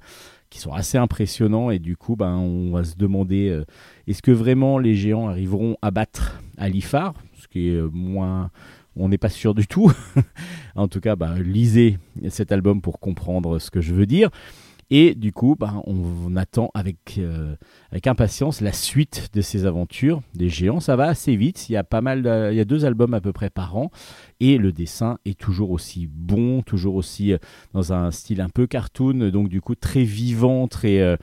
sont 0.60 0.74
assez 0.74 0.98
impressionnants 0.98 1.70
et 1.70 1.80
du 1.80 1.98
coup, 1.98 2.16
ben, 2.16 2.36
on 2.36 2.72
va 2.72 2.84
se 2.84 2.96
demander 2.96 3.50
euh, 3.50 3.66
est-ce 4.08 4.22
que 4.22 4.32
vraiment 4.32 4.78
les 4.80 4.96
géants 4.96 5.28
arriveront 5.28 5.78
à 5.82 5.92
battre 5.92 6.42
Alifar 6.58 7.14
Ce 7.40 7.48
qui 7.48 7.70
est 7.70 7.82
moins. 7.92 8.52
On 8.98 9.10
n'est 9.10 9.18
pas 9.18 9.30
sûr 9.30 9.54
du 9.54 9.68
tout. 9.68 9.92
en 10.76 10.88
tout 10.88 11.02
cas, 11.02 11.16
ben, 11.16 11.36
lisez 11.36 11.98
cet 12.30 12.52
album 12.52 12.82
pour 12.82 13.00
comprendre 13.00 13.60
ce 13.60 13.70
que 13.70 13.82
je 13.82 13.94
veux 13.94 14.06
dire. 14.06 14.30
Et 14.92 15.16
du 15.16 15.32
coup, 15.32 15.56
ben, 15.60 15.82
on, 15.86 16.36
attend 16.36 16.70
avec, 16.76 17.18
euh, 17.18 17.56
avec 17.92 18.06
impatience 18.06 18.62
la 18.62 18.72
suite 18.72 19.30
de 19.34 19.42
ces 19.42 19.66
aventures 19.66 20.22
des 20.36 20.50
géants. 20.50 20.80
Ça 20.80 20.96
va 20.96 21.08
assez 21.08 21.36
vite. 21.36 21.70
Il 21.70 21.74
y 21.74 21.78
a 21.78 21.84
pas 21.84 22.02
mal, 22.02 22.50
il 22.52 22.56
y 22.56 22.60
a 22.60 22.66
deux 22.66 22.86
albums 22.86 23.14
à 23.14 23.22
peu 23.22 23.34
près 23.34 23.50
par 23.50 23.78
an, 23.78 23.90
et 24.40 24.58
le 24.58 24.72
dessin 24.72 25.18
est 25.26 25.40
toujours 25.40 25.72
aussi 25.72 26.08
bon, 26.12 26.62
toujours 26.62 26.96
aussi 26.96 27.34
euh, 27.34 27.38
dans 27.74 27.94
un 27.94 28.12
style 28.12 28.42
un 28.42 28.50
peu 28.50 28.68
cartoon, 28.68 29.30
donc 29.30 29.50
du 29.50 29.62
coup 29.62 29.76
très 29.76 30.04
vivant, 30.04 30.68
très, 30.68 31.00
euh, 31.00 31.18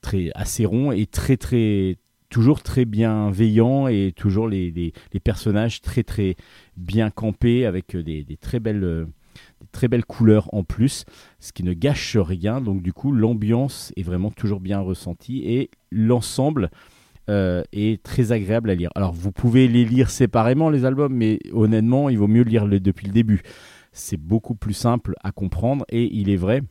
très 0.00 0.30
assez 0.34 0.64
rond 0.64 0.90
et 0.90 1.06
très 1.06 1.36
très 1.36 1.96
toujours 2.28 2.62
très 2.62 2.84
bienveillant 2.84 3.88
et 3.88 4.12
toujours 4.14 4.48
les, 4.48 4.70
les, 4.70 5.20
personnages 5.20 5.80
très 5.80 6.04
très 6.04 6.36
bien 6.76 7.10
campés 7.10 7.66
avec 7.66 7.96
des, 7.96 8.24
très 8.40 8.60
belles 8.60 9.08
très 9.72 9.88
belles 9.88 10.04
couleurs 10.04 10.52
en 10.52 10.64
plus, 10.64 11.04
ce 11.38 11.52
qui 11.52 11.62
ne 11.62 11.72
gâche 11.72 12.16
rien. 12.16 12.60
Donc 12.60 12.82
du 12.82 12.92
coup, 12.92 13.12
l'ambiance 13.12 13.92
est 13.96 14.02
vraiment 14.02 14.30
toujours 14.30 14.60
bien 14.60 14.80
ressentie 14.80 15.42
et 15.44 15.70
l'ensemble 15.90 16.70
euh, 17.28 17.62
est 17.72 18.02
très 18.02 18.32
agréable 18.32 18.70
à 18.70 18.74
lire. 18.74 18.90
Alors 18.94 19.12
vous 19.12 19.32
pouvez 19.32 19.68
les 19.68 19.84
lire 19.84 20.10
séparément 20.10 20.70
les 20.70 20.84
albums, 20.84 21.14
mais 21.14 21.38
honnêtement, 21.52 22.08
il 22.08 22.18
vaut 22.18 22.28
mieux 22.28 22.42
lire 22.42 22.66
depuis 22.66 23.06
le 23.06 23.12
début. 23.12 23.42
C'est 23.92 24.16
beaucoup 24.16 24.54
plus 24.54 24.74
simple 24.74 25.14
à 25.22 25.32
comprendre 25.32 25.84
et 25.88 26.12
il 26.14 26.30
est 26.30 26.36
vrai 26.36 26.62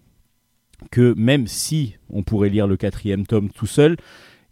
que 0.91 1.13
même 1.17 1.47
si 1.47 1.95
on 2.09 2.23
pourrait 2.23 2.49
lire 2.49 2.67
le 2.67 2.77
quatrième 2.77 3.25
tome 3.25 3.49
tout 3.49 3.67
seul, 3.67 3.97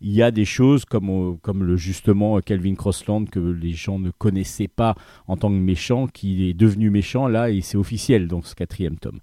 il 0.02 0.12
y 0.12 0.22
a 0.22 0.32
des 0.32 0.46
choses 0.46 0.86
comme, 0.86 1.10
euh, 1.10 1.36
comme 1.42 1.64
le, 1.64 1.78
justement 1.78 2.40
Calvin 2.42 2.76
Crossland 2.76 3.26
que 3.26 3.40
les 3.40 3.72
gens 3.72 4.00
ne 4.00 4.12
connaissaient 4.12 4.68
pas 4.68 4.96
en 5.28 5.38
tant 5.38 5.50
que 5.50 5.56
méchant, 5.56 6.08
qui 6.08 6.50
est 6.50 6.54
devenu 6.54 6.90
méchant 6.90 7.28
là 7.28 7.50
et 7.50 7.62
c'est 7.62 7.78
officiel 7.78 8.28
dans 8.28 8.42
ce 8.42 8.56
quatrième 8.56 8.98
tome. 8.98 9.20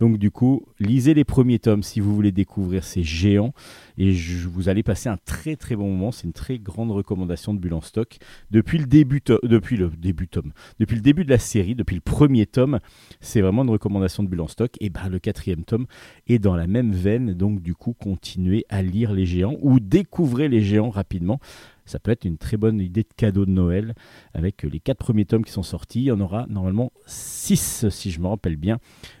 Donc 0.00 0.18
du 0.18 0.30
coup, 0.30 0.66
lisez 0.78 1.14
les 1.14 1.24
premiers 1.24 1.58
tomes 1.58 1.82
si 1.82 2.00
vous 2.00 2.14
voulez 2.14 2.32
découvrir 2.32 2.84
ces 2.84 3.02
géants 3.02 3.52
et 3.98 4.12
vous 4.12 4.68
allez 4.68 4.82
passer 4.82 5.08
un 5.08 5.16
très 5.16 5.56
très 5.56 5.76
bon 5.76 5.90
moment. 5.90 6.12
C'est 6.12 6.24
une 6.24 6.32
très 6.32 6.58
grande 6.58 6.90
recommandation 6.90 7.54
de 7.54 7.58
Bulle 7.58 7.74
en 7.74 7.80
stock 7.80 8.18
depuis 8.50 8.78
le 8.78 8.86
début, 8.86 9.20
de 9.20 11.30
la 11.30 11.38
série, 11.38 11.74
depuis 11.74 11.94
le 11.94 12.00
premier 12.00 12.46
tome. 12.46 12.80
C'est 13.20 13.40
vraiment 13.40 13.62
une 13.62 13.70
recommandation 13.70 14.22
de 14.22 14.28
Bulle 14.28 14.48
stock. 14.48 14.72
Et 14.80 14.90
ben 14.90 15.08
le 15.08 15.18
quatrième 15.18 15.64
tome 15.64 15.86
est 16.26 16.38
dans 16.38 16.56
la 16.56 16.66
même 16.66 16.92
veine. 16.92 17.34
Donc 17.34 17.62
du 17.62 17.74
coup, 17.74 17.94
continuez 17.94 18.64
à 18.68 18.82
lire 18.82 19.12
les 19.12 19.26
géants 19.26 19.56
ou 19.62 19.80
découvrez 19.80 20.48
les 20.48 20.62
géants 20.62 20.90
rapidement. 20.90 21.40
Ça 21.86 21.98
peut 21.98 22.10
être 22.10 22.24
une 22.24 22.38
très 22.38 22.56
bonne 22.56 22.80
idée 22.80 23.02
de 23.02 23.14
cadeau 23.16 23.46
de 23.46 23.50
Noël 23.50 23.94
avec 24.34 24.62
les 24.64 24.80
quatre 24.80 24.98
premiers 24.98 25.24
tomes 25.24 25.44
qui 25.44 25.52
sont 25.52 25.62
sortis. 25.62 26.00
Il 26.00 26.06
y 26.06 26.12
en 26.12 26.20
aura 26.20 26.46
normalement 26.48 26.92
six 27.06 27.88
si 27.88 28.10
je 28.10 28.20
me 28.20 28.26
rappelle 28.26 28.56
bien 28.56 28.78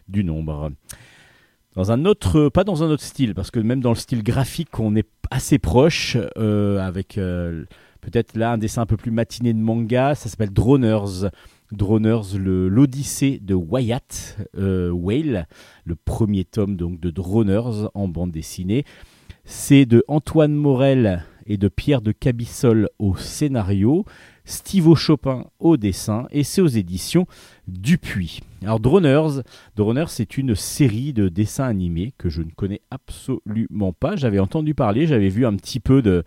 du 0.08 0.24
nombre. 0.24 0.70
Dans 1.76 1.92
un 1.92 2.06
autre, 2.06 2.48
pas 2.48 2.64
dans 2.64 2.82
un 2.82 2.88
autre 2.88 3.02
style, 3.02 3.34
parce 3.34 3.50
que 3.50 3.60
même 3.60 3.80
dans 3.80 3.90
le 3.90 3.96
style 3.96 4.22
graphique, 4.22 4.80
on 4.80 4.96
est 4.96 5.08
assez 5.30 5.58
proche, 5.58 6.16
euh, 6.38 6.78
avec 6.78 7.18
euh, 7.18 7.66
peut-être 8.00 8.34
là 8.34 8.52
un 8.52 8.58
dessin 8.58 8.82
un 8.82 8.86
peu 8.86 8.96
plus 8.96 9.10
matiné 9.10 9.52
de 9.52 9.58
manga, 9.58 10.14
ça 10.14 10.30
s'appelle 10.30 10.54
Droners. 10.54 11.28
Droners, 11.72 12.38
l'Odyssée 12.38 13.40
de 13.42 13.52
Wyatt 13.52 14.38
euh, 14.56 14.90
Whale, 14.90 15.48
le 15.84 15.96
premier 15.96 16.44
tome 16.44 16.76
donc 16.76 16.98
de 16.98 17.10
Droners 17.10 17.90
en 17.92 18.08
bande 18.08 18.30
dessinée. 18.30 18.84
C'est 19.44 19.84
de 19.84 20.02
Antoine 20.08 20.54
Morel 20.54 21.24
et 21.46 21.56
de 21.56 21.68
Pierre 21.68 22.02
de 22.02 22.12
Cabissol 22.12 22.88
au 22.98 23.16
scénario, 23.16 24.04
Steve 24.44 24.94
Chopin 24.94 25.44
au 25.58 25.76
dessin, 25.76 26.26
et 26.30 26.44
c'est 26.44 26.60
aux 26.60 26.66
éditions 26.66 27.26
Dupuis. 27.66 28.40
Alors 28.62 28.80
Droners, 28.80 29.42
Droners, 29.74 30.08
c'est 30.08 30.38
une 30.38 30.54
série 30.54 31.12
de 31.12 31.28
dessins 31.28 31.66
animés 31.66 32.14
que 32.18 32.28
je 32.28 32.42
ne 32.42 32.50
connais 32.50 32.80
absolument 32.90 33.92
pas. 33.92 34.16
J'avais 34.16 34.38
entendu 34.38 34.74
parler, 34.74 35.06
j'avais 35.06 35.28
vu 35.28 35.46
un 35.46 35.56
petit 35.56 35.80
peu 35.80 36.02
de- 36.02 36.24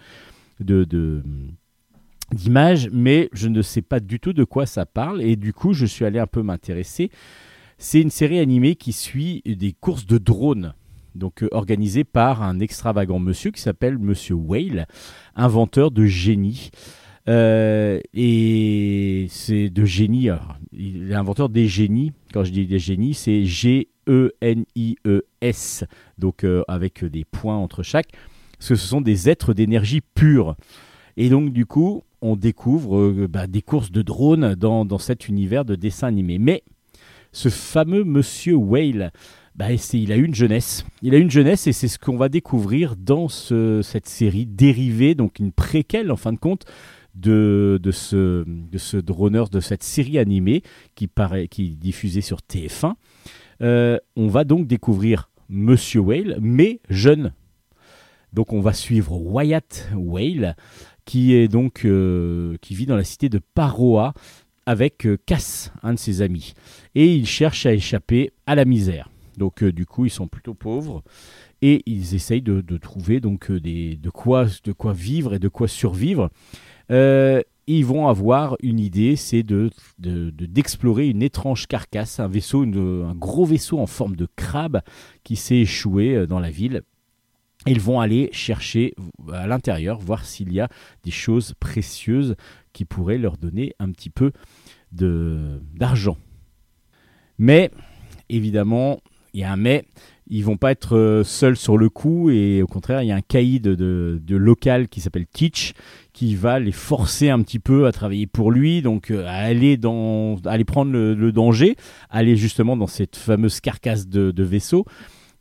d'images, 2.33 2.89
mais 2.91 3.29
je 3.33 3.47
ne 3.47 3.61
sais 3.61 3.81
pas 3.81 3.99
du 3.99 4.19
tout 4.19 4.33
de 4.33 4.43
quoi 4.43 4.65
ça 4.65 4.85
parle, 4.85 5.21
et 5.21 5.35
du 5.35 5.53
coup 5.53 5.73
je 5.73 5.85
suis 5.85 6.05
allé 6.05 6.19
un 6.19 6.27
peu 6.27 6.43
m'intéresser. 6.43 7.09
C'est 7.77 8.01
une 8.01 8.09
série 8.09 8.39
animée 8.39 8.75
qui 8.75 8.91
suit 8.91 9.41
des 9.45 9.71
courses 9.71 10.05
de 10.05 10.17
drones, 10.17 10.73
donc 11.19 11.43
euh, 11.43 11.49
organisées 11.51 12.03
par 12.05 12.41
un 12.41 12.59
extravagant 12.59 13.19
monsieur 13.19 13.51
qui 13.51 13.61
s'appelle 13.61 13.99
Monsieur 13.99 14.33
Whale, 14.33 14.87
inventeur 15.35 15.91
de 15.91 16.05
génie. 16.05 16.71
Euh, 17.27 17.99
et 18.15 19.27
c'est 19.29 19.69
de 19.69 19.85
génie. 19.85 20.29
inventeur 21.11 21.49
des 21.49 21.67
génies. 21.67 22.13
Quand 22.33 22.43
je 22.43 22.51
dis 22.51 22.65
des 22.65 22.79
génies, 22.79 23.13
c'est 23.13 23.45
G-E-N-I-E-S, 23.45 23.93
donc 26.17 26.43
euh, 26.43 26.63
avec 26.67 27.05
des 27.05 27.25
points 27.25 27.57
entre 27.57 27.83
chaque, 27.83 28.07
parce 28.57 28.69
que 28.69 28.75
ce 28.75 28.87
sont 28.87 29.01
des 29.01 29.29
êtres 29.29 29.53
d'énergie 29.53 30.01
pure. 30.01 30.55
Et 31.17 31.29
donc, 31.29 31.53
du 31.53 31.67
coup, 31.67 32.01
on 32.21 32.35
découvre 32.35 33.27
bah, 33.27 33.45
des 33.45 33.61
courses 33.61 33.91
de 33.91 34.01
drones 34.01 34.55
dans, 34.55 34.85
dans 34.85 34.97
cet 34.97 35.27
univers 35.27 35.65
de 35.65 35.75
dessin 35.75 36.07
animé. 36.07 36.39
Mais 36.39 36.63
ce 37.31 37.49
fameux 37.49 38.03
Monsieur 38.03 38.55
Whale, 38.55 39.11
bah, 39.60 39.68
il 39.73 40.11
a 40.14 40.15
eu 40.15 40.23
une 40.23 40.34
jeunesse. 40.34 40.86
Il 41.02 41.14
a 41.14 41.18
une 41.18 41.30
jeunesse 41.30 41.68
et 41.68 41.73
c'est 41.73 41.90
ce 41.90 41.99
qu'on 41.99 42.15
va 42.15 42.30
découvrir 42.30 42.95
dans 42.95 43.27
ce- 43.27 43.81
cette 43.84 44.07
série 44.07 44.45
dérivée, 44.45 45.15
donc 45.15 45.38
une 45.40 45.52
préquelle 45.52 46.11
en 46.11 46.15
fin 46.15 46.31
de 46.31 46.38
compte 46.40 46.64
de, 47.14 47.77
ce, 47.91 48.45
de 48.45 49.49
de 49.49 49.60
cette 49.60 49.84
série 49.84 50.18
animée 50.18 50.64
qui, 50.95 51.07
paraît, 51.07 51.49
qui 51.49 51.65
est 51.65 51.76
diffusée 51.76 52.22
sur 52.22 52.38
TF1. 52.38 52.94
Euh, 53.61 53.98
on 54.15 54.30
va 54.30 54.45
donc 54.45 54.65
découvrir 54.65 55.30
Monsieur 55.49 55.99
Whale, 55.99 56.38
mais 56.40 56.80
jeune. 56.90 57.34
Donc 58.31 58.53
on 58.53 58.61
va 58.61 58.72
suivre 58.72 59.18
Wyatt 59.19 59.90
Whale, 59.94 60.56
qui 61.03 61.34
euh, 61.84 62.56
qui 62.61 62.76
vit 62.76 62.86
dans 62.86 62.95
la 62.95 63.03
cité 63.03 63.27
de 63.27 63.41
Paroa 63.56 64.14
avec 64.65 65.06
euh, 65.06 65.18
Cass, 65.26 65.73
un 65.84 65.95
de 65.95 65.99
ses 65.99 66.22
amis, 66.22 66.53
et 66.95 67.14
il 67.14 67.26
cherche 67.26 67.65
à 67.65 67.73
échapper 67.73 68.31
à 68.45 68.56
la 68.56 68.64
misère. 68.64 69.10
Donc 69.40 69.64
euh, 69.64 69.72
du 69.72 69.88
coup 69.88 70.06
ils 70.06 70.11
sont 70.11 70.28
plutôt 70.28 70.53
pauvres 70.53 71.02
et 71.64 71.82
ils 71.88 72.14
essayent 72.14 72.44
de, 72.44 72.61
trouver 72.78 73.20
donc 73.20 73.49
euh, 73.49 73.60
de 73.60 74.10
quoi 74.11 74.45
de 74.64 74.72
quoi 74.72 74.94
vivre 74.94 75.34
et 75.34 75.40
de 75.40 75.48
quoi 75.48 75.68
survivre. 75.68 76.30
Euh, 76.91 77.41
ils 77.66 77.86
vont 77.86 78.07
avoir 78.07 78.57
une 78.61 78.80
idée, 78.80 79.16
c'est 79.16 79.44
de, 79.44 79.70
de- 79.99 80.32
de- 80.32 80.45
d'explorer 80.48 81.07
une 81.07 81.22
étrange 81.22 81.68
carcasse, 81.68 82.20
un 82.20 82.28
vaisseau, 82.28 82.64
un 82.64 83.16
gros 83.16 83.45
vaisseau 83.45 83.80
en 83.80 83.86
forme 83.88 84.16
de 84.16 84.28
crabe 84.36 84.82
qui 85.24 85.36
s'est 85.36 85.57
échoué 85.60 86.28
dans 86.28 86.40
la 86.40 86.49
ville. 86.49 86.82
Ils 87.68 87.80
vont 87.80 87.99
aller 87.99 88.30
chercher 88.32 88.95
à 89.32 89.45
l'intérieur, 89.45 89.99
voir 89.99 90.26
s'il 90.26 90.52
y 90.52 90.60
a 90.60 90.70
des 91.03 91.11
choses 91.11 91.53
précieuses 91.60 92.36
qui 92.74 92.86
pourraient 92.86 93.18
leur 93.20 93.38
donner 93.38 93.76
un 93.80 93.91
petit 93.91 94.10
peu 94.10 94.32
d'argent. 94.91 96.18
Mais, 97.38 97.70
évidemment, 98.30 98.99
il 99.34 99.41
y 99.41 99.43
a 99.43 99.51
un 99.51 99.57
mais, 99.57 99.85
ils 100.30 100.45
vont 100.45 100.57
pas 100.57 100.72
être 100.72 100.95
euh, 100.95 101.23
seuls 101.23 101.57
sur 101.57 101.77
le 101.77 101.89
coup 101.89 102.30
et 102.30 102.61
au 102.61 102.68
contraire, 102.68 103.01
il 103.01 103.07
y 103.07 103.11
a 103.11 103.15
un 103.15 103.22
caïd 103.22 103.64
de, 103.64 104.19
local 104.30 104.88
qui 104.88 105.01
s'appelle 105.01 105.26
Teach 105.26 105.73
qui 106.14 106.35
va 106.35 106.60
les 106.60 106.72
forcer 106.72 107.30
un 107.30 107.41
petit 107.41 107.60
peu 107.60 107.88
à 107.88 107.91
travailler 107.91 108.27
pour 108.27 108.51
lui, 108.51 108.81
donc 108.81 109.10
euh, 109.10 109.26
à 109.26 109.34
aller, 109.34 109.77
dans, 109.77 110.38
prendre 110.68 110.91
le, 110.91 111.31
danger, 111.31 111.76
aller 112.10 112.35
justement 112.35 112.77
dans 112.77 112.88
cette 112.88 113.15
fameuse 113.15 113.60
carcasse 113.60 114.07
de, 114.07 114.43
vaisseau 114.43 114.85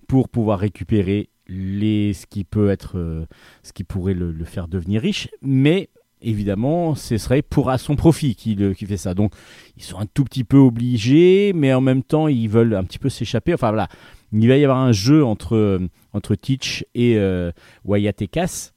pour 0.07 0.29
pouvoir 0.29 0.59
récupérer 0.59 1.29
ce 1.49 2.27
qui 2.27 2.45
peut 2.45 2.71
être, 2.71 2.99
euh, 2.99 3.27
ce 3.63 3.73
qui 3.73 3.85
pourrait 3.85 4.15
le, 4.15 4.33
le 4.33 4.45
faire 4.45 4.69
devenir 4.69 5.03
riche, 5.03 5.29
mais 5.43 5.91
évidemment, 6.23 6.95
ce 6.95 7.19
serait 7.19 7.43
pour 7.43 7.71
à 7.71 7.79
son 7.79 7.97
profit 7.97 8.35
qu'il 8.35 8.75
qui 8.75 8.87
fait 8.87 8.97
ça. 8.97 9.15
Donc, 9.15 9.33
ils 9.77 9.83
sont 9.83 9.99
un 9.99 10.07
tout 10.07 10.25
petit 10.25 10.45
peu 10.45 10.57
obligés, 10.57 11.53
mais 11.55 11.73
en 11.73 11.81
même 11.81 12.03
temps, 12.03 12.29
ils 12.29 12.49
veulent 12.49 12.75
un 12.75 12.85
petit 12.85 12.99
peu 12.99 13.09
s'échapper. 13.09 13.55
Enfin 13.55 13.71
voilà, 13.71 13.89
il 14.33 14.49
va 14.49 14.57
y 14.57 14.65
avoir 14.65 14.79
un 14.79 14.93
jeu 14.93 15.25
entre, 15.25 15.57
euh, 15.57 15.79
entre 16.13 16.35
Teach 16.35 16.85
et 16.95 17.17
euh, 17.17 17.53
Wyatt 17.85 18.21
et 18.23 18.29
Cass. 18.29 18.75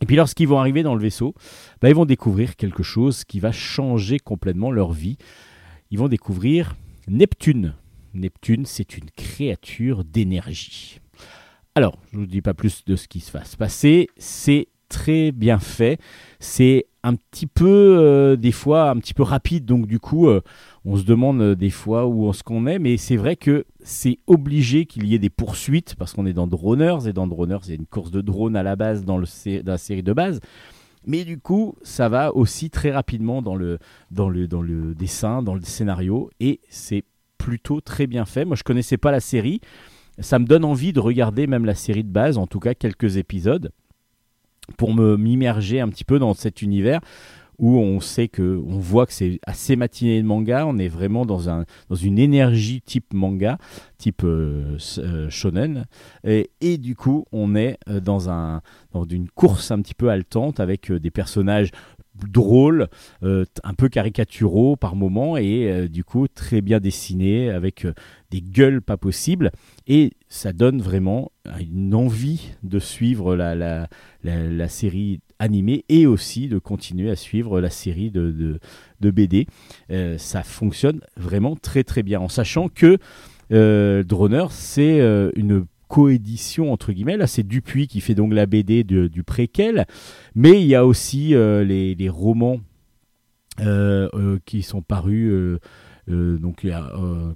Et 0.00 0.06
puis 0.06 0.16
lorsqu'ils 0.16 0.46
vont 0.46 0.58
arriver 0.58 0.82
dans 0.82 0.94
le 0.94 1.02
vaisseau, 1.02 1.34
bah, 1.80 1.88
ils 1.88 1.94
vont 1.94 2.04
découvrir 2.04 2.56
quelque 2.56 2.82
chose 2.82 3.24
qui 3.24 3.40
va 3.40 3.52
changer 3.52 4.18
complètement 4.18 4.70
leur 4.70 4.92
vie. 4.92 5.16
Ils 5.90 5.98
vont 5.98 6.08
découvrir 6.08 6.76
Neptune. 7.08 7.74
Neptune, 8.14 8.64
c'est 8.64 8.96
une 8.96 9.10
créature 9.10 10.04
d'énergie. 10.04 11.00
Alors, 11.74 11.98
je 12.10 12.16
ne 12.16 12.22
vous 12.22 12.26
dis 12.26 12.42
pas 12.42 12.54
plus 12.54 12.84
de 12.84 12.96
ce 12.96 13.08
qui 13.08 13.22
va 13.32 13.44
se 13.44 13.56
passer. 13.56 14.08
C'est 14.16 14.68
très 14.88 15.32
bien 15.32 15.58
fait. 15.58 15.98
C'est 16.40 16.86
un 17.02 17.14
petit 17.14 17.46
peu, 17.46 17.96
euh, 17.98 18.36
des 18.36 18.52
fois, 18.52 18.90
un 18.90 18.96
petit 18.96 19.14
peu 19.14 19.22
rapide. 19.22 19.64
Donc, 19.64 19.86
du 19.86 19.98
coup, 19.98 20.28
euh, 20.28 20.40
on 20.84 20.96
se 20.96 21.04
demande 21.04 21.40
euh, 21.40 21.54
des 21.54 21.70
fois 21.70 22.06
où 22.06 22.28
est-ce 22.30 22.42
qu'on 22.42 22.66
est. 22.66 22.78
Mais 22.78 22.96
c'est 22.96 23.16
vrai 23.16 23.36
que 23.36 23.64
c'est 23.82 24.18
obligé 24.26 24.86
qu'il 24.86 25.06
y 25.06 25.14
ait 25.14 25.18
des 25.18 25.30
poursuites 25.30 25.94
parce 25.96 26.12
qu'on 26.12 26.26
est 26.26 26.32
dans 26.32 26.46
Droners. 26.46 27.06
Et 27.06 27.12
dans 27.12 27.26
Droners, 27.26 27.60
c'est 27.62 27.74
une 27.74 27.86
course 27.86 28.10
de 28.10 28.20
drone 28.20 28.56
à 28.56 28.62
la 28.62 28.76
base 28.76 29.04
dans, 29.04 29.18
le, 29.18 29.26
dans 29.62 29.72
la 29.72 29.78
série 29.78 30.02
de 30.02 30.12
base. 30.12 30.40
Mais 31.06 31.24
du 31.24 31.38
coup, 31.38 31.76
ça 31.82 32.08
va 32.08 32.34
aussi 32.34 32.70
très 32.70 32.90
rapidement 32.90 33.40
dans 33.40 33.54
le, 33.54 33.78
dans 34.10 34.28
le, 34.28 34.46
dans 34.46 34.60
le 34.60 34.94
dessin, 34.94 35.42
dans 35.42 35.54
le 35.54 35.62
scénario. 35.62 36.30
Et 36.40 36.60
c'est 36.68 37.04
plutôt 37.38 37.80
très 37.80 38.06
bien 38.06 38.24
fait. 38.24 38.44
Moi, 38.44 38.56
je 38.56 38.64
connaissais 38.64 38.98
pas 38.98 39.10
la 39.12 39.20
série. 39.20 39.60
Ça 40.18 40.38
me 40.38 40.44
donne 40.44 40.64
envie 40.64 40.92
de 40.92 41.00
regarder 41.00 41.46
même 41.46 41.64
la 41.64 41.76
série 41.76 42.02
de 42.02 42.10
base, 42.10 42.38
en 42.38 42.48
tout 42.48 42.58
cas 42.58 42.74
quelques 42.74 43.18
épisodes, 43.18 43.70
pour 44.76 44.94
me 44.94 45.16
m'immerger 45.16 45.80
un 45.80 45.88
petit 45.88 46.04
peu 46.04 46.18
dans 46.18 46.34
cet 46.34 46.62
univers 46.62 47.00
où 47.58 47.78
on 47.78 48.00
sait 48.00 48.28
que, 48.28 48.62
on 48.66 48.78
voit 48.78 49.06
que 49.06 49.12
c'est 49.12 49.40
assez 49.44 49.76
matiné 49.76 50.22
de 50.22 50.26
manga. 50.26 50.64
On 50.66 50.78
est 50.78 50.88
vraiment 50.88 51.26
dans 51.26 51.48
un 51.50 51.64
dans 51.88 51.96
une 51.96 52.18
énergie 52.18 52.80
type 52.80 53.12
manga, 53.12 53.58
type 53.98 54.22
euh, 54.24 54.78
euh, 54.98 55.28
shonen, 55.28 55.86
et, 56.24 56.78
du 56.78 56.94
coup, 56.94 57.24
on 57.32 57.56
est 57.56 57.78
euh, 57.88 58.00
dans 58.00 58.30
un 58.30 58.62
dans 58.92 59.04
une 59.04 59.28
course 59.28 59.70
un 59.70 59.80
petit 59.80 59.94
peu 59.94 60.10
haletante 60.10 60.60
avec 60.60 60.92
des 60.92 61.10
personnages 61.10 61.70
drôles, 62.26 62.88
euh, 63.22 63.44
un 63.64 63.74
peu 63.74 63.88
caricaturaux 63.88 64.76
par 64.76 64.96
moments 64.96 65.36
et 65.36 65.70
euh, 65.70 65.88
du 65.88 66.04
coup 66.04 66.26
très 66.28 66.60
bien 66.60 66.80
dessinés 66.80 67.50
avec 67.50 67.84
euh, 67.84 67.92
des 68.30 68.40
gueules 68.40 68.82
pas 68.82 68.96
possibles 68.96 69.50
et 69.86 70.12
ça 70.28 70.52
donne 70.52 70.80
vraiment 70.80 71.30
une 71.60 71.94
envie 71.94 72.50
de 72.62 72.78
suivre 72.78 73.36
la, 73.36 73.88
série 74.68 75.20
animée 75.38 75.84
et 75.88 76.06
aussi 76.06 76.48
de 76.48 76.58
continuer 76.58 77.10
à 77.10 77.16
suivre 77.16 77.60
la 77.60 77.70
série 77.70 78.10
de, 78.10 78.58
de, 79.00 79.10
BD. 79.10 79.46
Ça 80.18 80.42
fonctionne 80.42 81.00
vraiment 81.16 81.56
très 81.56 81.84
très 81.84 82.02
bien 82.02 82.20
en 82.20 82.28
sachant 82.28 82.68
que 82.68 82.98
Droner 84.02 84.46
c'est 84.50 85.00
une 85.36 85.64
coédition 85.88 86.72
entre 86.72 86.92
guillemets. 86.92 87.16
Là 87.16 87.26
c'est 87.26 87.42
Dupuis 87.42 87.88
qui 87.88 88.00
fait 88.00 88.14
donc 88.14 88.32
la 88.32 88.46
BD 88.46 88.84
du 88.84 89.22
préquel. 89.24 89.86
Mais 90.34 90.60
il 90.60 90.66
y 90.66 90.74
a 90.74 90.86
aussi 90.86 91.34
euh, 91.34 91.64
les, 91.64 92.08
romans 92.08 92.60
euh, 93.60 94.08
euh, 94.14 94.38
qui 94.44 94.62
sont 94.62 94.82
parus 94.82 95.58
donc 96.06 96.66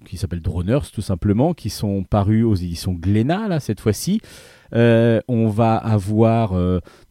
qui 0.07 0.17
s'appellent 0.17 0.41
Droners 0.41 0.91
tout 0.95 1.03
simplement 1.03 1.53
qui 1.53 1.69
sont 1.69 2.05
parus 2.05 2.45
aux 2.45 2.55
éditions 2.55 2.95
Glénat 2.95 3.49
là 3.49 3.61
cette 3.61 3.81
fois-ci. 3.81 4.21
On 4.73 5.49
va 5.49 5.77
avoir 5.77 6.55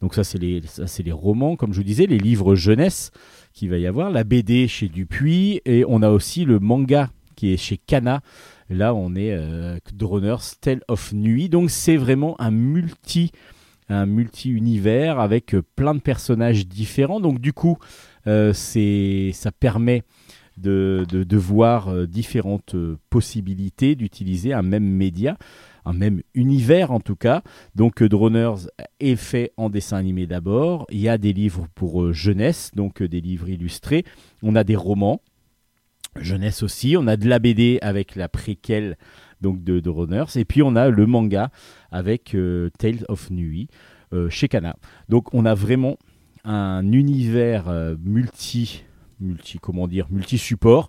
donc 0.00 0.14
ça 0.14 0.24
c'est 0.24 0.38
les 0.38 0.62
ça 0.66 0.86
c'est 0.86 1.02
les 1.02 1.12
romans 1.12 1.56
comme 1.56 1.72
je 1.72 1.78
vous 1.78 1.84
disais 1.84 2.06
les 2.06 2.18
livres 2.18 2.54
jeunesse 2.54 3.10
qu'il 3.52 3.70
va 3.70 3.78
y 3.78 3.86
avoir. 3.86 4.10
La 4.10 4.24
BD 4.24 4.66
chez 4.66 4.88
Dupuis 4.88 5.60
et 5.64 5.84
on 5.86 6.02
a 6.02 6.10
aussi 6.10 6.44
le 6.44 6.58
manga 6.58 7.10
qui 7.36 7.52
est 7.52 7.56
chez 7.56 7.76
Kana 7.76 8.22
là 8.70 8.94
on 8.94 9.14
est 9.14 9.32
euh, 9.32 9.78
Droners 9.94 10.56
Tale 10.60 10.80
of 10.88 11.12
Nuit 11.12 11.48
donc 11.48 11.70
c'est 11.70 11.96
vraiment 11.96 12.40
un 12.40 12.50
multi 12.50 13.32
un 13.92 14.06
multi-univers 14.06 15.20
avec 15.20 15.54
euh, 15.54 15.62
plein 15.76 15.94
de 15.94 16.00
personnages 16.00 16.66
différents. 16.66 17.20
Donc 17.20 17.40
du 17.40 17.52
coup, 17.52 17.78
euh, 18.26 18.52
c'est, 18.52 19.30
ça 19.32 19.52
permet 19.52 20.02
de, 20.58 21.06
de, 21.10 21.36
voir 21.36 21.88
euh, 21.88 22.06
différentes 22.06 22.76
possibilités 23.08 23.94
d'utiliser 23.94 24.52
un 24.52 24.62
même 24.62 24.84
média, 24.84 25.38
un 25.84 25.94
même 25.94 26.22
univers 26.34 26.90
en 26.90 27.00
tout 27.00 27.16
cas. 27.16 27.42
Donc 27.74 28.02
Droners 28.02 28.68
est 29.00 29.16
fait 29.16 29.52
en 29.56 29.70
dessin 29.70 29.96
animé 29.96 30.26
d'abord. 30.26 30.86
Il 30.90 31.00
y 31.00 31.08
a 31.08 31.18
des 31.18 31.32
livres 31.32 31.66
pour 31.74 32.12
jeunesse, 32.12 32.70
donc 32.74 33.02
des 33.02 33.20
livres 33.20 33.48
illustrés. 33.48 34.04
On 34.42 34.54
a 34.54 34.64
des 34.64 34.76
romans. 34.76 35.20
Jeunesse 36.20 36.62
aussi, 36.62 36.96
on 36.98 37.06
a 37.06 37.16
de 37.16 37.28
la 37.28 37.38
BD 37.38 37.78
avec 37.80 38.16
la 38.16 38.28
préquelle 38.28 38.96
donc 39.40 39.64
de, 39.64 39.80
de 39.80 40.38
et 40.38 40.44
puis 40.44 40.62
on 40.62 40.76
a 40.76 40.88
le 40.88 41.06
manga 41.06 41.50
avec 41.90 42.34
euh, 42.34 42.70
Tales 42.78 43.04
of 43.08 43.30
Nuit 43.30 43.68
euh, 44.12 44.30
chez 44.30 44.48
Kana. 44.48 44.76
Donc 45.08 45.34
on 45.34 45.44
a 45.44 45.54
vraiment 45.54 45.98
un 46.44 46.90
univers 46.92 47.68
euh, 47.68 47.96
multi, 48.02 48.84
multi, 49.20 49.58
comment 49.58 49.88
dire, 49.88 50.06
multi-support 50.10 50.88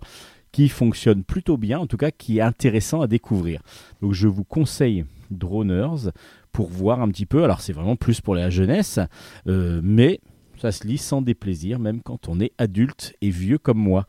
qui 0.52 0.68
fonctionne 0.68 1.24
plutôt 1.24 1.56
bien, 1.56 1.80
en 1.80 1.86
tout 1.86 1.96
cas 1.96 2.12
qui 2.12 2.38
est 2.38 2.42
intéressant 2.42 3.00
à 3.00 3.08
découvrir. 3.08 3.60
Donc 4.00 4.12
je 4.12 4.28
vous 4.28 4.44
conseille 4.44 5.04
Droners 5.30 6.10
pour 6.52 6.68
voir 6.68 7.00
un 7.00 7.08
petit 7.08 7.26
peu. 7.26 7.42
Alors 7.42 7.60
c'est 7.60 7.72
vraiment 7.72 7.96
plus 7.96 8.20
pour 8.20 8.36
la 8.36 8.50
jeunesse, 8.50 9.00
mais 9.46 10.20
ça 10.58 10.70
se 10.70 10.86
lit 10.86 10.98
sans 10.98 11.22
déplaisir, 11.22 11.80
même 11.80 12.02
quand 12.02 12.28
on 12.28 12.38
est 12.38 12.52
adulte 12.58 13.16
et 13.20 13.30
vieux 13.30 13.58
comme 13.58 13.78
moi. 13.78 14.06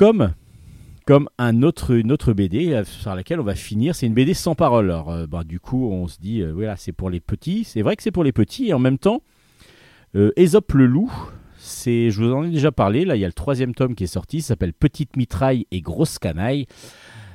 Comme 0.00 1.28
un 1.36 1.62
autre, 1.62 1.94
une 1.94 2.10
autre 2.10 2.32
BD 2.32 2.72
euh, 2.72 2.84
sur 2.84 3.14
laquelle 3.14 3.38
on 3.38 3.44
va 3.44 3.54
finir. 3.54 3.94
C'est 3.94 4.06
une 4.06 4.14
BD 4.14 4.32
sans 4.32 4.54
parole. 4.54 4.90
Alors, 4.90 5.10
euh, 5.10 5.26
bah, 5.26 5.44
du 5.44 5.60
coup, 5.60 5.92
on 5.92 6.08
se 6.08 6.18
dit, 6.18 6.40
euh, 6.40 6.52
voilà, 6.52 6.76
c'est 6.76 6.92
pour 6.92 7.10
les 7.10 7.20
petits. 7.20 7.64
C'est 7.64 7.82
vrai 7.82 7.96
que 7.96 8.02
c'est 8.02 8.10
pour 8.10 8.24
les 8.24 8.32
petits. 8.32 8.68
Et 8.68 8.72
en 8.72 8.78
même 8.78 8.96
temps, 8.96 9.20
Ésope 10.36 10.72
le 10.72 10.86
loup, 10.86 11.12
je 11.58 12.18
vous 12.18 12.32
en 12.32 12.44
ai 12.44 12.50
déjà 12.50 12.72
parlé. 12.72 13.04
Là, 13.04 13.14
il 13.16 13.20
y 13.20 13.26
a 13.26 13.28
le 13.28 13.34
troisième 13.34 13.74
tome 13.74 13.94
qui 13.94 14.04
est 14.04 14.06
sorti. 14.06 14.40
Ça 14.40 14.48
s'appelle 14.48 14.72
Petite 14.72 15.18
mitraille 15.18 15.66
et 15.70 15.82
grosse 15.82 16.18
canaille. 16.18 16.64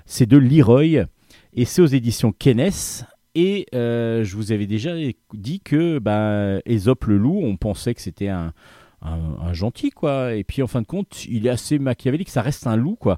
C'est 0.08 0.26
de 0.26 0.38
Leroy. 0.38 1.06
Et 1.54 1.66
c'est 1.66 1.84
aux 1.84 1.86
éditions 1.86 2.32
Kenes. 2.32 3.06
Et 3.36 3.68
je 3.74 4.36
vous 4.36 4.52
avais 4.52 4.66
déjà 4.66 4.96
dit 5.36 5.60
que 5.60 6.00
bah, 6.00 6.62
Ésope 6.66 7.06
le 7.06 7.20
loup, 7.20 7.42
on 7.44 7.58
pensait 7.58 7.94
que 7.94 8.02
c'était 8.02 8.30
un, 8.30 8.54
un, 9.02 9.54
gentil, 9.54 9.92
quoi. 9.92 10.34
Et 10.34 10.44
puis, 10.44 10.62
en 10.62 10.68
fin 10.68 10.82
de 10.82 10.88
compte, 10.88 11.26
il 11.26 11.46
est 11.48 11.50
assez 11.50 11.80
machiavélique. 11.80 12.30
Ça 12.30 12.42
reste 12.42 12.68
un 12.68 12.76
loup, 12.76 12.96
quoi 12.96 13.18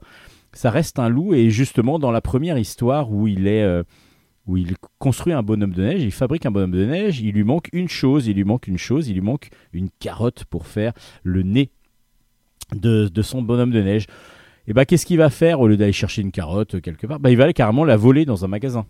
ça 0.58 0.72
reste 0.72 1.00
un 1.00 1.10
loup 1.10 1.34
et 1.34 1.50
justement 1.50 2.00
dans 2.00 2.12
la 2.12 2.22
première 2.22 2.58
histoire 2.58 3.12
où 3.12 3.28
il 3.28 3.48
est 3.48 3.64
euh, 3.64 3.84
où 4.48 4.58
il 4.58 4.76
construit 4.98 5.34
un 5.34 5.44
bonhomme 5.44 5.74
de 5.74 5.84
neige, 5.84 6.02
il 6.02 6.12
fabrique 6.12 6.46
un 6.46 6.52
bonhomme 6.52 6.72
de 6.72 6.86
neige, 6.86 7.20
il 7.20 7.34
lui 7.34 7.44
manque 7.44 7.68
une 7.74 7.90
chose, 7.90 8.28
il 8.28 8.36
lui 8.36 8.46
manque 8.46 8.68
une 8.68 8.78
chose, 8.78 9.10
il 9.10 9.16
lui 9.16 9.22
manque 9.22 9.50
une 9.74 9.90
carotte 10.00 10.46
pour 10.46 10.68
faire 10.68 10.94
le 11.24 11.44
nez 11.44 11.70
de, 12.74 13.10
de 13.10 13.22
son 13.22 13.42
bonhomme 13.42 13.72
de 13.72 13.82
neige. 13.82 14.08
Et 14.66 14.74
bah 14.74 14.86
qu'est-ce 14.86 15.06
qu'il 15.06 15.18
va 15.18 15.30
faire 15.30 15.60
au 15.60 15.68
lieu 15.68 15.76
d'aller 15.76 15.92
chercher 15.92 16.22
une 16.22 16.32
carotte 16.32 16.76
euh, 16.76 16.80
quelque 16.80 17.08
part? 17.08 17.20
Bah, 17.20 17.30
il 17.30 17.38
va 17.38 17.44
aller 17.44 17.54
carrément 17.54 17.84
la 17.84 17.98
voler 17.98 18.26
dans 18.26 18.46
un 18.46 18.48
magasin. 18.48 18.86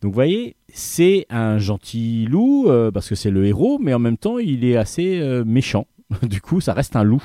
Donc 0.00 0.12
vous 0.12 0.14
voyez, 0.14 0.56
c'est 0.72 1.26
un 1.28 1.58
gentil 1.58 2.24
loup 2.24 2.68
euh, 2.68 2.90
parce 2.90 3.06
que 3.06 3.14
c'est 3.14 3.30
le 3.30 3.44
héros, 3.44 3.78
mais 3.78 3.92
en 3.92 3.98
même 3.98 4.16
temps 4.16 4.38
il 4.38 4.64
est 4.64 4.76
assez 4.76 5.22
méchant. 5.44 5.86
du 6.22 6.40
coup, 6.40 6.60
ça 6.60 6.72
reste 6.72 6.96
un 6.96 7.04
loup 7.04 7.22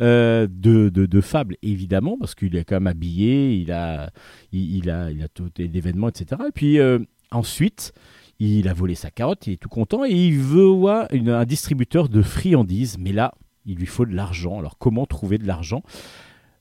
euh, 0.00 0.46
de, 0.50 0.88
de, 0.88 1.20
fable, 1.20 1.56
évidemment, 1.62 2.16
parce 2.18 2.34
qu'il 2.34 2.54
est 2.56 2.64
quand 2.64 2.76
même 2.76 2.86
habillé, 2.86 3.54
il 3.54 3.72
a, 3.72 4.10
il, 4.52 4.88
a, 4.90 5.10
il 5.10 5.22
a 5.22 5.28
tout 5.28 5.48
l'événement, 5.58 6.08
etc. 6.08 6.40
Et 6.48 6.52
puis 6.52 6.78
euh, 6.78 6.98
ensuite, 7.30 7.92
il 8.38 8.68
a 8.68 8.72
volé 8.72 8.94
sa 8.94 9.10
carotte, 9.10 9.46
il 9.46 9.54
est 9.54 9.56
tout 9.56 9.68
content 9.68 10.04
et 10.04 10.12
il 10.12 10.38
veut 10.38 10.70
un 10.88 11.44
distributeur 11.44 12.08
de 12.08 12.22
friandises. 12.22 12.96
Mais 12.98 13.12
là, 13.12 13.34
il 13.66 13.76
lui 13.76 13.86
faut 13.86 14.06
de 14.06 14.14
l'argent. 14.14 14.58
Alors, 14.58 14.78
comment 14.78 15.04
trouver 15.06 15.36
de 15.38 15.46
l'argent? 15.46 15.82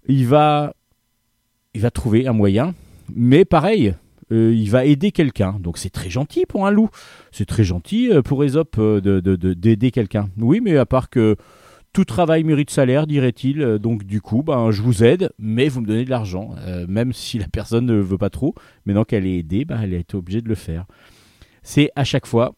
Il 0.08 0.28
va, 0.28 0.74
il 1.74 1.82
va 1.82 1.92
trouver 1.92 2.28
un 2.28 2.34
moyen, 2.34 2.74
mais 3.16 3.46
pareil. 3.46 3.94
euh, 4.32 4.54
il 4.54 4.70
va 4.70 4.86
aider 4.86 5.12
quelqu'un, 5.12 5.58
donc 5.60 5.78
c'est 5.80 5.90
très 5.90 6.10
gentil 6.12 6.46
pour 6.48 6.68
un 6.68 6.72
loup. 6.72 6.90
C'est 7.32 7.48
très 7.48 7.64
gentil 7.64 8.10
pour 8.26 8.44
Aesop 8.44 8.78
euh, 8.78 9.02
de- 9.02 9.20
de- 9.22 9.54
d'aider 9.54 9.90
quelqu'un. 9.90 10.30
Oui, 10.38 10.60
mais 10.62 10.78
à 10.78 10.86
part 10.86 11.10
que 11.10 11.36
tout 11.94 12.06
travail 12.06 12.44
mérite 12.44 12.70
salaire, 12.70 13.08
dirait-il. 13.08 13.62
Euh, 13.62 13.80
Donc 13.80 14.04
du 14.04 14.22
coup, 14.22 14.44
ben, 14.44 14.72
je 14.72 14.82
vous 14.82 15.04
aide, 15.04 15.32
mais 15.40 15.70
vous 15.70 15.82
me 15.82 15.88
donnez 15.88 16.06
de 16.06 16.10
l'argent. 16.10 16.56
Euh, 16.60 16.86
même 16.88 17.14
si 17.14 17.40
la 17.40 17.48
personne 17.48 17.86
ne 17.86 17.96
veut 17.96 18.18
pas 18.18 18.30
trop, 18.30 18.54
maintenant 18.86 19.04
qu'elle 19.04 19.26
est 19.26 19.40
aidée, 19.40 19.66
ben, 19.66 19.80
elle 19.82 19.94
est 19.94 20.14
obligée 20.14 20.42
de 20.42 20.50
le 20.50 20.56
faire. 20.56 20.86
C'est 21.64 21.92
à 21.96 22.04
chaque 22.04 22.26
fois 22.26 22.54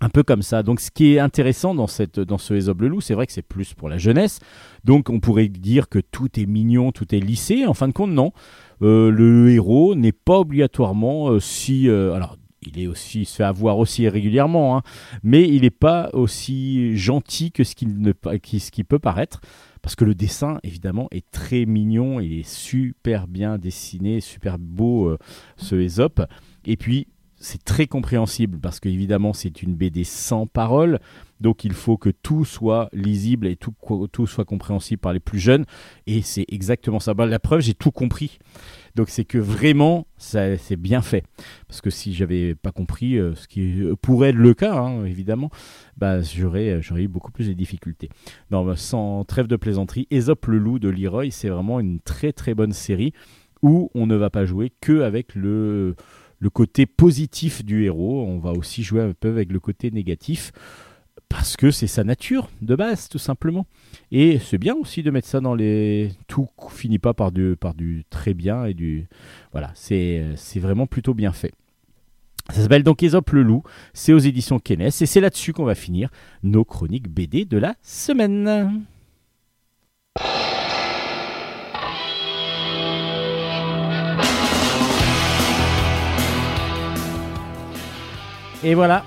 un 0.00 0.08
peu 0.08 0.22
comme 0.22 0.42
ça. 0.42 0.62
Donc 0.62 0.80
ce 0.80 0.90
qui 0.90 1.14
est 1.14 1.18
intéressant 1.18 1.74
dans, 1.74 1.86
ce 1.86 2.54
Aesop 2.54 2.80
le 2.80 2.88
loup, 2.88 3.00
c'est 3.00 3.14
vrai 3.14 3.26
que 3.26 3.32
c'est 3.32 3.42
plus 3.42 3.74
pour 3.74 3.88
la 3.88 3.96
jeunesse. 3.96 4.40
Donc 4.84 5.08
on 5.08 5.20
pourrait 5.20 5.48
dire 5.48 5.88
que 5.88 5.98
tout 5.98 6.28
est 6.38 6.46
mignon, 6.46 6.92
tout 6.92 7.14
est 7.14 7.20
lissé. 7.20 7.64
En 7.64 7.74
fin 7.74 7.88
de 7.88 7.92
compte, 7.92 8.10
non. 8.10 8.32
Euh, 8.82 9.10
le 9.10 9.50
héros 9.50 9.94
n'est 9.94 10.12
pas 10.12 10.40
obligatoirement 10.40 11.38
si... 11.40 11.88
alors 11.88 12.36
il 12.66 12.80
est 12.80 12.86
aussi 12.86 13.24
se 13.24 13.36
fait 13.36 13.44
avoir 13.44 13.78
aussi 13.78 14.08
régulièrement, 14.08 14.76
hein, 14.76 14.82
mais 15.22 15.48
il 15.48 15.62
n'est 15.62 15.70
pas 15.70 16.10
aussi 16.12 16.96
gentil 16.96 17.52
que 17.52 17.64
ce 17.64 17.74
qu'il 17.74 18.14
qui- 18.42 18.84
peut 18.84 18.98
paraître, 18.98 19.40
parce 19.82 19.94
que 19.96 20.04
le 20.04 20.14
dessin 20.14 20.58
évidemment 20.62 21.08
est 21.10 21.30
très 21.30 21.66
mignon, 21.66 22.20
il 22.20 22.40
est 22.40 22.48
super 22.48 23.26
bien 23.26 23.58
dessiné, 23.58 24.20
super 24.20 24.58
beau 24.58 25.08
euh, 25.08 25.18
ce 25.56 25.76
Aesop, 25.76 26.20
et 26.66 26.76
puis 26.76 27.06
c'est 27.36 27.62
très 27.62 27.86
compréhensible 27.86 28.58
parce 28.58 28.80
qu'évidemment 28.80 29.32
c'est 29.34 29.62
une 29.62 29.74
BD 29.74 30.04
sans 30.04 30.46
parole, 30.46 30.98
donc 31.44 31.62
il 31.62 31.74
faut 31.74 31.98
que 31.98 32.08
tout 32.08 32.46
soit 32.46 32.88
lisible 32.94 33.46
et 33.46 33.54
tout, 33.54 33.74
tout 34.10 34.26
soit 34.26 34.46
compréhensible 34.46 34.98
par 34.98 35.12
les 35.12 35.20
plus 35.20 35.38
jeunes, 35.38 35.66
et 36.06 36.22
c'est 36.22 36.46
exactement 36.48 37.00
ça. 37.00 37.12
Bah, 37.12 37.26
la 37.26 37.38
preuve, 37.38 37.60
j'ai 37.60 37.74
tout 37.74 37.90
compris. 37.90 38.38
Donc 38.94 39.10
c'est 39.10 39.26
que 39.26 39.36
vraiment, 39.36 40.06
ça, 40.16 40.56
c'est 40.56 40.76
bien 40.76 41.02
fait. 41.02 41.22
Parce 41.68 41.82
que 41.82 41.90
si 41.90 42.14
j'avais 42.14 42.54
pas 42.54 42.72
compris, 42.72 43.18
euh, 43.18 43.34
ce 43.34 43.46
qui 43.46 43.84
pourrait 44.00 44.30
être 44.30 44.36
le 44.36 44.54
cas, 44.54 44.74
hein, 44.74 45.04
évidemment, 45.04 45.50
bah, 45.98 46.22
j'aurais, 46.22 46.80
j'aurais 46.80 47.02
eu 47.02 47.08
beaucoup 47.08 47.30
plus 47.30 47.46
de 47.46 47.52
difficultés. 47.52 48.08
Non, 48.50 48.64
bah, 48.64 48.76
sans 48.76 49.24
trêve 49.24 49.46
de 49.46 49.56
plaisanterie, 49.56 50.08
Aesop 50.10 50.46
le 50.46 50.56
loup 50.56 50.78
de 50.78 50.88
Leroy, 50.88 51.30
c'est 51.30 51.50
vraiment 51.50 51.78
une 51.78 52.00
très 52.00 52.32
très 52.32 52.54
bonne 52.54 52.72
série 52.72 53.12
où 53.60 53.90
on 53.94 54.06
ne 54.06 54.16
va 54.16 54.30
pas 54.30 54.46
jouer 54.46 54.72
que 54.80 55.02
avec 55.02 55.34
le, 55.34 55.94
le 56.38 56.48
côté 56.48 56.86
positif 56.86 57.62
du 57.66 57.84
héros, 57.84 58.24
on 58.26 58.38
va 58.38 58.52
aussi 58.52 58.82
jouer 58.82 59.02
un 59.02 59.12
peu 59.12 59.28
avec 59.28 59.52
le 59.52 59.60
côté 59.60 59.90
négatif 59.90 60.52
parce 61.28 61.56
que 61.56 61.70
c'est 61.70 61.86
sa 61.86 62.04
nature 62.04 62.50
de 62.62 62.76
base 62.76 63.08
tout 63.08 63.18
simplement 63.18 63.66
et 64.12 64.38
c'est 64.38 64.58
bien 64.58 64.74
aussi 64.74 65.02
de 65.02 65.10
mettre 65.10 65.28
ça 65.28 65.40
dans 65.40 65.54
les 65.54 66.12
tout 66.28 66.48
finit 66.70 66.98
pas 66.98 67.14
par 67.14 67.32
du 67.32 67.56
très 68.10 68.34
bien 68.34 68.64
et 68.64 68.74
du 68.74 69.06
voilà 69.52 69.72
c'est 69.74 70.36
vraiment 70.56 70.86
plutôt 70.86 71.14
bien 71.14 71.32
fait 71.32 71.52
ça 72.50 72.60
s'appelle 72.60 72.82
donc 72.82 73.02
Aesop 73.02 73.30
le 73.30 73.42
loup, 73.42 73.62
c'est 73.94 74.12
aux 74.12 74.18
éditions 74.18 74.58
Kenes 74.58 74.82
et 74.82 74.90
c'est 74.90 75.20
là-dessus 75.20 75.54
qu'on 75.54 75.64
va 75.64 75.74
finir 75.74 76.10
nos 76.42 76.64
chroniques 76.64 77.08
BD 77.08 77.46
de 77.46 77.56
la 77.56 77.74
semaine. 77.82 78.84
Et 88.62 88.74
voilà, 88.74 89.04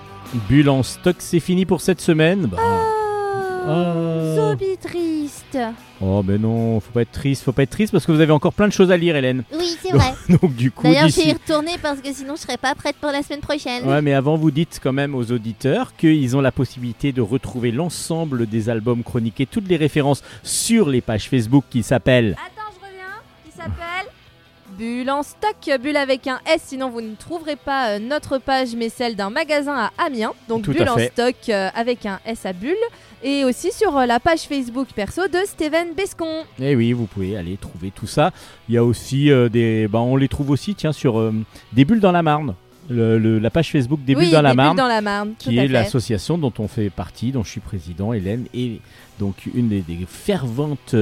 Bulle 0.50 0.70
en 0.70 0.84
stock, 0.84 1.16
c'est 1.20 1.40
fini 1.40 1.66
pour 1.66 1.82
cette 1.82 2.02
semaine. 2.02 2.48
Bah, 2.48 2.58
Oh, 2.62 2.94
Oh. 3.70 4.36
Zombie 4.36 4.78
triste. 4.82 5.58
Oh 6.00 6.24
mais 6.26 6.38
non, 6.38 6.80
faut 6.80 6.92
pas 6.94 7.02
être 7.02 7.12
triste, 7.12 7.44
faut 7.44 7.52
pas 7.52 7.64
être 7.64 7.70
triste 7.70 7.92
parce 7.92 8.06
que 8.06 8.14
vous 8.14 8.22
avez 8.22 8.32
encore 8.32 8.54
plein 8.54 8.68
de 8.68 8.72
choses 8.72 8.92
à 8.92 8.98
lire 8.98 9.18
Hélène. 9.18 9.44
Oui, 9.52 9.76
c'est 9.82 9.92
vrai. 9.92 10.14
Donc 10.42 10.56
du 10.56 10.72
coup 10.72 10.84
D'ailleurs, 10.84 11.10
je 11.10 11.18
vais 11.18 11.28
y 11.28 11.34
retourner 11.34 11.72
parce 11.82 12.00
que 12.00 12.14
sinon, 12.14 12.36
je 12.38 12.42
serais 12.44 12.56
pas 12.56 12.76
prête 12.76 12.96
pour 12.96 13.12
la 13.12 13.24
semaine 13.24 13.42
prochaine. 13.42 13.84
Ouais, 13.86 14.02
mais 14.02 14.14
avant, 14.14 14.38
vous 14.38 14.52
dites 14.52 14.80
quand 14.82 14.94
même 14.94 15.16
aux 15.16 15.34
auditeurs 15.34 15.98
qu'ils 15.98 16.38
ont 16.38 16.42
la 16.42 16.54
possibilité 16.54 17.12
de 17.12 17.20
retrouver 17.22 17.72
l'ensemble 17.74 18.46
des 18.48 18.70
albums 18.70 19.04
chroniqués, 19.04 19.46
toutes 19.46 19.68
les 19.68 19.76
références 19.76 20.24
sur 20.44 20.88
les 20.88 21.02
pages 21.02 21.28
Facebook 21.28 21.66
qui 21.70 21.84
s'appellent. 21.84 22.38
Attends, 22.38 22.72
je 22.80 22.86
reviens. 22.88 23.06
Qui 23.46 23.52
s'appelle 23.52 23.97
Bulle 24.78 25.10
en 25.10 25.24
stock, 25.24 25.56
Bulle 25.82 25.98
avec 25.98 26.28
un 26.28 26.40
S, 26.46 26.62
sinon 26.68 26.90
vous 26.90 27.02
ne 27.02 27.16
trouverez 27.16 27.56
pas 27.56 27.92
euh, 27.92 28.00
notre 28.00 28.38
page, 28.38 28.76
mais 28.78 28.90
celle 28.90 29.16
d'un 29.16 29.30
magasin 29.30 29.76
à 29.76 29.92
Amiens. 30.06 30.34
Donc 30.48 30.64
Tout 30.64 30.72
Bulle 30.74 30.88
en 30.90 30.98
stock 31.00 31.36
euh, 31.50 31.70
avec 31.76 32.06
un 32.06 32.20
S 32.26 32.46
à 32.46 32.54
Bulle. 32.54 32.76
Et 33.24 33.44
aussi 33.44 33.72
sur 33.72 33.98
euh, 33.98 34.06
la 34.06 34.20
page 34.20 34.42
Facebook 34.42 34.90
perso 34.96 35.28
de 35.28 35.40
Steven 35.48 35.94
Bescon. 35.96 36.44
Eh 36.62 36.76
oui, 36.76 36.94
vous 36.94 37.06
pouvez 37.08 37.36
aller 37.36 37.58
trouver 37.58 37.90
tout 37.92 38.06
ça. 38.06 38.32
Il 38.70 38.76
y 38.76 38.78
a 38.78 38.84
aussi 38.84 39.32
euh, 39.32 39.50
des. 39.50 39.88
Bah, 39.88 40.00
on 40.00 40.16
les 40.16 40.28
trouve 40.28 40.52
aussi, 40.52 40.76
tiens, 40.76 40.92
sur 40.94 41.18
euh, 41.20 41.34
Des 41.74 41.84
Bulles 41.84 42.00
dans 42.00 42.12
la 42.12 42.22
Marne. 42.22 42.54
Le- 42.90 43.18
le- 43.18 43.40
la 43.40 43.50
page 43.50 43.72
Facebook 43.72 44.00
Des 44.06 44.14
Bulles 44.14 44.26
oui, 44.26 44.32
dans 44.32 44.42
la 44.44 44.52
des 44.52 44.56
Marne. 44.56 44.70
Bulles 44.76 44.78
dans 44.84 44.88
la 44.88 45.02
Marne, 45.02 45.34
qui 45.40 45.58
est 45.58 45.68
l'association 45.68 46.38
dont 46.38 46.54
on 46.60 46.68
fait 46.68 46.90
partie, 46.92 47.32
dont 47.32 47.44
je 47.44 47.50
suis 47.50 47.60
président, 47.60 48.14
Hélène, 48.14 48.46
et 48.54 48.80
donc 49.20 49.36
une 49.54 49.68
des, 49.68 49.82
des 49.82 50.06
ferventes, 50.08 50.96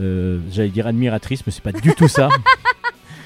euh, 0.00 0.38
j'allais 0.50 0.70
dire 0.70 0.86
admiratrices, 0.88 1.42
mais 1.46 1.52
c'est 1.52 1.62
pas 1.62 1.70
du 1.70 1.94
tout 1.94 2.08
ça, 2.08 2.30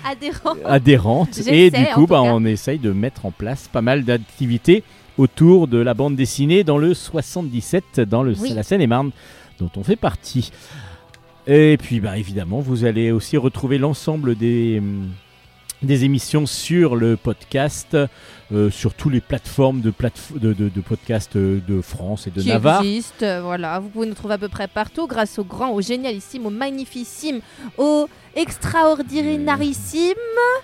Adhérent. 0.05 0.55
adhérentes. 0.65 1.35
J'essaie, 1.37 1.57
Et 1.67 1.71
du 1.71 1.85
coup, 1.95 2.07
bah, 2.07 2.23
on 2.23 2.45
essaye 2.45 2.79
de 2.79 2.93
mettre 2.93 3.27
en 3.27 3.31
place 3.31 3.69
pas 3.69 3.83
mal 3.83 4.05
d'activités 4.05 4.83
autour 5.19 5.69
de 5.69 5.79
la 5.79 5.95
bande 5.95 6.17
dessinée 6.17 6.65
dans 6.65 6.79
le 6.79 6.93
77, 6.95 8.01
dans 8.01 8.23
le, 8.23 8.35
Oui. 8.41 8.53
la 8.55 8.63
Seine-et-Marne, 8.63 9.11
dont 9.59 9.71
on 9.77 9.85
fait 9.85 9.97
partie. 9.97 10.51
Et 11.47 11.77
puis, 11.81 12.01
bah, 12.01 12.19
évidemment, 12.19 12.61
vous 12.61 12.85
allez 12.85 13.11
aussi 13.13 13.37
retrouver 13.37 13.79
l'ensemble 13.79 14.35
des, 14.35 14.79
hum, 14.79 15.11
des 15.83 16.05
émissions 16.05 16.47
sur 16.47 16.97
le 16.97 17.17
podcast, 17.17 17.97
euh, 18.55 18.71
sur 18.71 18.95
toutes 18.95 19.13
les 19.13 19.21
plateformes 19.21 19.81
de, 19.81 19.91
platef- 19.91 20.39
de, 20.39 20.53
de, 20.53 20.69
de 20.69 20.81
podcasts 20.81 21.37
euh, 21.37 21.61
de 21.69 21.81
France 21.83 22.27
et 22.27 22.31
de 22.31 22.41
qui 22.41 22.49
Navarre. 22.49 22.83
existe, 22.83 23.23
euh, 23.23 23.41
voilà. 23.43 23.81
Vous 23.81 23.89
pouvez 23.89 24.07
nous 24.07 24.15
trouver 24.15 24.35
à 24.35 24.39
peu 24.39 24.49
près 24.49 24.69
partout 24.69 25.07
grâce 25.07 25.39
au 25.39 25.45
grand, 25.45 25.73
au 25.73 25.81
génialissime, 25.83 26.47
au 26.47 26.51
magnificime, 26.51 27.41
au 27.79 28.07
extraordinarissime. 28.37 30.15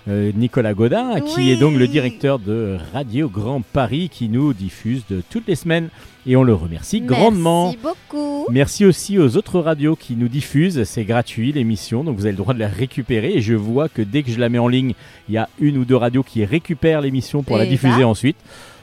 Euh, 0.07 0.31
Nicolas 0.35 0.73
Godin, 0.73 1.19
qui 1.21 1.51
est 1.51 1.55
donc 1.57 1.75
le 1.77 1.87
directeur 1.87 2.39
de 2.39 2.77
Radio 2.93 3.29
Grand 3.29 3.61
Paris, 3.61 4.09
qui 4.09 4.29
nous 4.29 4.53
diffuse 4.53 5.03
de 5.09 5.21
toutes 5.29 5.47
les 5.47 5.55
semaines. 5.55 5.89
Et 6.27 6.35
on 6.35 6.43
le 6.43 6.53
remercie 6.53 7.01
grandement. 7.01 7.71
Merci 7.71 7.79
beaucoup. 7.81 8.45
Merci 8.51 8.85
aussi 8.85 9.17
aux 9.17 9.37
autres 9.37 9.59
radios 9.59 9.95
qui 9.95 10.15
nous 10.15 10.27
diffusent. 10.27 10.83
C'est 10.83 11.03
gratuit 11.03 11.51
l'émission, 11.51 12.03
donc 12.03 12.15
vous 12.15 12.25
avez 12.25 12.33
le 12.33 12.37
droit 12.37 12.53
de 12.53 12.59
la 12.59 12.67
récupérer. 12.67 13.33
Et 13.33 13.41
je 13.41 13.55
vois 13.55 13.89
que 13.89 14.03
dès 14.03 14.21
que 14.21 14.29
je 14.29 14.39
la 14.39 14.47
mets 14.49 14.59
en 14.59 14.67
ligne, 14.67 14.93
il 15.29 15.33
y 15.33 15.39
a 15.39 15.49
une 15.59 15.79
ou 15.79 15.85
deux 15.85 15.95
radios 15.95 16.21
qui 16.21 16.45
récupèrent 16.45 17.01
l'émission 17.01 17.41
pour 17.41 17.57
la 17.57 17.65
diffuser 17.65 17.80
ensuite. 18.03 18.37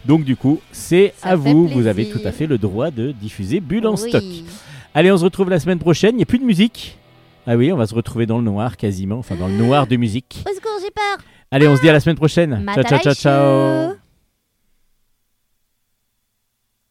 Donc 0.04 0.24
du 0.24 0.36
coup, 0.36 0.60
c'est 0.72 1.12
à 1.22 1.36
vous. 1.36 1.66
Vous 1.68 1.86
avez 1.86 2.08
tout 2.08 2.20
à 2.24 2.32
fait 2.32 2.46
le 2.46 2.58
droit 2.58 2.90
de 2.90 3.12
diffuser 3.12 3.60
Bulle 3.60 3.86
en 3.86 3.94
Oui. 3.96 4.08
stock. 4.08 4.22
Allez, 4.94 5.12
on 5.12 5.18
se 5.18 5.24
retrouve 5.24 5.50
la 5.50 5.58
semaine 5.60 5.78
prochaine. 5.78 6.12
Il 6.14 6.16
n'y 6.18 6.22
a 6.22 6.26
plus 6.26 6.38
de 6.38 6.44
musique. 6.44 6.96
Ah 7.46 7.56
oui, 7.56 7.72
on 7.72 7.76
va 7.76 7.86
se 7.86 7.94
retrouver 7.94 8.26
dans 8.26 8.38
le 8.38 8.44
noir 8.44 8.76
quasiment, 8.76 9.18
enfin 9.18 9.34
dans 9.34 9.48
le 9.48 9.54
noir 9.54 9.86
de 9.86 9.96
musique. 9.96 10.44
Au 10.50 10.54
secours, 10.54 10.70
j'ai 10.82 10.90
peur. 10.90 11.18
Allez, 11.50 11.66
on 11.66 11.76
se 11.76 11.80
dit 11.80 11.88
à 11.88 11.92
la 11.92 12.00
semaine 12.00 12.16
prochaine. 12.16 12.64
Ciao, 12.74 12.98
ciao, 12.98 13.14
ciao. 13.14 13.97